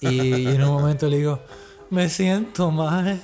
Y, 0.00 0.08
y 0.08 0.46
en 0.48 0.62
un 0.62 0.70
momento 0.70 1.06
le 1.06 1.18
digo, 1.18 1.38
me 1.90 2.08
siento 2.08 2.70
mal. 2.70 3.20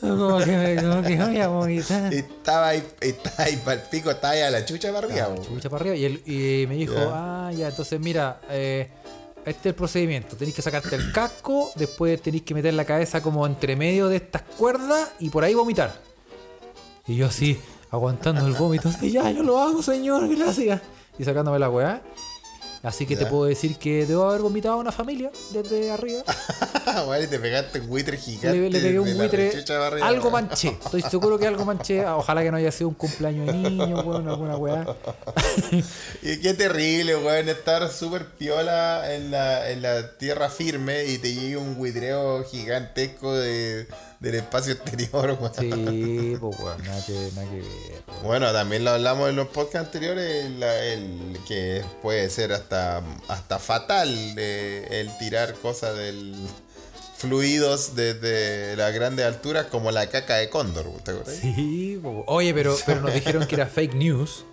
Como 0.00 0.38
que 0.38 0.56
me 0.56 0.76
como 0.76 1.02
que 1.02 1.16
voy 1.16 1.40
a 1.40 1.48
vomitar. 1.48 2.12
Y 2.12 2.16
Estaba 2.44 2.68
ahí, 2.68 2.82
estaba 3.00 3.44
ahí 3.44 3.56
para 3.56 3.80
el 3.80 3.88
pico, 3.88 4.10
estaba 4.10 4.34
ahí 4.34 4.40
a 4.40 4.50
la 4.50 4.64
chucha 4.64 4.92
para 4.92 5.06
arriba, 5.06 5.34
chucha 5.42 5.70
para 5.70 5.82
arriba. 5.82 5.96
Y, 5.96 6.04
él, 6.04 6.22
y 6.26 6.66
me 6.66 6.74
dijo, 6.74 6.96
ah, 6.98 7.50
ya, 7.54 7.68
entonces 7.68 7.98
mira, 8.00 8.40
eh, 8.50 8.88
este 9.44 9.60
es 9.60 9.66
el 9.66 9.74
procedimiento. 9.74 10.36
Tenéis 10.36 10.56
que 10.56 10.62
sacarte 10.62 10.96
el 10.96 11.12
casco, 11.12 11.70
después 11.76 12.20
tenéis 12.20 12.42
que 12.42 12.54
meter 12.54 12.74
la 12.74 12.84
cabeza 12.84 13.22
como 13.22 13.46
entre 13.46 13.76
medio 13.76 14.08
de 14.08 14.16
estas 14.16 14.42
cuerdas 14.42 15.12
y 15.18 15.30
por 15.30 15.44
ahí 15.44 15.54
vomitar. 15.54 15.94
Y 17.06 17.16
yo 17.16 17.26
así, 17.26 17.58
aguantando 17.90 18.46
el 18.46 18.54
vómito, 18.54 18.88
así, 18.88 19.10
ya, 19.10 19.30
yo 19.30 19.42
lo 19.42 19.60
hago, 19.60 19.82
señor, 19.82 20.28
gracias. 20.34 20.80
Y 21.18 21.24
sacándome 21.24 21.58
la 21.58 21.70
weá. 21.70 22.02
Así 22.84 23.06
que 23.06 23.16
te 23.16 23.26
puedo 23.26 23.46
decir 23.46 23.76
que 23.76 24.06
debo 24.06 24.28
haber 24.28 24.42
vomitado 24.42 24.74
a 24.74 24.78
una 24.78 24.92
familia 24.92 25.30
desde 25.52 25.90
arriba. 25.90 26.22
Y 26.94 27.26
te 27.26 27.40
pegaste 27.40 27.80
un 27.80 27.88
buitre 27.88 28.16
gigante. 28.16 28.56
Le, 28.56 28.70
le 28.70 28.80
pegué 28.80 29.00
un 29.00 29.18
buitre. 29.18 29.64
Algo 30.02 30.30
manché. 30.30 30.68
Estoy 30.84 31.02
seguro 31.02 31.38
que 31.38 31.46
algo 31.46 31.64
manché. 31.64 32.06
Ojalá 32.06 32.42
que 32.42 32.50
no 32.50 32.56
haya 32.56 32.70
sido 32.70 32.88
un 32.88 32.94
cumpleaños 32.94 33.46
de 33.46 33.52
niño, 33.52 34.00
weón, 34.02 34.28
alguna 34.28 34.56
weá. 34.56 34.86
Y 36.22 36.40
qué 36.40 36.54
terrible, 36.54 37.16
weón, 37.16 37.48
estar 37.48 37.90
súper 37.90 38.26
piola 38.26 39.14
en 39.14 39.30
la, 39.30 39.70
en 39.70 39.82
la 39.82 40.16
tierra 40.16 40.48
firme 40.50 41.04
y 41.06 41.18
te 41.18 41.34
llegue 41.34 41.56
un 41.56 41.76
buitreo 41.76 42.44
gigantesco 42.44 43.34
de, 43.34 43.88
del 44.24 44.34
espacio 44.36 44.72
exterior, 44.72 45.38
weón. 45.40 45.52
Sí, 45.58 46.36
pues 46.40 46.58
weón, 46.58 46.82
nada 46.84 47.04
que, 47.06 47.12
nada 47.34 47.50
que 47.50 47.56
ver. 47.56 48.02
weón. 48.08 48.22
Bueno, 48.24 48.52
también 48.52 48.84
lo 48.84 48.90
hablamos 48.90 49.28
en 49.30 49.36
los 49.36 49.48
podcasts 49.48 49.86
anteriores, 49.86 50.50
la- 50.58 50.84
el, 50.84 51.38
que 51.46 51.84
puede 52.02 52.28
ser 52.30 52.52
hasta, 52.52 53.02
hasta 53.28 53.58
fatal 53.58 54.08
eh, 54.36 54.88
el 54.90 55.16
tirar 55.18 55.54
cosas 55.54 55.96
del 55.96 56.34
fluidos 57.16 57.94
desde 57.94 58.76
las 58.76 58.92
grandes 58.92 59.24
alturas 59.24 59.66
como 59.66 59.90
la 59.90 60.08
caca 60.08 60.36
de 60.36 60.50
cóndor, 60.50 60.86
¿te 61.04 61.12
acuerdas? 61.12 61.36
Sí, 61.40 61.98
po. 62.02 62.24
oye, 62.26 62.52
pero, 62.52 62.76
pero 62.84 63.00
nos 63.00 63.14
dijeron 63.14 63.46
que 63.46 63.54
era 63.54 63.66
fake 63.66 63.94
news. 63.94 64.44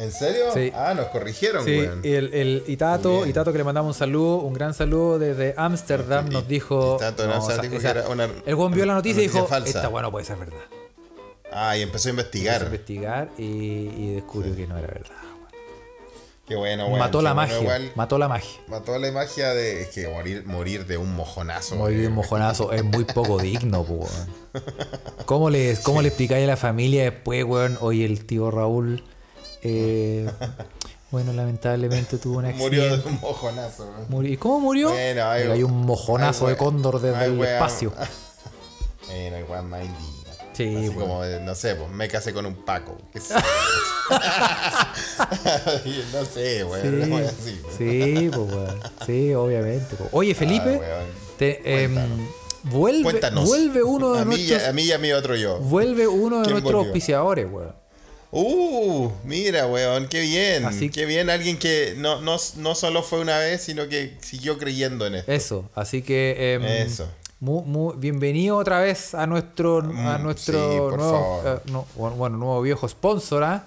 ¿En 0.00 0.12
serio? 0.12 0.44
Sí. 0.54 0.72
Ah, 0.74 0.94
nos 0.94 1.06
corrigieron, 1.08 1.64
Sí, 1.64 1.78
weón. 1.78 2.00
el, 2.04 2.32
el 2.34 2.64
Itato. 2.66 3.26
Itato 3.26 3.52
que 3.52 3.58
le 3.58 3.64
mandamos 3.64 3.94
un 3.96 3.98
saludo, 3.98 4.36
un 4.38 4.54
gran 4.54 4.72
saludo 4.74 5.18
desde 5.18 5.54
Ámsterdam, 5.56 6.26
Y- 6.28 6.30
nos 6.30 6.48
dijo. 6.48 6.96
Itato 6.96 7.26
no, 7.26 7.34
no, 7.34 7.44
o 7.44 7.46
sea, 7.46 7.58
dijo 7.58 7.76
o 7.76 7.78
que 7.80 7.86
era 7.86 8.08
una- 8.08 8.28
el 8.46 8.54
buen 8.54 8.72
vio 8.72 8.86
la 8.86 8.94
noticia 8.94 9.22
y 9.22 9.26
dijo: 9.28 9.46
falsa. 9.46 9.68
Esta 9.68 9.88
bueno 9.88 10.10
puede 10.10 10.24
ser 10.24 10.36
verdad. 10.38 10.56
Ah, 11.52 11.76
y 11.76 11.82
empezó 11.82 12.08
a 12.08 12.10
Empezó 12.10 12.10
a 12.10 12.10
investigar. 12.10 12.62
investigar 12.62 13.28
y, 13.36 13.42
y 13.44 14.14
descubrió 14.14 14.54
que 14.56 14.66
no 14.66 14.78
era 14.78 14.86
verdad. 14.86 15.16
Qué 16.46 16.56
bueno, 16.56 16.86
weón. 16.86 16.98
mató 16.98 17.22
la 17.22 17.32
bueno, 17.32 17.48
magia. 17.48 17.60
igual. 17.62 17.92
Mató 17.94 18.18
la 18.18 18.28
magia. 18.28 18.60
Mató 18.68 18.98
la 18.98 19.12
magia 19.12 19.50
de. 19.54 19.82
Es 19.82 19.88
que 19.90 20.08
morir, 20.08 20.44
morir 20.46 20.86
de 20.86 20.96
un 20.96 21.14
mojonazo. 21.14 21.76
Morir 21.76 22.00
de 22.00 22.06
un 22.08 22.14
mojonazo 22.14 22.72
es 22.72 22.82
muy 22.82 23.04
poco 23.04 23.38
digno, 23.38 23.82
weón. 23.82 24.08
¿Cómo 25.26 25.50
le, 25.50 25.76
cómo 25.82 26.02
le 26.02 26.08
explicáis 26.08 26.44
a 26.44 26.46
la 26.48 26.56
familia 26.56 27.04
después, 27.04 27.44
weón? 27.44 27.78
Oye, 27.80 28.04
el 28.04 28.24
tío 28.24 28.50
Raúl. 28.50 29.04
Eh, 29.62 30.30
bueno, 31.10 31.32
lamentablemente 31.32 32.18
tuvo 32.18 32.38
un 32.38 32.44
Murió 32.56 32.82
accidente. 32.84 33.08
de 33.08 33.14
un 33.14 33.20
mojonazo. 33.20 33.90
Murió. 34.08 34.32
¿Y 34.32 34.36
cómo 34.36 34.60
murió? 34.60 34.90
Bueno, 34.90 35.24
ay, 35.28 35.44
Le 35.44 35.48
cayó 35.50 35.66
un 35.66 35.86
mojonazo 35.86 36.46
ay, 36.46 36.52
de 36.52 36.58
cóndor 36.58 37.00
desde 37.00 37.24
el 37.26 37.40
espacio. 37.42 37.92
Bueno, 39.06 39.38
weón 39.48 39.68
más 39.68 39.80
indigno. 39.84 40.06
Sí, 40.52 40.76
Así 40.76 40.88
weón. 40.90 41.00
como, 41.00 41.22
de, 41.22 41.40
no 41.40 41.54
sé, 41.56 41.74
pues 41.74 41.90
me 41.90 42.06
casé 42.06 42.32
con 42.32 42.46
un 42.46 42.64
Paco. 42.64 42.96
no 46.12 46.24
sé, 46.24 46.64
weón. 46.64 47.12
una 47.12 47.28
Sí, 47.30 47.60
sí, 47.76 48.30
pues, 48.32 48.52
weón. 48.52 48.80
Sí, 49.06 49.34
obviamente. 49.34 49.96
po. 49.96 50.08
Oye, 50.12 50.34
Felipe, 50.34 50.76
Ah, 50.76 50.78
weón. 50.78 51.06
te, 51.38 51.60
Cuéntanos. 51.62 52.28
vuelve, 52.64 53.02
Cuéntanos. 53.02 53.48
vuelve 53.48 53.82
uno 53.82 54.12
de 54.12 54.20
a 54.20 54.24
mí, 54.24 54.36
nuestros, 54.36 54.62
y 54.62 54.66
a, 54.66 54.72
mí 54.72 54.82
y 54.82 54.92
a 54.92 54.98
mi 54.98 55.12
otro 55.12 55.34
yo. 55.34 55.58
vuelve 55.58 56.06
uno 56.06 56.36
de 56.38 56.42
¿Quién 56.42 56.52
nuestros 56.52 56.74
volvió? 56.74 56.88
auspiciadores, 56.88 57.46
weón. 57.50 57.74
Uh, 58.32 59.10
mira, 59.24 59.66
weón, 59.66 60.06
qué 60.08 60.20
bien. 60.20 60.64
Así- 60.64 60.88
Qué 60.90 61.04
bien 61.04 61.30
alguien 61.30 61.58
que 61.58 61.94
no, 61.96 62.20
no, 62.20 62.36
no 62.56 62.74
solo 62.74 63.02
fue 63.02 63.20
una 63.20 63.38
vez, 63.38 63.62
sino 63.62 63.88
que 63.88 64.16
siguió 64.20 64.56
creyendo 64.58 65.06
en 65.06 65.16
esto. 65.16 65.32
Eso, 65.32 65.70
así 65.74 66.02
que 66.02 66.54
em, 66.54 66.64
Eso. 66.64 67.08
bienvenido 67.96 68.56
otra 68.56 68.80
vez 68.80 69.14
a 69.14 69.26
nuestro 69.26 69.78
a 69.78 69.82
Mm, 70.18 70.22
nuestro 70.22 70.90
sí, 70.90 70.96
nuevo, 70.96 71.42
eh, 71.44 71.58
no, 71.72 71.86
bueno, 71.96 72.36
nuevo 72.36 72.62
viejo 72.62 72.88
sponsor, 72.88 73.42
¿ah? 73.42 73.64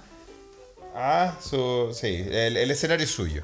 Ah, 0.96 1.38
su, 1.44 1.90
sí, 1.94 2.26
el, 2.30 2.56
el 2.56 2.72
escenario 2.72 3.04
es 3.04 3.12
suyo. 3.12 3.44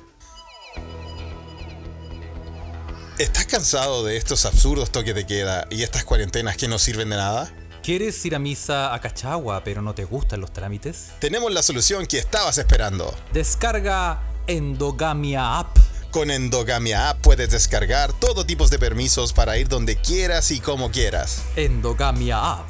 ¿Estás 3.17 3.45
cansado 3.47 4.05
de 4.05 4.15
estos 4.15 4.45
absurdos 4.45 4.91
toques 4.91 5.13
de 5.13 5.25
queda 5.25 5.67
y 5.69 5.83
estas 5.83 6.05
cuarentenas 6.05 6.55
que 6.55 6.69
no 6.69 6.79
sirven 6.79 7.09
de 7.09 7.17
nada? 7.17 7.51
¿Quieres 7.83 8.23
ir 8.25 8.35
a 8.35 8.39
misa 8.39 8.93
a 8.93 8.99
Cachagua 8.99 9.63
pero 9.63 9.81
no 9.81 9.95
te 9.95 10.03
gustan 10.03 10.41
los 10.41 10.51
trámites? 10.51 11.11
Tenemos 11.19 11.51
la 11.51 11.63
solución 11.63 12.05
que 12.05 12.17
estabas 12.19 12.57
esperando. 12.57 13.13
Descarga 13.33 14.21
Endogamia 14.47 15.59
App. 15.59 15.77
Con 16.11 16.29
Endogamia 16.29 17.09
App 17.09 17.21
puedes 17.21 17.51
descargar 17.51 18.11
todo 18.13 18.45
tipo 18.45 18.67
de 18.67 18.79
permisos 18.79 19.31
para 19.31 19.57
ir 19.57 19.67
donde 19.69 19.95
quieras 19.95 20.51
y 20.51 20.59
como 20.59 20.91
quieras. 20.91 21.43
Endogamia 21.55 22.53
App. 22.53 22.67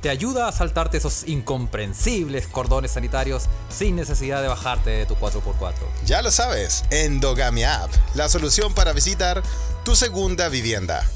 Te 0.00 0.10
ayuda 0.10 0.48
a 0.48 0.52
saltarte 0.52 0.96
esos 0.98 1.28
incomprensibles 1.28 2.46
cordones 2.48 2.92
sanitarios 2.92 3.44
sin 3.70 3.96
necesidad 3.96 4.42
de 4.42 4.48
bajarte 4.48 4.90
de 4.90 5.06
tu 5.06 5.14
4x4. 5.14 5.74
Ya 6.06 6.22
lo 6.22 6.30
sabes, 6.30 6.84
Endogamia 6.90 7.82
App, 7.82 7.90
la 8.14 8.28
solución 8.28 8.74
para 8.74 8.92
visitar 8.92 9.42
tu 9.84 9.96
segunda 9.96 10.48
vivienda. 10.48 11.08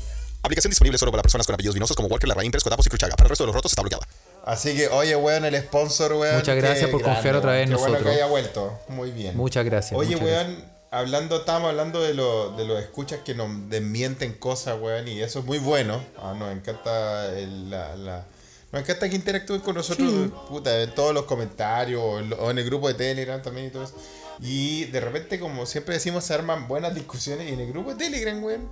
Aplicación 0.46 0.70
disponible 0.70 0.98
solo 0.98 1.10
para 1.12 1.22
personas 1.22 1.46
con 1.46 1.54
apellidos 1.54 1.74
vinosos 1.74 1.96
como 1.96 2.08
Walker, 2.08 2.28
Larraín, 2.28 2.50
Pérez, 2.50 2.64
Cotapos 2.64 2.86
y 2.86 2.90
Cruchaga. 2.90 3.14
Para 3.16 3.26
el 3.26 3.30
resto 3.30 3.44
de 3.44 3.46
los 3.48 3.54
rotos 3.54 3.72
está 3.72 3.82
bloqueada. 3.82 4.06
Así 4.44 4.76
que, 4.76 4.88
oye, 4.88 5.16
weón, 5.16 5.44
el 5.44 5.56
sponsor, 5.62 6.12
weón. 6.14 6.36
Muchas 6.36 6.56
gracias 6.56 6.88
por 6.90 7.02
confiar 7.02 7.36
otra 7.36 7.52
vez 7.52 7.64
en 7.64 7.70
Qué 7.70 7.74
bueno 7.76 7.92
nosotros. 7.94 8.12
que 8.14 8.16
haya 8.22 8.30
vuelto. 8.30 8.78
Muy 8.88 9.10
bien. 9.10 9.36
Muchas 9.36 9.64
gracias. 9.64 9.98
Oye, 9.98 10.16
muchas 10.16 10.46
weón, 10.46 10.64
hablando, 10.92 11.38
estábamos 11.38 11.70
hablando 11.70 12.00
de, 12.00 12.14
lo, 12.14 12.56
de 12.56 12.64
los 12.64 12.80
escuchas 12.80 13.20
que 13.24 13.34
nos 13.34 13.48
desmienten 13.68 14.34
cosas, 14.34 14.78
weón, 14.80 15.08
y 15.08 15.20
eso 15.20 15.40
es 15.40 15.44
muy 15.44 15.58
bueno. 15.58 16.00
Ah, 16.18 16.34
nos 16.38 16.52
encanta 16.56 17.36
el- 17.36 17.68
la, 17.70 17.96
la- 17.96 18.24
nos 18.72 18.82
encanta 18.82 19.08
que 19.08 19.16
interactúen 19.16 19.60
con 19.60 19.74
nosotros, 19.74 20.12
puta, 20.48 20.80
en 20.82 20.94
todos 20.94 21.12
los 21.14 21.24
comentarios 21.24 22.00
o 22.02 22.18
en, 22.20 22.32
o 22.34 22.50
en 22.50 22.58
el 22.58 22.64
grupo 22.64 22.88
de 22.88 22.94
Telegram 22.94 23.40
también 23.42 23.66
y 23.66 23.70
todo 23.70 23.84
eso. 23.84 23.94
Y 24.40 24.84
de 24.86 25.00
repente, 25.00 25.40
como 25.40 25.66
siempre 25.66 25.94
decimos, 25.94 26.24
se 26.24 26.34
arman 26.34 26.68
buenas 26.68 26.94
discusiones 26.94 27.48
y 27.48 27.52
en 27.54 27.60
el 27.60 27.68
grupo 27.72 27.94
de 27.94 28.04
Telegram, 28.04 28.42
weón, 28.44 28.68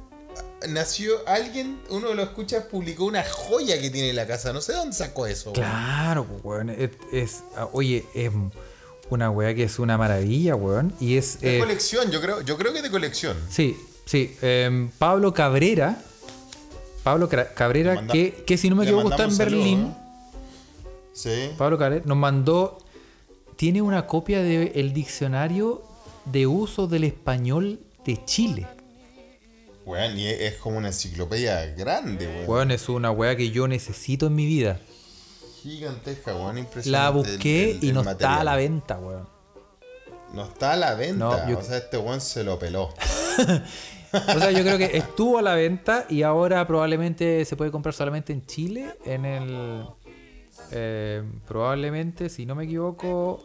nació 0.68 1.12
alguien, 1.28 1.78
uno 1.90 2.08
de 2.08 2.14
los 2.14 2.28
escuchas 2.28 2.64
publicó 2.64 3.04
una 3.04 3.22
joya 3.24 3.80
que 3.80 3.90
tiene 3.90 4.10
en 4.10 4.16
la 4.16 4.26
casa. 4.26 4.52
No 4.52 4.60
sé 4.60 4.72
dónde 4.72 4.94
sacó 4.96 5.26
eso, 5.26 5.50
weón. 5.50 5.54
Claro, 5.62 6.24
pues, 6.24 6.44
weón. 6.44 6.70
Es, 6.70 6.90
es- 7.12 7.42
ah, 7.56 7.68
oye, 7.72 8.04
es 8.14 8.30
una 9.10 9.30
weá 9.30 9.54
que 9.54 9.64
es 9.64 9.78
una 9.78 9.98
maravilla, 9.98 10.56
weón. 10.56 10.92
Y 11.00 11.16
es. 11.16 11.40
De 11.40 11.56
eh, 11.56 11.60
colección, 11.60 12.10
yo 12.10 12.20
creo, 12.20 12.40
yo 12.42 12.56
creo 12.56 12.72
que 12.72 12.82
de 12.82 12.90
colección. 12.90 13.36
sí, 13.50 13.76
sí. 14.06 14.36
em, 14.42 14.90
Pablo 14.98 15.32
Cabrera. 15.34 15.98
Pablo 17.02 17.28
Cabrera, 17.28 17.94
manda- 17.96 18.12
que, 18.12 18.44
que 18.46 18.56
si 18.56 18.70
no 18.70 18.76
me 18.76 18.84
equivoco 18.84 19.10
está 19.10 19.24
en 19.24 19.36
Berlín. 19.36 19.94
Sí. 21.12 21.50
Pablo 21.58 21.78
Cabrera 21.78 22.02
nos 22.06 22.16
mandó. 22.16 22.78
Tiene 23.56 23.82
una 23.82 24.06
copia 24.06 24.42
del 24.42 24.92
diccionario 24.92 25.84
de 26.24 26.46
uso 26.46 26.86
del 26.88 27.04
español 27.04 27.78
de 28.04 28.24
Chile. 28.24 28.66
Weón, 29.86 30.18
y 30.18 30.26
es, 30.26 30.54
como 30.56 30.78
una 30.78 30.88
enciclopedia 30.88 31.66
grande, 31.76 32.26
weón. 32.26 32.48
Weón, 32.50 32.70
es 32.70 32.88
una 32.88 33.10
weá 33.10 33.36
que 33.36 33.50
yo 33.50 33.68
necesito 33.68 34.26
en 34.28 34.34
mi 34.34 34.46
vida. 34.46 34.80
Gigantesca, 35.62 36.34
weón, 36.34 36.58
impresionante. 36.58 36.90
La 36.90 37.10
busqué 37.10 37.72
el- 37.72 37.84
y 37.84 37.92
no 37.92 38.00
está 38.02 38.40
a 38.40 38.44
la 38.44 38.56
venta, 38.56 38.98
weón. 38.98 39.28
No 40.32 40.44
está 40.46 40.72
a 40.72 40.76
la 40.76 40.94
venta. 40.94 41.44
No, 41.46 41.50
yo- 41.50 41.58
O 41.58 41.62
sea, 41.62 41.76
este 41.78 41.96
weón 41.98 42.20
se 42.20 42.44
lo 42.44 42.58
peló. 42.58 42.92
O 44.14 44.38
sea, 44.38 44.52
yo 44.52 44.60
creo 44.62 44.78
que 44.78 44.96
estuvo 44.96 45.38
a 45.38 45.42
la 45.42 45.56
venta 45.56 46.06
y 46.08 46.22
ahora 46.22 46.64
probablemente 46.68 47.44
se 47.44 47.56
puede 47.56 47.72
comprar 47.72 47.94
solamente 47.94 48.32
en 48.32 48.46
Chile, 48.46 48.96
en 49.04 49.24
el... 49.24 49.86
eh, 50.70 51.20
probablemente, 51.48 52.28
si 52.28 52.46
no 52.46 52.54
me 52.54 52.62
equivoco, 52.62 53.44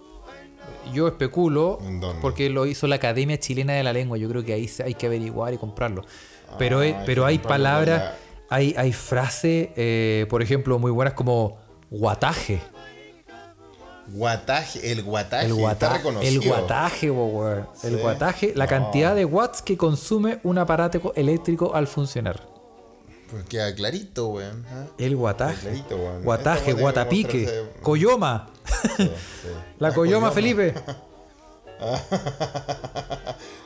yo 0.94 1.08
especulo, 1.08 1.80
porque 2.22 2.50
lo 2.50 2.66
hizo 2.66 2.88
la 2.88 2.96
Academia 2.96 3.40
Chilena 3.40 3.74
de 3.74 3.84
la 3.84 3.94
Lengua, 3.94 4.18
yo 4.18 4.28
creo 4.30 4.44
que 4.44 4.54
ahí 4.54 4.70
hay 4.84 4.94
que 4.94 5.08
averiguar 5.08 5.54
y 5.54 5.58
comprarlo. 5.58 6.04
Pero, 6.58 6.80
Ah, 6.80 6.82
hay 6.84 6.96
pero 7.06 7.26
hay 7.26 7.38
palabras, 7.40 8.14
hay, 8.50 8.74
hay 8.78 8.92
frases, 8.94 9.70
eh, 9.76 10.26
por 10.30 10.42
ejemplo, 10.42 10.80
muy 10.80 10.92
buenas 10.92 11.14
como 11.14 11.58
guataje. 11.92 12.62
Guataje, 14.12 14.92
el 14.92 15.04
guataje. 15.04 15.46
El, 15.46 15.54
guata- 15.54 15.98
el 16.24 16.40
guataje. 16.42 17.08
El 17.08 17.94
Sí. 17.96 18.02
guataje, 18.02 18.54
la 18.56 18.66
cantidad 18.66 19.14
de 19.14 19.24
watts 19.26 19.62
que 19.62 19.78
consume 19.78 20.40
un 20.42 20.58
aparato 20.58 21.14
eléctrico 21.16 21.76
al 21.76 21.86
funcionar. 21.86 22.42
Pues 23.32 23.44
queda 23.46 23.74
clarito, 23.76 24.28
weón. 24.30 24.66
El 24.98 25.16
guataje. 25.16 25.62
Clarito, 25.62 25.96
weón. 25.98 26.24
Guataje, 26.24 26.74
guatapique. 26.74 27.46
mostrarse- 27.46 27.82
Coyoma. 27.82 28.50
Sí, 28.98 29.04
sí. 29.04 29.10
La 29.80 29.94
coyoma, 29.94 30.32
Felipe. 30.32 30.74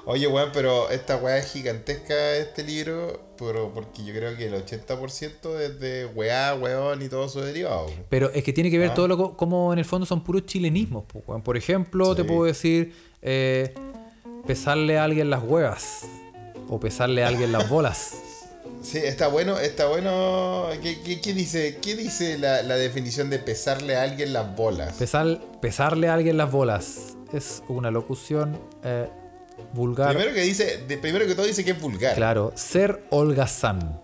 Oye, 0.06 0.28
weón, 0.28 0.50
pero 0.54 0.90
esta 0.90 1.16
weá 1.18 1.38
es 1.38 1.52
gigantesca, 1.52 2.36
este 2.36 2.64
libro, 2.64 3.22
pero 3.38 3.74
porque 3.74 4.04
yo 4.04 4.14
creo 4.14 4.36
que 4.36 4.48
el 4.48 4.54
80% 4.54 5.60
es 5.62 5.80
de 5.80 6.06
weá, 6.08 6.54
weón 6.56 7.02
y 7.02 7.08
todo 7.10 7.30
su 7.30 7.40
derivado. 7.40 7.88
Pero 8.10 8.30
es 8.32 8.44
que 8.44 8.52
tiene 8.52 8.70
que 8.70 8.78
ver 8.78 8.92
Ah. 8.92 8.94
todo 8.94 9.08
lo 9.08 9.18
co- 9.18 9.38
como 9.38 9.72
en 9.72 9.80
el 9.80 9.86
fondo 9.86 10.06
son 10.06 10.22
puros 10.24 10.46
chilenismos. 10.46 11.06
po, 11.06 11.24
weón. 11.26 11.42
Por 11.42 11.56
ejemplo, 11.58 12.14
te 12.16 12.24
puedo 12.26 12.44
decir 12.44 12.94
eh, 13.22 13.74
pesarle 14.46 14.98
a 15.00 15.06
alguien 15.06 15.30
las 15.30 15.42
huevas. 15.42 16.02
O 16.70 16.80
pesarle 16.80 17.24
a 17.24 17.30
alguien 17.30 17.52
las 17.54 17.70
bolas. 17.70 18.16
Sí, 18.84 18.98
está 18.98 19.28
bueno, 19.30 19.58
está 19.60 19.88
bueno. 19.88 20.68
¿Qué, 20.82 21.02
qué- 21.02 21.22
qué 21.22 21.34
dice, 21.34 21.78
qué 21.82 21.96
dice 21.96 22.38
la, 22.38 22.62
la 22.64 22.76
definición 22.76 23.30
de 23.30 23.40
pesarle 23.40 23.96
a 23.96 24.04
alguien 24.04 24.34
las 24.34 24.56
bolas? 24.56 24.94
Pesar, 24.94 25.40
pesarle 25.62 26.10
a 26.10 26.14
alguien 26.14 26.36
las 26.38 26.52
bolas. 26.52 27.16
Es 27.32 27.64
una 27.70 27.90
locución 27.92 28.60
eh, 28.84 29.08
vulgar. 29.74 30.10
Primero 30.14 30.34
que 30.34 30.42
dice, 30.42 30.84
de- 30.88 30.98
primero 30.98 31.26
que 31.26 31.34
todo 31.34 31.46
dice 31.46 31.64
que 31.64 31.72
es 31.72 31.82
vulgar. 31.82 32.14
Claro, 32.16 32.52
ser 32.56 33.04
holgazán. 33.10 34.02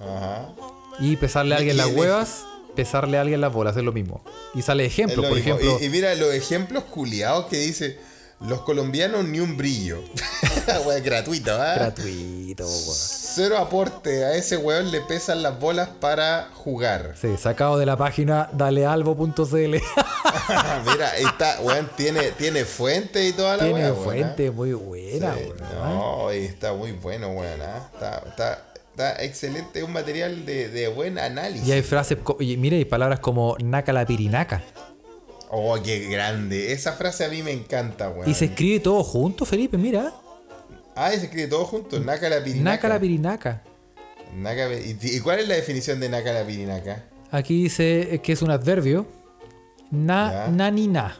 Ajá. 0.00 0.52
Y 1.00 1.16
pesarle 1.16 1.54
a 1.54 1.58
alguien 1.58 1.76
las 1.76 1.88
huevas, 1.88 2.44
pesarle 2.74 3.18
a 3.18 3.22
alguien 3.22 3.40
las 3.40 3.52
bolas, 3.52 3.76
es 3.76 3.82
lo 3.82 3.92
mismo. 3.92 4.22
Y 4.54 4.62
sale 4.62 4.86
ejemplo, 4.86 5.22
lo 5.22 5.28
por 5.28 5.36
mismo. 5.36 5.56
ejemplo. 5.56 5.78
Y, 5.80 5.86
y 5.86 5.88
mira 5.90 6.14
los 6.14 6.32
ejemplos 6.32 6.84
culiados 6.84 7.46
que 7.46 7.56
dice. 7.58 7.98
Los 8.40 8.60
colombianos 8.62 9.24
ni 9.24 9.40
un 9.40 9.56
brillo. 9.56 10.02
Gratuito, 11.02 11.52
¿ah? 11.54 11.74
Gratuito, 11.74 12.66
weón. 12.66 12.94
Cero 12.94 13.56
aporte. 13.56 14.24
A 14.26 14.34
ese 14.34 14.58
weón 14.58 14.90
le 14.90 15.00
pesan 15.00 15.42
las 15.42 15.58
bolas 15.58 15.88
para 16.00 16.50
jugar. 16.52 17.14
Sí, 17.20 17.28
sacado 17.38 17.78
de 17.78 17.86
la 17.86 17.96
página 17.96 18.50
dalealbo.cl. 18.52 19.54
Mira, 19.56 21.10
ahí 21.14 21.24
está, 21.24 21.60
weón, 21.62 21.88
tiene, 21.96 22.32
tiene 22.32 22.66
fuente 22.66 23.26
y 23.26 23.32
toda 23.32 23.56
la 23.56 23.64
Tiene 23.64 23.90
weón, 23.90 24.04
fuente 24.04 24.48
¿ah? 24.48 24.52
muy 24.52 24.72
buena, 24.74 25.34
Sí, 25.34 25.40
weón. 25.40 25.98
No, 25.98 26.34
y 26.34 26.44
está 26.44 26.74
muy 26.74 26.92
bueno, 26.92 27.28
weón. 27.28 27.62
¿ah? 27.62 27.88
Está, 27.94 28.22
está, 28.28 28.64
está 28.90 29.22
excelente, 29.24 29.78
es 29.78 29.84
un 29.84 29.92
material 29.92 30.44
de, 30.44 30.68
de 30.68 30.88
buen 30.88 31.18
análisis. 31.18 31.66
Y 31.66 31.72
hay 31.72 31.82
frases, 31.82 32.18
y 32.40 32.56
mira, 32.58 32.76
hay 32.76 32.84
palabras 32.84 33.20
como 33.20 33.56
naca 33.62 33.94
la 33.94 34.04
pirinaca. 34.04 34.62
Oh, 35.58 35.74
qué 35.82 36.00
grande. 36.08 36.72
Esa 36.72 36.92
frase 36.92 37.24
a 37.24 37.28
mí 37.28 37.42
me 37.42 37.50
encanta, 37.50 38.10
weón. 38.10 38.28
Y 38.28 38.34
se 38.34 38.44
escribe 38.46 38.78
todo 38.80 39.02
junto, 39.02 39.46
Felipe, 39.46 39.78
mira. 39.78 40.12
Ah, 40.94 41.14
y 41.14 41.18
se 41.18 41.24
escribe 41.26 41.48
todo 41.48 41.64
junto. 41.64 41.98
Naka 41.98 42.28
la 42.28 42.44
pirinaca. 42.44 42.70
Naca 42.76 42.88
la 42.88 43.00
pirinaca. 43.00 43.62
Naka- 44.36 44.74
¿Y, 44.74 44.98
y 45.02 45.20
cuál 45.20 45.38
es 45.40 45.48
la 45.48 45.54
definición 45.54 45.98
de 46.00 46.10
Naka 46.10 46.32
la 46.34 46.44
pirinaca? 46.46 47.04
Aquí 47.30 47.62
dice 47.62 48.20
que 48.22 48.32
es 48.32 48.42
un 48.42 48.50
adverbio. 48.50 49.06
Na, 49.90 50.30
Ya. 50.46 50.48
na 50.52 50.70
ni 50.70 50.88
na. 50.88 51.16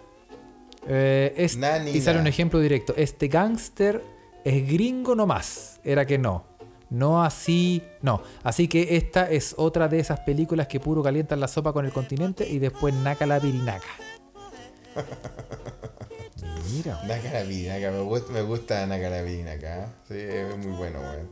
Eh, 0.87 1.33
es- 1.37 1.57
Na 1.57 1.79
ni 1.79 1.93
y 1.93 2.01
sale 2.03 2.17
na. 2.17 2.21
un 2.23 2.27
ejemplo 2.27 2.61
directo. 2.61 2.95
Este 2.97 3.29
gángster 3.29 4.03
es 4.45 4.67
gringo 4.69 5.15
nomás. 5.15 5.81
Era 5.83 6.05
que 6.07 6.19
no. 6.19 6.45
No 6.91 7.23
así. 7.25 7.83
No. 8.03 8.23
Así 8.43 8.69
que 8.69 8.97
esta 8.97 9.31
es 9.31 9.55
otra 9.57 9.89
de 9.89 9.99
esas 9.99 10.21
películas 10.21 10.67
que 10.69 10.79
puro 10.79 11.03
calientan 11.03 11.41
la 11.41 11.49
sopa 11.49 11.73
con 11.73 11.87
el 11.87 11.93
continente 11.93 12.47
y 12.49 12.59
después 12.59 12.93
naca 12.95 13.25
la 13.25 13.41
pirinaca. 13.41 13.87
Mira. 16.73 17.01
Naka 17.07 17.33
la 17.33 17.43
pirinaca, 17.43 17.91
me 17.91 18.01
gusta, 18.01 18.33
me 18.33 18.43
gusta 18.43 18.87
Naka 18.87 19.09
la 19.09 19.23
pirinaca. 19.23 19.93
Sí, 20.09 20.15
es 20.19 20.57
muy 20.57 20.73
bueno, 20.77 21.01
weón. 21.01 21.31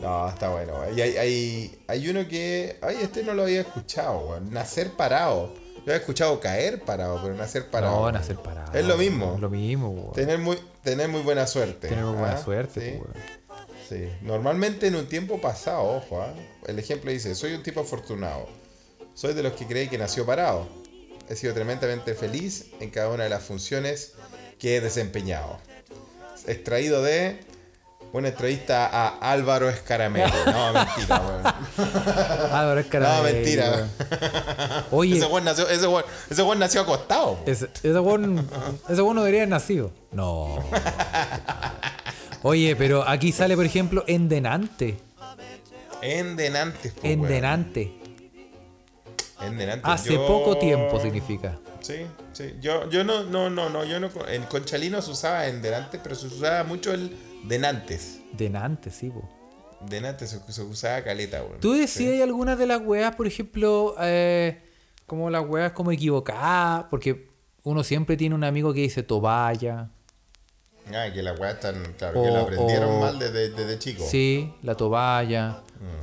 No, 0.00 0.28
está 0.28 0.48
bueno, 0.50 0.74
weón. 0.80 0.98
Y 0.98 1.00
hay, 1.02 1.16
hay, 1.16 1.84
hay 1.86 2.08
uno 2.08 2.26
que. 2.28 2.76
Ay, 2.82 2.98
este 3.02 3.22
no 3.22 3.34
lo 3.34 3.44
había 3.44 3.60
escuchado, 3.60 4.18
weón. 4.28 4.52
Nacer 4.52 4.90
parado. 4.92 5.54
Yo 5.76 5.92
había 5.92 5.96
escuchado 5.96 6.40
caer 6.40 6.82
parado, 6.82 7.20
pero 7.22 7.34
nacer 7.34 7.70
parado. 7.70 8.00
No, 8.00 8.12
nacer 8.12 8.36
parado. 8.36 8.72
Es 8.76 8.86
lo 8.86 8.96
mismo. 8.96 9.34
Es 9.34 9.40
lo 9.40 9.50
mismo, 9.50 9.90
weón. 9.90 10.12
Tener 10.12 10.38
muy, 10.38 10.58
tener 10.82 11.08
muy 11.08 11.20
buena 11.22 11.46
suerte. 11.46 11.88
Tener 11.88 12.04
muy 12.04 12.14
buena 12.18 12.34
¿ah? 12.34 12.42
suerte, 12.42 12.80
Sí. 12.80 12.98
pues, 12.98 13.14
weón. 13.14 13.44
Sí, 13.88 14.08
normalmente 14.22 14.86
en 14.86 14.96
un 14.96 15.06
tiempo 15.06 15.40
pasado, 15.42 15.82
ojo, 15.96 16.22
¿ah? 16.22 16.32
el 16.66 16.78
ejemplo 16.78 17.10
dice, 17.10 17.34
soy 17.34 17.52
un 17.52 17.62
tipo 17.62 17.80
afortunado, 17.80 18.48
soy 19.12 19.34
de 19.34 19.42
los 19.42 19.52
que 19.52 19.66
cree 19.66 19.90
que 19.90 19.98
nació 19.98 20.24
parado, 20.24 20.66
he 21.28 21.36
sido 21.36 21.54
tremendamente 21.54 22.14
feliz 22.14 22.66
en 22.80 22.90
cada 22.90 23.08
una 23.10 23.24
de 23.24 23.30
las 23.30 23.42
funciones 23.42 24.12
que 24.58 24.76
he 24.76 24.80
desempeñado. 24.80 25.58
Extraído 26.46 27.02
de 27.02 27.40
una 28.12 28.28
entrevista 28.28 28.86
a 28.86 29.08
Álvaro 29.32 29.68
Escaramelo. 29.68 30.32
No, 30.46 30.72
mentira, 30.72 31.20
weón. 31.20 31.42
Álvaro 32.52 32.78
es 32.80 32.86
caramelo, 32.86 33.16
No, 33.16 33.22
mentira. 33.24 33.70
weón. 33.70 33.90
Oye, 34.92 35.16
Ese 35.16 35.26
weón 35.26 35.44
nació, 35.44 35.68
ese 35.68 35.86
weón- 35.88 36.04
ese 36.30 36.42
weón 36.42 36.58
nació 36.58 36.82
acostado. 36.82 37.38
Ese, 37.46 37.68
ese 37.82 37.98
weón 37.98 38.48
ese 38.88 39.02
weón 39.02 39.16
no 39.16 39.22
debería 39.22 39.40
haber 39.42 39.48
nacido. 39.48 39.90
No. 40.12 40.58
Oye, 42.42 42.76
pero 42.76 43.08
aquí 43.08 43.32
sale, 43.32 43.56
por 43.56 43.64
ejemplo, 43.64 44.04
endenante. 44.06 44.98
En 46.02 46.36
denantes, 46.36 46.92
po, 46.92 47.00
weón. 47.02 47.20
Endenante. 47.22 47.94
En 49.46 49.56
denantes. 49.58 49.90
Hace 49.90 50.14
Yo- 50.14 50.26
poco 50.26 50.56
tiempo 50.58 51.00
significa. 51.00 51.58
Sí, 51.80 52.06
sí. 52.32 52.54
Yo, 52.60 52.88
yo 52.90 53.04
no, 53.04 53.24
no, 53.24 53.50
no, 53.50 53.68
no, 53.68 53.84
yo 53.84 54.00
no. 54.00 54.08
En 54.28 54.42
Conchalino 54.44 55.02
se 55.02 55.10
usaba 55.10 55.46
en 55.48 55.60
denantes, 55.62 56.00
pero 56.02 56.14
se 56.14 56.26
usaba 56.26 56.64
mucho 56.64 56.92
el 56.92 57.14
denantes. 57.44 58.20
Denante, 58.32 58.90
sí, 58.90 59.10
po. 59.10 59.28
Denantes 59.88 60.30
se, 60.30 60.52
se 60.52 60.62
usaba 60.62 61.02
caleta, 61.04 61.42
weón. 61.42 61.60
¿Tú 61.60 61.72
decías 61.74 62.14
Sí. 62.14 62.22
algunas 62.22 62.58
de 62.58 62.66
las 62.66 62.80
weas, 62.80 63.14
por 63.14 63.26
ejemplo, 63.26 63.94
eh, 64.00 64.62
como 65.06 65.28
las 65.28 65.46
weas 65.46 65.72
como 65.72 65.92
equivocadas? 65.92 66.86
Porque 66.90 67.28
uno 67.64 67.84
siempre 67.84 68.16
tiene 68.16 68.34
un 68.34 68.44
amigo 68.44 68.72
que 68.72 68.80
dice 68.80 69.02
toballa. 69.02 69.90
Ah, 70.92 71.06
que 71.12 71.22
las 71.22 71.38
weas 71.38 71.54
están, 71.54 71.94
claro, 71.98 72.20
O- 72.20 72.24
que 72.24 72.30
lo 72.30 72.38
aprendieron 72.40 72.90
o- 72.96 73.00
mal 73.00 73.18
desde, 73.18 73.50
desde 73.50 73.78
chico. 73.78 74.04
Sí, 74.06 74.52
la 74.62 74.74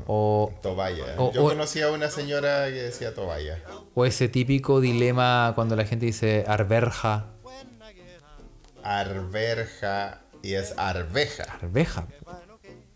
O, 0.08 0.54
Tobaya. 0.62 1.16
O- 1.18 1.32
Yo 1.32 1.44
o- 1.46 1.50
conocía 1.50 1.86
a 1.88 1.92
una 1.92 2.10
señora 2.10 2.66
que 2.68 2.82
decía 2.84 3.14
Tobaya. 3.14 3.60
o 3.96 4.06
ese 4.06 4.28
típico 4.30 4.82
dilema 4.82 5.52
cuando 5.56 5.76
la 5.76 5.86
gente 5.86 6.06
dice 6.06 6.46
arberja. 6.48 7.28
Arberja. 8.84 10.22
y 10.44 10.54
es 10.56 10.74
arveja. 10.78 11.44
Arveja. 11.62 12.08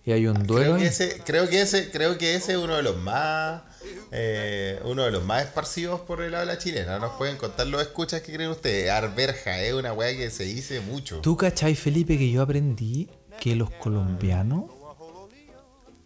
Y 0.04 0.12
hay 0.12 0.28
un 0.28 0.46
duelo. 0.46 0.76
Creo 0.76 0.78
que 0.78 0.86
ese, 0.88 1.22
creo 1.24 1.50
que 1.50 1.62
ese, 1.62 1.92
creo 1.92 2.18
que 2.18 2.36
ese 2.36 2.54
es 2.54 2.58
uno 2.58 2.76
de 2.76 2.84
los 2.84 2.98
más 2.98 3.64
eh, 4.12 4.80
uno 4.84 5.04
de 5.04 5.12
los 5.12 5.24
más 5.24 5.44
esparcidos 5.44 6.02
por 6.02 6.22
el 6.22 6.34
habla 6.36 6.58
chilena. 6.58 6.98
Nos 7.00 7.14
pueden 7.18 7.38
contar 7.38 7.68
los 7.68 7.82
escuchas 7.82 8.22
que 8.22 8.34
creen 8.34 8.50
ustedes. 8.52 8.90
Arberja 8.90 9.60
es 9.62 9.74
una 9.74 9.94
weá 9.94 10.16
que 10.16 10.30
se 10.32 10.44
dice 10.44 10.80
mucho. 10.82 11.22
¿Tú 11.22 11.38
cachai, 11.38 11.76
Felipe, 11.76 12.18
que 12.18 12.30
yo 12.32 12.42
aprendí 12.42 13.10
que 13.40 13.56
los 13.56 13.70
colombianos 13.72 14.66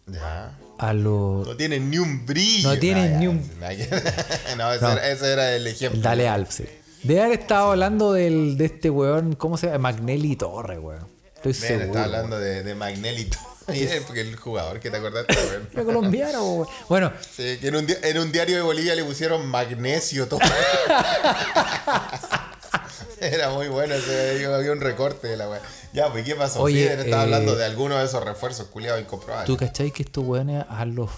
Ya. 0.06 0.58
A. 0.88 0.92
No 1.44 1.56
tienen 1.56 1.90
ni 1.90 1.98
un 1.98 2.24
brillo. 2.26 2.70
No 2.72 2.78
tienen 2.78 3.12
ya, 3.12 3.18
ni 3.18 3.26
un- 3.28 3.50
no, 3.60 4.72
ese, 4.72 4.80
No. 4.82 4.92
Era, 4.92 5.08
ese 5.10 5.32
era 5.32 5.52
el 5.54 5.66
ejemplo. 5.66 6.00
Dale 6.00 6.28
Alpse. 6.28 6.80
Debe 7.02 7.22
haber 7.22 7.40
estado 7.40 7.70
hablando 7.70 8.12
del, 8.12 8.56
de 8.58 8.66
este 8.66 8.90
weón, 8.90 9.34
¿cómo 9.34 9.56
se 9.56 9.66
llama? 9.68 9.90
Magnelli 9.92 10.36
Torre, 10.36 10.78
weón. 10.78 11.06
Estoy 11.36 11.54
seguro. 11.54 11.84
está 11.86 12.04
hablando 12.04 12.38
de, 12.38 12.62
de 12.62 12.74
Magnelito. 12.74 13.38
Y 13.72 13.82
es 13.84 14.02
porque 14.02 14.20
el 14.20 14.36
jugador 14.36 14.80
que 14.80 14.90
te 14.90 14.96
acordaste, 14.98 15.34
weón. 15.34 15.68
Era 15.72 15.84
colombiano, 15.84 16.44
weón. 16.54 16.68
Bueno, 16.88 17.12
Sí, 17.34 17.56
que 17.58 17.68
en 17.68 17.76
un, 17.76 17.86
di- 17.86 17.94
en 18.02 18.18
un 18.18 18.30
diario 18.32 18.56
de 18.56 18.62
Bolivia 18.62 18.94
le 18.94 19.04
pusieron 19.04 19.46
magnesio 19.46 20.26
todo. 20.28 20.40
Era 23.20 23.50
muy 23.50 23.68
bueno, 23.68 23.94
ese, 23.94 24.44
había 24.46 24.72
un 24.72 24.80
recorte 24.80 25.28
de 25.28 25.36
la 25.36 25.48
weá. 25.48 25.60
Ya, 25.92 26.10
pues 26.10 26.24
¿qué 26.24 26.34
pasó? 26.36 26.60
Oye, 26.62 26.92
estaba 26.92 27.22
eh, 27.22 27.24
hablando 27.24 27.56
de 27.56 27.64
algunos 27.64 27.98
de 27.98 28.04
esos 28.04 28.24
refuerzos 28.24 28.66
culiados 28.68 29.00
incomprobables. 29.00 29.46
¿tú 29.46 29.56
cachai 29.56 29.90
que 29.90 30.02
estos 30.02 30.24
weones 30.24 30.64
a 30.68 30.84
los, 30.84 31.10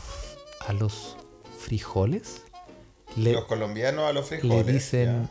a 0.66 0.72
los 0.72 1.16
frijoles 1.59 2.43
le, 3.16 3.33
Los 3.35 3.45
colombianos 3.45 4.09
a 4.09 4.12
los 4.12 4.30
le 4.30 4.39
frijoles. 4.39 4.66
dicen 4.66 5.28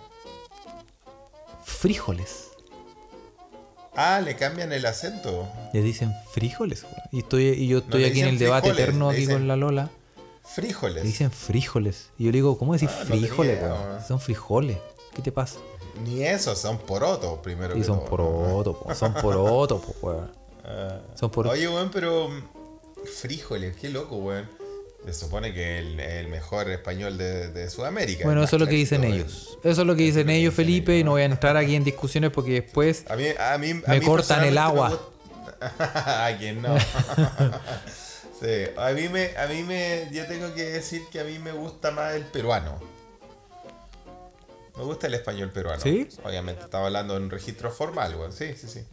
frijoles? 1.64 2.47
ya. 2.47 2.52
Ah, 3.93 4.22
le 4.22 4.36
cambian 4.38 4.72
el 4.72 4.86
acento. 4.86 5.49
Le 5.74 5.82
dicen 5.82 6.14
frijoles, 6.32 6.84
weón. 6.84 6.95
Y, 7.12 7.20
estoy, 7.20 7.43
y 7.49 7.68
yo 7.68 7.80
estoy 7.80 8.02
le 8.02 8.08
aquí 8.08 8.22
en 8.22 8.28
el 8.28 8.32
dicen 8.34 8.45
debate 8.47 8.68
frijoles, 8.70 8.84
eterno 8.88 9.06
le 9.08 9.12
aquí 9.12 9.22
dicen- 9.26 9.36
con 9.36 9.47
la 9.47 9.56
Lola. 9.58 9.89
Frijoles. 10.43 11.04
Le 11.04 11.10
dicen 11.10 11.32
frijoles. 11.32 12.10
Y 12.18 12.26
yo 12.26 12.32
le 12.32 12.38
digo, 12.38 12.58
¿cómo 12.58 12.74
decís 12.74 12.89
Ah, 12.91 13.04
frijoles, 13.06 13.62
weón. 13.62 14.02
Son 14.08 14.20
frijoles. 14.20 14.78
¿Qué 15.16 15.22
te 15.22 15.32
pasa? 15.32 15.60
Ni 16.04 16.24
esos, 16.24 16.58
son 16.58 16.78
porotos 16.80 17.39
primero. 17.39 17.78
Y 17.78 17.84
son 17.84 18.00
todo, 18.00 18.10
porotos, 18.10 18.78
po, 18.78 18.96
son 18.96 19.14
porotos, 19.14 19.82
po, 19.82 19.96
weón. 20.02 20.32
Ah. 20.64 21.00
Son 21.16 21.30
porotos. 21.30 21.58
Oye, 21.58 21.68
weón, 21.68 21.89
pero. 21.92 22.30
mm, 22.30 22.44
Frijoles, 23.20 23.76
qué 23.78 23.89
loco, 23.89 24.16
weón. 24.18 24.48
Se 25.06 25.14
supone 25.16 25.52
que 25.52 25.80
el, 25.80 26.00
el 26.00 26.28
mejor 26.28 26.70
español 26.70 27.18
de, 27.18 27.50
de 27.50 27.70
Sudamérica. 27.72 28.24
Bueno, 28.24 28.44
eso 28.44 28.58
es 28.58 28.60
lo 28.60 28.68
que 28.68 28.76
dicen 28.76 29.04
ellos. 29.04 29.58
Eso 29.64 29.82
es 29.82 29.88
lo 29.88 29.96
que 29.96 30.04
dicen 30.04 30.30
ellos, 30.30 30.54
Felipe, 30.54 30.96
y 31.00 31.04
no 31.04 31.12
voy 31.12 31.24
a 31.24 31.26
entrar 31.26 31.58
aquí 31.58 31.74
en 31.76 31.84
discusiones 31.84 32.30
porque 32.30 32.52
después 32.62 33.06
A 33.10 33.16
mí, 33.16 33.26
a 33.30 33.58
mí, 33.58 33.72
a 33.86 33.89
Me 33.89 34.00
mí 34.00 34.06
cortan 34.06 34.44
el 34.44 34.60
agua. 34.60 35.00
a 35.60 36.30
quién 36.39 36.62
no. 36.62 36.76
sí, 38.39 38.70
a 38.78 38.92
mí 38.92 39.10
me, 39.10 39.36
a 39.38 39.48
mí 39.48 39.64
me, 39.64 40.08
yo 40.12 40.28
tengo 40.28 40.54
que 40.54 40.64
decir 40.66 41.02
que 41.12 41.20
a 41.20 41.24
mí 41.24 41.39
me 41.39 41.52
gusta 41.52 41.89
más 41.92 42.14
el 42.14 42.24
peruano. 42.26 42.78
Me 44.82 44.88
gusta 44.88 45.07
el 45.07 45.13
español 45.13 45.51
peruano. 45.51 45.82
¿Sí? 45.82 46.07
Obviamente, 46.23 46.63
estaba 46.63 46.88
hablando 46.88 47.15
en 47.15 47.23
un 47.23 47.29
registro 47.29 47.71
formal, 47.71 48.15
weón. 48.15 48.34
Sí, 48.34 48.53
sí, 48.55 48.67
sí. 48.67 48.84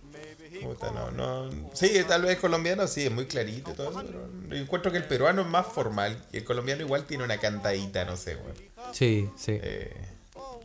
Me 0.53 0.66
gusta, 0.66 0.91
no, 0.91 1.11
no. 1.11 1.51
Sí, 1.72 1.91
tal 2.09 2.22
vez 2.22 2.39
colombiano, 2.39 2.86
sí, 2.89 3.07
es 3.07 3.12
muy 3.12 3.26
clarito 3.26 3.70
y 3.70 3.74
todo 3.74 3.91
eso, 3.91 4.03
pero 4.03 4.57
encuentro 4.61 4.91
que 4.91 4.99
el 4.99 5.05
peruano 5.05 5.43
es 5.43 5.49
más 5.49 5.66
formal 5.66 6.22
y 6.32 6.39
el 6.39 6.45
colombiano 6.45 6.82
igual 6.82 7.05
tiene 7.05 7.24
una 7.24 7.39
cantadita, 7.39 8.05
no 8.05 8.16
sé, 8.16 8.36
weón. 8.36 8.55
Sí, 8.93 9.30
sí. 9.36 9.59
Eh, 9.62 9.95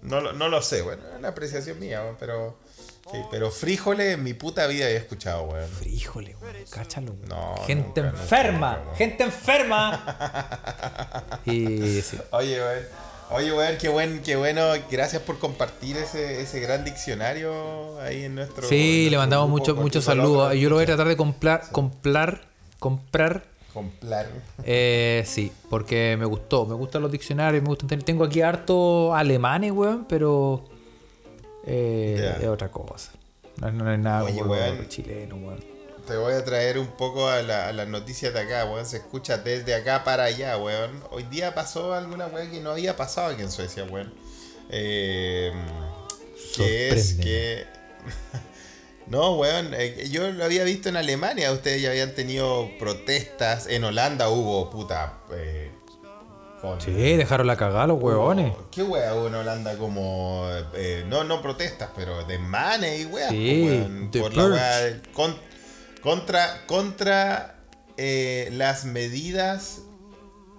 no, 0.01 0.19
lo- 0.19 0.33
no 0.33 0.49
lo 0.49 0.61
sé, 0.61 0.81
bueno, 0.81 1.03
es 1.11 1.19
una 1.19 1.29
apreciación 1.29 1.79
mía, 1.79 2.01
weón, 2.01 2.17
pero. 2.19 2.57
Sí, 3.11 3.17
pero 3.29 3.51
frijoles 3.51 4.13
en 4.13 4.23
mi 4.23 4.33
puta 4.33 4.65
vida 4.67 4.85
había 4.85 4.97
escuchado, 4.97 5.43
weón. 5.43 5.69
Frijoles, 5.69 6.35
weón. 6.41 6.55
Cáchalo, 6.71 7.11
weón. 7.11 7.27
No, 7.29 7.55
Gente 7.67 8.01
nunca, 8.01 8.17
enferma. 8.21 8.77
nunca, 8.77 8.95
gente 8.95 9.23
enferma. 9.23 11.39
y 11.45 12.01
sí. 12.01 12.17
Oye, 12.31 12.59
weón. 12.59 12.83
Oye, 13.33 13.51
weón, 13.51 13.77
qué, 13.79 13.89
buen, 13.89 14.21
qué 14.21 14.35
bueno. 14.35 14.61
Gracias 14.91 15.21
por 15.23 15.39
compartir 15.39 15.97
ese, 15.97 16.41
ese 16.41 16.59
gran 16.59 16.85
diccionario 16.85 17.99
ahí 17.99 18.25
en 18.25 18.35
nuestro. 18.35 18.67
Sí, 18.67 19.05
en 19.05 19.11
le 19.11 19.17
mandamos 19.17 19.49
muchos 19.49 19.75
tus 19.91 20.03
saludos. 20.03 20.53
Yo 20.55 20.69
lo 20.69 20.75
voy 20.75 20.83
a 20.83 20.87
tratar 20.87 21.07
de 21.07 21.17
comprar, 21.17 21.63
comprar, 21.71 22.41
comprar. 22.79 23.43
Complar. 23.73 24.27
Eh, 24.63 25.23
sí, 25.25 25.51
porque 25.69 26.15
me 26.19 26.25
gustó. 26.25 26.67
Me 26.67 26.75
gustan 26.75 27.01
los 27.01 27.11
diccionarios, 27.11 27.63
me 27.63 27.69
gustan 27.69 27.89
tener. 27.89 28.05
Tengo 28.05 28.23
aquí 28.23 28.41
harto 28.41 29.15
alemanes, 29.15 29.71
weón, 29.71 30.05
pero. 30.07 30.65
eh. 31.65 32.37
Es 32.39 32.47
otra 32.47 32.69
cosa. 32.69 33.11
No, 33.57 33.71
no 33.71 33.91
es 33.91 33.99
nada 33.99 34.25
Oye, 34.25 34.43
weón. 34.43 34.87
chileno, 34.89 35.37
weón. 35.37 35.72
Te 36.07 36.17
voy 36.17 36.33
a 36.33 36.43
traer 36.43 36.77
un 36.77 36.87
poco 36.87 37.27
a, 37.29 37.41
la- 37.41 37.69
a 37.69 37.73
las 37.73 37.87
noticias 37.87 38.33
de 38.33 38.41
acá, 38.41 38.65
weón. 38.65 38.85
Se 38.85 38.97
escucha 38.97 39.37
desde 39.37 39.73
acá 39.73 40.03
para 40.03 40.25
allá, 40.25 40.57
weón. 40.57 41.01
Hoy 41.11 41.23
día 41.23 41.55
pasó 41.55 41.93
alguna 41.93 42.27
weón 42.27 42.51
que 42.51 42.59
no 42.59 42.71
había 42.71 42.95
pasado 42.97 43.27
aquí 43.31 43.41
en 43.41 43.51
Suecia, 43.51 43.85
weón. 43.85 44.13
Eh, 44.69 45.51
que 46.57 46.89
es 46.89 47.13
que. 47.13 47.65
no, 49.07 49.35
weón. 49.35 49.73
eh, 49.73 50.09
yo 50.11 50.29
lo 50.31 50.43
había 50.43 50.65
visto 50.65 50.89
en 50.89 50.97
Alemania. 50.97 51.51
Ustedes 51.53 51.81
ya 51.81 51.91
habían 51.91 52.13
tenido 52.13 52.69
protestas. 52.79 53.67
En 53.67 53.83
Holanda 53.85 54.27
hubo, 54.29 54.69
puta. 54.69 55.19
eh, 55.31 55.71
con- 56.61 56.81
Sí, 56.81 56.91
dejaron 56.91 57.47
la 57.47 57.55
cagada 57.55 57.87
los 57.87 58.01
huevones. 58.01 58.53
¿Qué 58.71 58.83
wea 58.83 59.13
hubo 59.15 59.27
en 59.27 59.35
Holanda 59.35 59.77
como... 59.77 60.47
eh, 60.73 61.05
no, 61.07 61.23
no 61.23 61.41
protestas, 61.41 61.89
pero 61.95 62.23
desmanes 62.25 63.01
y 63.01 63.05
weas, 63.05 63.29
Sí, 63.29 64.07
The 64.11 64.19
por 64.19 64.33
la 64.33 64.43
Purge. 64.43 65.01
Contra 66.03 66.65
contra 66.67 67.55
eh, 67.97 68.49
las 68.51 68.85
medidas 68.85 69.79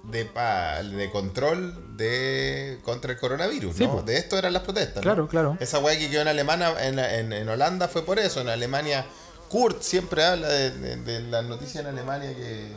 de, 0.04 0.24
pa- 0.24 0.82
de 0.82 1.10
control 1.10 1.96
de 1.96 2.78
contra 2.82 3.12
el 3.12 3.18
coronavirus, 3.18 3.76
Sí, 3.76 3.84
¿no? 3.86 3.96
po. 3.96 4.02
De 4.02 4.16
esto 4.18 4.36
eran 4.38 4.52
las 4.52 4.62
protestas, 4.62 4.96
¿no? 4.96 5.02
Claro, 5.02 5.28
claro. 5.28 5.56
Esa 5.60 5.78
weá 5.78 5.98
que 5.98 6.10
quedó 6.10 6.22
en 6.22 6.28
Alemania, 6.28 6.74
en, 6.86 6.98
en- 6.98 7.32
en 7.32 7.48
Holanda 7.48 7.88
fue 7.88 8.02
por 8.04 8.18
eso. 8.18 8.40
En 8.40 8.48
Alemania, 8.48 9.06
Kurt 9.48 9.82
siempre 9.82 10.24
habla 10.24 10.48
de, 10.48 10.70
de- 10.72 10.96
de 10.96 11.20
las 11.20 11.44
noticias 11.44 11.76
en 11.84 11.86
Alemania 11.86 12.34
que, 12.34 12.68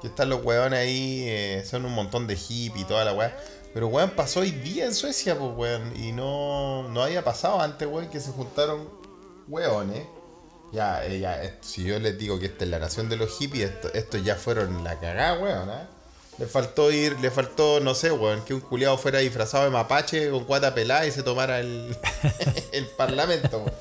que 0.00 0.08
están 0.08 0.28
los 0.28 0.44
weones 0.44 0.78
ahí, 0.80 1.24
eh, 1.28 1.64
son 1.68 1.84
un 1.84 1.92
montón 1.92 2.26
de 2.26 2.34
hippies 2.36 2.84
y 2.84 2.88
toda 2.88 3.04
la 3.04 3.12
weá. 3.12 3.36
Pero 3.72 3.88
weón 3.88 4.10
pasó 4.10 4.40
hoy 4.40 4.50
día 4.50 4.86
en 4.86 4.94
Suecia, 4.94 5.38
pues 5.38 5.52
weón. 5.54 5.92
Y 5.96 6.10
no, 6.12 6.88
no 6.88 7.02
había 7.02 7.22
pasado 7.22 7.60
antes, 7.60 7.86
weón, 7.86 8.08
que 8.08 8.18
se 8.20 8.30
juntaron 8.32 8.88
weones. 9.48 10.04
Ya, 10.72 11.04
eh, 11.06 11.18
ya, 11.20 11.42
eh, 11.44 11.54
si 11.60 11.84
yo 11.84 11.98
les 11.98 12.18
digo 12.18 12.38
que 12.38 12.46
esta 12.46 12.64
es 12.64 12.70
la 12.70 12.78
nación 12.78 13.08
de 13.08 13.16
los 13.16 13.36
hippies, 13.38 13.70
esto- 13.70 13.92
estos 13.94 14.24
ya 14.24 14.34
fueron 14.36 14.82
la 14.84 14.98
cagada, 14.98 15.38
weón, 15.38 15.70
¿ah? 15.70 15.88
Le 16.38 16.46
faltó 16.46 16.90
ir, 16.90 17.18
le 17.20 17.30
faltó, 17.30 17.80
no 17.80 17.94
sé, 17.94 18.12
weón, 18.12 18.44
que 18.44 18.52
un 18.52 18.60
culiado 18.60 18.98
fuera 18.98 19.20
disfrazado 19.20 19.64
de 19.64 19.70
mapache 19.70 20.30
con 20.30 20.44
cuata 20.44 20.74
pelada 20.74 21.06
y 21.06 21.10
se 21.12 21.22
tomara 21.22 21.60
el, 21.60 21.96
el 22.72 22.86
parlamento, 22.88 23.58
weón. 23.58 23.72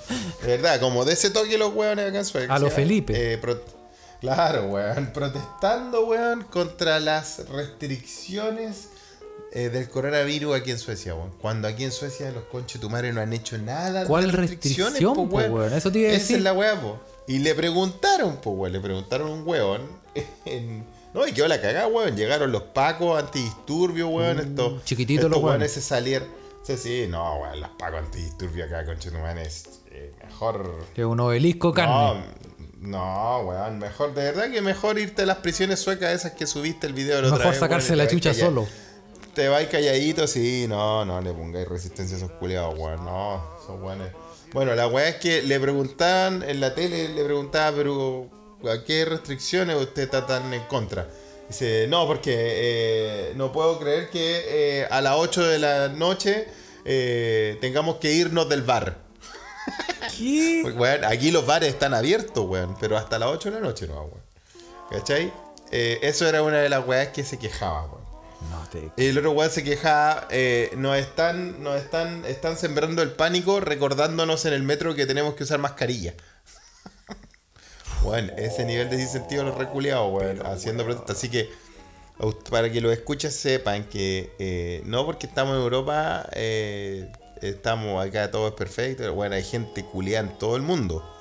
De 0.42 0.48
verdad, 0.48 0.80
como 0.80 1.04
de 1.04 1.14
ese 1.14 1.32
toque 1.32 1.58
los 1.58 1.74
weones 1.74 2.08
acá 2.10 2.20
en 2.20 2.26
Suecia. 2.26 2.54
A 2.54 2.60
lo 2.60 2.70
Felipe. 2.70 3.34
Eh, 3.34 3.38
pro- 3.40 3.62
claro, 4.22 4.68
weón, 4.68 5.08
protestando, 5.12 6.06
weón, 6.06 6.44
contra 6.44 7.00
las 7.02 7.40
restricciones 7.50 8.90
eh, 9.56 9.70
del 9.70 9.90
coronavirus 9.90 10.56
aquí 10.56 10.70
en 10.72 10.78
Suecia, 10.78 11.16
weón. 11.16 11.32
Cuando 11.42 11.68
aquí 11.68 11.84
en 11.86 11.92
Suecia 11.92 12.30
los 12.32 12.44
conchetumares 12.44 13.14
no 13.14 13.22
han 13.22 13.34
hecho 13.34 13.58
nada 13.58 14.02
de 14.02 14.08
¿Cuál 14.08 14.32
restricciones, 14.32 15.00
restricción, 15.00 15.16
po, 15.16 15.28
po, 15.30 15.38
weón? 15.38 15.74
Eso 15.74 15.92
te 15.92 16.00
iba 16.00 16.10
a 16.10 16.12
Esa 16.12 16.20
decir. 16.22 16.38
es 16.38 16.44
la 16.44 16.54
weá, 16.54 16.80
po. 16.80 17.00
Y 17.28 17.40
le 17.40 17.56
preguntaron, 17.56 18.38
pues, 18.44 18.56
weón, 18.56 18.74
le 18.74 18.80
preguntaron 18.80 19.28
a 19.30 19.32
un 19.32 19.48
weón. 19.48 19.82
en- 20.46 20.86
No, 21.14 21.26
y 21.26 21.32
quedó 21.32 21.48
la 21.48 21.62
cagada, 21.62 21.88
weón. 21.88 22.16
Llegaron 22.18 22.52
los 22.52 22.62
pacos 22.64 23.18
antidisturbios, 23.18 24.10
weón. 24.12 24.40
estos 24.40 24.74
Mm, 24.74 24.84
chiquititos 24.84 25.26
estos 25.26 25.32
los 25.42 25.50
weones 25.50 25.72
se 25.72 25.82
salieron. 25.82 26.28
Sí, 26.64 26.76
sí, 26.78 27.06
no, 27.10 27.38
weón, 27.40 27.62
los 27.62 27.70
pacos 27.80 28.00
antidisturbios 28.00 28.68
acá, 28.68 28.84
conchetumares, 28.86 29.64
eh, 29.92 30.14
mejor. 30.24 30.84
Que 30.94 31.06
un 31.06 31.20
obelisco 31.22 31.72
carne. 31.74 32.24
No, 32.82 32.98
no, 32.98 33.40
weón, 33.48 33.80
mejor, 33.80 34.14
de 34.14 34.24
verdad 34.24 34.52
que 34.52 34.62
mejor 34.62 35.00
irte 35.00 35.22
a 35.22 35.26
las 35.26 35.38
prisiones 35.38 35.80
suecas 35.80 36.14
esas 36.14 36.34
que 36.34 36.46
subiste 36.46 36.86
el 36.88 36.94
video 36.94 37.22
la 37.22 37.28
otra 37.28 37.38
Mejor 37.38 37.52
vez, 37.54 37.60
sacarse 37.62 37.90
weón, 37.94 37.98
la 38.00 38.08
chucha 38.08 38.34
solo. 38.34 38.68
Te 39.36 39.50
vais 39.50 39.68
calladito, 39.68 40.28
sí, 40.28 40.66
no, 40.70 41.04
no 41.04 41.20
le 41.20 41.34
pongáis 41.34 41.68
resistencia 41.68 42.16
a 42.16 42.20
esos 42.20 42.32
culiados, 42.32 42.74
weón, 42.80 43.04
no, 43.04 43.44
son 43.68 43.82
buenos. 43.82 44.08
Bueno, 44.54 44.74
la 44.76 44.88
weá 44.88 45.10
es 45.10 45.16
que 45.18 45.42
le 45.42 45.60
preguntaban 45.60 46.42
en 46.42 46.62
la 46.62 46.74
tele, 46.74 47.10
le 47.10 47.22
preguntaba, 47.26 47.76
pero 47.76 48.30
¿a 48.64 48.86
qué 48.86 49.04
restricciones 49.04 49.76
usted 49.76 50.04
está 50.04 50.26
tan 50.26 50.54
en 50.54 50.64
contra? 50.64 51.10
Dice, 51.50 51.86
no, 51.90 52.08
porque 52.08 52.34
eh, 52.34 53.34
no 53.36 53.52
puedo 53.52 53.78
creer 53.78 54.10
que 54.10 54.44
eh, 54.48 54.88
a 54.90 55.02
las 55.02 55.16
8 55.18 55.44
de 55.44 55.60
la 55.60 55.90
noche 55.90 56.48
eh, 56.86 57.58
tengamos 57.60 57.98
que 57.98 58.14
irnos 58.14 58.48
del 58.48 58.62
bar. 58.62 59.00
¿Qué? 60.18 60.62
Porque, 60.64 60.78
weón, 60.78 61.04
aquí 61.04 61.32
los 61.32 61.46
bares 61.46 61.68
están 61.68 61.94
abiertos, 61.94 62.46
weón, 62.48 62.78
pero 62.80 62.96
hasta 62.96 63.20
las 63.20 63.28
8 63.32 63.52
de 63.52 63.56
la 63.60 63.68
noche 63.68 63.86
no, 63.88 63.96
weón. 63.96 64.24
¿Cachai? 64.92 65.34
Eso 65.72 66.26
era 66.26 66.42
una 66.42 66.60
de 66.60 66.70
las 66.70 66.88
weas 66.88 67.10
que 67.10 67.26
se 67.26 67.38
quejaba, 67.38 67.84
weón. 67.88 68.05
No 68.50 68.68
te. 68.70 68.92
El 68.98 69.18
otro 69.18 69.32
weón 69.32 69.52
se 69.52 69.64
quejaba, 69.64 70.28
eh, 70.30 70.72
nos 70.78 70.98
están, 70.98 71.64
nos 71.64 71.82
están, 71.82 72.26
están 72.26 72.58
sembrando 72.58 73.02
el 73.02 73.12
pánico 73.12 73.60
recordándonos 73.60 74.46
en 74.46 74.54
el 74.54 74.64
metro 74.64 74.96
que 74.96 75.06
tenemos 75.06 75.36
que 75.36 75.44
usar 75.44 75.60
mascarilla. 75.60 76.14
Bueno, 78.04 78.32
ese 78.38 78.66
nivel 78.66 78.88
de 78.92 78.98
disincentivo 78.98 79.42
lo 79.42 79.58
reculeado, 79.58 80.10
weón, 80.10 80.46
haciendo 80.46 80.86
protestas. 80.86 81.18
Así 81.18 81.30
que, 81.30 81.50
para 82.52 82.72
que 82.72 82.80
los 82.80 82.94
escuchas 82.94 83.34
sepan 83.34 83.86
que 83.86 84.32
eh, 84.38 84.84
no 84.86 85.08
porque 85.08 85.26
estamos 85.26 85.56
en 85.56 85.64
Europa, 85.64 86.30
eh, 86.34 87.12
estamos 87.42 88.06
acá, 88.06 88.30
todo 88.30 88.50
es 88.50 88.54
perfecto. 88.54 89.12
Bueno, 89.14 89.34
hay 89.34 89.44
gente 89.44 89.84
culiada 89.84 90.30
en 90.30 90.38
todo 90.38 90.56
el 90.56 90.62
mundo. 90.62 91.15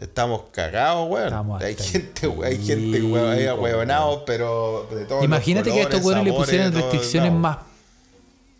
Estamos 0.00 0.44
cagados, 0.52 1.08
weón. 1.10 1.26
Estamos 1.26 1.62
hay 1.62 1.76
gente, 1.76 2.32
hay 2.44 2.56
gente, 2.64 3.02
weón, 3.02 3.60
weón. 3.60 4.20
pero 4.24 4.86
de 4.90 5.04
todos 5.04 5.22
Imagínate 5.24 5.70
que 5.70 5.80
a 5.80 5.82
estos 5.82 6.02
weones 6.04 6.24
le 6.24 6.32
pusieran 6.32 6.72
restricciones 6.72 7.32
más 7.32 7.58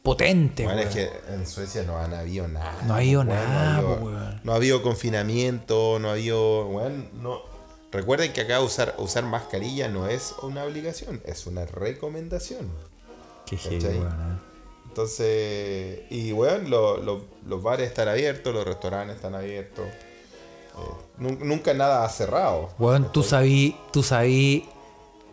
potentes, 0.02 0.66
Bueno, 0.66 0.80
es 0.82 0.94
weón. 0.94 1.08
que 1.10 1.32
en 1.34 1.46
Suecia 1.46 1.82
no 1.84 1.98
han 1.98 2.12
habido 2.14 2.46
nada. 2.48 2.74
No 2.86 2.94
ha 2.94 2.96
habido 2.98 3.20
weón, 3.22 3.28
nada, 3.34 3.80
No 3.80 3.88
weón. 3.94 4.40
no 4.44 4.52
ha 4.52 4.56
habido 4.56 4.82
confinamiento, 4.82 5.98
no 5.98 6.08
ha 6.08 6.12
habido. 6.12 6.66
weón, 6.68 7.08
no. 7.22 7.40
Recuerden 7.92 8.32
que 8.32 8.42
acá 8.42 8.60
usar, 8.60 8.94
usar 8.98 9.24
mascarilla 9.24 9.88
no 9.88 10.06
es 10.08 10.34
una 10.42 10.64
obligación, 10.64 11.20
es 11.24 11.46
una 11.46 11.64
recomendación. 11.66 12.68
Qué 13.46 13.56
¿cachai? 13.56 13.80
weón, 13.98 14.06
eh. 14.12 14.38
Entonces, 14.88 16.00
y 16.10 16.32
weón, 16.32 16.68
lo- 16.68 16.98
lo- 16.98 17.24
los 17.46 17.62
bares 17.62 17.88
están 17.88 18.08
abiertos, 18.08 18.52
los 18.54 18.64
restaurantes 18.66 19.16
están 19.16 19.34
abiertos. 19.34 19.86
Eh, 20.80 21.22
nun- 21.22 21.38
nunca 21.42 21.74
nada 21.74 22.04
ha 22.04 22.08
cerrado. 22.08 22.70
Weón, 22.78 23.10
tú 23.12 23.22
sabí, 23.22 23.76
tú 23.92 24.02
sabí 24.02 24.64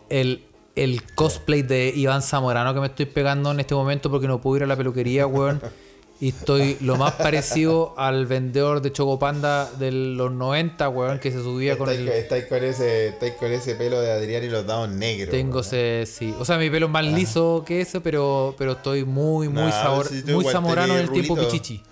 el, 0.08 0.44
el 0.76 1.02
cosplay 1.14 1.62
de 1.62 1.92
Iván 1.94 2.22
Zamorano 2.22 2.74
que 2.74 2.80
me 2.80 2.86
estoy 2.86 3.06
pegando 3.06 3.50
en 3.50 3.60
este 3.60 3.74
momento 3.74 4.10
porque 4.10 4.28
no 4.28 4.40
puedo 4.40 4.56
ir 4.58 4.62
a 4.64 4.66
la 4.66 4.76
peluquería, 4.76 5.26
weón. 5.26 5.60
Y 6.20 6.30
estoy 6.30 6.76
lo 6.80 6.96
más 6.96 7.12
parecido 7.12 7.94
al 7.96 8.26
vendedor 8.26 8.82
de 8.82 8.90
Chocopanda 8.92 9.70
de 9.78 9.92
los 9.92 10.32
90, 10.32 10.88
weón, 10.88 11.20
que 11.20 11.30
se 11.30 11.40
subía 11.40 11.78
con 11.78 11.88
el... 11.90 12.08
estáis 12.08 12.46
con 12.46 12.64
ese, 12.64 13.06
estáis 13.10 13.34
con 13.34 13.52
ese 13.52 13.76
pelo 13.76 14.00
de 14.00 14.10
Adrián 14.10 14.42
y 14.42 14.48
los 14.48 14.66
dados 14.66 14.88
negros. 14.88 15.30
Tengo 15.30 15.60
ese, 15.60 16.06
sí. 16.06 16.34
O 16.40 16.44
sea, 16.44 16.58
mi 16.58 16.70
pelo 16.70 16.86
es 16.86 16.92
más 16.92 17.04
liso 17.04 17.62
que 17.64 17.80
eso, 17.80 18.00
pero, 18.02 18.52
pero 18.58 18.72
estoy 18.72 19.04
muy, 19.04 19.48
muy, 19.48 19.70
sabor, 19.70 20.08
muy 20.26 20.44
zamorano 20.46 20.94
en 20.94 21.02
el 21.02 21.10
tiempo 21.12 21.36
pichichi. 21.36 21.84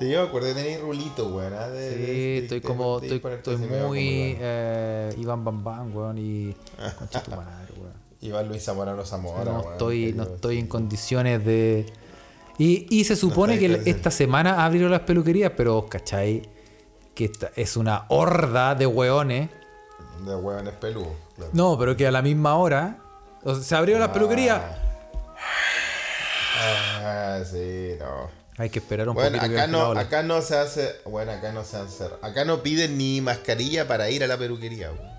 Sí, 0.00 0.10
yo 0.10 0.22
me 0.22 0.28
acuerdo 0.28 0.48
de 0.48 0.54
tener 0.54 0.80
rulito, 0.80 1.26
weón. 1.28 1.52
ah, 1.54 1.68
de- 1.68 1.90
Sí, 1.94 2.00
de- 2.02 2.38
estoy 2.38 2.60
de- 2.60 2.66
como, 2.66 2.98
estoy, 3.00 3.22
estoy 3.32 3.56
muy 3.58 4.36
eh, 4.40 5.14
Iván 5.18 5.44
Bambán, 5.44 5.94
weón, 5.94 6.16
y 6.18 6.56
concha 6.98 7.22
tu 7.22 7.30
madre, 7.32 7.72
weón. 7.78 7.92
Iván 8.22 8.48
Luis 8.48 8.64
Zamorano 8.64 9.04
Zamora, 9.04 9.44
no 9.44 9.60
weón, 9.60 9.72
estoy, 9.72 10.12
no 10.14 10.26
que 10.26 10.34
estoy 10.34 10.58
en 10.58 10.66
condiciones 10.66 11.44
de. 11.44 11.86
Y, 12.58 12.86
y 12.90 13.04
se 13.04 13.14
supone 13.16 13.58
que 13.58 13.82
esta 13.86 14.10
semana 14.10 14.64
abrieron 14.64 14.90
las 14.90 15.00
peluquerías, 15.00 15.52
pero 15.56 15.86
¿cachai? 15.88 16.42
Que 17.14 17.24
esta 17.26 17.50
es 17.56 17.76
una 17.76 18.04
horda 18.08 18.74
de 18.74 18.86
hueones. 18.86 19.48
De 20.26 20.34
weones 20.36 20.74
peludos. 20.74 21.12
claro. 21.36 21.50
No, 21.54 21.78
pero 21.78 21.96
que 21.96 22.06
a 22.06 22.10
la 22.10 22.20
misma 22.22 22.56
hora. 22.56 22.98
O 23.44 23.54
sea, 23.54 23.62
se 23.64 23.74
abrieron 23.76 24.00
las 24.02 24.10
peluquerías. 24.10 24.60
Ah, 26.62 27.40
sí, 27.50 27.92
no. 27.98 28.39
Hay 28.60 28.68
que 28.68 28.78
esperar 28.78 29.08
un 29.08 29.14
Bueno, 29.14 29.38
poquito. 29.38 29.54
acá 29.56 29.66
no, 29.66 29.92
acá 29.92 30.22
no 30.22 30.42
se 30.42 30.54
hace. 30.56 30.96
Bueno, 31.06 31.32
acá 31.32 31.50
no 31.50 31.64
se 31.64 31.78
hace. 31.78 32.04
Acá 32.20 32.44
no 32.44 32.62
piden 32.62 32.98
ni 32.98 33.22
mascarilla 33.22 33.88
para 33.88 34.10
ir 34.10 34.22
a 34.22 34.26
la 34.26 34.36
peluquería, 34.36 34.92
weón. 34.92 35.10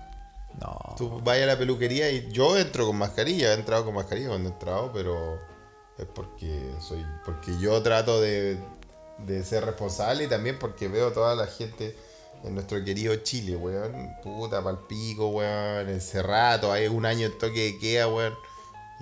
No. 0.60 0.94
Tú 0.96 1.20
vayas 1.24 1.44
a 1.44 1.46
la 1.54 1.58
peluquería 1.58 2.08
y 2.10 2.30
yo 2.30 2.56
entro 2.56 2.86
con 2.86 2.96
mascarilla, 2.96 3.50
he 3.50 3.54
entrado 3.54 3.84
con 3.84 3.94
mascarilla 3.94 4.28
cuando 4.28 4.48
he 4.48 4.52
entrado, 4.52 4.92
pero 4.92 5.40
es 5.98 6.06
porque 6.14 6.70
soy. 6.80 7.04
Porque 7.24 7.58
yo 7.58 7.82
trato 7.82 8.20
de, 8.20 8.58
de 9.18 9.42
ser 9.44 9.64
responsable 9.64 10.24
y 10.24 10.28
también 10.28 10.58
porque 10.60 10.86
veo 10.86 11.10
toda 11.12 11.34
la 11.34 11.46
gente 11.48 11.96
en 12.44 12.54
nuestro 12.54 12.84
querido 12.84 13.16
Chile, 13.16 13.56
weón. 13.56 14.10
Puta, 14.22 14.62
palpico, 14.62 15.28
weón. 15.30 15.88
Encerrado, 15.88 16.70
hay 16.70 16.86
un 16.86 17.06
año 17.06 17.26
en 17.26 17.36
toque 17.38 17.72
de 17.72 17.78
queda, 17.80 18.06
weón. 18.06 18.34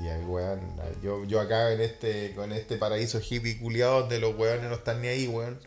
Y 0.03 0.09
ahí, 0.09 0.23
weón, 0.25 0.61
yo, 1.03 1.25
yo 1.25 1.41
acá 1.41 1.73
en 1.73 1.81
este, 1.81 2.33
con 2.35 2.53
este 2.53 2.77
paraíso 2.77 3.21
hippie 3.21 3.59
culiado 3.59 4.01
donde 4.01 4.19
los 4.19 4.37
weones 4.39 4.69
no 4.69 4.75
están 4.77 5.03
ni 5.03 5.09
ahí, 5.09 5.27
weón. 5.29 5.59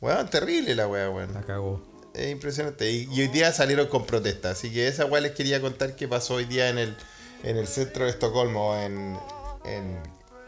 Weón, 0.00 0.28
terrible 0.28 0.74
la 0.74 0.86
weá, 0.86 1.08
weón. 1.10 1.32
La 1.32 1.42
cagó. 1.42 1.82
Es 2.12 2.30
impresionante. 2.30 2.90
Y, 2.90 3.08
y 3.10 3.22
hoy 3.22 3.28
día 3.28 3.52
salieron 3.52 3.86
con 3.86 4.04
protestas. 4.06 4.58
Así 4.58 4.70
que 4.72 4.86
esa 4.86 5.06
weá 5.06 5.20
les 5.22 5.32
quería 5.32 5.60
contar 5.60 5.96
qué 5.96 6.06
pasó 6.08 6.34
hoy 6.34 6.44
día 6.44 6.68
en 6.68 6.78
el, 6.78 6.96
en 7.42 7.56
el 7.56 7.66
centro 7.66 8.04
de 8.04 8.10
Estocolmo, 8.10 8.76
en, 8.76 9.16
en 9.64 9.98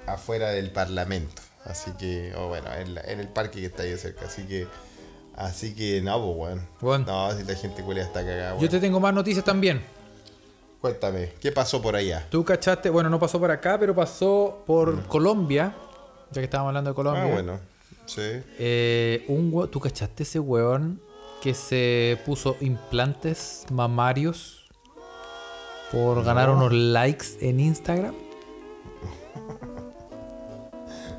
afuera 0.07 0.51
del 0.51 0.71
Parlamento. 0.71 1.41
Así 1.65 1.91
que, 1.99 2.35
o 2.37 2.49
bueno, 2.49 2.73
en, 2.75 2.95
la- 2.95 3.01
en 3.03 3.19
el 3.19 3.29
parque 3.29 3.61
que 3.61 3.67
está 3.67 3.85
ahí 3.85 3.97
cerca. 3.97 4.27
Así 4.27 4.43
que, 4.43 4.67
así 5.37 5.75
que, 5.75 6.03
no, 6.03 6.23
pues, 6.23 6.37
weón. 6.37 6.69
Bueno. 6.81 7.05
No, 7.07 7.37
si 7.37 7.43
la 7.45 7.55
gente 7.55 7.83
culia 7.83 8.03
está 8.05 8.21
cagada, 8.21 8.51
Yo 8.53 8.59
weón. 8.59 8.69
te 8.71 8.79
tengo 8.81 9.01
más 9.01 9.15
noticias 9.15 9.45
también. 9.45 9.83
Cuéntame, 10.81 11.33
¿qué 11.41 11.53
pasó 11.53 11.81
por 11.81 11.97
allá? 11.97 12.27
Tú 12.31 12.45
cachaste, 12.45 12.91
bueno, 12.91 13.09
no 13.09 13.19
pasó 13.19 13.41
por 13.41 13.51
acá, 13.51 13.79
pero 13.79 13.95
pasó 13.95 14.63
por 14.67 15.05
Colombia. 15.07 15.75
Ya 16.31 16.41
que 16.41 16.45
estábamos 16.45 16.71
hablando 16.71 16.91
de 16.91 16.95
Colombia. 16.95 17.25
Ah, 17.25 17.33
bueno. 17.33 17.61
Sí. 18.07 18.21
Eh, 18.59 19.25
un 19.29 19.69
¿Tú 19.71 19.81
cachaste 19.81 20.23
ese 20.23 20.39
weón 20.39 21.01
que 21.43 21.55
se 21.55 22.19
puso 22.25 22.57
implantes 22.61 23.67
mamarios 23.71 24.69
por 25.91 26.25
ganar 26.25 26.51
unos 26.51 26.73
likes 26.73 27.27
en 27.41 27.61
Instagram? 27.61 28.15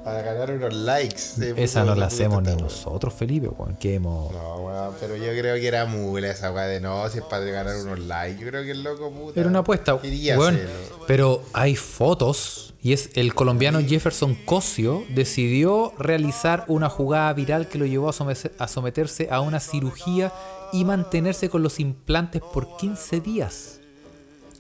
Para 0.07 0.21
ganar 0.21 0.51
unos 0.51 0.73
likes. 0.73 1.17
Esa 1.57 1.83
no 1.83 1.93
la 1.95 2.05
hacemos 2.05 2.41
ni 2.41 2.55
nosotros, 2.55 3.13
Felipe, 3.13 3.49
weón. 3.49 3.75
Que 3.75 3.95
hemos. 3.95 4.31
No, 4.31 4.55
weón, 4.59 4.93
pero 5.01 5.17
yo 5.17 5.31
creo 5.37 5.55
que 5.55 5.67
era 5.67 5.85
mula 5.85 6.29
esa 6.31 6.51
weá 6.53 6.65
de 6.65 6.79
no, 6.79 7.09
si 7.09 7.17
es 7.17 7.23
para 7.25 7.43
ganar 7.43 7.75
unos 7.75 7.99
likes. 7.99 8.39
Yo 8.41 8.47
creo 8.47 8.63
que 8.63 8.71
el 8.71 8.83
loco 8.83 9.11
puta. 9.11 9.37
Era 9.39 9.49
una 9.49 9.59
apuesta, 9.59 9.95
weón. 9.95 10.59
Pero 11.07 11.43
hay 11.51 11.75
fotos 11.75 12.73
y 12.81 12.93
es 12.93 13.09
el 13.15 13.33
colombiano 13.33 13.81
Jefferson 13.81 14.35
Cosio 14.45 15.03
decidió 15.09 15.91
realizar 15.99 16.63
una 16.67 16.89
jugada 16.89 17.33
viral 17.33 17.67
que 17.67 17.77
lo 17.77 17.85
llevó 17.85 18.07
a, 18.07 18.13
someterse- 18.13 18.51
a 18.59 18.67
someterse 18.69 19.27
a 19.29 19.41
una 19.41 19.59
cirugía 19.59 20.31
y 20.71 20.85
mantenerse 20.85 21.49
con 21.49 21.63
los 21.63 21.81
implantes 21.81 22.41
por 22.53 22.77
15 22.77 23.19
días. 23.19 23.79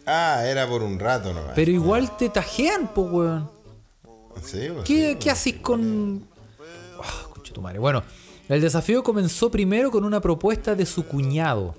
Ah, 0.05 0.43
era 0.45 0.67
por 0.67 0.83
un 0.83 0.99
rato 0.99 1.33
nomás. 1.33 1.51
Pero 1.55 1.71
igual 1.71 2.15
te 2.17 2.29
tajean, 2.29 2.89
pues, 2.93 3.09
weón. 3.11 3.56
Sí, 4.43 4.67
pues, 4.73 4.85
¿Qué, 4.85 5.17
qué 5.19 5.29
haces 5.29 5.55
con.? 5.55 6.27
Ah, 7.01 7.27
concha 7.33 7.53
tu 7.53 7.61
madre. 7.61 7.79
Bueno, 7.79 8.03
el 8.49 8.61
desafío 8.61 9.03
comenzó 9.03 9.51
primero 9.51 9.91
con 9.91 10.03
una 10.03 10.21
propuesta 10.21 10.75
de 10.75 10.85
su 10.85 11.05
cuñado. 11.05 11.75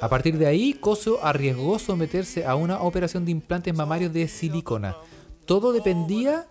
A 0.00 0.08
partir 0.08 0.38
de 0.38 0.46
ahí, 0.46 0.74
Cosio 0.74 1.24
arriesgó 1.24 1.78
someterse 1.78 2.44
a 2.44 2.56
una 2.56 2.80
operación 2.80 3.24
de 3.24 3.30
implantes 3.30 3.74
mamarios 3.74 4.12
de 4.12 4.26
silicona. 4.28 4.96
Todo 5.46 5.72
dependía 5.72 6.46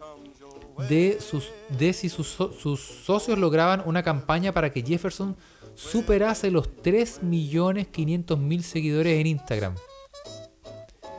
de, 0.89 1.19
sus, 1.19 1.51
de 1.77 1.93
si 1.93 2.09
sus, 2.09 2.27
sus 2.27 2.79
socios 2.79 3.37
lograban 3.37 3.83
una 3.85 4.01
campaña 4.03 4.53
para 4.53 4.71
que 4.71 4.81
Jefferson 4.81 5.35
superase 5.75 6.51
los 6.51 6.69
3.500.000 6.83 8.61
seguidores 8.61 9.19
en 9.19 9.27
Instagram. 9.27 9.75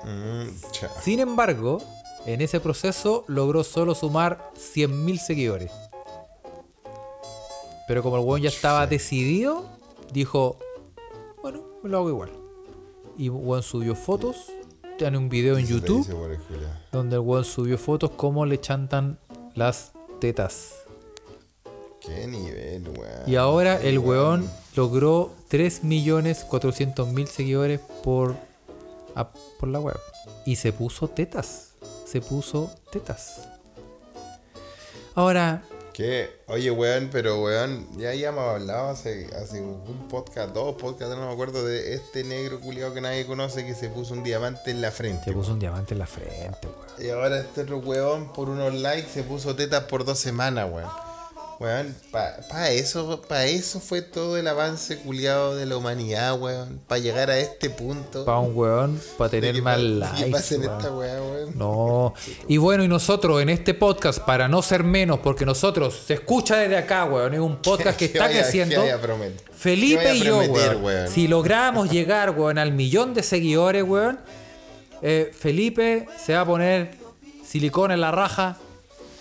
Mm. 0.05 0.49
Sin 1.03 1.21
embargo, 1.21 1.83
en 2.27 2.41
ese 2.41 2.61
proceso 2.61 3.25
logró 3.29 3.65
solo 3.65 3.95
sumar 3.95 4.51
100.000 4.57 5.19
seguidores. 5.19 5.71
Pero 7.87 8.03
como 8.03 8.17
el 8.17 8.25
weón 8.25 8.41
ya 8.43 8.49
estaba 8.49 8.87
decidido, 8.87 9.67
dijo, 10.13 10.57
bueno, 11.43 11.63
me 11.83 11.91
lo 11.91 11.99
hago 11.99 12.09
igual. 12.09 12.31
Y 13.19 13.27
el 13.27 13.31
weón 13.33 13.63
subió 13.63 13.95
fotos, 13.95 14.47
tiene 14.99 15.19
un 15.19 15.29
video 15.29 15.59
en 15.59 15.67
YouTube, 15.67 16.07
donde 16.93 17.17
el 17.17 17.21
weón 17.21 17.45
subió 17.45 17.77
fotos 17.79 18.11
como 18.13 18.47
le 18.47 18.59
chantan 18.61 19.19
las 19.55 19.93
tetas. 20.21 20.73
Qué 22.01 22.27
nivel, 22.27 22.89
weón. 22.89 23.23
Y 23.27 23.37
ahora 23.37 23.81
el 23.81 23.99
weón 23.99 24.49
logró 24.77 25.31
3.400.000 25.51 27.27
seguidores 27.27 27.81
por, 28.03 28.35
a- 29.15 29.29
por 29.61 29.69
la 29.69 29.81
web. 29.81 29.99
Y 30.47 30.57
se 30.57 30.73
puso 30.73 31.09
tetas. 31.09 31.74
Se 32.15 32.21
puso 32.21 32.71
tetas. 32.93 33.41
Ahora, 35.17 35.65
¿Qué? 35.93 36.31
Oye, 36.47 36.71
weón, 36.71 37.09
pero 37.11 37.43
weón, 37.43 37.89
ya 37.99 38.11
habíamos 38.11 38.45
hablado 38.51 38.91
hace, 38.91 39.29
hace 39.35 39.61
un 39.61 40.07
podcast, 40.09 40.55
dos 40.55 40.77
podcasts, 40.77 41.17
no 41.17 41.27
me 41.27 41.33
acuerdo, 41.33 41.65
de 41.65 41.95
este 41.95 42.23
negro 42.23 42.61
culiado 42.61 42.95
que 42.95 43.01
nadie 43.01 43.27
conoce 43.27 43.67
que 43.67 43.75
se 43.75 43.89
puso 43.89 44.15
un 44.15 44.23
diamante 44.23 44.71
en 44.71 44.81
la 44.81 44.93
frente. 44.93 45.25
se 45.25 45.33
puso 45.33 45.55
un 45.55 45.59
diamante 45.59 45.95
en 45.95 45.99
la 45.99 46.07
frente, 46.07 46.69
weón. 46.69 47.05
Y 47.05 47.11
ahora 47.11 47.41
este 47.41 47.63
otro 47.63 47.79
weón, 47.79 48.33
por 48.33 48.49
unos 48.49 48.73
likes, 48.75 49.09
se 49.09 49.25
puso 49.25 49.57
tetas 49.57 49.83
por 49.87 50.05
dos 50.05 50.21
semanas, 50.21 50.71
weón. 50.73 50.89
Weón, 51.61 51.95
para 52.11 52.71
eso, 52.71 53.23
pa 53.29 53.47
eso 53.47 53.81
fue 53.81 54.03
todo 54.03 54.37
el 54.37 54.47
avance 54.49 54.99
culiado 54.99 55.55
de 55.55 55.67
la 55.67 55.77
humanidad, 55.77 56.39
weón. 56.39 56.81
Para 56.89 56.99
llegar 56.99 57.31
a 57.31 57.39
este 57.39 57.71
punto. 57.71 58.25
Para 58.25 58.39
un 58.39 58.57
weón, 58.57 59.01
para 59.17 59.31
tener 59.31 59.63
más 59.63 59.79
likes. 59.81 60.59
No. 61.55 62.15
Y 62.49 62.57
bueno, 62.57 62.83
y 62.85 62.89
nosotros 62.89 63.41
en 63.41 63.51
este 63.51 63.73
podcast, 63.75 64.19
para 64.21 64.49
no 64.49 64.63
ser 64.63 64.83
menos, 64.85 65.21
porque 65.21 65.47
nosotros 65.47 66.03
se 66.07 66.15
escucha 66.15 66.57
desde 66.57 66.77
acá, 66.77 67.05
weón. 67.05 67.35
Es 67.35 67.41
un 67.41 67.57
podcast 67.57 67.99
que 67.99 68.07
está 68.07 68.29
creciendo. 68.29 68.83
Felipe 69.55 70.15
y 70.15 70.23
yo, 70.23 70.39
weón, 70.41 71.09
Si 71.09 71.29
logramos 71.29 71.91
llegar, 71.91 72.31
weón, 72.31 72.59
al 72.59 72.73
millón 72.73 73.15
de 73.15 73.23
seguidores, 73.23 73.85
weón. 73.85 74.19
Eh, 75.03 75.33
Felipe 75.39 76.07
se 76.25 76.35
va 76.35 76.41
a 76.41 76.47
poner 76.47 76.97
silicona 77.47 77.95
en 77.95 78.01
la 78.01 78.11
raja 78.11 78.57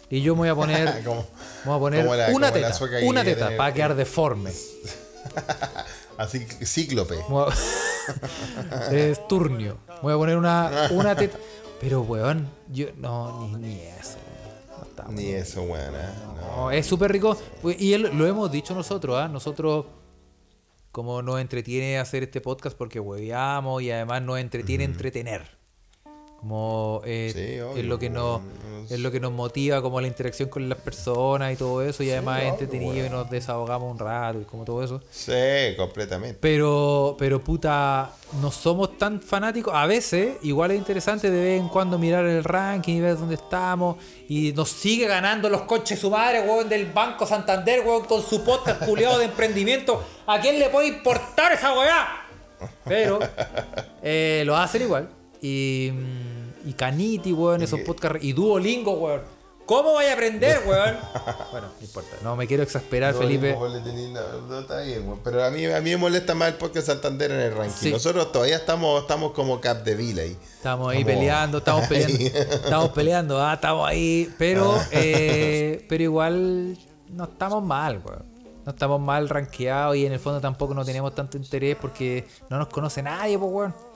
y 0.09 0.21
yo 0.21 0.34
me 0.36 0.41
voy 0.41 0.49
a 0.49 0.55
poner. 0.55 1.03
Vamos 1.66 1.78
a 1.78 1.80
poner 1.80 2.07
una 2.34 2.51
teta. 2.51 2.74
Una 3.03 3.24
teta 3.24 3.55
para 3.57 3.74
quedar 3.74 3.95
deforme. 3.95 4.51
Así, 6.18 6.45
cíclope. 6.64 7.16
es 8.91 9.28
turnio. 9.28 9.78
Voy 10.01 10.14
a 10.14 10.18
poner 10.18 10.38
una, 10.38 10.89
una 10.91 11.16
teta. 11.16 11.38
Pero, 11.80 12.01
weón, 12.01 12.49
yo. 12.70 12.88
No, 12.97 13.47
ni, 13.47 13.68
ni 13.68 13.82
eso. 13.82 14.18
ni 15.09 15.30
eso, 15.30 15.64
weón. 15.64 15.95
¿eh? 15.95 16.09
No, 16.55 16.72
es 16.72 16.86
súper 16.86 17.11
rico. 17.11 17.38
Y 17.78 17.97
lo 17.97 18.28
hemos 18.28 18.51
dicho 18.51 18.76
nosotros, 18.76 19.18
¿ah? 19.18 19.28
Nosotros 19.28 19.86
como 20.93 21.24
nos 21.24 21.41
entretiene 21.41 21.97
hacer 21.97 22.22
este 22.22 22.39
podcast 22.39 22.78
porque 22.78 22.99
hueveamos 22.99 23.82
y 23.82 23.89
además 23.89 24.22
nos 24.22 24.38
entretiene 24.38 24.84
entretener. 24.84 25.62
Como 26.43 27.01
eh, 27.05 27.63
es 27.77 27.85
lo 27.85 27.97
que 27.97 28.09
nos 28.09 28.41
es 28.89 28.99
lo 28.99 29.13
que 29.13 29.21
nos 29.21 29.31
motiva 29.31 29.81
como 29.81 30.01
la 30.01 30.07
interacción 30.07 30.49
con 30.49 30.67
las 30.67 30.77
personas 30.77 31.53
y 31.53 31.55
todo 31.55 31.81
eso 31.81 32.03
y 32.03 32.11
además 32.11 32.43
es 32.43 32.49
entretenido 32.49 33.05
y 33.05 33.09
nos 33.09 33.29
desahogamos 33.29 33.89
un 33.89 33.97
rato 33.97 34.41
y 34.41 34.43
como 34.43 34.65
todo 34.65 34.83
eso. 34.83 35.01
Sí, 35.09 35.31
completamente. 35.77 36.37
Pero 36.41 37.15
pero 37.17 37.41
puta, 37.41 38.11
no 38.41 38.51
somos 38.51 38.97
tan 38.97 39.21
fanáticos. 39.21 39.73
A 39.73 39.85
veces 39.85 40.35
igual 40.41 40.71
es 40.71 40.79
interesante 40.79 41.31
de 41.31 41.41
vez 41.41 41.61
en 41.61 41.69
cuando 41.69 41.97
mirar 41.97 42.25
el 42.25 42.43
ranking 42.43 42.95
y 42.95 42.99
ver 42.99 43.17
dónde 43.17 43.35
estamos 43.35 43.95
y 44.27 44.51
nos 44.51 44.67
sigue 44.67 45.07
ganando 45.07 45.47
los 45.49 45.61
coches 45.61 45.97
su 45.97 46.09
madre, 46.09 46.41
weón, 46.41 46.67
del 46.67 46.91
Banco 46.91 47.25
Santander, 47.25 47.87
weón, 47.87 48.03
con 48.03 48.21
su 48.21 48.43
podcast 48.43 48.83
culiado 48.83 49.17
de 49.17 49.25
emprendimiento. 49.25 50.03
¿A 50.27 50.41
quién 50.41 50.59
le 50.59 50.67
puede 50.67 50.89
importar 50.89 51.53
esa 51.53 51.73
weá? 51.73 52.27
Pero 52.83 53.19
eh, 54.03 54.43
lo 54.45 54.57
hacen 54.57 54.81
igual. 54.81 55.22
Y 55.43 55.91
mm, 55.93 56.43
y 56.65 56.73
Caniti, 56.73 57.33
weón, 57.33 57.61
esos 57.61 57.81
podcasts. 57.81 58.23
Y 58.23 58.33
Duolingo, 58.33 58.93
weón. 58.93 59.21
¿Cómo 59.65 59.91
voy 59.91 60.05
a 60.05 60.13
aprender, 60.13 60.61
weón? 60.67 60.97
bueno, 61.51 61.67
no 61.67 61.85
importa. 61.85 62.17
No 62.21 62.35
me 62.35 62.47
quiero 62.47 62.63
exasperar, 62.63 63.13
Felipe. 63.13 63.57
Pero 65.23 65.43
a 65.43 65.49
mí, 65.49 65.65
a 65.65 65.81
mí 65.81 65.89
me 65.91 65.97
molesta 65.97 66.35
más 66.35 66.49
el 66.49 66.55
podcast 66.55 66.87
Santander 66.87 67.31
en 67.31 67.39
el 67.39 67.55
ranking. 67.55 67.91
Nosotros 67.91 68.31
todavía 68.31 68.57
estamos, 68.57 69.01
estamos 69.01 69.31
como 69.31 69.61
Cap 69.61 69.83
de 69.83 69.95
Vila 69.95 70.21
ahí. 70.23 70.37
Estamos 70.57 70.91
ahí 70.91 71.03
peleando, 71.05 71.59
estamos 71.59 71.87
peleando. 71.87 72.25
estamos 72.25 72.89
peleando, 72.89 73.41
ah, 73.41 73.53
estamos 73.53 73.87
ahí. 73.87 74.33
Pero, 74.37 74.73
ah. 74.73 74.87
eh, 74.91 75.85
pero 75.87 76.03
igual 76.03 76.77
no 77.09 77.23
estamos 77.25 77.63
mal, 77.63 78.01
weón. 78.03 78.33
No 78.65 78.71
estamos 78.71 78.99
mal 79.01 79.27
rankeados 79.27 79.97
y 79.97 80.05
en 80.05 80.13
el 80.13 80.19
fondo 80.19 80.39
tampoco 80.39 80.73
no 80.73 80.85
tenemos 80.85 81.13
tanto 81.13 81.35
interés 81.35 81.75
porque 81.75 82.25
no 82.49 82.57
nos 82.57 82.67
conoce 82.69 83.01
nadie, 83.01 83.37
pues, 83.37 83.51
weón. 83.51 83.92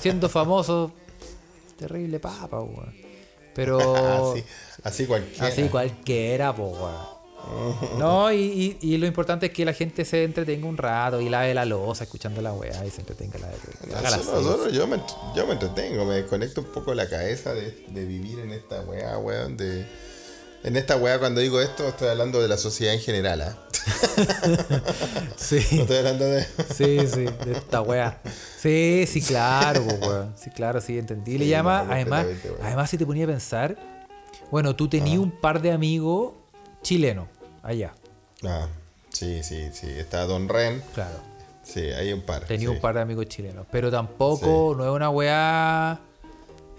Siendo 0.00 0.28
famosos 0.28 0.92
terrible 1.78 2.20
papa, 2.20 2.60
weón. 2.60 2.94
Pero. 3.54 4.32
así, 4.34 4.44
así 4.84 5.06
cualquiera. 5.06 5.46
Así 5.46 5.62
cualquiera, 5.68 6.54
po, 6.54 6.68
weón. 6.68 7.20
No, 7.98 8.30
y, 8.30 8.76
y, 8.82 8.98
lo 8.98 9.06
importante 9.06 9.46
es 9.46 9.52
que 9.52 9.64
la 9.64 9.72
gente 9.72 10.04
se 10.04 10.24
entretenga 10.24 10.66
un 10.66 10.76
rato 10.76 11.22
y 11.22 11.30
lave 11.30 11.54
la 11.54 11.64
losa 11.64 12.04
escuchando 12.04 12.42
la 12.42 12.52
weá 12.52 12.84
y 12.84 12.90
se 12.90 13.00
entretenga 13.00 13.38
la, 13.38 13.48
de 13.48 14.72
yo, 14.72 14.86
me, 14.86 15.00
yo 15.34 15.46
me 15.46 15.54
entretengo, 15.54 16.04
me 16.04 16.16
desconecto 16.16 16.60
un 16.60 16.66
poco 16.66 16.92
la 16.92 17.08
cabeza 17.08 17.54
de, 17.54 17.86
de 17.88 18.04
vivir 18.04 18.40
en 18.40 18.52
esta 18.52 18.82
weá, 18.82 19.16
weón, 19.16 19.56
de 19.56 19.86
en 20.62 20.76
esta 20.76 20.96
weá, 20.96 21.18
cuando 21.18 21.40
digo 21.40 21.60
esto, 21.60 21.88
estoy 21.88 22.08
hablando 22.08 22.42
de 22.42 22.48
la 22.48 22.58
sociedad 22.58 22.92
en 22.92 23.00
general, 23.00 23.40
¿ah? 23.40 23.58
sí. 25.36 25.56
estoy 25.56 25.96
hablando 25.96 26.24
de. 26.24 26.44
sí, 26.74 26.98
sí, 27.06 27.24
de 27.44 27.52
esta 27.52 27.80
weá. 27.82 28.20
Sí, 28.58 29.04
sí, 29.06 29.22
claro, 29.22 29.82
weón. 29.82 30.34
Sí, 30.36 30.50
claro, 30.50 30.80
sí, 30.80 30.98
entendí. 30.98 31.38
Le 31.38 31.46
llama, 31.46 31.86
además, 31.88 32.26
además, 32.62 32.90
si 32.90 32.98
te 32.98 33.06
ponía 33.06 33.24
a 33.24 33.28
pensar, 33.28 33.76
bueno, 34.50 34.74
tú 34.76 34.88
tenías 34.88 35.18
un 35.18 35.30
par 35.30 35.62
de 35.62 35.72
amigos 35.72 36.34
chilenos 36.82 37.28
allá. 37.62 37.92
Ah, 38.44 38.68
sí, 39.10 39.42
sí, 39.42 39.70
sí. 39.72 39.88
Está 39.88 40.24
Don 40.24 40.48
Ren. 40.48 40.82
Claro. 40.94 41.18
Sí, 41.62 41.80
hay 41.80 42.12
un 42.12 42.22
par. 42.22 42.44
Tenía 42.44 42.70
un 42.70 42.80
par 42.80 42.94
de 42.94 43.02
amigos 43.02 43.26
chilenos. 43.26 43.66
Pero 43.70 43.90
tampoco, 43.90 44.74
no 44.76 44.84
es 44.84 44.90
una 44.90 45.10
weá. 45.10 46.00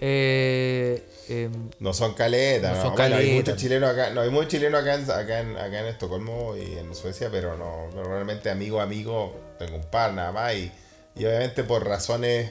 Eh, 0.04 1.12
Em, 1.28 1.70
no 1.78 1.94
son 1.94 2.14
caletas, 2.14 2.84
no, 2.84 2.94
hay 3.00 3.34
muchos 3.34 3.56
chilenos 3.56 3.90
acá, 3.90 4.10
no 4.10 4.22
hay 4.22 4.30
muchos 4.30 4.48
chilenos 4.48 4.82
acá 4.82 4.94
en, 4.96 5.10
acá, 5.10 5.40
en, 5.40 5.56
acá 5.56 5.80
en 5.80 5.86
Estocolmo 5.86 6.56
y 6.56 6.76
en 6.76 6.94
Suecia, 6.96 7.28
pero 7.30 7.56
no, 7.56 7.88
normalmente 7.94 8.50
amigo 8.50 8.80
amigo 8.80 9.34
tengo 9.58 9.76
un 9.76 9.84
par 9.84 10.12
nada 10.14 10.32
más 10.32 10.54
y, 10.54 10.72
obviamente 11.16 11.62
por 11.62 11.86
razones 11.86 12.50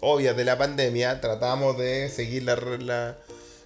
obvias 0.00 0.36
de 0.36 0.44
la 0.44 0.56
pandemia 0.56 1.20
tratamos 1.20 1.76
de 1.76 2.08
seguir 2.08 2.44
la, 2.44 3.18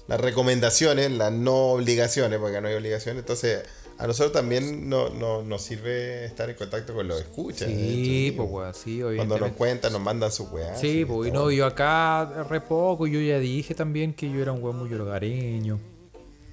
las 0.08 0.20
recomendaciones, 0.20 1.12
las 1.12 1.32
no 1.32 1.72
obligaciones, 1.72 2.40
porque 2.40 2.60
no 2.60 2.66
hay 2.66 2.74
obligaciones, 2.74 3.20
entonces 3.20 3.62
a 3.98 4.06
nosotros 4.06 4.32
también 4.32 4.88
no, 4.88 5.08
no, 5.08 5.42
nos 5.42 5.62
sirve 5.62 6.26
estar 6.26 6.50
en 6.50 6.56
contacto 6.56 6.94
con 6.94 7.08
los 7.08 7.20
escuchas. 7.20 7.68
Sí, 7.68 8.34
pues 8.36 8.76
sí. 8.76 9.00
Cuando 9.16 9.38
nos 9.38 9.52
cuentan, 9.52 9.92
nos 9.92 10.02
mandan 10.02 10.30
su 10.30 10.44
weá. 10.44 10.76
Sí, 10.76 11.04
pues, 11.06 11.30
y 11.30 11.32
no, 11.32 11.50
yo 11.50 11.64
acá 11.64 12.44
re 12.48 12.60
poco, 12.60 13.06
yo 13.06 13.20
ya 13.20 13.38
dije 13.38 13.74
también 13.74 14.12
que 14.12 14.30
yo 14.30 14.40
era 14.40 14.52
un 14.52 14.62
weón 14.62 14.78
muy 14.78 14.92
hogareño. 14.92 15.80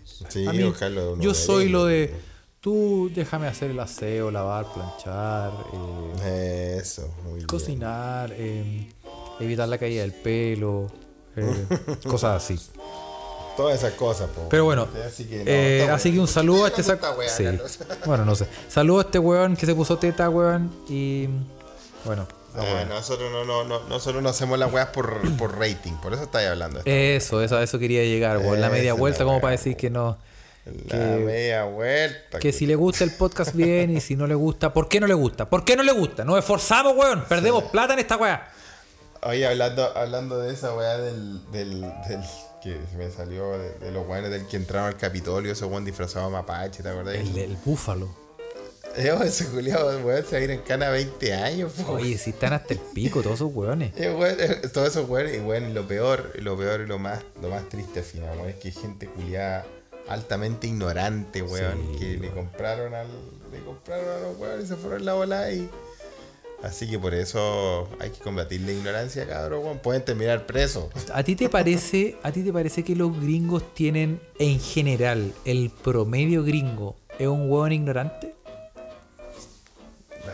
Sí, 0.04 0.46
ojalá 0.64 1.02
Yo 1.20 1.34
soy 1.34 1.70
lo 1.70 1.86
de, 1.86 2.14
tú 2.60 3.12
déjame 3.14 3.48
hacer 3.48 3.72
el 3.72 3.80
aseo, 3.80 4.32
lavar, 4.32 4.66
planchar. 4.74 5.52
Eh, 6.24 6.78
Eso, 6.82 7.14
muy 7.24 7.42
Cocinar, 7.44 8.34
eh, 8.38 8.88
evitar 9.40 9.68
la 9.68 9.78
caída 9.78 10.02
del 10.02 10.14
pelo, 10.14 10.88
eh, 11.36 11.66
cosas 12.08 12.44
así. 12.44 12.58
Todas 13.56 13.78
esas 13.78 13.94
cosas, 13.94 14.30
Pero 14.50 14.66
bueno, 14.66 14.88
así 15.06 15.26
que, 15.26 15.44
eh, 15.46 16.20
un 16.20 16.28
saludo 16.28 16.66
a 16.66 16.70
este 16.70 16.84
saco. 16.84 17.16
Sí. 17.28 17.46
Bueno, 18.06 18.26
no 18.26 18.36
sé. 18.36 18.48
Saludo 18.68 19.00
a 19.00 19.02
este 19.04 19.20
weón 19.20 19.56
que 19.56 19.66
se 19.66 19.76
puso 19.76 19.98
teta, 19.98 20.30
weón. 20.30 20.72
Y 20.90 21.28
bueno. 22.06 22.28
Ah, 22.56 22.86
nosotros 22.88 23.32
no, 23.32 23.46
no, 23.46 23.64
no, 23.64 23.80
nosotros 23.90 24.22
no 24.22 24.30
hacemos 24.30 24.60
las 24.60 24.72
weas 24.72 24.90
por, 24.90 25.20
por 25.38 25.58
rating, 25.58 25.94
por 25.94 26.14
eso 26.14 26.24
estáis 26.24 26.50
hablando. 26.50 26.82
Eso, 26.86 27.42
eso, 27.42 27.58
a 27.58 27.64
eso 27.64 27.80
quería 27.80 28.04
llegar, 28.04 28.38
weón. 28.40 28.62
La 28.62 28.70
media 28.70 28.94
vuelta, 28.94 29.24
como 29.24 29.40
para 29.40 29.52
decir 29.52 29.76
que 29.76 29.90
no. 29.90 30.18
La 30.88 30.98
media 30.98 31.66
vuelta. 31.66 32.40
Que, 32.40 32.54
si 32.54 32.66
le 32.66 32.76
gusta 32.76 33.04
el 33.04 33.12
podcast 33.12 33.54
bien 33.56 33.96
y 33.96 34.02
si 34.02 34.16
no 34.16 34.28
le 34.28 34.36
gusta, 34.36 34.74
¿por 34.74 34.88
qué 34.88 35.00
no 35.00 35.08
le 35.08 35.14
gusta? 35.14 35.50
¿Por 35.50 35.66
qué 35.66 35.76
no 35.76 35.84
le 35.84 35.92
gusta? 35.92 36.24
Nos 36.24 36.40
esforzamos, 36.40 36.96
weón. 36.96 37.26
Perdemos 37.28 37.66
plata 37.66 37.94
en 37.94 38.00
esta 38.00 38.18
wea. 38.18 38.52
Oye, 39.24 39.46
hablando, 39.48 39.96
hablando 39.96 40.40
de 40.40 40.54
esa 40.54 40.76
weá 40.76 40.98
del, 40.98 41.52
del, 41.52 41.82
del 41.82 42.22
que 42.64 42.80
se 42.90 42.98
me 42.98 43.12
salió 43.12 43.58
de, 43.58 43.92
los 43.92 44.08
weones 44.08 44.32
del 44.32 44.48
que 44.48 44.56
entraron 44.56 44.88
al 44.88 44.98
Capitolio, 44.98 45.52
ese 45.52 45.66
weón 45.66 45.84
disfrazado 45.84 46.28
de 46.28 46.32
mapache, 46.32 46.82
¿te 46.82 46.90
acuerdas? 46.90 47.16
El, 47.16 47.38
el 47.38 47.58
búfalo. 47.58 48.24
Eh, 48.96 49.14
ese 49.26 49.48
culiado, 49.48 50.00
weón, 50.06 50.24
se 50.24 50.36
va 50.36 50.38
a 50.38 50.44
ir 50.44 50.52
en 50.52 50.62
cana 50.62 50.90
20 50.90 51.34
años, 51.34 51.74
Oye, 51.88 52.18
si 52.18 52.30
están 52.30 52.54
hasta 52.54 52.74
el 52.74 52.80
pico 52.80 53.22
todos 53.22 53.36
esos 53.36 53.54
weones. 53.54 53.92
Eh, 53.98 54.16
eh, 54.40 54.68
todos 54.72 54.90
esos 54.90 55.10
weones, 55.10 55.36
y 55.36 55.40
weón, 55.40 55.74
lo 55.74 55.88
peor, 55.88 56.32
lo 56.40 56.58
peor 56.58 56.82
y 56.82 56.86
lo 56.86 57.00
más, 57.00 57.22
lo 57.42 57.50
más 57.50 57.68
triste 57.70 58.00
al 58.00 58.06
final, 58.06 58.38
weón, 58.38 58.50
es 58.50 58.56
que 58.56 58.68
hay 58.70 58.74
gente 58.74 59.08
culiada 59.08 59.66
altamente 60.08 60.68
ignorante, 60.68 61.42
weón, 61.42 61.98
que 61.98 62.18
le 62.18 62.30
compraron 62.30 62.94
al. 62.94 63.08
Le 63.52 63.64
compraron 63.64 64.08
a 64.10 64.20
los 64.28 64.38
weones 64.40 64.66
y 64.66 64.68
se 64.68 64.76
fueron 64.76 65.06
la 65.06 65.14
bola 65.14 65.52
y 65.52 65.70
Así 66.64 66.90
que 66.90 66.98
por 66.98 67.14
eso 67.14 67.90
hay 68.00 68.10
que 68.12 68.20
combatir 68.20 68.62
la 68.62 68.72
ignorancia, 68.72 69.28
cabrón. 69.28 69.80
Pueden 69.80 70.06
terminar 70.06 70.46
presos. 70.46 70.86
¿A 71.14 71.22
ti 71.22 71.36
te 71.36 71.50
parece, 71.50 72.16
a 72.24 72.32
ti 72.32 72.42
te 72.42 72.54
parece 72.54 72.86
que 72.86 72.96
los 72.96 73.20
gringos 73.20 73.74
tienen 73.74 74.22
en 74.40 74.62
general 74.62 75.34
el 75.44 75.70
promedio 75.70 76.42
gringo 76.44 76.96
es 77.20 77.28
un 77.28 77.52
hueón 77.52 77.74
ignorante? 77.74 78.34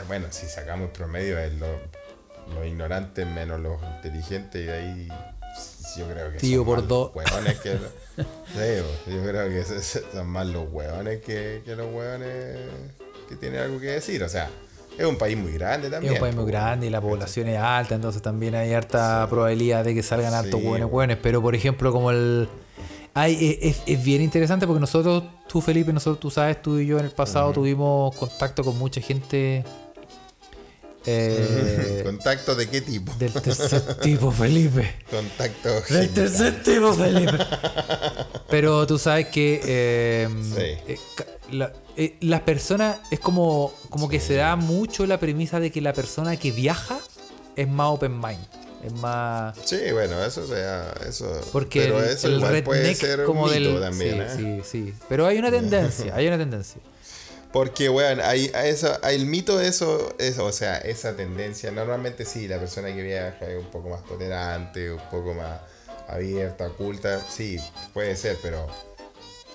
Bueno, 0.08 0.28
si 0.30 0.46
sacamos 0.46 0.88
el 0.88 0.92
promedio 0.92 1.40
es 1.40 1.54
los 1.56 1.70
lo 2.54 2.66
ignorantes 2.66 3.28
menos 3.28 3.60
los 3.60 3.80
inteligentes 3.96 4.62
y 4.62 4.66
de 4.66 4.72
ahí 4.72 5.08
yo 5.98 6.08
creo 6.08 6.32
que 6.32 6.38
Tío 6.38 6.64
por 6.64 6.88
dos. 6.88 7.12
Hueones 7.14 7.60
que, 7.60 7.76
sí, 8.18 9.12
yo 9.12 9.24
creo 9.24 9.50
que 9.50 9.64
son 10.14 10.28
más 10.28 10.46
los 10.46 10.72
hueones 10.72 11.22
que, 11.22 11.64
que 11.66 11.76
los 11.76 11.92
hueones 11.94 12.58
que 13.28 13.36
tienen 13.36 13.62
algo 13.62 13.80
que 13.80 13.88
decir. 13.88 14.24
O 14.24 14.30
sea, 14.30 14.50
es 15.00 15.06
un 15.06 15.18
país 15.18 15.38
muy 15.38 15.52
grande 15.54 15.90
también. 15.90 16.14
Es 16.14 16.20
un 16.20 16.26
país 16.26 16.36
muy 16.36 16.46
grande 16.52 16.88
y 16.88 16.90
la 16.90 17.02
población 17.02 17.48
es 17.48 17.58
alta, 17.58 17.96
entonces 17.96 18.22
también 18.22 18.54
hay 18.56 18.74
harta 18.74 19.26
probabilidad 19.30 19.84
de 19.84 19.94
que 19.96 20.04
salgan 20.04 20.34
hartos 20.34 20.62
buenos 20.62 20.92
buenos. 20.92 21.18
Pero 21.22 21.42
por 21.42 21.56
ejemplo, 21.56 21.92
como 21.92 22.12
el. 22.12 22.48
Ay, 23.14 23.34
eh, 23.42 23.60
es, 23.70 23.82
es 23.86 24.04
bien 24.04 24.22
interesante 24.22 24.68
porque 24.68 24.80
nosotros, 24.80 25.24
tú 25.48 25.62
Felipe, 25.62 25.92
nosotros, 25.92 26.20
tú 26.20 26.30
sabes, 26.30 26.62
tú 26.62 26.78
y 26.80 26.86
yo 26.86 27.00
en 27.00 27.06
el 27.06 27.12
pasado 27.12 27.52
tuvimos 27.52 28.16
contacto 28.16 28.64
con 28.64 28.78
mucha 28.78 29.02
gente 29.02 29.64
eh, 31.06 32.02
¿Contacto 32.06 32.56
de 32.56 32.68
qué 32.70 32.82
tipo? 32.82 33.14
del 33.18 33.32
tercer 33.34 33.82
tipo, 34.00 34.32
Felipe. 34.34 34.94
Contacto. 35.10 35.82
Del 35.94 36.10
tercer 36.10 36.62
tipo, 36.64 36.94
Felipe. 36.94 37.38
Pero 38.50 38.86
tú 38.86 38.98
sabes 39.00 39.28
que 39.28 39.62
eh, 39.66 40.30
Sí. 40.56 40.94
eh, 40.94 41.00
la- 41.52 41.72
eh, 42.00 42.16
las 42.22 42.40
personas 42.44 42.98
es 43.12 43.20
como, 43.20 43.74
como 43.90 44.08
que 44.08 44.22
se 44.22 44.36
da 44.36 44.56
mucho 44.56 45.06
la 45.06 45.20
premisa 45.20 45.60
de 45.60 45.70
que 45.70 45.82
la 45.82 45.92
persona 45.92 46.38
que 46.38 46.54
viaja 46.54 46.98
es 47.58 47.68
más 47.68 47.90
open 47.90 48.18
mind. 48.18 48.40
Es 48.86 48.94
más. 48.94 49.58
Sí, 49.66 49.92
bueno, 49.92 50.24
eso 50.24 50.48
sea, 50.48 50.94
eso. 51.06 51.30
Porque 51.52 51.82
pero 51.82 52.02
el, 52.02 52.10
eso 52.12 52.28
el 52.28 52.36
igual 52.36 52.64
puede 52.64 52.96
ser 52.96 53.26
como 53.26 53.44
un 53.44 53.52
mito 53.52 53.74
del. 53.74 53.82
también, 53.82 54.28
sí, 54.34 54.46
¿eh? 54.46 54.62
sí, 54.64 54.86
sí. 54.86 54.94
Pero 55.10 55.28
hay 55.28 55.40
una 55.40 55.52
tendencia, 55.52 56.16
hay 56.16 56.26
una 56.28 56.38
tendencia. 56.38 56.82
Porque, 57.52 57.90
weón, 57.90 58.22
hay, 58.22 58.50
hay 58.54 58.70
eso, 58.70 58.98
hay 59.02 59.18
el 59.18 59.26
mito 59.26 59.58
de 59.58 59.68
eso, 59.68 60.16
eso, 60.20 60.46
o 60.46 60.54
sea, 60.54 60.78
esa 60.78 61.18
tendencia. 61.18 61.70
Normalmente 61.72 62.24
sí, 62.24 62.48
la 62.48 62.60
persona 62.60 62.96
que 62.96 63.04
viaja 63.04 63.46
es 63.46 63.62
un 63.62 63.70
poco 63.72 63.90
más 63.90 64.06
tolerante, 64.06 64.90
un 64.90 65.02
poco 65.12 65.34
más 65.34 65.60
abierta, 66.08 66.68
oculta. 66.68 67.20
Sí, 67.30 67.60
puede 67.94 68.16
ser, 68.16 68.38
pero 68.42 68.68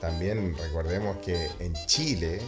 también 0.04 0.54
recordemos 0.58 1.16
que 1.24 1.48
en 1.60 1.72
Chile, 1.86 2.38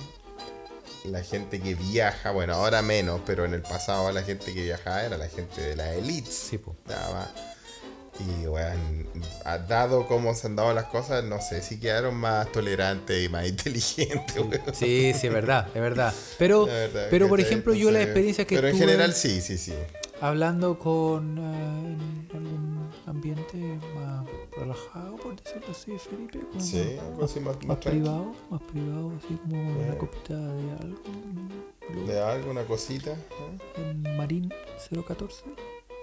la 1.04 1.22
gente 1.22 1.59
que 1.59 1.74
viaja, 1.74 2.30
bueno, 2.30 2.52
ahora 2.52 2.82
menos, 2.82 3.22
pero 3.24 3.46
en 3.46 3.54
el 3.54 3.62
pasado 3.62 4.12
la 4.12 4.22
gente 4.22 4.52
que 4.52 4.62
viajaba 4.62 5.04
era 5.04 5.16
la 5.16 5.28
gente 5.28 5.62
de 5.62 5.74
la 5.74 5.94
élite. 5.94 6.30
Sí, 6.30 6.59
po. 6.59 6.76
Nada 6.86 7.12
más. 7.14 7.28
Y, 8.20 8.44
ha- 9.44 9.59
dado 9.59 10.07
cómo 10.07 10.34
se 10.34 10.48
han 10.48 10.57
dado 10.57 10.74
las 10.74 10.84
cosas, 10.84 11.24
no 11.24 11.40
sé 11.40 11.62
si 11.62 11.80
quedaron 11.80 12.14
más 12.14 12.52
tolerantes 12.52 13.24
y 13.24 13.30
más 13.30 13.46
inteligentes, 13.46 14.36
weón. 14.36 14.50
Sí, 14.74 15.14
sí, 15.18 15.26
es 15.26 15.32
verdad, 15.32 15.68
es 15.68 15.80
verdad. 15.80 16.12
Pero, 16.38 16.66
verdad, 16.66 17.07
pero 17.11 17.26
por 17.28 17.40
ejemplo, 17.40 17.72
yo 17.72 17.90
la 17.90 18.02
experiencia 18.02 18.46
que 18.46 18.57
Pero 18.57 18.68
en 18.68 18.76
general 18.76 19.14
sí, 19.14 19.40
sí, 19.40 19.57
sí. 19.57 19.72
Hablando 20.20 20.78
con 20.78 21.38
eh, 21.38 21.42
en 21.42 22.28
algún 22.36 22.90
ambiente 23.06 23.78
más 23.94 24.24
relajado, 24.56 25.16
por 25.16 25.36
decirlo 25.40 25.66
así, 25.70 25.92
Felipe, 25.98 26.40
como 26.50 26.60
Sí, 26.64 26.94
más, 26.96 27.04
algo 27.06 27.24
así 27.24 27.40
más, 27.40 27.64
más 27.64 27.76
privado, 27.78 28.32
más 28.50 28.60
privado, 28.62 29.12
así 29.18 29.34
como 29.36 29.62
una 29.84 29.98
copita 29.98 30.34
de 30.34 30.70
algo, 30.72 31.02
un- 31.06 32.06
¿De 32.06 32.20
algo, 32.20 32.50
una 32.50 32.64
cosita? 32.64 33.12
¿eh? 33.12 33.58
en 33.76 34.16
Marín 34.16 34.52
014. 35.06 35.44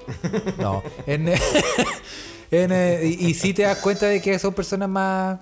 No, 0.57 0.84
en, 1.05 1.28
en, 2.51 2.72
eh, 2.72 3.01
y, 3.05 3.28
y 3.28 3.34
si 3.34 3.53
te 3.53 3.64
das 3.64 3.78
cuenta 3.80 4.05
de 4.07 4.22
que 4.22 4.38
son 4.39 4.53
personas 4.53 4.89
más. 4.89 5.39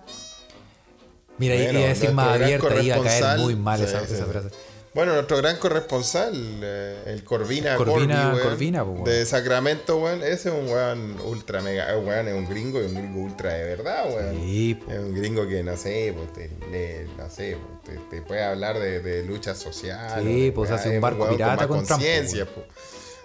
Mira, 1.38 1.56
Bueno, 1.56 1.80
iba 1.80 1.86
a 1.86 1.90
decir 1.90 2.12
más 2.12 2.36
abierta, 2.36 2.82
iba 2.82 2.96
a 2.98 3.02
caer 3.04 3.40
muy 3.40 3.56
mal 3.56 3.80
sí, 3.80 3.86
esa, 3.86 4.06
sí, 4.06 4.14
esa 4.14 4.26
sí. 4.26 4.32
frase. 4.32 4.50
Bueno, 4.94 5.14
nuestro 5.14 5.38
gran 5.38 5.56
corresponsal, 5.56 6.34
eh, 6.62 7.04
el 7.06 7.24
Corvina 7.24 7.78
Corvina- 7.78 8.24
Corby, 8.24 8.36
weón, 8.36 8.50
Corvina, 8.50 8.84
po, 8.84 8.92
weón. 8.92 9.04
de 9.06 9.26
Sacramento, 9.26 9.98
weón, 10.00 10.22
ese 10.22 10.50
es 10.50 10.56
un 10.56 10.68
weón 10.68 11.18
ultra 11.22 11.62
mega, 11.62 11.94
eh, 11.94 11.98
weón, 11.98 12.28
es 12.28 12.34
un 12.34 12.50
gringo 12.50 12.82
y 12.82 12.86
un 12.88 12.96
gringo 12.96 13.22
ultra 13.22 13.54
de 13.54 13.64
verdad, 13.64 14.06
weón. 14.14 14.36
Sí, 14.42 14.76
po. 14.76 14.92
Es 14.92 15.00
un 15.00 15.16
gringo 15.16 15.48
que, 15.48 15.64
no 15.64 15.78
sé, 15.78 16.14
pues, 16.14 16.34
te, 16.34 16.50
lee, 16.70 17.10
no 17.18 17.30
sé, 17.30 17.58
pues, 17.86 18.00
te, 18.10 18.16
te 18.18 18.22
puede 18.22 18.44
hablar 18.44 18.80
de, 18.80 19.00
de 19.00 19.24
lucha 19.24 19.56
social. 19.56 20.22
Sí, 20.26 20.52
pues, 20.54 20.70
hace 20.72 20.90
un 20.90 21.00
barco 21.00 21.24
weón 21.24 21.38
pirata 21.38 21.68
con 21.70 21.86
conciencia, 21.86 22.46
pues. 22.46 22.66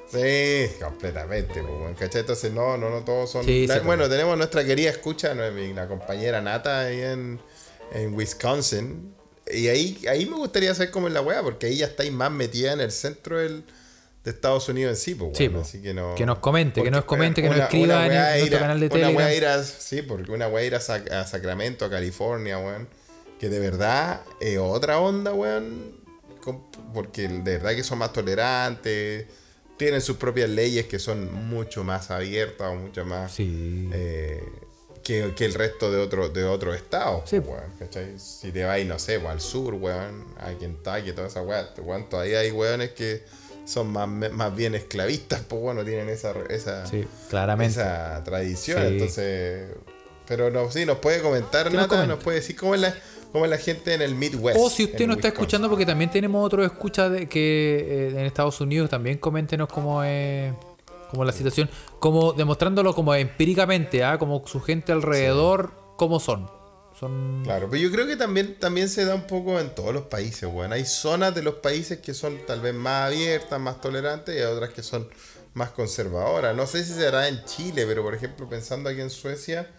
Sí, 0.09 0.77
completamente, 0.81 1.63
pues, 1.63 1.65
weón, 1.81 1.95
¿cachai? 1.95 2.21
Entonces, 2.21 2.53
no, 2.53 2.77
no, 2.79 2.91
no 2.91 3.01
todos 3.05 3.29
son... 3.29 3.45
Sí, 3.45 3.67
la- 3.67 3.75
sí, 3.75 3.81
bueno, 3.85 4.09
tenemos 4.09 4.37
nuestra 4.39 4.65
querida 4.65 4.91
escucha, 4.91 5.35
la 5.35 5.89
compañera 5.89 6.41
Nata 6.41 6.83
ahí 6.83 7.01
en, 7.01 7.41
en 7.93 8.15
Wisconsin. 8.15 9.16
Y 9.53 9.69
ahí, 9.69 10.03
ahí 10.09 10.27
me 10.27 10.37
gustaría 10.37 10.75
saber 10.75 10.91
cómo 10.91 11.07
es 11.09 11.15
la 11.15 11.21
weá, 11.21 11.43
porque 11.43 11.67
ahí 11.67 11.77
ya 11.79 11.87
estáis 11.87 12.11
más 12.13 12.31
metida 12.33 12.73
en 12.73 12.81
el 12.81 12.91
centro 12.91 13.39
del, 13.39 13.63
de 14.25 14.31
Estados 14.33 14.69
Unidos 14.69 14.91
en 14.91 14.97
sí, 14.97 15.15
pues, 15.15 15.37
Sí, 15.39 15.49
pues. 15.49 15.69
así 15.69 15.81
que 15.83 15.95
no... 15.95 16.15
Que 16.17 16.27
nos 16.27 16.39
comente, 16.39 16.83
que 16.83 16.91
nos 16.91 17.05
comente, 17.05 17.43
que 17.43 17.49
nos 17.49 17.57
una- 17.57 17.65
escriba 17.67 17.97
una 17.97 18.07
en 18.07 18.13
el- 18.13 18.19
ir 18.19 18.39
nuestro 18.41 18.57
a- 18.57 18.61
canal 18.61 18.81
de 18.81 18.87
Una 18.87 18.95
Telegram. 18.95 19.17
weá 19.17 19.35
ir 19.35 19.47
a, 19.47 19.63
sí, 19.63 20.03
porque 20.03 20.33
una 20.33 20.49
weá 20.49 20.65
ir 20.65 20.75
a, 20.75 20.81
Sac- 20.81 21.11
a 21.13 21.25
Sacramento, 21.27 21.85
a 21.85 21.91
California, 21.91 22.59
weón, 22.59 22.89
que 23.39 23.49
de 23.49 23.61
verdad 23.61 24.23
es 24.41 24.59
otra 24.59 24.99
onda, 24.99 25.33
weón, 25.33 25.95
porque 26.95 27.29
de 27.29 27.41
verdad 27.59 27.75
que 27.77 27.85
son 27.85 27.99
más 27.99 28.13
tolerantes, 28.13 29.27
tienen 29.77 30.01
sus 30.01 30.17
propias 30.17 30.49
leyes 30.51 30.87
que 30.87 30.99
son 30.99 31.33
mucho 31.49 31.85
más 31.85 32.11
abiertas 32.11 32.69
o 32.69 32.75
mucho 32.75 33.05
más... 33.05 33.31
Sí. 33.33 33.89
eh, 33.93 34.43
que, 35.07 35.33
que 35.37 35.45
el 35.45 35.55
resto 35.55 35.91
de 35.93 35.99
otros 35.99 36.33
de 36.35 36.45
otros 36.45 36.75
estados, 36.77 37.23
Sí. 37.31 37.39
weón, 37.39 37.63
¿cachai? 37.79 38.19
Si 38.19 38.51
te 38.51 38.65
vas, 38.65 38.85
no 38.85 38.99
sé, 38.99 39.21
pues, 39.21 39.33
al 39.33 39.41
sur, 39.41 39.75
weón, 39.75 40.25
a 40.39 40.53
Kentucky, 40.59 41.13
toda 41.13 41.29
esa 41.29 41.43
weá, 41.43 41.69
weón, 41.79 42.09
todavía 42.09 42.41
hay 42.41 42.51
weones 42.51 42.91
que 42.91 43.23
son 43.65 43.89
más, 43.93 44.09
más 44.09 44.55
bien 44.57 44.75
esclavistas, 44.75 45.43
pues 45.49 45.61
bueno, 45.63 45.85
tienen 45.85 46.09
esa, 46.09 46.33
esa, 46.51 46.87
Sí, 46.87 47.05
claramente. 47.31 47.81
esa 47.81 48.23
tradición, 48.25 48.81
Sí. 48.83 48.87
entonces... 48.89 49.69
Pero 50.29 50.51
no, 50.51 50.69
sí, 50.73 50.85
nos 50.85 50.99
puede 50.99 51.21
comentar, 51.23 51.71
Que 51.71 51.77
nos 51.77 52.19
puede 52.23 52.39
decir 52.39 52.57
cómo 52.57 52.75
es 52.75 52.81
la, 52.81 52.93
cómo 53.31 53.45
es 53.45 53.51
la 53.51 53.59
gente 53.59 53.95
en 53.95 54.03
el 54.03 54.17
Midwest. 54.17 54.59
O 54.61 54.69
si 54.69 54.83
usted 54.85 55.07
no 55.07 55.13
está 55.15 55.29
escuchando, 55.29 55.69
porque 55.71 55.87
también 55.87 56.11
tenemos 56.11 56.45
otro 56.45 56.65
escucha 56.65 57.09
de 57.09 57.29
que 57.29 57.77
eh, 57.89 58.09
en 58.09 58.27
Estados 58.27 58.61
Unidos 58.61 58.91
también 58.91 59.19
coméntenos 59.19 59.69
cómo 59.69 60.03
es 60.03 60.53
como 61.11 61.25
la 61.25 61.33
situación, 61.33 61.69
como 61.99 62.33
demostrándolo 62.33 62.95
como 62.95 63.15
empíricamente, 63.15 64.05
¿ah? 64.05 64.19
como 64.19 64.47
su 64.47 64.61
gente 64.61 64.93
alrededor, 64.93 65.73
cómo 65.97 66.21
son. 66.21 66.51
Son 66.99 67.43
Claro, 67.45 67.69
pero 67.71 67.83
yo 67.83 67.91
creo 67.91 68.07
que 68.07 68.17
también, 68.17 68.59
también 68.59 68.89
se 68.89 69.05
da 69.05 69.15
un 69.15 69.27
poco 69.27 69.61
en 69.61 69.75
todos 69.75 69.93
los 69.93 70.05
países, 70.05 70.49
weón. 70.51 70.73
Hay 70.73 70.87
zonas 70.87 71.35
de 71.35 71.43
los 71.43 71.57
países 71.57 71.99
que 71.99 72.15
son 72.15 72.39
tal 72.47 72.61
vez 72.61 72.75
más 72.75 73.09
abiertas, 73.09 73.61
más 73.61 73.81
tolerantes, 73.81 74.35
y 74.35 74.39
hay 74.39 74.45
otras 74.45 74.71
que 74.71 74.83
son 74.83 75.09
más 75.53 75.71
conservadoras. 75.71 76.55
No 76.55 76.67
sé 76.67 76.85
si 76.85 76.93
se 76.93 77.03
dará 77.03 77.29
en 77.29 77.45
Chile, 77.45 77.85
pero 77.87 78.03
por 78.03 78.15
ejemplo, 78.15 78.49
pensando 78.49 78.89
aquí 78.89 79.01
en 79.01 79.11
Suecia, 79.11 79.71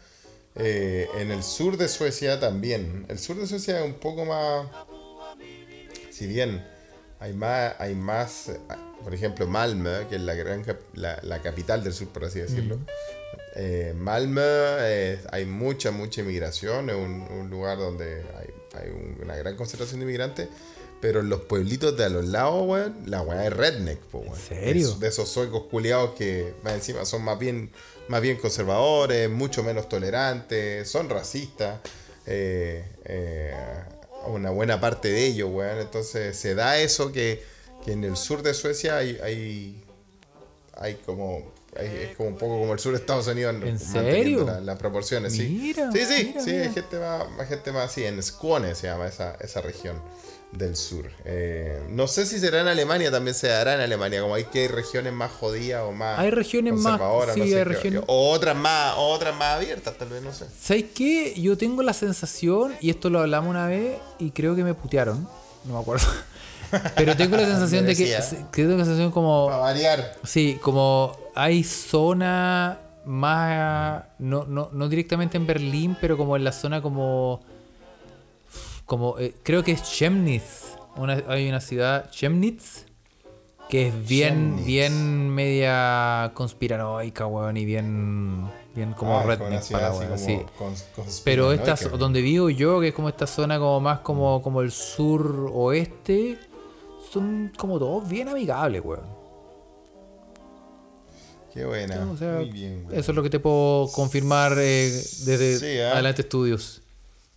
eh, 0.55 1.07
en 1.17 1.31
el 1.31 1.43
sur 1.43 1.77
de 1.77 1.87
Suecia 1.87 2.39
también. 2.39 3.05
El 3.09 3.19
sur 3.19 3.37
de 3.37 3.45
Suecia 3.45 3.79
es 3.79 3.85
un 3.85 3.93
poco 3.93 4.25
más. 4.25 4.67
Si 6.09 6.25
bien 6.25 6.67
hay 7.19 7.33
más, 7.33 7.75
hay 7.79 7.93
más, 7.93 8.49
eh, 8.49 8.59
por 9.07 9.13
ejemplo, 9.13 9.47
Malmö, 9.47 10.05
que 10.09 10.15
es 10.17 10.21
la 10.21 10.33
gran 10.33 10.65
la, 10.95 11.17
la 11.23 11.41
capital 11.41 11.81
del 11.81 11.93
sur, 11.93 12.09
por 12.09 12.25
así 12.25 12.41
decirlo. 12.41 12.77
Eh, 13.55 13.93
Malmö, 13.95 14.41
eh, 14.81 15.17
hay 15.31 15.45
mucha, 15.45 15.91
mucha 15.91 16.19
inmigración, 16.19 16.89
es 16.89 16.95
un, 16.97 17.21
un 17.31 17.49
lugar 17.49 17.77
donde 17.77 18.21
hay, 18.37 18.49
hay 18.81 18.89
un- 18.89 19.17
una 19.23 19.37
gran 19.37 19.55
concentración 19.55 20.01
de 20.01 20.03
inmigrantes, 20.03 20.49
pero 20.99 21.21
en 21.21 21.29
los 21.29 21.39
pueblitos 21.43 21.95
de 21.95 22.03
a 22.03 22.09
los 22.09 22.25
lados, 22.25 22.67
weón, 22.67 22.97
la 23.05 23.21
weá 23.21 23.47
es 23.47 23.53
redneck, 23.53 23.99
po, 24.11 24.17
weón. 24.19 24.35
serio? 24.35 24.89
Es 24.89 24.99
de 24.99 25.07
esos 25.07 25.29
suecos 25.29 25.63
culiados 25.71 26.11
que 26.15 26.53
más 26.63 26.73
encima 26.73 27.05
son 27.05 27.21
más 27.23 27.39
bien, 27.39 27.71
más 28.09 28.19
bien 28.21 28.35
conservadores, 28.35 29.29
mucho 29.29 29.63
menos 29.63 29.87
tolerantes, 29.87 30.89
son 30.89 31.09
racistas. 31.09 31.79
eh, 32.25 32.83
eh, 33.05 33.53
una 34.27 34.49
buena 34.49 34.81
parte 34.81 35.07
de 35.07 35.25
ellos, 35.27 35.49
weón. 35.49 35.79
Entonces 35.79 36.35
se 36.35 36.55
da 36.55 36.77
eso 36.77 37.13
que, 37.13 37.41
que 37.87 37.93
en 37.93 38.03
el 38.03 38.17
sur 38.17 38.43
de 38.43 38.53
Suecia 38.53 38.97
hay, 38.97 39.17
hay, 39.23 39.83
hay 40.77 40.95
como 41.05 41.55
es 41.75 42.15
como 42.17 42.29
un 42.29 42.37
poco 42.37 42.59
como 42.59 42.73
el 42.73 42.79
sur 42.79 42.91
de 42.93 42.97
Estados 42.99 43.27
Unidos 43.27 43.53
manteniendo 43.55 44.01
serio? 44.01 44.45
la- 44.45 44.61
las 44.61 44.77
proporciones 44.79 45.33
sí 45.33 45.47
Mira, 45.61 45.91
sí 45.91 45.99
sí 46.05 46.23
mira, 46.27 46.41
sí 46.41 46.51
mira. 46.51 46.63
hay 46.63 46.73
gente 46.73 46.99
más, 46.99 47.29
más 47.31 47.47
gente 47.47 47.71
más 47.71 47.91
así 47.91 48.03
en 48.03 48.21
Skåne 48.23 48.73
se 48.75 48.87
llama 48.87 49.07
esa, 49.07 49.35
esa 49.41 49.61
región 49.61 50.01
del 50.53 50.75
sur 50.75 51.09
Eh, 51.25 51.79
no 51.89 52.07
sé 52.07 52.25
si 52.25 52.39
será 52.39 52.61
en 52.61 52.67
Alemania 52.67 53.11
también 53.11 53.35
se 53.35 53.47
dará 53.49 53.75
en 53.75 53.81
Alemania 53.81 54.21
como 54.21 54.33
hay 54.33 54.45
que 54.45 54.61
hay 54.61 54.67
regiones 54.69 55.13
más 55.13 55.31
jodidas 55.31 55.83
o 55.83 55.91
más 55.91 56.17
Hay 56.17 56.31
regiones 56.31 56.73
más- 56.73 56.99
sí, 57.33 57.39
no 57.39 57.45
sé 57.45 57.57
hay 57.57 57.63
regiones- 57.63 58.03
o 58.07 58.31
otras 58.31 58.55
más 58.55 58.95
o 58.97 59.09
otras 59.09 59.35
más 59.35 59.57
abiertas 59.57 59.95
tal 59.99 60.09
vez 60.09 60.23
no 60.23 60.33
sé 60.33 60.45
¿Sabes 60.59 60.85
qué? 60.95 61.39
Yo 61.39 61.57
tengo 61.57 61.83
la 61.83 61.93
sensación, 61.93 62.73
y 62.81 62.89
esto 62.89 63.09
lo 63.11 63.19
hablamos 63.19 63.49
una 63.51 63.67
vez, 63.67 63.97
y 64.19 64.31
creo 64.31 64.55
que 64.55 64.63
me 64.63 64.73
putearon, 64.73 65.27
no 65.65 65.73
me 65.75 65.79
acuerdo. 65.79 66.07
Pero 66.95 67.15
tengo 67.15 67.37
la 67.37 67.45
sensación 67.47 67.85
de 67.85 67.95
que, 67.95 68.05
que 68.51 68.61
tengo 68.63 68.77
la 68.77 68.85
sensación 68.85 69.11
como 69.11 69.47
para 69.47 69.57
variar. 69.59 70.13
Sí, 70.23 70.59
como 70.61 71.15
hay 71.35 71.63
zona 71.63 72.79
más, 73.05 74.03
no, 74.19 74.45
no, 74.45 74.69
no 74.73 74.89
directamente 74.89 75.37
en 75.37 75.47
Berlín, 75.47 75.95
pero 76.01 76.17
como 76.17 76.35
en 76.35 76.43
la 76.43 76.51
zona 76.51 76.81
como, 76.81 77.41
como 78.85 79.17
eh, 79.19 79.35
creo 79.43 79.63
que 79.63 79.71
es 79.71 79.83
Chemnitz, 79.83 80.75
una, 80.95 81.21
hay 81.27 81.47
una 81.49 81.61
ciudad, 81.61 82.09
Chemnitz, 82.11 82.85
que 83.69 83.87
es 83.89 84.07
bien, 84.07 84.33
Chemnitz. 84.33 84.65
bien 84.65 85.29
media 85.29 86.31
conspiranoica, 86.33 87.27
weón, 87.27 87.57
y 87.57 87.65
bien, 87.65 88.49
bien 88.73 88.93
como 88.93 89.19
Ah, 89.19 89.23
redneck 89.23 89.69
para 89.71 89.91
weón, 89.93 90.17
sí. 90.17 90.39
cons- 90.57 91.21
Pero 91.23 91.51
esta, 91.51 91.75
donde 91.97 92.21
vivo 92.21 92.49
yo, 92.49 92.79
que 92.79 92.89
es 92.89 92.93
como 92.93 93.09
esta 93.09 93.27
zona 93.27 93.59
como 93.59 93.79
más 93.81 93.99
como, 93.99 94.41
como 94.41 94.61
el 94.61 94.71
sur 94.71 95.49
oeste, 95.53 96.39
son 97.11 97.51
como 97.57 97.79
todos 97.79 98.07
bien 98.07 98.27
amigables, 98.27 98.83
weón. 98.83 99.05
Qué 101.53 101.65
buena. 101.65 102.09
O 102.11 102.17
sea, 102.17 102.33
Muy 102.33 102.49
bien, 102.51 102.85
weón. 102.85 102.99
eso 102.99 103.11
es 103.11 103.15
lo 103.15 103.23
que 103.23 103.29
te 103.29 103.39
puedo 103.39 103.87
confirmar 103.91 104.53
eh, 104.59 104.91
desde 105.25 105.57
Sí, 105.57 105.79
¿ah? 105.79 105.93
Adelante 105.93 106.21
Estudios. 106.21 106.81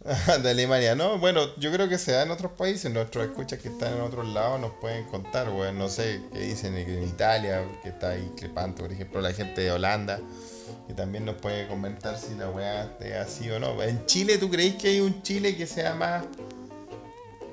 de 0.43 0.51
Alemania, 0.51 0.95
¿no? 0.95 1.19
Bueno, 1.19 1.55
yo 1.59 1.71
creo 1.71 1.87
que 1.89 1.99
se 1.99 2.13
da 2.13 2.23
en 2.23 2.31
otros 2.31 2.53
países. 2.53 2.91
Nuestros 2.91 3.27
escuchas 3.27 3.59
que 3.59 3.69
están 3.69 3.95
en 3.95 4.01
otros 4.01 4.27
lados 4.29 4.59
nos 4.61 4.73
pueden 4.81 5.05
contar, 5.07 5.51
weón. 5.51 5.79
No 5.79 5.89
sé 5.89 6.23
qué 6.33 6.41
dicen 6.41 6.77
en 6.77 7.03
Italia, 7.05 7.67
que 7.83 7.91
está 7.91 8.11
ahí 8.11 8.31
Clepanto, 8.37 8.83
por 8.83 8.93
ejemplo, 8.93 9.21
la 9.21 9.33
gente 9.33 9.61
de 9.61 9.73
Holanda. 9.73 10.21
Que 10.87 10.95
también 10.95 11.25
nos 11.25 11.37
puede 11.37 11.69
comentar 11.69 12.17
si 12.19 12.35
la 12.35 12.49
weá 12.49 12.97
es 13.01 13.15
así 13.15 13.51
o 13.51 13.59
no. 13.61 13.81
En 13.83 14.07
Chile, 14.07 14.39
¿tú 14.39 14.51
creéis 14.51 14.77
que 14.77 14.89
hay 14.89 15.01
un 15.01 15.23
Chile 15.23 15.57
que 15.57 15.67
sea 15.67 15.95
más, 15.95 16.25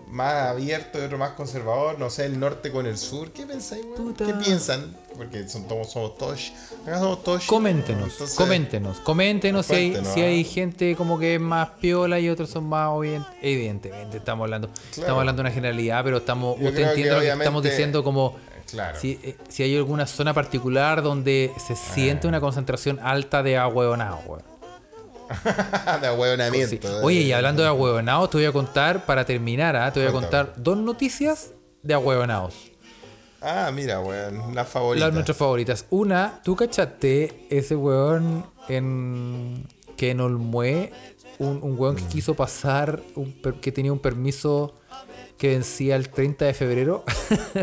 más 0.10 0.48
abierto 0.48 1.00
y 1.00 1.04
otro 1.04 1.18
más 1.18 1.32
conservador? 1.32 2.00
No 2.00 2.10
sé, 2.10 2.26
el 2.26 2.40
norte 2.40 2.72
con 2.72 2.86
el 2.86 2.98
sur. 2.98 3.32
¿Qué 3.32 3.46
pensáis, 3.46 3.86
weón? 3.86 4.14
¿Qué 4.14 4.34
piensan? 4.34 4.96
Porque 5.16 5.48
son, 5.50 5.68
todos- 5.68 5.92
somos 5.92 6.18
todos. 6.18 6.52
Acá 6.86 7.00
somos 7.00 7.24
todos. 7.24 7.46
Coméntenos, 7.46 8.12
entonces- 8.12 8.36
coméntenos, 8.38 9.00
coméntenos 9.00 9.66
si 9.66 9.74
hay, 9.76 10.06
si 10.06 10.22
hay 10.22 10.42
ah. 10.44 10.54
gente 10.54 10.96
como 10.96 11.18
que 11.18 11.36
es 11.36 11.42
más 11.42 11.70
piola 11.82 12.20
y 12.20 12.30
otros 12.30 12.50
son 12.50 12.66
más 12.66 12.90
evidentemente 13.42 14.18
estamos 14.18 14.44
hablando 14.46 14.70
estamos 14.92 15.20
hablando 15.20 15.42
de 15.42 15.48
una 15.48 15.52
generalidad 15.54 16.04
pero 16.04 16.18
estamos 16.18 16.60
Yo 16.60 16.70
usted 16.70 16.90
entiende 16.90 17.14
lo 17.16 17.20
que 17.22 17.30
estamos 17.30 17.64
diciendo 17.64 18.04
como 18.04 18.36
Claro. 18.70 19.00
si, 19.00 19.20
eh, 19.24 19.38
si 19.50 19.64
hay 19.64 19.78
alguna 19.78 20.06
zona 20.06 20.34
particular 20.34 21.02
donde 21.02 21.52
se 21.66 21.74
Ah. 21.74 21.76
siente 21.76 22.28
una 22.28 22.40
concentración 22.40 23.00
alta 23.02 23.42
de 23.42 23.58
ahueonado 23.58 24.20
weón. 24.28 24.57
de 26.02 26.08
ahueonamiento. 26.08 26.88
Sí. 26.88 26.94
Oye, 27.04 27.22
y 27.22 27.32
hablando 27.32 27.62
de 27.62 27.68
ahueonados, 27.70 28.30
te 28.30 28.38
voy 28.38 28.46
a 28.46 28.52
contar, 28.52 29.06
para 29.06 29.26
terminar, 29.26 29.76
¿ah? 29.76 29.92
te 29.92 30.00
voy 30.00 30.10
a 30.10 30.12
contar 30.12 30.54
dos 30.58 30.78
noticias 30.78 31.52
de 31.84 31.94
ahueonados. 31.94 32.56
Ah, 33.42 33.70
mira, 33.74 34.00
weón. 34.00 34.56
La 34.56 34.66
favorita. 34.66 35.06
Las 35.06 35.14
nuestras 35.14 35.38
favoritas. 35.38 35.86
Una, 35.92 36.42
¿tú 36.44 36.56
cachaste 36.56 37.46
ese 37.50 37.76
weón 37.76 38.46
en 38.68 39.68
que 39.96 40.12
en 40.12 40.22
Olmué? 40.22 40.92
Un, 41.40 41.60
un 41.62 41.80
weón 41.80 41.96
que 41.96 42.02
Mm. 42.04 42.08
quiso 42.10 42.34
pasar, 42.34 43.00
un 43.16 43.32
que 43.62 43.72
tenía 43.72 43.94
un 43.94 44.00
permiso 44.00 44.74
que 45.38 45.50
vencía 45.50 45.96
el 45.96 46.10
30 46.10 46.46
de 46.46 46.54
febrero. 46.54 47.04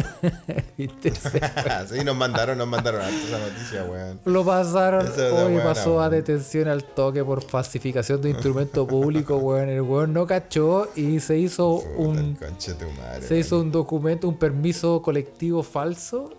¿Viste? 0.78 1.12
sí, 1.88 2.04
nos 2.04 2.16
mandaron, 2.16 2.56
nos 2.56 2.68
mandaron 2.68 3.02
esa 3.02 3.38
noticia, 3.38 3.84
weón. 3.84 4.20
Lo 4.24 4.44
pasaron, 4.44 5.06
es 5.06 5.18
hoy 5.18 5.54
buena, 5.54 5.64
pasó 5.64 6.00
a 6.00 6.08
detención 6.08 6.68
al 6.68 6.84
toque 6.84 7.24
por 7.24 7.42
falsificación 7.42 8.22
de 8.22 8.30
instrumento 8.30 8.86
público, 8.86 9.36
weón. 9.36 9.68
El 9.68 9.82
weón 9.82 10.12
no 10.12 10.26
cachó 10.26 10.88
y 10.94 11.18
se 11.20 11.38
hizo 11.38 11.80
un, 11.96 12.34
Puta, 12.34 12.78
tu 12.78 12.90
madre, 12.92 13.22
se 13.22 13.34
weón. 13.34 13.40
hizo 13.40 13.60
un 13.60 13.72
documento, 13.72 14.28
un 14.28 14.38
permiso 14.38 15.02
colectivo 15.02 15.62
falso 15.62 16.30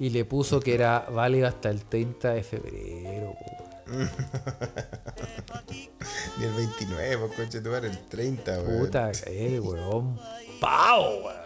y 0.00 0.10
le 0.10 0.24
puso 0.24 0.58
que 0.58 0.74
era 0.74 1.06
válido 1.12 1.46
hasta 1.46 1.70
el 1.70 1.84
30 1.84 2.32
de 2.32 2.42
febrero. 2.42 2.91
Weón. 3.92 4.10
Ni 6.38 6.44
el 6.44 6.52
29, 6.54 7.18
pues, 7.18 7.32
conche 7.36 7.60
tu 7.60 7.74
el 7.74 7.98
30, 8.08 8.52
weón. 8.62 8.78
Puta, 8.86 9.10
el 9.26 9.60
weón. 9.60 10.18
¡Pau, 10.60 11.24
weón! 11.24 11.42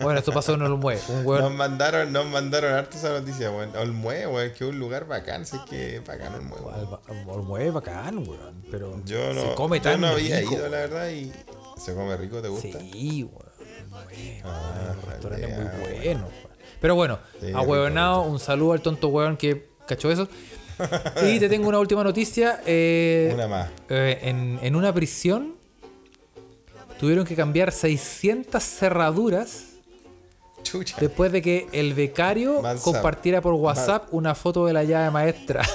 Bueno, 0.00 0.20
eso 0.20 0.32
pasó 0.32 0.52
en 0.54 0.62
Olmué. 0.62 0.98
Un 1.08 1.16
Nos 1.16 1.24
weón. 1.26 1.56
mandaron, 1.56 2.12
nos 2.12 2.26
mandaron 2.26 2.74
harto 2.74 2.96
esa 2.98 3.10
noticia, 3.10 3.50
weón. 3.50 3.74
Olmué, 3.76 4.26
weón, 4.26 4.50
que 4.52 4.64
es 4.64 4.70
un 4.70 4.78
lugar 4.78 5.06
bacán, 5.06 5.46
sé 5.46 5.58
que 5.68 6.00
bacán 6.00 6.34
Olmué, 6.34 6.60
weón. 6.60 6.98
Al- 7.08 7.28
Olmué 7.30 7.70
bacán, 7.70 8.18
weón. 8.18 8.62
Pero 8.70 9.02
Yo 9.04 9.32
no, 9.32 9.40
se 9.42 9.54
come 9.54 9.78
yo 9.78 9.82
tan 9.84 10.00
no 10.00 10.08
había 10.08 10.40
rico, 10.40 10.54
ido, 10.54 10.68
la 10.68 10.78
verdad, 10.78 11.08
y 11.10 11.32
se 11.78 11.94
come 11.94 12.16
rico, 12.16 12.40
¿te 12.42 12.48
gusta? 12.48 12.78
Sí, 12.80 13.22
weón. 13.24 13.46
Olmué, 13.92 14.42
Ah, 14.44 14.72
weón, 14.76 14.98
un 14.98 15.10
restaurante 15.10 15.48
ya, 15.48 15.54
muy 15.56 15.64
weón. 15.64 15.80
bueno, 15.80 16.26
weón. 16.26 16.46
Pero 16.80 16.94
bueno, 16.94 17.18
Sí, 17.40 17.52
a 17.54 17.60
huevonao, 17.62 18.22
un 18.22 18.38
saludo 18.38 18.72
al 18.74 18.82
tonto 18.82 19.08
weón 19.08 19.36
que 19.38 19.70
cachó 19.88 20.10
eso. 20.10 20.28
Y 21.26 21.38
te 21.38 21.48
tengo 21.48 21.68
una 21.68 21.78
última 21.78 22.02
noticia. 22.04 22.60
eh, 22.66 23.30
Una 23.34 23.48
más. 23.48 23.70
eh, 23.88 24.18
en, 24.22 24.58
en 24.62 24.76
una 24.76 24.92
prisión 24.92 25.54
tuvieron 26.98 27.24
que 27.24 27.34
cambiar 27.34 27.72
600 27.72 28.62
cerraduras 28.62 29.64
Chucha. 30.62 30.96
después 31.00 31.30
de 31.32 31.42
que 31.42 31.66
el 31.72 31.94
becario 31.94 32.62
compartiera 32.82 33.40
por 33.40 33.54
WhatsApp 33.54 34.08
una 34.12 34.34
foto 34.34 34.66
de 34.66 34.72
la 34.72 34.84
llave 34.84 35.10
maestra. 35.10 35.62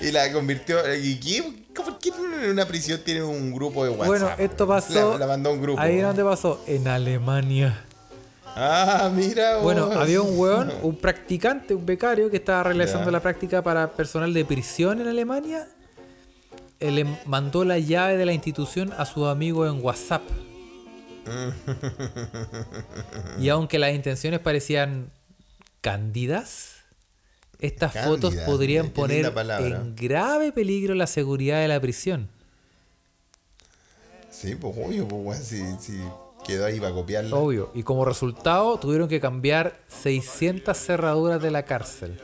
Y 0.00 0.10
la 0.12 0.32
convirtió. 0.32 0.78
¿Y 0.96 1.18
qué? 1.20 1.42
¿Por 1.74 1.98
qué 1.98 2.08
en 2.10 2.50
una 2.50 2.66
prisión 2.66 3.00
tiene 3.04 3.22
un 3.22 3.52
grupo 3.52 3.84
de 3.84 3.90
WhatsApp? 3.90 4.06
bueno, 4.06 4.30
esto 4.38 4.66
pasó. 4.66 5.12
La, 5.12 5.18
la 5.18 5.26
mandó 5.26 5.52
un 5.52 5.60
grupo. 5.62 5.80
Ahí 5.80 5.98
dónde 5.98 6.24
pasó, 6.24 6.62
en 6.66 6.88
Alemania. 6.88 7.84
Ah, 8.56 9.10
mira, 9.12 9.58
Bueno, 9.58 9.88
vos. 9.88 9.96
había 9.96 10.22
un 10.22 10.38
weón, 10.38 10.72
un 10.82 10.96
practicante, 10.96 11.74
un 11.74 11.84
becario 11.84 12.30
que 12.30 12.36
estaba 12.36 12.62
realizando 12.62 13.10
la 13.10 13.20
práctica 13.20 13.62
para 13.62 13.92
personal 13.92 14.32
de 14.32 14.44
prisión 14.44 15.00
en 15.00 15.08
Alemania. 15.08 15.68
Él 16.78 16.94
le 16.96 17.04
mandó 17.26 17.64
la 17.64 17.78
llave 17.78 18.16
de 18.16 18.26
la 18.26 18.32
institución 18.32 18.92
a 18.96 19.06
sus 19.06 19.26
amigos 19.26 19.72
en 19.72 19.84
WhatsApp. 19.84 20.22
y 23.40 23.48
aunque 23.48 23.78
las 23.78 23.94
intenciones 23.94 24.40
parecían 24.40 25.10
cándidas, 25.80 26.74
estas 27.58 27.94
fotos 28.04 28.34
podrían 28.46 28.90
poner 28.90 29.32
en 29.60 29.96
grave 29.96 30.52
peligro 30.52 30.94
la 30.94 31.06
seguridad 31.06 31.60
de 31.60 31.68
la 31.68 31.80
prisión. 31.80 32.28
Sí, 34.30 34.54
pues 34.56 34.74
obvio, 34.76 35.08
pues 35.08 35.22
weón, 35.24 35.42
si, 35.42 35.62
si 35.80 35.98
quedó 36.46 36.66
ahí 36.66 36.78
para 36.80 36.92
copiarla. 36.94 37.34
Obvio. 37.36 37.70
Y 37.74 37.82
como 37.82 38.04
resultado 38.04 38.78
tuvieron 38.78 39.08
que 39.08 39.20
cambiar 39.20 39.78
600 39.88 40.76
cerraduras 40.76 41.42
de 41.42 41.50
la 41.50 41.64
cárcel. 41.64 42.20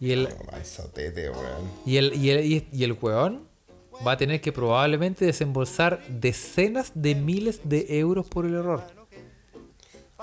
Y 0.00 0.12
el. 0.12 0.28
Y 1.86 1.96
el, 1.96 2.14
y, 2.14 2.30
el, 2.30 2.44
y, 2.44 2.68
y 2.72 2.84
el 2.84 2.92
weón 3.00 3.48
va 4.06 4.12
a 4.12 4.16
tener 4.16 4.40
que 4.40 4.52
probablemente 4.52 5.24
desembolsar 5.24 6.04
decenas 6.08 6.92
de 6.94 7.14
miles 7.14 7.60
de 7.64 7.86
euros 8.00 8.26
por 8.26 8.44
el 8.44 8.54
error. 8.54 8.82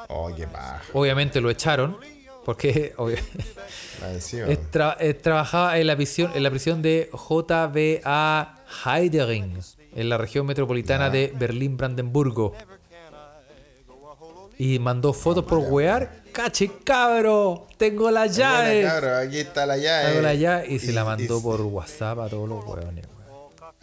Oh, 0.10 0.30
qué. 0.36 0.48
Obviamente 0.94 1.42
lo 1.42 1.50
echaron, 1.50 1.98
porque 2.46 2.94
encima. 4.14 4.48
es 4.48 4.60
tra- 4.72 4.98
es- 5.00 5.22
trabajaba 5.22 5.78
en 5.78 5.88
la 5.88 5.96
prisión, 5.96 6.32
en 6.36 6.44
la 6.44 6.50
prisión 6.50 6.82
de 6.82 7.10
JBA 7.14 8.64
Heidering, 8.86 9.60
en 9.96 10.10
la 10.10 10.18
región 10.18 10.46
metropolitana 10.46 11.10
de 11.10 11.34
Berlín-Brandenburgo. 11.38 12.54
Y 14.64 14.78
mandó 14.78 15.12
fotos 15.12 15.43
por 15.45 15.57
wear. 15.57 16.22
¡Cache 16.32 16.70
cabro! 16.84 17.66
¡Tengo 17.78 18.12
la 18.12 18.22
Buena, 18.28 18.34
llave! 18.36 18.84
cabro, 18.84 19.18
aquí 19.18 19.39
está 19.39 19.66
la 19.66 19.76
llave. 19.78 20.09
Tengo 20.09 20.22
la 20.22 20.34
llave 20.36 20.66
y 20.70 20.78
se 20.78 20.91
la 20.93 21.03
mandó 21.03 21.39
y- 21.39 21.41
por 21.41 21.62
WhatsApp 21.62 22.20
a 22.20 22.30
todos 22.30 22.47
los 22.47 22.64
weones. 22.66 23.05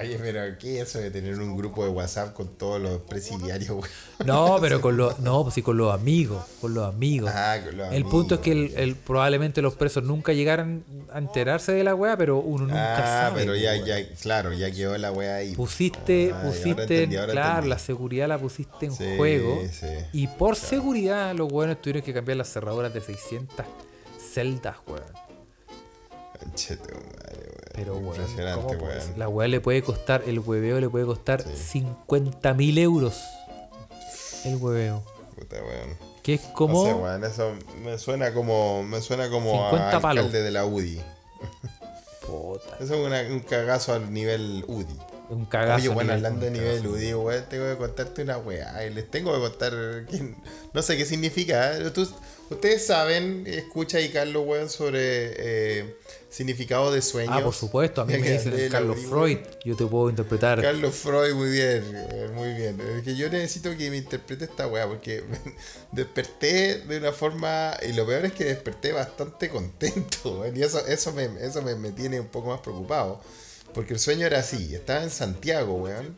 Oye, 0.01 0.16
pero 0.20 0.57
¿qué 0.59 0.80
es 0.80 0.90
eso 0.90 1.01
de 1.01 1.11
tener 1.11 1.34
un 1.40 1.57
grupo 1.57 1.82
de 1.82 1.90
WhatsApp 1.90 2.32
con 2.32 2.57
todos 2.57 2.80
los 2.80 3.01
presidiarios? 3.01 3.84
No, 4.24 4.59
pero 4.61 4.80
con 4.80 4.96
los, 4.96 5.18
no, 5.18 5.42
pues 5.42 5.55
sí, 5.57 5.62
con 5.62 5.76
los 5.76 5.92
amigos, 5.92 6.44
con 6.61 6.72
los 6.72 6.86
amigos. 6.86 7.28
Ah, 7.34 7.59
con 7.64 7.76
los 7.76 7.92
el 7.92 8.05
punto 8.05 8.36
es 8.36 8.40
que 8.40 8.53
el, 8.53 8.74
el- 8.76 8.94
probablemente 8.94 9.61
los 9.61 9.74
presos 9.74 10.05
nunca 10.05 10.32
llegaran 10.32 10.84
a 11.12 11.18
enterarse 11.18 11.72
de 11.72 11.82
la 11.82 11.96
weá, 11.96 12.16
pero 12.16 12.38
uno 12.38 12.66
nunca 12.66 13.24
Ah, 13.26 13.28
sabe. 13.30 13.40
pero 13.40 13.57
ya, 13.57 13.72
po, 13.72 13.76
weón. 13.78 13.86
ya, 13.88 14.14
claro, 14.22 14.53
ya 14.53 14.70
quedó 14.70 14.96
la 14.99 15.11
weá 15.11 15.34
ahí. 15.34 15.55
Pusiste, 15.57 16.30
Ah, 16.32 16.36
ahora 16.36 16.49
pusiste, 16.51 16.80
entendí, 16.82 17.16
ahora 17.16 17.32
claro, 17.32 17.49
entendí. 17.55 17.68
la 17.70 17.78
seguridad 17.80 18.28
la 18.28 18.38
pusiste 18.38 18.86
en 18.86 18.92
Sí, 18.92 19.16
juego. 19.16 19.62
sí, 19.72 19.86
y 20.12 20.28
por 20.28 20.55
seguridad, 20.55 21.34
los 21.34 21.53
weones 21.53 21.82
tuvieron 21.82 22.03
que 22.03 22.14
cambiar 22.14 22.36
las 22.36 22.53
cerraduras 22.53 22.94
de 22.94 23.01
600 23.01 23.66
celdas, 24.32 24.76
weón. 24.86 25.03
Weón. 26.40 26.55
Pero, 27.79 27.95
weón, 27.97 28.07
Impresionante, 28.16 28.76
¿cómo 28.76 28.87
weón. 28.89 29.12
la 29.16 29.29
weá 29.29 29.49
le 29.49 29.61
puede 29.61 29.83
costar, 29.83 30.22
el 30.26 30.39
hueveo 30.41 30.81
le 30.81 30.89
puede 30.89 31.07
costar 31.07 31.43
50 31.43 32.55
mil 32.55 32.79
euros. 32.79 33.20
El 34.45 34.57
hueveo. 34.57 35.03
Puta, 35.37 35.57
weón. 35.57 35.97
Que 36.22 36.35
es 36.35 36.41
como. 36.41 36.83
No 36.85 36.89
sé, 36.89 36.95
weón, 36.95 37.24
eso 37.24 37.53
me 37.85 37.99
suena 37.99 38.33
como, 38.35 38.83
me 38.83 39.01
suena 39.01 39.29
como 39.31 39.51
50 39.53 39.97
a 39.97 40.01
palos. 40.01 40.24
alcalde 40.26 40.43
de 40.45 40.51
la 40.51 40.64
UDI. 40.64 41.01
Puta, 42.26 42.76
Eso 42.81 42.95
es 42.95 43.07
una- 43.07 43.22
un 43.22 43.41
cagazo 43.41 43.95
al 43.95 44.12
nivel 44.12 44.64
UDI. 44.68 44.99
un 45.31 45.47
cagazo. 45.47 45.76
Oye, 45.81 45.89
bueno, 45.91 46.12
hablando 46.12 46.45
de 46.45 46.51
nivel. 46.51 46.87
UDI, 46.87 47.14
weón, 47.14 47.45
tengo 47.49 47.66
que 47.70 47.76
contarte 47.76 48.22
una 48.22 48.39
weá. 48.39 48.81
Les 48.91 49.11
tengo 49.11 49.33
que 49.35 49.41
contar. 49.41 49.72
no 50.72 50.83
sé 50.83 50.97
qué 50.97 51.05
significa. 51.07 51.76
¿eh? 51.79 51.91
Tú- 51.91 52.11
ustedes 52.51 52.86
saben, 52.86 53.44
escucha 53.46 53.99
ahí 53.99 54.09
Carlos, 54.11 54.44
weón, 54.46 54.68
sobre 54.70 55.01
eh, 55.03 55.96
significado 56.30 56.92
de 56.92 57.03
sueños. 57.03 57.34
Ah, 57.36 57.42
por 57.42 57.55
supuesto, 57.55 58.01
a 58.03 58.05
mí 58.05 58.16
me 58.18 58.30
dicen 58.32 58.68
Carlos 58.70 58.99
Freud. 59.09 59.38
Yo 59.64 59.76
te 59.76 59.86
puedo 59.86 60.11
interpretar. 60.11 60.61
Carlos 60.62 60.94
Freud, 60.94 61.34
muy 61.34 61.51
bien, 61.51 61.84
weón, 61.92 62.34
muy 62.34 62.53
bien. 62.55 62.80
Es 62.96 63.03
que 63.03 63.16
yo 63.16 63.28
necesito 63.30 63.76
que 63.76 63.90
me 63.90 63.96
interprete 63.99 64.44
esta 64.44 64.66
weá 64.66 64.86
porque 64.86 65.22
desperté 65.92 66.78
de 66.80 66.99
una 66.99 67.12
forma. 67.12 67.76
Y 67.86 67.92
lo 67.92 68.07
peor 68.07 68.24
es 68.26 68.32
que 68.32 68.44
desperté 68.44 68.92
bastante 68.92 69.49
contento, 69.49 70.40
weón, 70.40 70.57
Y 70.57 70.62
eso, 70.62 70.84
eso, 70.86 71.12
me, 71.12 71.28
eso 71.40 71.62
me, 71.62 71.74
me 71.76 71.92
tiene 71.92 72.20
un 72.20 72.28
poco 72.28 72.49
más 72.51 72.61
preocupado. 72.61 73.20
Porque 73.74 73.92
el 73.94 73.99
sueño 74.01 74.26
era 74.26 74.40
así: 74.40 74.74
estaba 74.74 75.03
en 75.03 75.11
Santiago, 75.11 75.74
weón. 75.74 76.16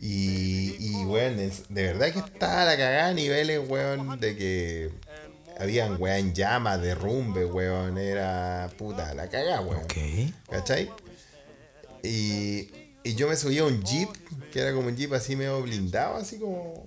Y, 0.00 0.76
y 0.78 1.04
weón, 1.06 1.38
es- 1.40 1.62
de 1.70 1.84
verdad 1.84 2.12
que 2.12 2.18
estaba 2.18 2.64
la 2.66 2.76
cagada 2.76 3.08
a 3.08 3.14
niveles, 3.14 3.60
weón, 3.66 4.20
de 4.20 4.36
que 4.36 4.90
habían 5.58 6.00
weón 6.00 6.34
llamas, 6.34 6.80
derrumbe, 6.80 7.44
weón. 7.44 7.98
Era 7.98 8.70
puta, 8.76 9.14
la 9.14 9.28
cagá, 9.28 9.60
weón. 9.60 9.84
Ok. 9.84 9.94
¿Cachai? 10.50 10.90
Y, 12.02 12.70
y 13.02 13.14
yo 13.14 13.28
me 13.28 13.36
subí 13.36 13.58
a 13.58 13.64
un 13.64 13.82
jeep, 13.82 14.10
que 14.52 14.60
era 14.60 14.72
como 14.72 14.88
un 14.88 14.96
jeep 14.96 15.12
así 15.12 15.36
medio 15.36 15.62
blindado, 15.62 16.16
así 16.16 16.38
como. 16.38 16.86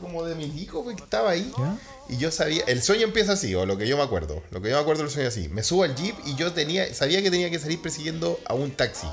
como 0.00 0.24
de 0.24 0.34
mi 0.34 0.44
hijo, 0.60 0.86
que 0.86 0.94
estaba 0.94 1.30
ahí. 1.30 1.52
¿Ya? 1.56 1.78
Y 2.08 2.16
yo 2.18 2.30
sabía, 2.30 2.62
el 2.66 2.82
sueño 2.82 3.04
empieza 3.04 3.32
así, 3.32 3.54
o 3.54 3.66
lo 3.66 3.76
que 3.76 3.86
yo 3.86 3.96
me 3.96 4.02
acuerdo. 4.02 4.42
Lo 4.50 4.60
que 4.60 4.70
yo 4.70 4.76
me 4.76 4.82
acuerdo 4.82 5.02
del 5.02 5.10
sueño 5.10 5.28
así. 5.28 5.48
Me 5.48 5.62
subo 5.62 5.84
al 5.84 5.94
jeep 5.94 6.14
y 6.26 6.34
yo 6.36 6.52
tenía, 6.52 6.92
sabía 6.94 7.22
que 7.22 7.30
tenía 7.30 7.50
que 7.50 7.58
salir 7.58 7.80
persiguiendo 7.80 8.38
a 8.44 8.54
un 8.54 8.70
taxi. 8.72 9.06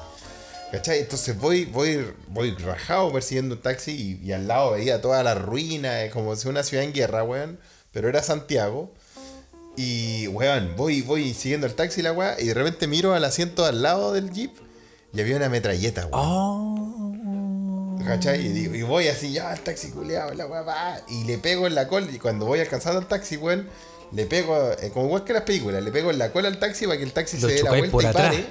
¿Cachai? 0.72 1.00
Entonces 1.00 1.38
voy, 1.38 1.64
voy, 1.64 2.06
voy 2.28 2.52
rajado 2.56 3.14
persiguiendo 3.14 3.56
un 3.56 3.62
taxi 3.62 4.20
y, 4.22 4.28
y 4.28 4.34
al 4.34 4.48
lado 4.48 4.72
veía 4.72 5.00
toda 5.00 5.24
la 5.24 5.34
ruina, 5.34 6.10
como 6.12 6.36
si 6.36 6.50
una 6.50 6.62
ciudad 6.64 6.84
en 6.84 6.94
guerra, 6.94 7.24
weón. 7.24 7.58
Pero 7.98 8.10
era 8.10 8.22
Santiago. 8.22 8.92
Y, 9.76 10.28
weón, 10.28 10.76
voy, 10.78 11.02
voy 11.02 11.34
siguiendo 11.34 11.66
el 11.66 11.74
taxi 11.74 12.04
la 12.04 12.12
weá, 12.14 12.40
y 12.40 12.46
de 12.46 12.54
repente 12.54 12.86
miro 12.86 13.16
al 13.16 13.24
asiento 13.24 13.66
al 13.66 13.82
lado 13.82 14.14
del 14.14 14.30
jeep 14.32 14.52
y 15.16 15.20
había 15.20 15.36
una 15.36 15.50
metralleta, 15.50 16.06
weón. 16.06 16.12
Oh. 16.14 18.00
¿Cachai? 18.06 18.46
Y, 18.46 18.50
digo- 18.50 18.76
y 18.76 18.84
voy 18.84 19.08
así, 19.08 19.32
ya, 19.34 19.52
el 19.52 19.62
taxi 19.62 19.90
culeado, 19.90 20.32
la 20.36 20.46
weá, 20.46 20.62
va. 20.62 21.02
Y 21.10 21.24
le 21.24 21.40
pego 21.40 21.66
en 21.66 21.74
la 21.74 21.88
cola. 21.88 22.06
Y 22.12 22.20
cuando 22.20 22.46
voy 22.46 22.60
alcanzando 22.60 23.00
al 23.00 23.08
taxi, 23.08 23.36
weón, 23.38 23.68
le 24.12 24.28
pego, 24.28 24.74
eh, 24.80 24.92
como 24.94 25.08
igual 25.08 25.24
que 25.24 25.34
las 25.34 25.42
películas, 25.42 25.82
le 25.84 25.92
pego 25.92 26.12
en 26.12 26.20
la 26.20 26.32
cola 26.32 26.50
al 26.50 26.60
taxi 26.60 26.86
para 26.86 27.00
que 27.00 27.04
el 27.04 27.14
taxi 27.14 27.40
Lo 27.40 27.48
se 27.50 27.56
dé 27.56 27.64
la 27.64 27.72
vuelta 27.72 27.98
y 28.00 28.06
atrás. 28.06 28.28
pare. 28.30 28.46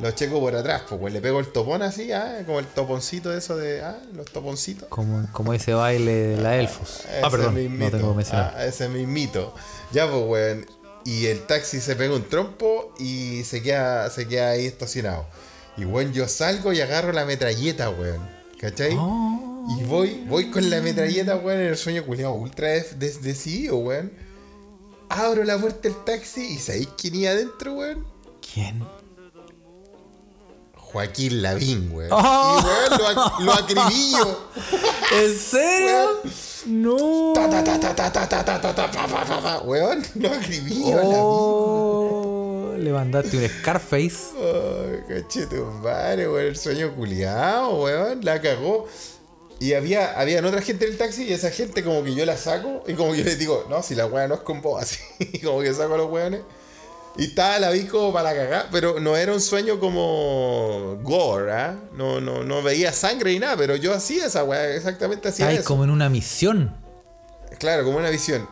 Lo 0.00 0.10
checo 0.12 0.38
por 0.38 0.54
atrás, 0.54 0.82
pues, 0.88 1.00
weón. 1.00 1.12
Le 1.12 1.20
pego 1.20 1.40
el 1.40 1.48
topón 1.48 1.82
así, 1.82 2.12
ah, 2.12 2.42
como 2.46 2.60
el 2.60 2.66
toponcito 2.66 3.30
de 3.30 3.38
eso 3.38 3.56
de, 3.56 3.82
ah, 3.82 3.98
los 4.14 4.26
toponcitos. 4.26 4.88
Como, 4.88 5.26
como 5.32 5.52
ese 5.54 5.74
baile 5.74 6.12
de 6.12 6.36
la 6.40 6.56
Elfos. 6.56 7.02
Ah, 7.22 7.28
perdón, 7.30 7.78
no 7.78 7.90
tengo 7.90 8.10
que 8.12 8.16
mencionar. 8.16 8.54
Ah, 8.56 8.64
ese 8.64 8.88
mismito. 8.88 9.54
Ya, 9.92 10.08
pues, 10.08 10.22
weón. 10.26 10.66
Y 11.04 11.26
el 11.26 11.40
taxi 11.46 11.80
se 11.80 11.96
pega 11.96 12.14
un 12.14 12.28
trompo 12.28 12.92
y 12.98 13.42
se 13.44 13.62
queda, 13.62 14.08
se 14.10 14.28
queda 14.28 14.50
ahí 14.50 14.66
estacionado. 14.66 15.26
Y, 15.76 15.84
weón, 15.84 16.12
yo 16.12 16.28
salgo 16.28 16.72
y 16.72 16.80
agarro 16.80 17.12
la 17.12 17.24
metralleta, 17.24 17.90
weón. 17.90 18.20
¿Cachai? 18.60 18.94
Oh. 18.98 19.66
Y 19.78 19.84
voy, 19.84 20.24
voy 20.28 20.50
con 20.50 20.68
la 20.70 20.80
metralleta, 20.80 21.36
weón, 21.36 21.60
en 21.60 21.66
el 21.68 21.76
sueño 21.76 22.04
culiado 22.04 22.34
ultra 22.34 22.68
de- 22.68 22.82
de- 22.96 23.12
decidido, 23.18 23.76
weón. 23.78 24.12
Abro 25.08 25.42
la 25.44 25.58
puerta 25.58 25.88
del 25.88 26.04
taxi 26.04 26.54
y 26.54 26.58
¿sabéis 26.58 26.88
quién 27.00 27.14
iba 27.14 27.30
adentro, 27.30 27.72
weón? 27.74 28.06
¿Quién? 28.54 28.82
Joaquín 30.92 31.42
Lavín, 31.42 31.90
weón. 31.92 32.10
Oh. 32.12 32.60
Y, 32.60 32.64
weón, 32.64 33.14
lo, 33.14 33.44
lo 33.44 33.52
acribillo. 33.52 34.40
¿En 35.12 35.38
serio? 35.38 36.20
No. 36.66 37.32
Ta, 37.34 37.50
ta, 37.50 37.62
ta, 37.62 37.78
ta, 37.78 37.94
ta, 37.94 38.10
ta, 38.10 38.28
ta, 38.28 38.60
ta, 38.60 38.72
ta, 38.72 38.92
ta. 38.94 39.60
Weón, 39.60 40.02
lo 40.14 40.32
acribillo, 40.32 40.96
Lavín. 40.96 41.14
Oh, 41.18 42.74
le 42.78 42.90
mandaste 42.90 43.36
un 43.36 43.48
Scarface. 43.48 44.32
Ay, 44.38 45.22
cachetumare, 45.22 46.26
weón, 46.26 46.46
el 46.46 46.56
sueño 46.56 46.94
culiado, 46.94 47.82
weón, 47.82 48.24
la 48.24 48.40
cagó. 48.40 48.86
Y 49.60 49.74
había, 49.74 50.18
habían 50.18 50.44
otra 50.44 50.62
gente 50.62 50.86
en 50.86 50.92
el 50.92 50.98
taxi 50.98 51.24
y 51.24 51.32
esa 51.32 51.50
gente 51.50 51.84
como 51.84 52.02
que 52.04 52.14
yo 52.14 52.24
la 52.24 52.36
saco 52.36 52.84
y 52.86 52.94
como 52.94 53.12
que 53.12 53.18
yo 53.18 53.24
les 53.24 53.38
digo, 53.38 53.66
no, 53.68 53.82
si 53.82 53.96
la 53.96 54.06
weá 54.06 54.28
no 54.28 54.36
es 54.36 54.40
con 54.40 54.62
vos, 54.62 54.80
así, 54.80 55.00
y 55.18 55.40
como 55.40 55.60
que 55.60 55.74
saco 55.74 55.94
a 55.94 55.98
los 55.98 56.10
weones. 56.10 56.42
Y 57.18 57.24
estaba 57.24 57.58
la 57.58 57.70
vi 57.70 57.84
como 57.84 58.12
para 58.12 58.32
cagar, 58.32 58.68
pero 58.70 59.00
no 59.00 59.16
era 59.16 59.32
un 59.32 59.40
sueño 59.40 59.80
como 59.80 61.00
gore, 61.02 61.52
¿ah? 61.52 61.76
No, 61.94 62.20
no, 62.20 62.44
no 62.44 62.62
veía 62.62 62.92
sangre 62.92 63.32
ni 63.32 63.40
nada, 63.40 63.56
pero 63.56 63.74
yo 63.74 63.92
hacía 63.92 64.26
esa 64.26 64.44
weá, 64.44 64.76
exactamente 64.76 65.28
hacía 65.28 65.48
Ay, 65.48 65.56
eso. 65.56 65.64
como 65.64 65.82
en 65.82 65.90
una 65.90 66.08
misión. 66.08 66.76
Claro, 67.58 67.82
como 67.82 67.98
una 67.98 68.10
visión. 68.10 68.48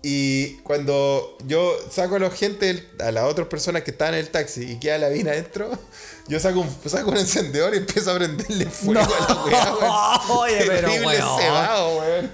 Y 0.00 0.58
cuando 0.58 1.36
yo 1.44 1.74
saco 1.90 2.14
a 2.14 2.18
la 2.20 2.30
gente, 2.30 2.88
a 3.00 3.10
las 3.10 3.24
otras 3.24 3.48
personas 3.48 3.82
que 3.82 3.90
estaban 3.90 4.14
en 4.14 4.20
el 4.20 4.28
taxi 4.30 4.62
y 4.62 4.78
queda 4.78 4.98
la 4.98 5.08
vina 5.08 5.32
adentro, 5.32 5.76
yo 6.28 6.38
saco 6.38 6.60
un, 6.60 6.90
saco 6.90 7.10
un 7.10 7.16
encendedor 7.16 7.74
y 7.74 7.78
empiezo 7.78 8.12
a 8.12 8.14
prenderle 8.14 8.66
fuego 8.66 9.00
a 9.00 9.28
la 9.28 9.44
weá, 9.44 9.74
weón. 9.74 10.38
Oye, 10.38 10.64
pero, 10.68 10.88
weón. 10.88 11.40
cebado, 11.40 11.98
weón. 11.98 12.30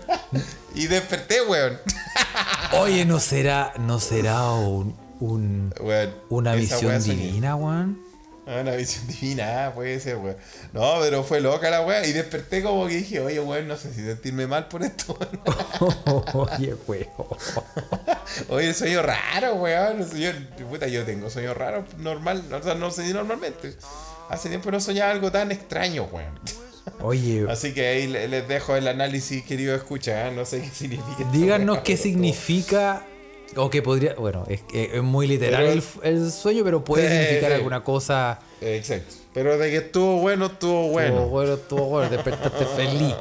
Y 0.75 0.89
desperté, 0.89 1.41
weón. 1.41 1.81
Oye, 2.73 3.07
¿no 3.07 3.19
será, 3.19 3.73
no 3.79 3.99
será 3.99 4.51
un, 4.53 5.08
un- 5.21 5.73
Weón, 5.81 6.15
una 6.29 6.53
soñé. 6.67 6.99
divina, 6.99 7.57
weón? 7.57 8.07
Ah, 8.47 8.61
una 8.63 8.73
visión 8.77 9.07
divina, 9.21 9.67
ah, 9.67 9.75
puede 9.75 10.01
ser, 10.01 10.17
weón. 10.17 10.37
No, 10.73 10.95
pero 11.01 11.23
fue 11.23 11.41
loca 11.41 11.69
la 11.71 11.83
weá. 11.83 12.07
Y 12.07 12.13
desperté 12.13 12.63
como 12.63 12.87
que 12.87 12.95
dije, 12.97 13.21
oye, 13.21 13.41
weón, 13.41 13.69
no 13.69 13.77
sé 13.77 13.93
si 13.93 14.03
sentirme 14.03 14.47
mal 14.47 14.69
por 14.69 14.83
esto. 14.83 15.19
Oye, 16.33 16.75
weón. 16.87 17.07
Oye, 18.49 18.73
sueño 18.75 19.03
raro, 19.03 19.55
weón. 19.57 19.99
Yo, 20.17 20.31
puta, 20.71 20.87
yo 20.89 21.05
tengo 21.05 21.29
sueños 21.31 21.57
raros 21.57 21.85
normal, 21.99 22.43
o 22.53 22.63
sea, 22.63 22.75
no 22.75 22.91
sé 22.91 23.13
normalmente. 23.13 23.75
Hace 24.31 24.49
tiempo 24.49 24.71
no 24.71 24.81
soñaba 24.81 25.11
algo 25.11 25.31
tan 25.31 25.53
extraño, 25.53 26.05
weón. 26.11 26.39
Oye, 27.03 27.45
Así 27.51 27.75
que 27.75 27.87
ahí 27.87 28.07
le- 28.07 28.29
les 28.29 28.49
dejo 28.49 28.77
el 28.77 28.89
análisis, 28.89 29.45
querido 29.45 29.75
escucha, 29.75 30.27
¿eh? 30.29 30.33
no 30.35 30.45
sé 30.47 30.63
qué 30.63 30.71
significa. 30.71 31.31
díganos 31.33 31.79
qué 31.81 31.97
significa. 31.99 33.03
O 33.57 33.71
que 33.71 33.83
podría. 33.83 34.15
Bueno, 34.15 34.45
es, 34.49 34.61
es- 34.73 35.03
muy 35.03 35.27
literal 35.27 35.65
el, 35.67 35.83
el 36.03 36.31
sueño, 36.31 36.63
pero 36.65 36.85
puede 36.85 37.09
significar 37.09 37.53
alguna 37.53 37.83
cosa. 37.83 38.39
Exacto. 38.61 39.15
Pero 39.35 39.57
de 39.59 39.71
que 39.71 39.77
estuvo 39.79 40.19
bueno, 40.21 40.47
estuvo 40.47 40.89
bueno. 40.89 41.13
Bueno, 41.15 41.29
bueno, 41.29 41.55
estuvo 41.55 41.85
bueno, 41.87 42.11
despertaste 42.11 42.65
feliz. 42.77 43.15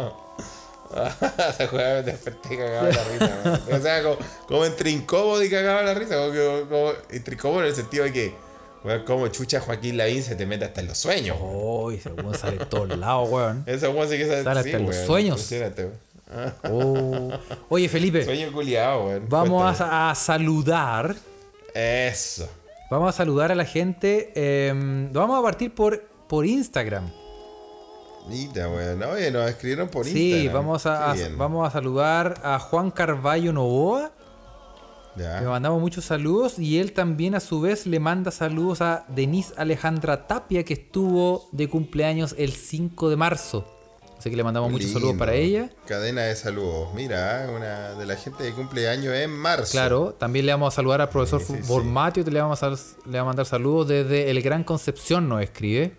Weá 1.73 1.95
me 1.95 2.03
desperté 2.03 2.57
cagado 2.57 2.85
de 2.87 2.93
la 2.93 3.03
risa. 3.03 3.61
O 3.77 3.81
sea, 3.81 4.03
como, 4.03 4.17
como 4.47 4.65
entre 4.65 4.89
incómodo 4.89 5.43
y 5.43 5.49
cagado 5.49 5.79
de 5.79 5.85
la 5.85 5.93
risa. 5.93 6.15
Como, 6.17 6.31
que- 6.31 6.65
como- 6.69 6.91
entre 7.09 7.33
incómodo 7.35 7.61
en 7.61 7.67
el 7.67 7.75
sentido 7.75 8.03
de 8.05 8.13
que, 8.13 8.33
weón, 8.83 9.03
como 9.03 9.27
chucha 9.27 9.59
Joaquín 9.59 9.97
Lavín 9.97 10.23
se 10.23 10.35
te 10.35 10.45
mete 10.45 10.65
hasta 10.65 10.81
en 10.81 10.87
los 10.87 10.97
sueños. 10.97 11.37
weón. 11.39 11.53
Oh, 11.55 11.91
ese 11.91 12.09
weón 12.11 12.35
sale 12.35 12.57
de 12.57 12.65
todos 12.65 12.97
lados, 12.97 13.29
weón. 13.29 13.63
Esa 13.65 13.89
weón 13.89 14.09
sí 14.09 14.17
que 14.17 14.27
sale, 14.27 14.43
Sale 14.43 14.63
sí, 14.63 14.69
hasta 14.69 14.77
en 14.81 14.85
los 14.87 14.95
sueños. 14.95 15.51
Oh. 16.69 17.29
Oye, 17.69 17.87
Felipe, 17.89 18.23
Sueño 18.25 18.51
culiado, 18.51 19.05
weón. 19.07 19.25
vamos 19.29 19.79
a, 19.81 20.09
a 20.09 20.15
saludar. 20.15 21.15
Eso. 21.73 22.49
Vamos 22.91 23.09
a 23.09 23.17
saludar 23.17 23.51
a 23.51 23.55
la 23.55 23.65
gente. 23.65 24.31
eh, 24.35 24.73
vamos 25.11 25.39
a 25.39 25.41
partir 25.41 25.73
por, 25.73 26.01
por 26.27 26.45
Instagram. 26.45 27.09
Mira, 28.27 28.67
weón. 28.69 29.01
Oye, 29.03 29.31
nos 29.31 29.49
escribieron 29.49 29.87
por 29.87 30.05
Sí, 30.05 30.31
Instagram. 30.33 30.53
vamos 30.53 30.85
a, 30.85 31.15
vamos 31.37 31.67
a 31.67 31.71
saludar 31.71 32.41
a 32.43 32.59
Juan 32.59 32.91
Carballo 32.91 33.53
Novoa. 33.53 34.11
Ya. 35.15 35.39
Le 35.41 35.47
mandamos 35.47 35.79
muchos 35.81 36.05
saludos 36.05 36.59
y 36.59 36.77
él 36.79 36.91
también 36.93 37.33
a 37.35 37.39
su 37.39 37.59
vez 37.61 37.87
le 37.87 37.99
manda 37.99 38.29
saludos 38.31 38.81
a 38.81 39.03
Denise 39.07 39.53
Alejandra 39.57 40.27
Tapia 40.27 40.63
que 40.63 40.73
estuvo 40.73 41.47
de 41.53 41.67
cumpleaños 41.69 42.35
el 42.37 42.51
5 42.51 43.09
de 43.09 43.15
marzo. 43.15 43.65
Así 44.27 44.31
que 44.31 44.37
le 44.37 44.43
mandamos 44.43 44.69
muchos 44.69 44.87
Lindo. 44.87 44.99
saludos 44.99 45.17
para 45.17 45.33
ella. 45.35 45.69
Cadena 45.87 46.23
de 46.23 46.35
saludos. 46.35 46.89
Mira, 46.93 47.49
una 47.55 47.93
de 47.93 48.05
la 48.05 48.15
gente 48.17 48.43
de 48.43 48.51
cumpleaños 48.51 49.13
en 49.15 49.31
marzo. 49.31 49.71
Claro, 49.71 50.13
también 50.13 50.45
le 50.45 50.51
vamos 50.51 50.73
a 50.73 50.75
saludar 50.75 50.99
al 51.01 51.09
profesor 51.09 51.39
Sí, 51.41 51.53
sí, 51.53 51.59
sí. 51.61 51.67
Bormatio, 51.67 52.23
le 52.25 52.41
vamos, 52.41 52.61
a, 52.63 52.69
le 52.69 52.75
vamos 52.75 53.15
a 53.19 53.23
mandar 53.23 53.45
saludos 53.45 53.87
desde 53.87 54.29
el 54.29 54.41
Gran 54.41 54.63
Concepción, 54.65 55.29
nos 55.29 55.41
escribe. 55.41 55.93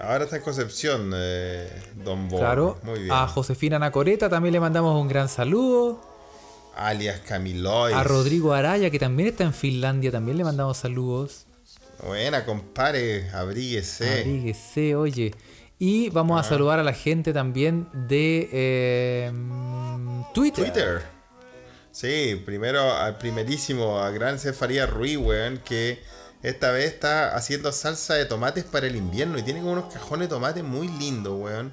Ahora 0.00 0.24
está 0.24 0.36
en 0.38 0.42
Concepción, 0.42 1.12
eh, 1.14 1.68
Don 2.04 2.28
Bo. 2.28 2.38
Claro, 2.38 2.78
Muy 2.82 2.98
bien. 3.00 3.12
a 3.12 3.28
Josefina 3.28 3.78
Nacoreta 3.78 4.28
también 4.28 4.52
le 4.54 4.58
mandamos 4.60 5.00
un 5.00 5.06
gran 5.06 5.28
saludo. 5.28 6.00
Alias 6.74 7.20
Camilois. 7.20 7.94
A 7.94 8.02
Rodrigo 8.02 8.52
Araya, 8.54 8.90
que 8.90 8.98
también 8.98 9.28
está 9.28 9.44
en 9.44 9.52
Finlandia, 9.54 10.10
también 10.10 10.38
le 10.38 10.44
mandamos 10.44 10.78
saludos. 10.78 11.46
Buena, 12.04 12.44
compadre. 12.44 13.30
Abríguese. 13.30 14.20
Abríguese, 14.22 14.96
oye. 14.96 15.32
Y 15.78 16.10
vamos 16.10 16.38
Ah. 16.38 16.40
a 16.40 16.44
saludar 16.44 16.78
a 16.78 16.82
la 16.84 16.92
gente 16.92 17.32
también 17.32 17.88
de 17.92 18.48
eh, 18.52 19.32
Twitter. 20.34 20.64
Twitter. 20.64 21.02
Sí, 21.90 22.40
primero 22.46 22.92
al 22.94 23.18
primerísimo, 23.18 23.98
a 23.98 24.10
Gran 24.10 24.38
Cefaría 24.38 24.86
Ruiz, 24.86 25.16
weón, 25.18 25.58
que 25.58 26.00
esta 26.42 26.70
vez 26.72 26.86
está 26.86 27.34
haciendo 27.36 27.70
salsa 27.72 28.14
de 28.14 28.24
tomates 28.24 28.64
para 28.64 28.86
el 28.86 28.96
invierno 28.96 29.38
y 29.38 29.42
tiene 29.42 29.60
como 29.60 29.72
unos 29.72 29.92
cajones 29.92 30.28
de 30.28 30.34
tomate 30.34 30.62
muy 30.62 30.88
lindos, 30.88 31.34
weón. 31.38 31.72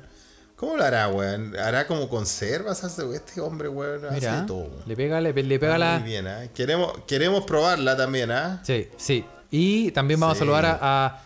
¿Cómo 0.55 0.75
lo 0.75 0.83
hará, 0.83 1.07
weón? 1.07 1.55
¿Hará 1.57 1.87
como 1.87 2.09
conserva 2.09 2.75
salsa? 2.75 3.03
Este 3.15 3.39
hombre, 3.39 3.69
weón, 3.69 4.03
hace 4.05 4.15
Mira, 4.15 4.41
de 4.41 4.47
todo. 4.47 4.57
weón. 4.63 4.83
le 4.85 4.95
pega, 4.97 5.21
le, 5.21 5.31
le 5.31 5.59
pega 5.59 5.75
Ah, 5.75 5.77
la. 5.77 5.99
Muy 5.99 6.09
bien, 6.09 6.27
¿ah? 6.27 6.41
Queremos, 6.53 6.93
queremos 7.07 7.45
probarla 7.45 7.95
también, 7.95 8.29
¿ah? 8.31 8.59
Sí, 8.63 8.89
sí. 8.97 9.23
Y 9.51 9.91
también 9.91 10.19
vamos 10.19 10.37
Sí. 10.37 10.39
a 10.39 10.45
saludar 10.45 10.65
a, 10.65 10.77
a 10.81 11.21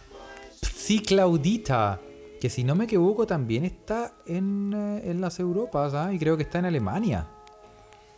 Psi 0.62 1.00
Claudita, 1.02 2.00
que 2.44 2.50
si 2.50 2.66
no 2.66 2.76
me 2.76 2.84
equivoco 2.84 3.26
también 3.26 3.64
está 3.64 4.16
en, 4.26 4.74
eh, 4.76 5.10
en 5.10 5.22
las 5.22 5.40
Europas, 5.40 5.94
¿ah? 5.94 6.12
y 6.12 6.20
creo 6.20 6.36
que 6.36 6.44
está 6.44 6.60
en 6.60 6.66
Alemania. 6.66 7.26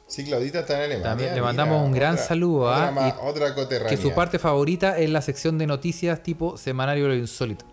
Sí, 0.08 0.24
Claudita 0.26 0.62
está 0.62 0.78
en 0.78 0.86
Alemania. 0.86 1.10
También 1.10 1.30
le 1.30 1.36
mira, 1.36 1.44
mandamos 1.46 1.86
un 1.86 1.92
gran 1.92 2.14
otra- 2.16 2.26
saludo, 2.26 2.70
¿ah? 2.74 2.90
Otra, 2.90 3.20
otra 3.22 3.54
coterránea. 3.54 3.96
Que 3.96 4.02
su 4.02 4.14
parte 4.16 4.40
favorita 4.40 4.98
es 4.98 5.12
la 5.12 5.22
sección 5.22 5.60
de 5.60 5.68
noticias 5.68 6.24
tipo 6.24 6.58
Semanario 6.58 7.08
lo 7.08 7.14
Insólito. 7.14 7.66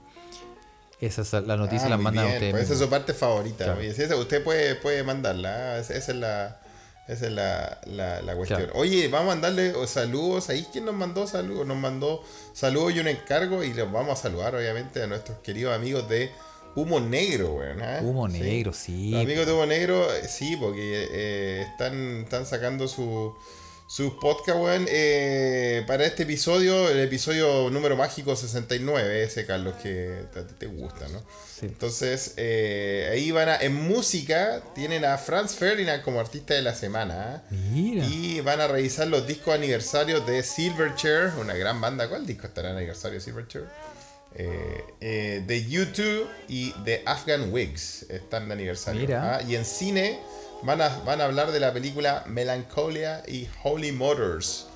Esa 1.01 1.23
es 1.23 1.33
la 1.33 1.57
noticia, 1.57 1.87
Ah, 1.87 1.91
la 1.91 1.97
mandan 1.97 2.27
ustedes. 2.27 2.51
pues 2.51 2.65
esa 2.65 2.75
es 2.75 2.79
su 2.81 2.91
parte 2.91 3.15
favorita. 3.15 3.65
Claro. 3.65 3.81
Oye, 3.81 3.95
sí, 3.95 4.03
esa- 4.03 4.17
usted 4.17 4.45
puede, 4.45 4.75
puede 4.75 5.03
mandarla. 5.05 5.77
¿ah? 5.77 5.79
Esa 5.79 5.95
es 5.97 6.09
la, 6.15 6.61
Esa 7.13 7.27
es 7.27 7.33
la, 7.33 7.81
la, 7.87 8.23
la 8.23 8.35
cuestión. 8.35 8.61
Claro. 8.61 8.79
Oye, 8.79 9.09
vamos 9.09 9.33
a 9.33 9.35
mandarle 9.37 9.73
saludos. 9.87 10.49
¿Ahí 10.49 10.67
quién 10.73 10.85
nos 10.85 10.95
mandó 10.95 11.27
saludos? 11.27 11.67
Nos 11.67 11.77
mandó 11.77 12.23
saludos 12.53 12.95
y 12.95 13.01
un 13.01 13.09
encargo. 13.09 13.63
Y 13.65 13.73
los 13.75 13.91
vamos 13.91 14.19
a 14.19 14.23
saludar, 14.23 14.55
obviamente, 14.55 15.03
a 15.03 15.07
nuestros 15.07 15.39
queridos 15.39 15.75
amigos 15.75 16.09
de 16.09 16.31
Humo 16.75 17.01
Negro, 17.01 17.55
weón. 17.55 17.83
¿ah? 17.83 18.01
Humo 18.03 18.29
Sí. 18.31 18.39
negro, 18.41 18.73
sí. 18.73 19.11
Los 19.11 19.23
amigos 19.23 19.47
de 19.47 19.53
Humo 19.53 19.67
Negro, 19.67 20.15
eh, 20.15 20.27
sí, 20.29 20.57
porque 20.57 21.09
eh, 21.13 21.67
están, 21.71 22.23
están 22.23 22.47
sacando 22.47 22.89
su, 22.89 23.35
sus 23.93 24.15
podcast, 24.15 24.59
weón, 24.59 24.87
eh, 24.89 25.85
para 25.87 26.07
este 26.07 26.23
episodio, 26.23 26.89
el 26.89 26.99
episodio 27.01 27.69
número 27.69 27.95
mágico 27.95 28.35
69, 28.35 29.23
ese, 29.23 29.45
Carlos, 29.45 29.75
que 29.83 30.25
a 30.35 30.47
ti 30.47 30.55
te 30.57 30.65
gusta, 30.65 31.09
¿no? 31.09 31.19
Sí. 31.21 31.67
Entonces, 31.67 32.33
eh, 32.39 33.11
ahí 33.13 33.31
van 33.33 33.51
a, 33.51 33.57
en 33.57 33.75
música, 33.75 34.63
tienen 34.75 35.05
a 35.05 35.19
Franz 35.19 35.57
Ferdinand 35.57 36.03
como 36.03 36.21
artista 36.21 36.55
de 36.55 36.63
la 36.63 36.75
semana. 36.75 37.45
¿ah? 37.45 37.55
Mira. 37.71 38.07
Y 38.07 38.41
van 38.41 38.63
a 38.63 38.67
revisar 38.67 39.09
los 39.09 39.27
discos 39.27 39.55
aniversarios 39.55 40.27
de 40.27 40.43
Silverchair, 40.43 41.33
una 41.39 41.53
gran 41.53 41.79
banda. 41.79 42.09
¿Cuál 42.09 42.25
disco 42.25 42.47
estará 42.47 42.71
en 42.71 42.77
aniversario 42.77 43.19
de 43.19 43.21
Silverchair? 43.23 43.67
Eh, 44.35 44.85
eh, 45.03 45.45
de 45.47 45.67
YouTube 45.69 46.27
y 46.49 46.73
de 46.85 47.03
Afghan 47.05 47.53
Wigs 47.53 48.07
están 48.09 48.49
de 48.49 48.55
aniversario. 48.55 49.03
Mira. 49.03 49.37
Ah, 49.37 49.43
Y 49.43 49.55
en 49.55 49.67
cine 49.67 50.19
van 50.63 50.81
a, 50.81 50.89
van 51.05 51.21
a 51.21 51.25
hablar 51.25 51.53
de 51.53 51.61
la 51.61 51.73
película 51.73 52.25
Melancholia 52.27 53.23
y 53.27 53.49
Holy 53.63 53.93
Motors. 53.93 54.69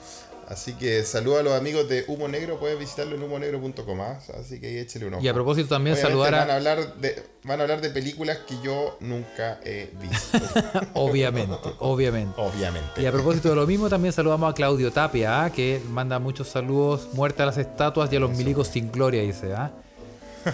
Así 0.48 0.74
que 0.74 1.02
saluda 1.02 1.40
a 1.40 1.42
los 1.42 1.54
amigos 1.54 1.88
de 1.88 2.04
Humo 2.06 2.28
Negro, 2.28 2.60
puedes 2.60 2.78
visitarlo 2.78 3.16
en 3.16 3.22
humonegro.com. 3.24 4.00
¿ah? 4.00 4.20
Así 4.38 4.60
que 4.60 4.68
ahí 4.68 4.78
échale 4.78 5.06
un 5.06 5.14
ojo. 5.14 5.24
Y 5.24 5.26
a 5.26 5.34
propósito 5.34 5.68
también 5.68 5.94
Obviamente 5.94 6.12
saludar 6.12 6.32
van 6.32 6.50
a 6.50 6.52
a... 6.52 6.56
hablar 6.56 6.96
de 6.98 7.22
van 7.42 7.58
a 7.58 7.62
hablar 7.64 7.80
de 7.80 7.90
películas 7.90 8.38
que 8.46 8.54
yo 8.62 8.96
nunca 9.00 9.58
he 9.64 9.90
visto. 10.00 10.38
Obviamente, 10.94 11.56
obviamente. 11.80 12.40
obviamente. 12.40 13.02
Y 13.02 13.06
a 13.06 13.12
propósito 13.12 13.48
de 13.48 13.56
lo 13.56 13.66
mismo, 13.66 13.88
también 13.88 14.12
saludamos 14.12 14.50
a 14.50 14.54
Claudio 14.54 14.92
Tapia, 14.92 15.44
¿ah? 15.44 15.50
que 15.50 15.80
manda 15.90 16.18
muchos 16.20 16.48
saludos, 16.48 17.08
muerte 17.12 17.42
a 17.42 17.46
las 17.46 17.58
estatuas 17.58 18.12
y 18.12 18.16
a 18.16 18.20
los 18.20 18.30
milicos 18.30 18.68
sin 18.68 18.92
gloria, 18.92 19.22
dice. 19.22 19.52
¿ah? 19.52 19.72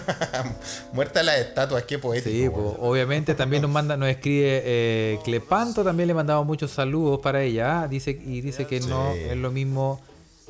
Muerta 0.93 1.23
las 1.23 1.37
estatuas, 1.37 1.83
qué 1.83 1.99
poético. 1.99 2.29
Sí, 2.29 2.49
pues, 2.49 2.75
obviamente 2.79 3.35
también 3.35 3.61
nos 3.61 3.71
manda, 3.71 3.97
nos 3.97 4.09
escribe 4.09 4.61
eh, 4.63 5.19
Clepanto, 5.23 5.83
también 5.83 6.07
le 6.07 6.13
mandamos 6.13 6.45
muchos 6.45 6.71
saludos 6.71 7.19
para 7.21 7.41
ella. 7.41 7.81
¿ah? 7.81 7.87
Dice, 7.87 8.11
y 8.11 8.41
dice 8.41 8.65
que 8.65 8.79
no 8.81 9.11
es 9.11 9.37
lo 9.37 9.51
mismo 9.51 10.01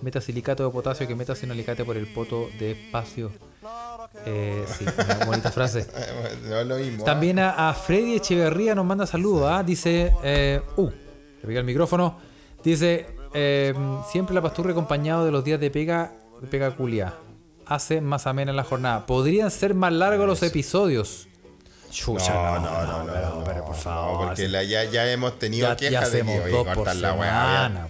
metasilicato 0.01 0.65
de 0.65 0.71
potasio 0.71 1.07
que 1.07 1.15
metasinoalicate 1.15 1.85
por 1.85 1.97
el 1.97 2.07
poto 2.07 2.49
de 2.59 2.71
espacio. 2.71 3.31
Eh, 4.25 4.65
sí, 4.67 4.85
una 4.85 5.25
bonita 5.25 5.51
frase. 5.51 5.87
No 6.47 6.63
lo 6.63 6.77
mismo. 6.77 7.03
También 7.03 7.39
a, 7.39 7.69
a 7.69 7.73
Freddy 7.73 8.15
Echeverría 8.15 8.75
nos 8.75 8.85
manda 8.85 9.05
saludos. 9.07 9.49
¿ah? 9.51 9.63
Dice, 9.63 10.13
eh, 10.23 10.61
uh, 10.75 10.89
le 10.89 11.47
pegué 11.47 11.59
el 11.59 11.65
micrófono. 11.65 12.17
Dice, 12.63 13.07
eh, 13.33 13.73
siempre 14.09 14.35
la 14.35 14.41
pasturra 14.41 14.71
acompañado 14.71 15.25
de 15.25 15.31
los 15.31 15.43
días 15.43 15.59
de 15.59 15.71
pega, 15.71 16.13
de 16.39 16.47
pega 16.47 16.71
culia. 16.71 17.13
Hace 17.65 18.01
más 18.01 18.27
amena 18.27 18.51
la 18.53 18.63
jornada. 18.63 19.05
Podrían 19.05 19.49
ser 19.51 19.73
más 19.73 19.93
largos 19.93 20.27
los 20.27 20.43
episodios. 20.43 21.27
Chucha, 21.91 22.33
No, 22.33 22.59
no, 22.59 22.85
no, 22.85 23.03
no, 23.05 23.13
pero, 23.13 23.29
no, 23.35 23.43
pero 23.43 23.61
por 23.65 23.75
no, 23.75 23.81
favor. 23.81 24.27
porque 24.27 24.47
la- 24.49 24.63
ya, 24.63 24.83
ya 24.85 25.09
hemos 25.11 25.37
tenido 25.37 25.67
ya, 25.67 25.75
ya 25.75 25.89
quejas 25.89 26.11
de 26.11 26.23
que 26.23 26.39
oye, 26.39 26.51
cortar 26.73 26.95
la 26.95 27.13
weá. 27.13 27.87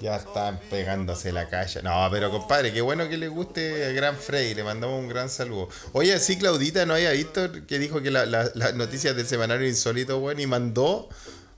Ya, 0.00 0.16
están 0.16 0.58
pegándose 0.68 1.30
la 1.32 1.48
calle. 1.48 1.80
No, 1.82 2.08
pero 2.10 2.30
compadre, 2.30 2.72
qué 2.72 2.80
bueno 2.80 3.08
que 3.08 3.16
le 3.16 3.28
guste 3.28 3.86
el 3.88 3.94
gran 3.94 4.16
Frey. 4.16 4.52
Le 4.54 4.64
mandamos 4.64 4.98
un 4.98 5.08
gran 5.08 5.28
saludo. 5.28 5.68
Oye, 5.92 6.18
sí, 6.18 6.38
Claudita 6.38 6.84
no 6.86 6.94
había 6.94 7.12
visto 7.12 7.52
que 7.68 7.78
dijo 7.78 8.02
que 8.02 8.10
la- 8.10 8.26
la- 8.26 8.50
las 8.54 8.74
noticias 8.74 9.14
del 9.14 9.26
semanario 9.26 9.68
insólito, 9.68 10.18
weón, 10.18 10.40
y 10.40 10.46
mandó. 10.46 11.08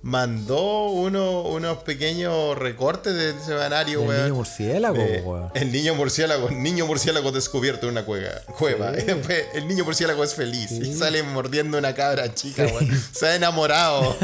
Mandó 0.04 0.88
uno, 0.88 1.40
unos 1.40 1.78
pequeños 1.78 2.58
recortes 2.58 3.14
del 3.14 3.40
semanario, 3.40 4.02
weón. 4.02 4.24
niño 4.24 4.34
murciélago, 4.34 4.98
de-. 4.98 5.24
El 5.54 5.72
niño 5.72 5.94
murciélago, 5.94 6.50
niño 6.50 6.86
murciélago 6.86 7.32
descubierto 7.32 7.86
en 7.86 7.92
una 7.92 8.04
cueva. 8.04 8.32
cueva. 8.58 8.92
Y 8.98 9.02
después 9.02 9.46
el 9.54 9.66
niño 9.66 9.82
murciélago 9.82 10.22
es 10.22 10.34
feliz 10.34 10.70
y 10.72 10.92
sale 10.92 11.22
mordiendo 11.22 11.78
una 11.78 11.94
cabra 11.94 12.34
chica, 12.34 12.66
weón. 12.66 12.90
Se 13.12 13.28
ha 13.28 13.36
enamorado. 13.36 14.14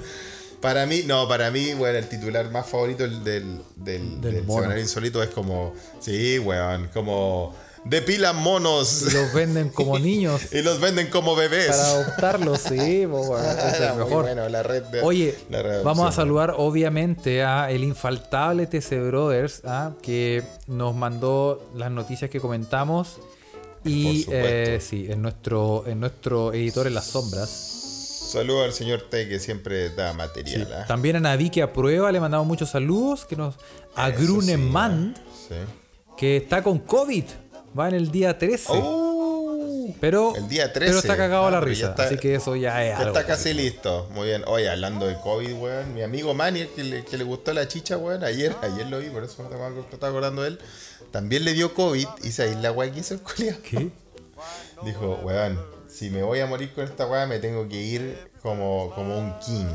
para 0.60 0.84
mí, 0.84 1.02
no, 1.06 1.26
para 1.26 1.50
mí, 1.50 1.72
weón, 1.72 1.96
el 1.96 2.08
titular 2.10 2.50
más 2.50 2.68
favorito 2.68 3.02
del, 3.04 3.24
del, 3.24 3.62
del, 3.76 4.20
Del 4.20 4.34
del 4.34 4.44
mono. 4.44 4.60
semanario 4.64 4.82
insólito 4.82 5.22
es 5.22 5.30
como, 5.30 5.72
sí, 5.98 6.38
weón, 6.40 6.88
como 6.92 7.54
depilan 7.84 8.36
monos 8.36 9.02
Y 9.08 9.12
los 9.12 9.32
venden 9.32 9.68
como 9.70 9.98
niños 9.98 10.52
y 10.52 10.62
los 10.62 10.80
venden 10.80 11.08
como 11.08 11.34
bebés. 11.34 11.68
para 11.68 11.86
adoptarlos, 11.88 12.60
sí, 12.60 12.74
es 12.78 13.80
el 13.80 13.94
mejor. 13.96 14.22
bueno, 14.22 14.48
la 14.48 14.62
red 14.62 14.82
de- 14.84 15.00
Oye, 15.02 15.36
la 15.50 15.62
red 15.62 15.78
de 15.78 15.82
vamos 15.82 16.08
a 16.08 16.12
saludar 16.12 16.54
obviamente 16.56 17.42
a 17.42 17.70
el 17.70 17.84
infaltable 17.84 18.66
TC 18.66 19.00
Brothers, 19.08 19.62
¿ah? 19.64 19.92
que 20.02 20.42
nos 20.66 20.94
mandó 20.94 21.68
las 21.74 21.90
noticias 21.90 22.30
que 22.30 22.40
comentamos. 22.40 23.18
Y 23.84 24.26
eh, 24.30 24.78
sí, 24.80 25.06
en 25.10 25.22
nuestro, 25.22 25.84
en 25.88 25.98
nuestro 25.98 26.52
editor 26.52 26.86
en 26.86 26.94
las 26.94 27.06
sombras. 27.06 27.48
Saludos 28.30 28.64
al 28.64 28.72
señor 28.72 29.02
T 29.10 29.28
que 29.28 29.40
siempre 29.40 29.90
da 29.90 30.12
material. 30.12 30.72
¿ah? 30.72 30.84
También 30.86 31.16
a 31.16 31.20
Navi 31.20 31.50
que 31.50 31.62
aprueba, 31.62 32.12
le 32.12 32.20
mandamos 32.20 32.46
muchos 32.46 32.70
saludos. 32.70 33.24
Que 33.26 33.34
nos, 33.34 33.56
a 33.96 34.06
sí, 34.10 34.14
Grunemand, 34.22 35.16
Sí. 35.48 35.56
que 36.16 36.36
está 36.36 36.62
con 36.62 36.78
COVID. 36.78 37.24
Va 37.78 37.88
en 37.88 37.94
el 37.94 38.10
día 38.10 38.38
13. 38.38 38.66
Oh. 38.74 39.94
pero, 40.00 40.34
el 40.36 40.48
día 40.48 40.72
13. 40.72 40.90
pero 40.90 40.98
está 41.00 41.16
cagado 41.16 41.50
la 41.50 41.58
Ah, 41.58 41.60
risa. 41.60 41.90
está- 41.90 42.04
así 42.04 42.16
que 42.18 42.34
eso 42.34 42.54
ya 42.56 42.84
es 42.84 42.90
Ya 42.92 42.98
algo. 42.98 43.16
está 43.16 43.26
casi 43.26 43.54
listo. 43.54 44.08
Muy 44.12 44.28
bien. 44.28 44.42
Oye, 44.46 44.68
hablando 44.68 45.06
de 45.06 45.16
COVID, 45.18 45.52
weón. 45.54 45.94
Mi 45.94 46.02
amigo 46.02 46.34
Manny, 46.34 46.66
que 46.66 46.84
le, 46.84 47.04
que 47.04 47.16
le 47.16 47.24
gustó 47.24 47.52
la 47.52 47.66
chicha, 47.68 47.96
weón. 47.96 48.22
Ayer, 48.24 48.54
ayer 48.62 48.86
lo 48.86 48.98
vi, 48.98 49.08
por 49.10 49.24
eso 49.24 49.42
me 49.42 49.48
estaba, 49.48 50.08
acordando 50.08 50.42
de 50.42 50.48
él. 50.48 50.58
También 51.10 51.44
le 51.44 51.52
dio 51.52 51.72
COVID 51.74 52.06
y 52.22 52.30
se 52.32 52.54
la 52.56 52.72
weá 52.72 52.90
que 52.92 53.00
hizo 53.00 53.14
el 53.14 53.20
culiao. 53.20 53.56
¿Qué? 53.62 53.90
Dijo, 54.84 55.20
weón, 55.22 55.58
si 55.88 56.10
me 56.10 56.22
voy 56.22 56.40
a 56.40 56.46
morir 56.46 56.72
con 56.74 56.84
esta 56.84 57.06
weá, 57.06 57.26
me 57.26 57.38
tengo 57.38 57.68
que 57.68 57.76
ir 57.80 58.18
como, 58.42 58.90
como 58.94 59.18
un 59.18 59.34
king. 59.40 59.66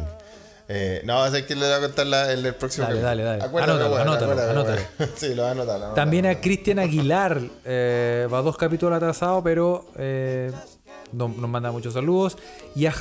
Eh, 0.70 1.02
no, 1.06 1.26
es 1.26 1.44
que 1.46 1.56
le 1.56 1.66
voy 1.66 1.76
a 1.76 1.80
contar 1.80 2.08
la- 2.08 2.34
en 2.34 2.46
el 2.46 2.54
próximo 2.56 2.88
Dale, 2.88 3.00
dale, 3.00 3.24
dale. 3.24 3.44
Acuérdame, 3.44 3.74
Anótalo, 3.74 3.96
weón, 4.36 4.50
anótalo. 4.50 4.82
Sí, 5.16 5.30
lo 5.34 5.44
voy 5.44 5.50
a 5.50 5.52
anotar. 5.52 5.94
También 5.94 6.26
a 6.26 6.42
Cristian 6.42 6.80
Aguilar, 6.80 7.42
eh, 7.64 8.28
va 8.32 8.42
dos 8.42 8.58
capítulos 8.58 8.96
atrasado, 8.98 9.42
pero 9.44 9.88
eh, 9.98 10.52
no- 11.14 11.30
nos 11.30 11.50
manda 11.50 11.72
muchos 11.72 11.94
saludos. 11.94 12.38
Y 12.76 12.86
a, 12.86 12.94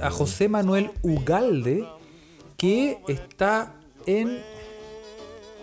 a 0.00 0.10
José 0.10 0.48
Manuel 0.48 0.90
Ugalde, 1.02 1.88
que 2.58 2.98
está 3.08 3.74
en 4.06 4.42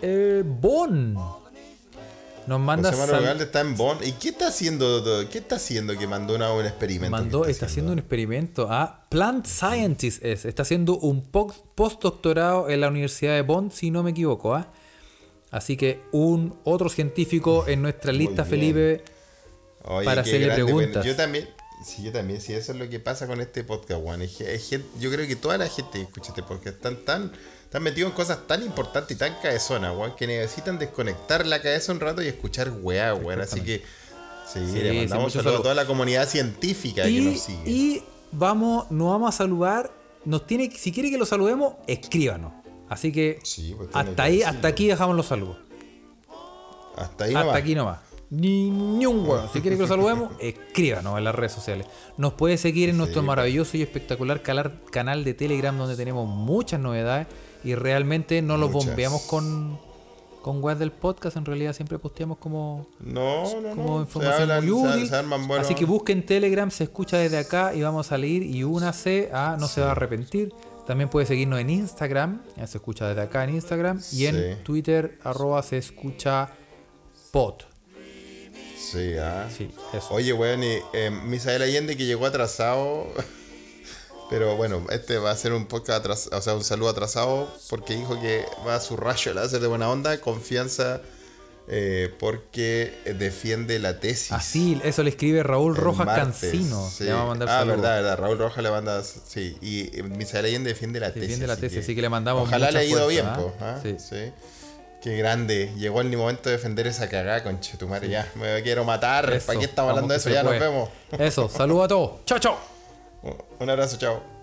eh, 0.02 0.42
Bonn. 0.44 1.16
Nos 2.50 2.58
manda 2.60 2.90
José 2.90 3.12
Manuel 3.12 3.24
sal- 3.38 3.40
está 3.42 3.60
en 3.60 3.76
Bonn. 3.76 3.98
¿Y 4.04 4.10
qué 4.12 4.30
está 4.30 4.48
haciendo? 4.48 5.28
¿Qué 5.30 5.38
está 5.38 5.54
haciendo 5.54 5.96
que 5.96 6.08
mandó 6.08 6.34
una- 6.34 6.52
un 6.52 6.66
experimento? 6.66 7.10
mandó, 7.12 7.42
¿Qué 7.42 7.52
está 7.52 7.66
haciendo 7.66 7.92
un 7.92 8.00
experimento 8.00 8.66
a 8.68 9.06
Plant 9.08 9.46
Scientist, 9.46 10.24
es, 10.24 10.44
está 10.44 10.62
haciendo 10.62 10.98
un 10.98 11.22
po- 11.30 11.54
postdoctorado 11.76 12.68
en 12.68 12.80
la 12.80 12.88
Universidad 12.88 13.34
de 13.36 13.42
Bonn, 13.42 13.70
si 13.70 13.92
no 13.92 14.02
me 14.02 14.10
equivoco. 14.10 14.52
¿ah? 14.56 14.72
Así 15.52 15.76
que 15.76 16.00
un 16.10 16.58
otro 16.64 16.88
científico 16.88 17.68
en 17.68 17.82
nuestra 17.82 18.10
lista. 18.12 18.44
Felipe, 18.44 19.04
Oye, 19.84 20.04
para 20.04 20.22
hacerle 20.22 20.46
grande, 20.46 20.64
preguntas. 20.64 21.04
Yo 21.06 21.14
también, 21.14 21.48
sí, 21.84 22.02
yo 22.02 22.10
también, 22.10 22.40
sí, 22.40 22.52
eso 22.52 22.72
es 22.72 22.78
lo 22.78 22.88
que 22.88 22.98
pasa 22.98 23.28
con 23.28 23.40
este 23.40 23.62
podcast, 23.62 24.02
Juan. 24.02 24.22
Es, 24.22 24.40
es 24.40 24.70
yo 24.98 25.10
creo 25.10 25.24
que 25.28 25.36
toda 25.36 25.56
la 25.56 25.68
gente 25.68 25.98
que 25.98 26.02
escucha 26.02 26.30
este 26.30 26.42
podcast 26.42 26.76
están 26.78 26.96
tan, 27.04 27.32
están 27.70 27.84
metidos 27.84 28.10
en 28.10 28.16
cosas 28.16 28.48
tan 28.48 28.64
importantes 28.64 29.16
y 29.16 29.18
tan 29.18 29.32
cabezonas, 29.40 29.94
Juan, 29.94 30.16
que 30.16 30.26
necesitan 30.26 30.76
desconectar 30.76 31.46
la 31.46 31.62
cabeza 31.62 31.92
un 31.92 32.00
rato 32.00 32.20
y 32.20 32.26
escuchar 32.26 32.68
weá, 32.82 33.14
weón. 33.14 33.40
Así 33.40 33.60
que, 33.60 33.78
sí, 34.52 34.58
Sí, 34.66 34.78
le 34.80 34.90
sí, 34.90 34.96
mandamos 34.98 35.24
mucho 35.26 35.34
saludos 35.34 35.36
a 35.36 35.42
saludo. 35.42 35.62
toda 35.62 35.74
la 35.76 35.86
comunidad 35.86 36.28
científica 36.28 37.04
que 37.04 37.20
nos 37.20 37.40
sigue. 37.40 37.62
y 37.70 38.02
vamos, 38.32 38.90
nos 38.90 39.10
vamos 39.12 39.32
a 39.32 39.38
saludar. 39.38 39.92
Nos 40.24 40.48
tiene, 40.48 40.68
si 40.72 40.90
quiere 40.90 41.10
que 41.12 41.16
lo 41.18 41.24
saludemos, 41.26 41.74
escríbanos. 41.86 42.52
Así 42.88 43.12
que 43.12 43.38
Sí, 43.44 43.72
pues 43.76 43.88
hasta 43.92 44.24
ahí, 44.24 44.38
decirlo. 44.38 44.56
hasta 44.56 44.66
aquí 44.68 44.88
dejamos 44.88 45.14
los 45.16 45.26
saludos. 45.26 45.56
Hasta 46.96 47.24
ahí 47.24 47.30
hasta 47.34 47.44
nomás. 47.46 47.56
aquí 47.62 47.74
nomás. 47.76 47.98
Ni, 48.30 48.70
ni 48.70 49.06
un 49.06 49.20
huevo. 49.20 49.48
Si 49.52 49.60
quiere 49.60 49.76
que 49.76 49.82
lo 49.82 49.88
saludemos, 49.88 50.32
escríbanos 50.40 51.16
en 51.18 51.24
las 51.24 51.34
redes 51.34 51.52
sociales. 51.52 51.86
Nos 52.16 52.34
puede 52.34 52.58
seguir 52.58 52.88
en 52.88 52.98
nuestro 52.98 53.20
Sí. 53.22 53.26
maravilloso 53.26 53.76
y 53.76 53.82
espectacular 53.82 54.42
canal 54.42 55.24
de 55.24 55.34
Telegram 55.34 55.76
donde 55.78 55.96
tenemos 55.96 56.28
muchas 56.28 56.80
novedades 56.80 57.28
y 57.64 57.74
realmente 57.74 58.42
no 58.42 58.56
los 58.56 58.70
Muchas. 58.70 58.86
bombeamos 58.88 59.22
con, 59.22 59.78
con 60.42 60.60
web 60.62 60.78
del 60.78 60.92
podcast. 60.92 61.36
En 61.36 61.44
realidad 61.44 61.72
siempre 61.72 61.98
posteamos 61.98 62.38
como, 62.38 62.86
No, 63.00 63.42
no, 63.60 63.70
como 63.74 63.94
no. 63.96 64.00
información 64.02 64.42
hablan, 64.50 64.70
muy 64.70 64.88
útil. 64.90 65.08
se 65.08 65.54
Así 65.60 65.74
que 65.74 65.84
busquen 65.84 66.24
Telegram, 66.24 66.70
se 66.70 66.84
escucha 66.84 67.18
desde 67.18 67.38
acá 67.38 67.74
y 67.74 67.82
vamos 67.82 68.06
a 68.06 68.10
salir 68.10 68.42
y 68.42 68.64
únase 68.64 69.30
a 69.32 69.56
No 69.60 69.68
se 69.68 69.80
va 69.80 69.88
a 69.88 69.92
arrepentir. 69.92 70.52
También 70.86 71.08
puede 71.08 71.26
seguirnos 71.26 71.60
en 71.60 71.70
Instagram, 71.70 72.42
se 72.66 72.78
escucha 72.78 73.06
desde 73.06 73.20
acá 73.22 73.44
en 73.44 73.50
Instagram, 73.54 74.00
y 74.12 74.26
en 74.26 74.34
Sí. 74.56 74.60
Twitter, 74.64 75.18
arroba 75.22 75.62
se 75.62 75.78
escucha 75.78 76.48
pod. 77.30 77.54
Sí, 78.76 79.12
ah. 79.20 79.46
Sí, 79.56 79.70
eso. 79.92 80.14
Oye, 80.14 80.32
weón, 80.32 80.64
y 80.64 80.78
eh, 80.94 81.10
Misael 81.10 81.62
Allende 81.62 81.96
que 81.96 82.06
llegó 82.06 82.26
atrasado. 82.26 83.06
Pero 84.30 84.56
bueno, 84.56 84.86
este 84.90 85.18
va 85.18 85.32
a 85.32 85.36
ser 85.36 85.52
un 85.52 85.66
podcast 85.66 85.98
atrasado, 85.98 86.38
o 86.38 86.40
sea, 86.40 86.54
un 86.54 86.64
saludo 86.64 86.88
atrasado 86.88 87.52
porque 87.68 87.96
dijo 87.96 88.20
que 88.20 88.46
va 88.66 88.76
a 88.76 88.80
su 88.80 88.96
rayo 88.96 89.34
láser 89.34 89.60
de 89.60 89.66
buena 89.66 89.90
onda, 89.90 90.20
confianza 90.20 91.00
eh, 91.72 92.14
porque 92.18 92.92
defiende 93.18 93.78
la 93.78 94.00
tesis. 94.00 94.32
Así, 94.32 94.80
eso 94.84 95.02
le 95.02 95.10
escribe 95.10 95.42
Raúl 95.42 95.76
Rojas 95.76 96.06
martes, 96.06 96.50
Cancino. 96.50 96.88
sí. 96.88 97.04
Le 97.04 97.12
vamos 97.12 97.26
a 97.26 97.28
mandar 97.28 97.48
ah, 97.48 97.58
saludos. 97.58 97.80
verdad, 97.80 98.02
verdad. 98.02 98.18
Raúl 98.18 98.38
Rojas 98.38 98.62
le 98.62 98.70
manda. 98.70 99.02
Sí. 99.02 99.56
Y 99.60 99.98
eh, 99.98 100.02
Misael 100.02 100.46
Allende 100.46 100.70
defiende 100.70 101.00
la 101.00 101.08
tesis. 101.08 101.22
Defiende 101.22 101.46
la 101.46 101.56
tesis, 101.56 101.78
así 101.78 101.94
que 101.94 102.02
le 102.02 102.08
mandamos 102.08 102.44
Ojalá 102.44 102.70
le 102.70 102.78
haya 102.80 102.88
ido 102.88 103.06
bien, 103.08 103.26
¿ah? 103.26 103.36
po, 103.36 103.52
¿ah? 103.60 103.78
Sí. 103.82 103.96
Sí. 103.98 104.32
Qué 105.02 105.16
grande. 105.16 105.72
Llegó 105.76 106.00
el 106.00 106.16
momento 106.16 106.50
de 106.50 106.56
defender 106.56 106.86
esa 106.86 107.08
cagada, 107.08 107.42
conchetumare. 107.42 108.08
Ya, 108.08 108.30
me 108.34 108.62
quiero 108.62 108.84
matar. 108.84 109.32
Eso, 109.32 109.46
¿Para 109.46 109.58
qué 109.58 109.64
estamos 109.64 109.90
hablando 109.90 110.12
de 110.12 110.18
eso? 110.18 110.28
que 110.28 110.34
Ya 110.34 110.42
nos 110.42 110.58
vemos. 110.58 110.88
Eso, 111.18 111.48
saludos 111.48 111.84
a 111.84 111.88
todos. 111.88 112.24
Chao, 112.26 112.38
chao. 112.38 112.69
Un 113.22 113.68
abrazo, 113.68 113.96
chao. 113.98 114.39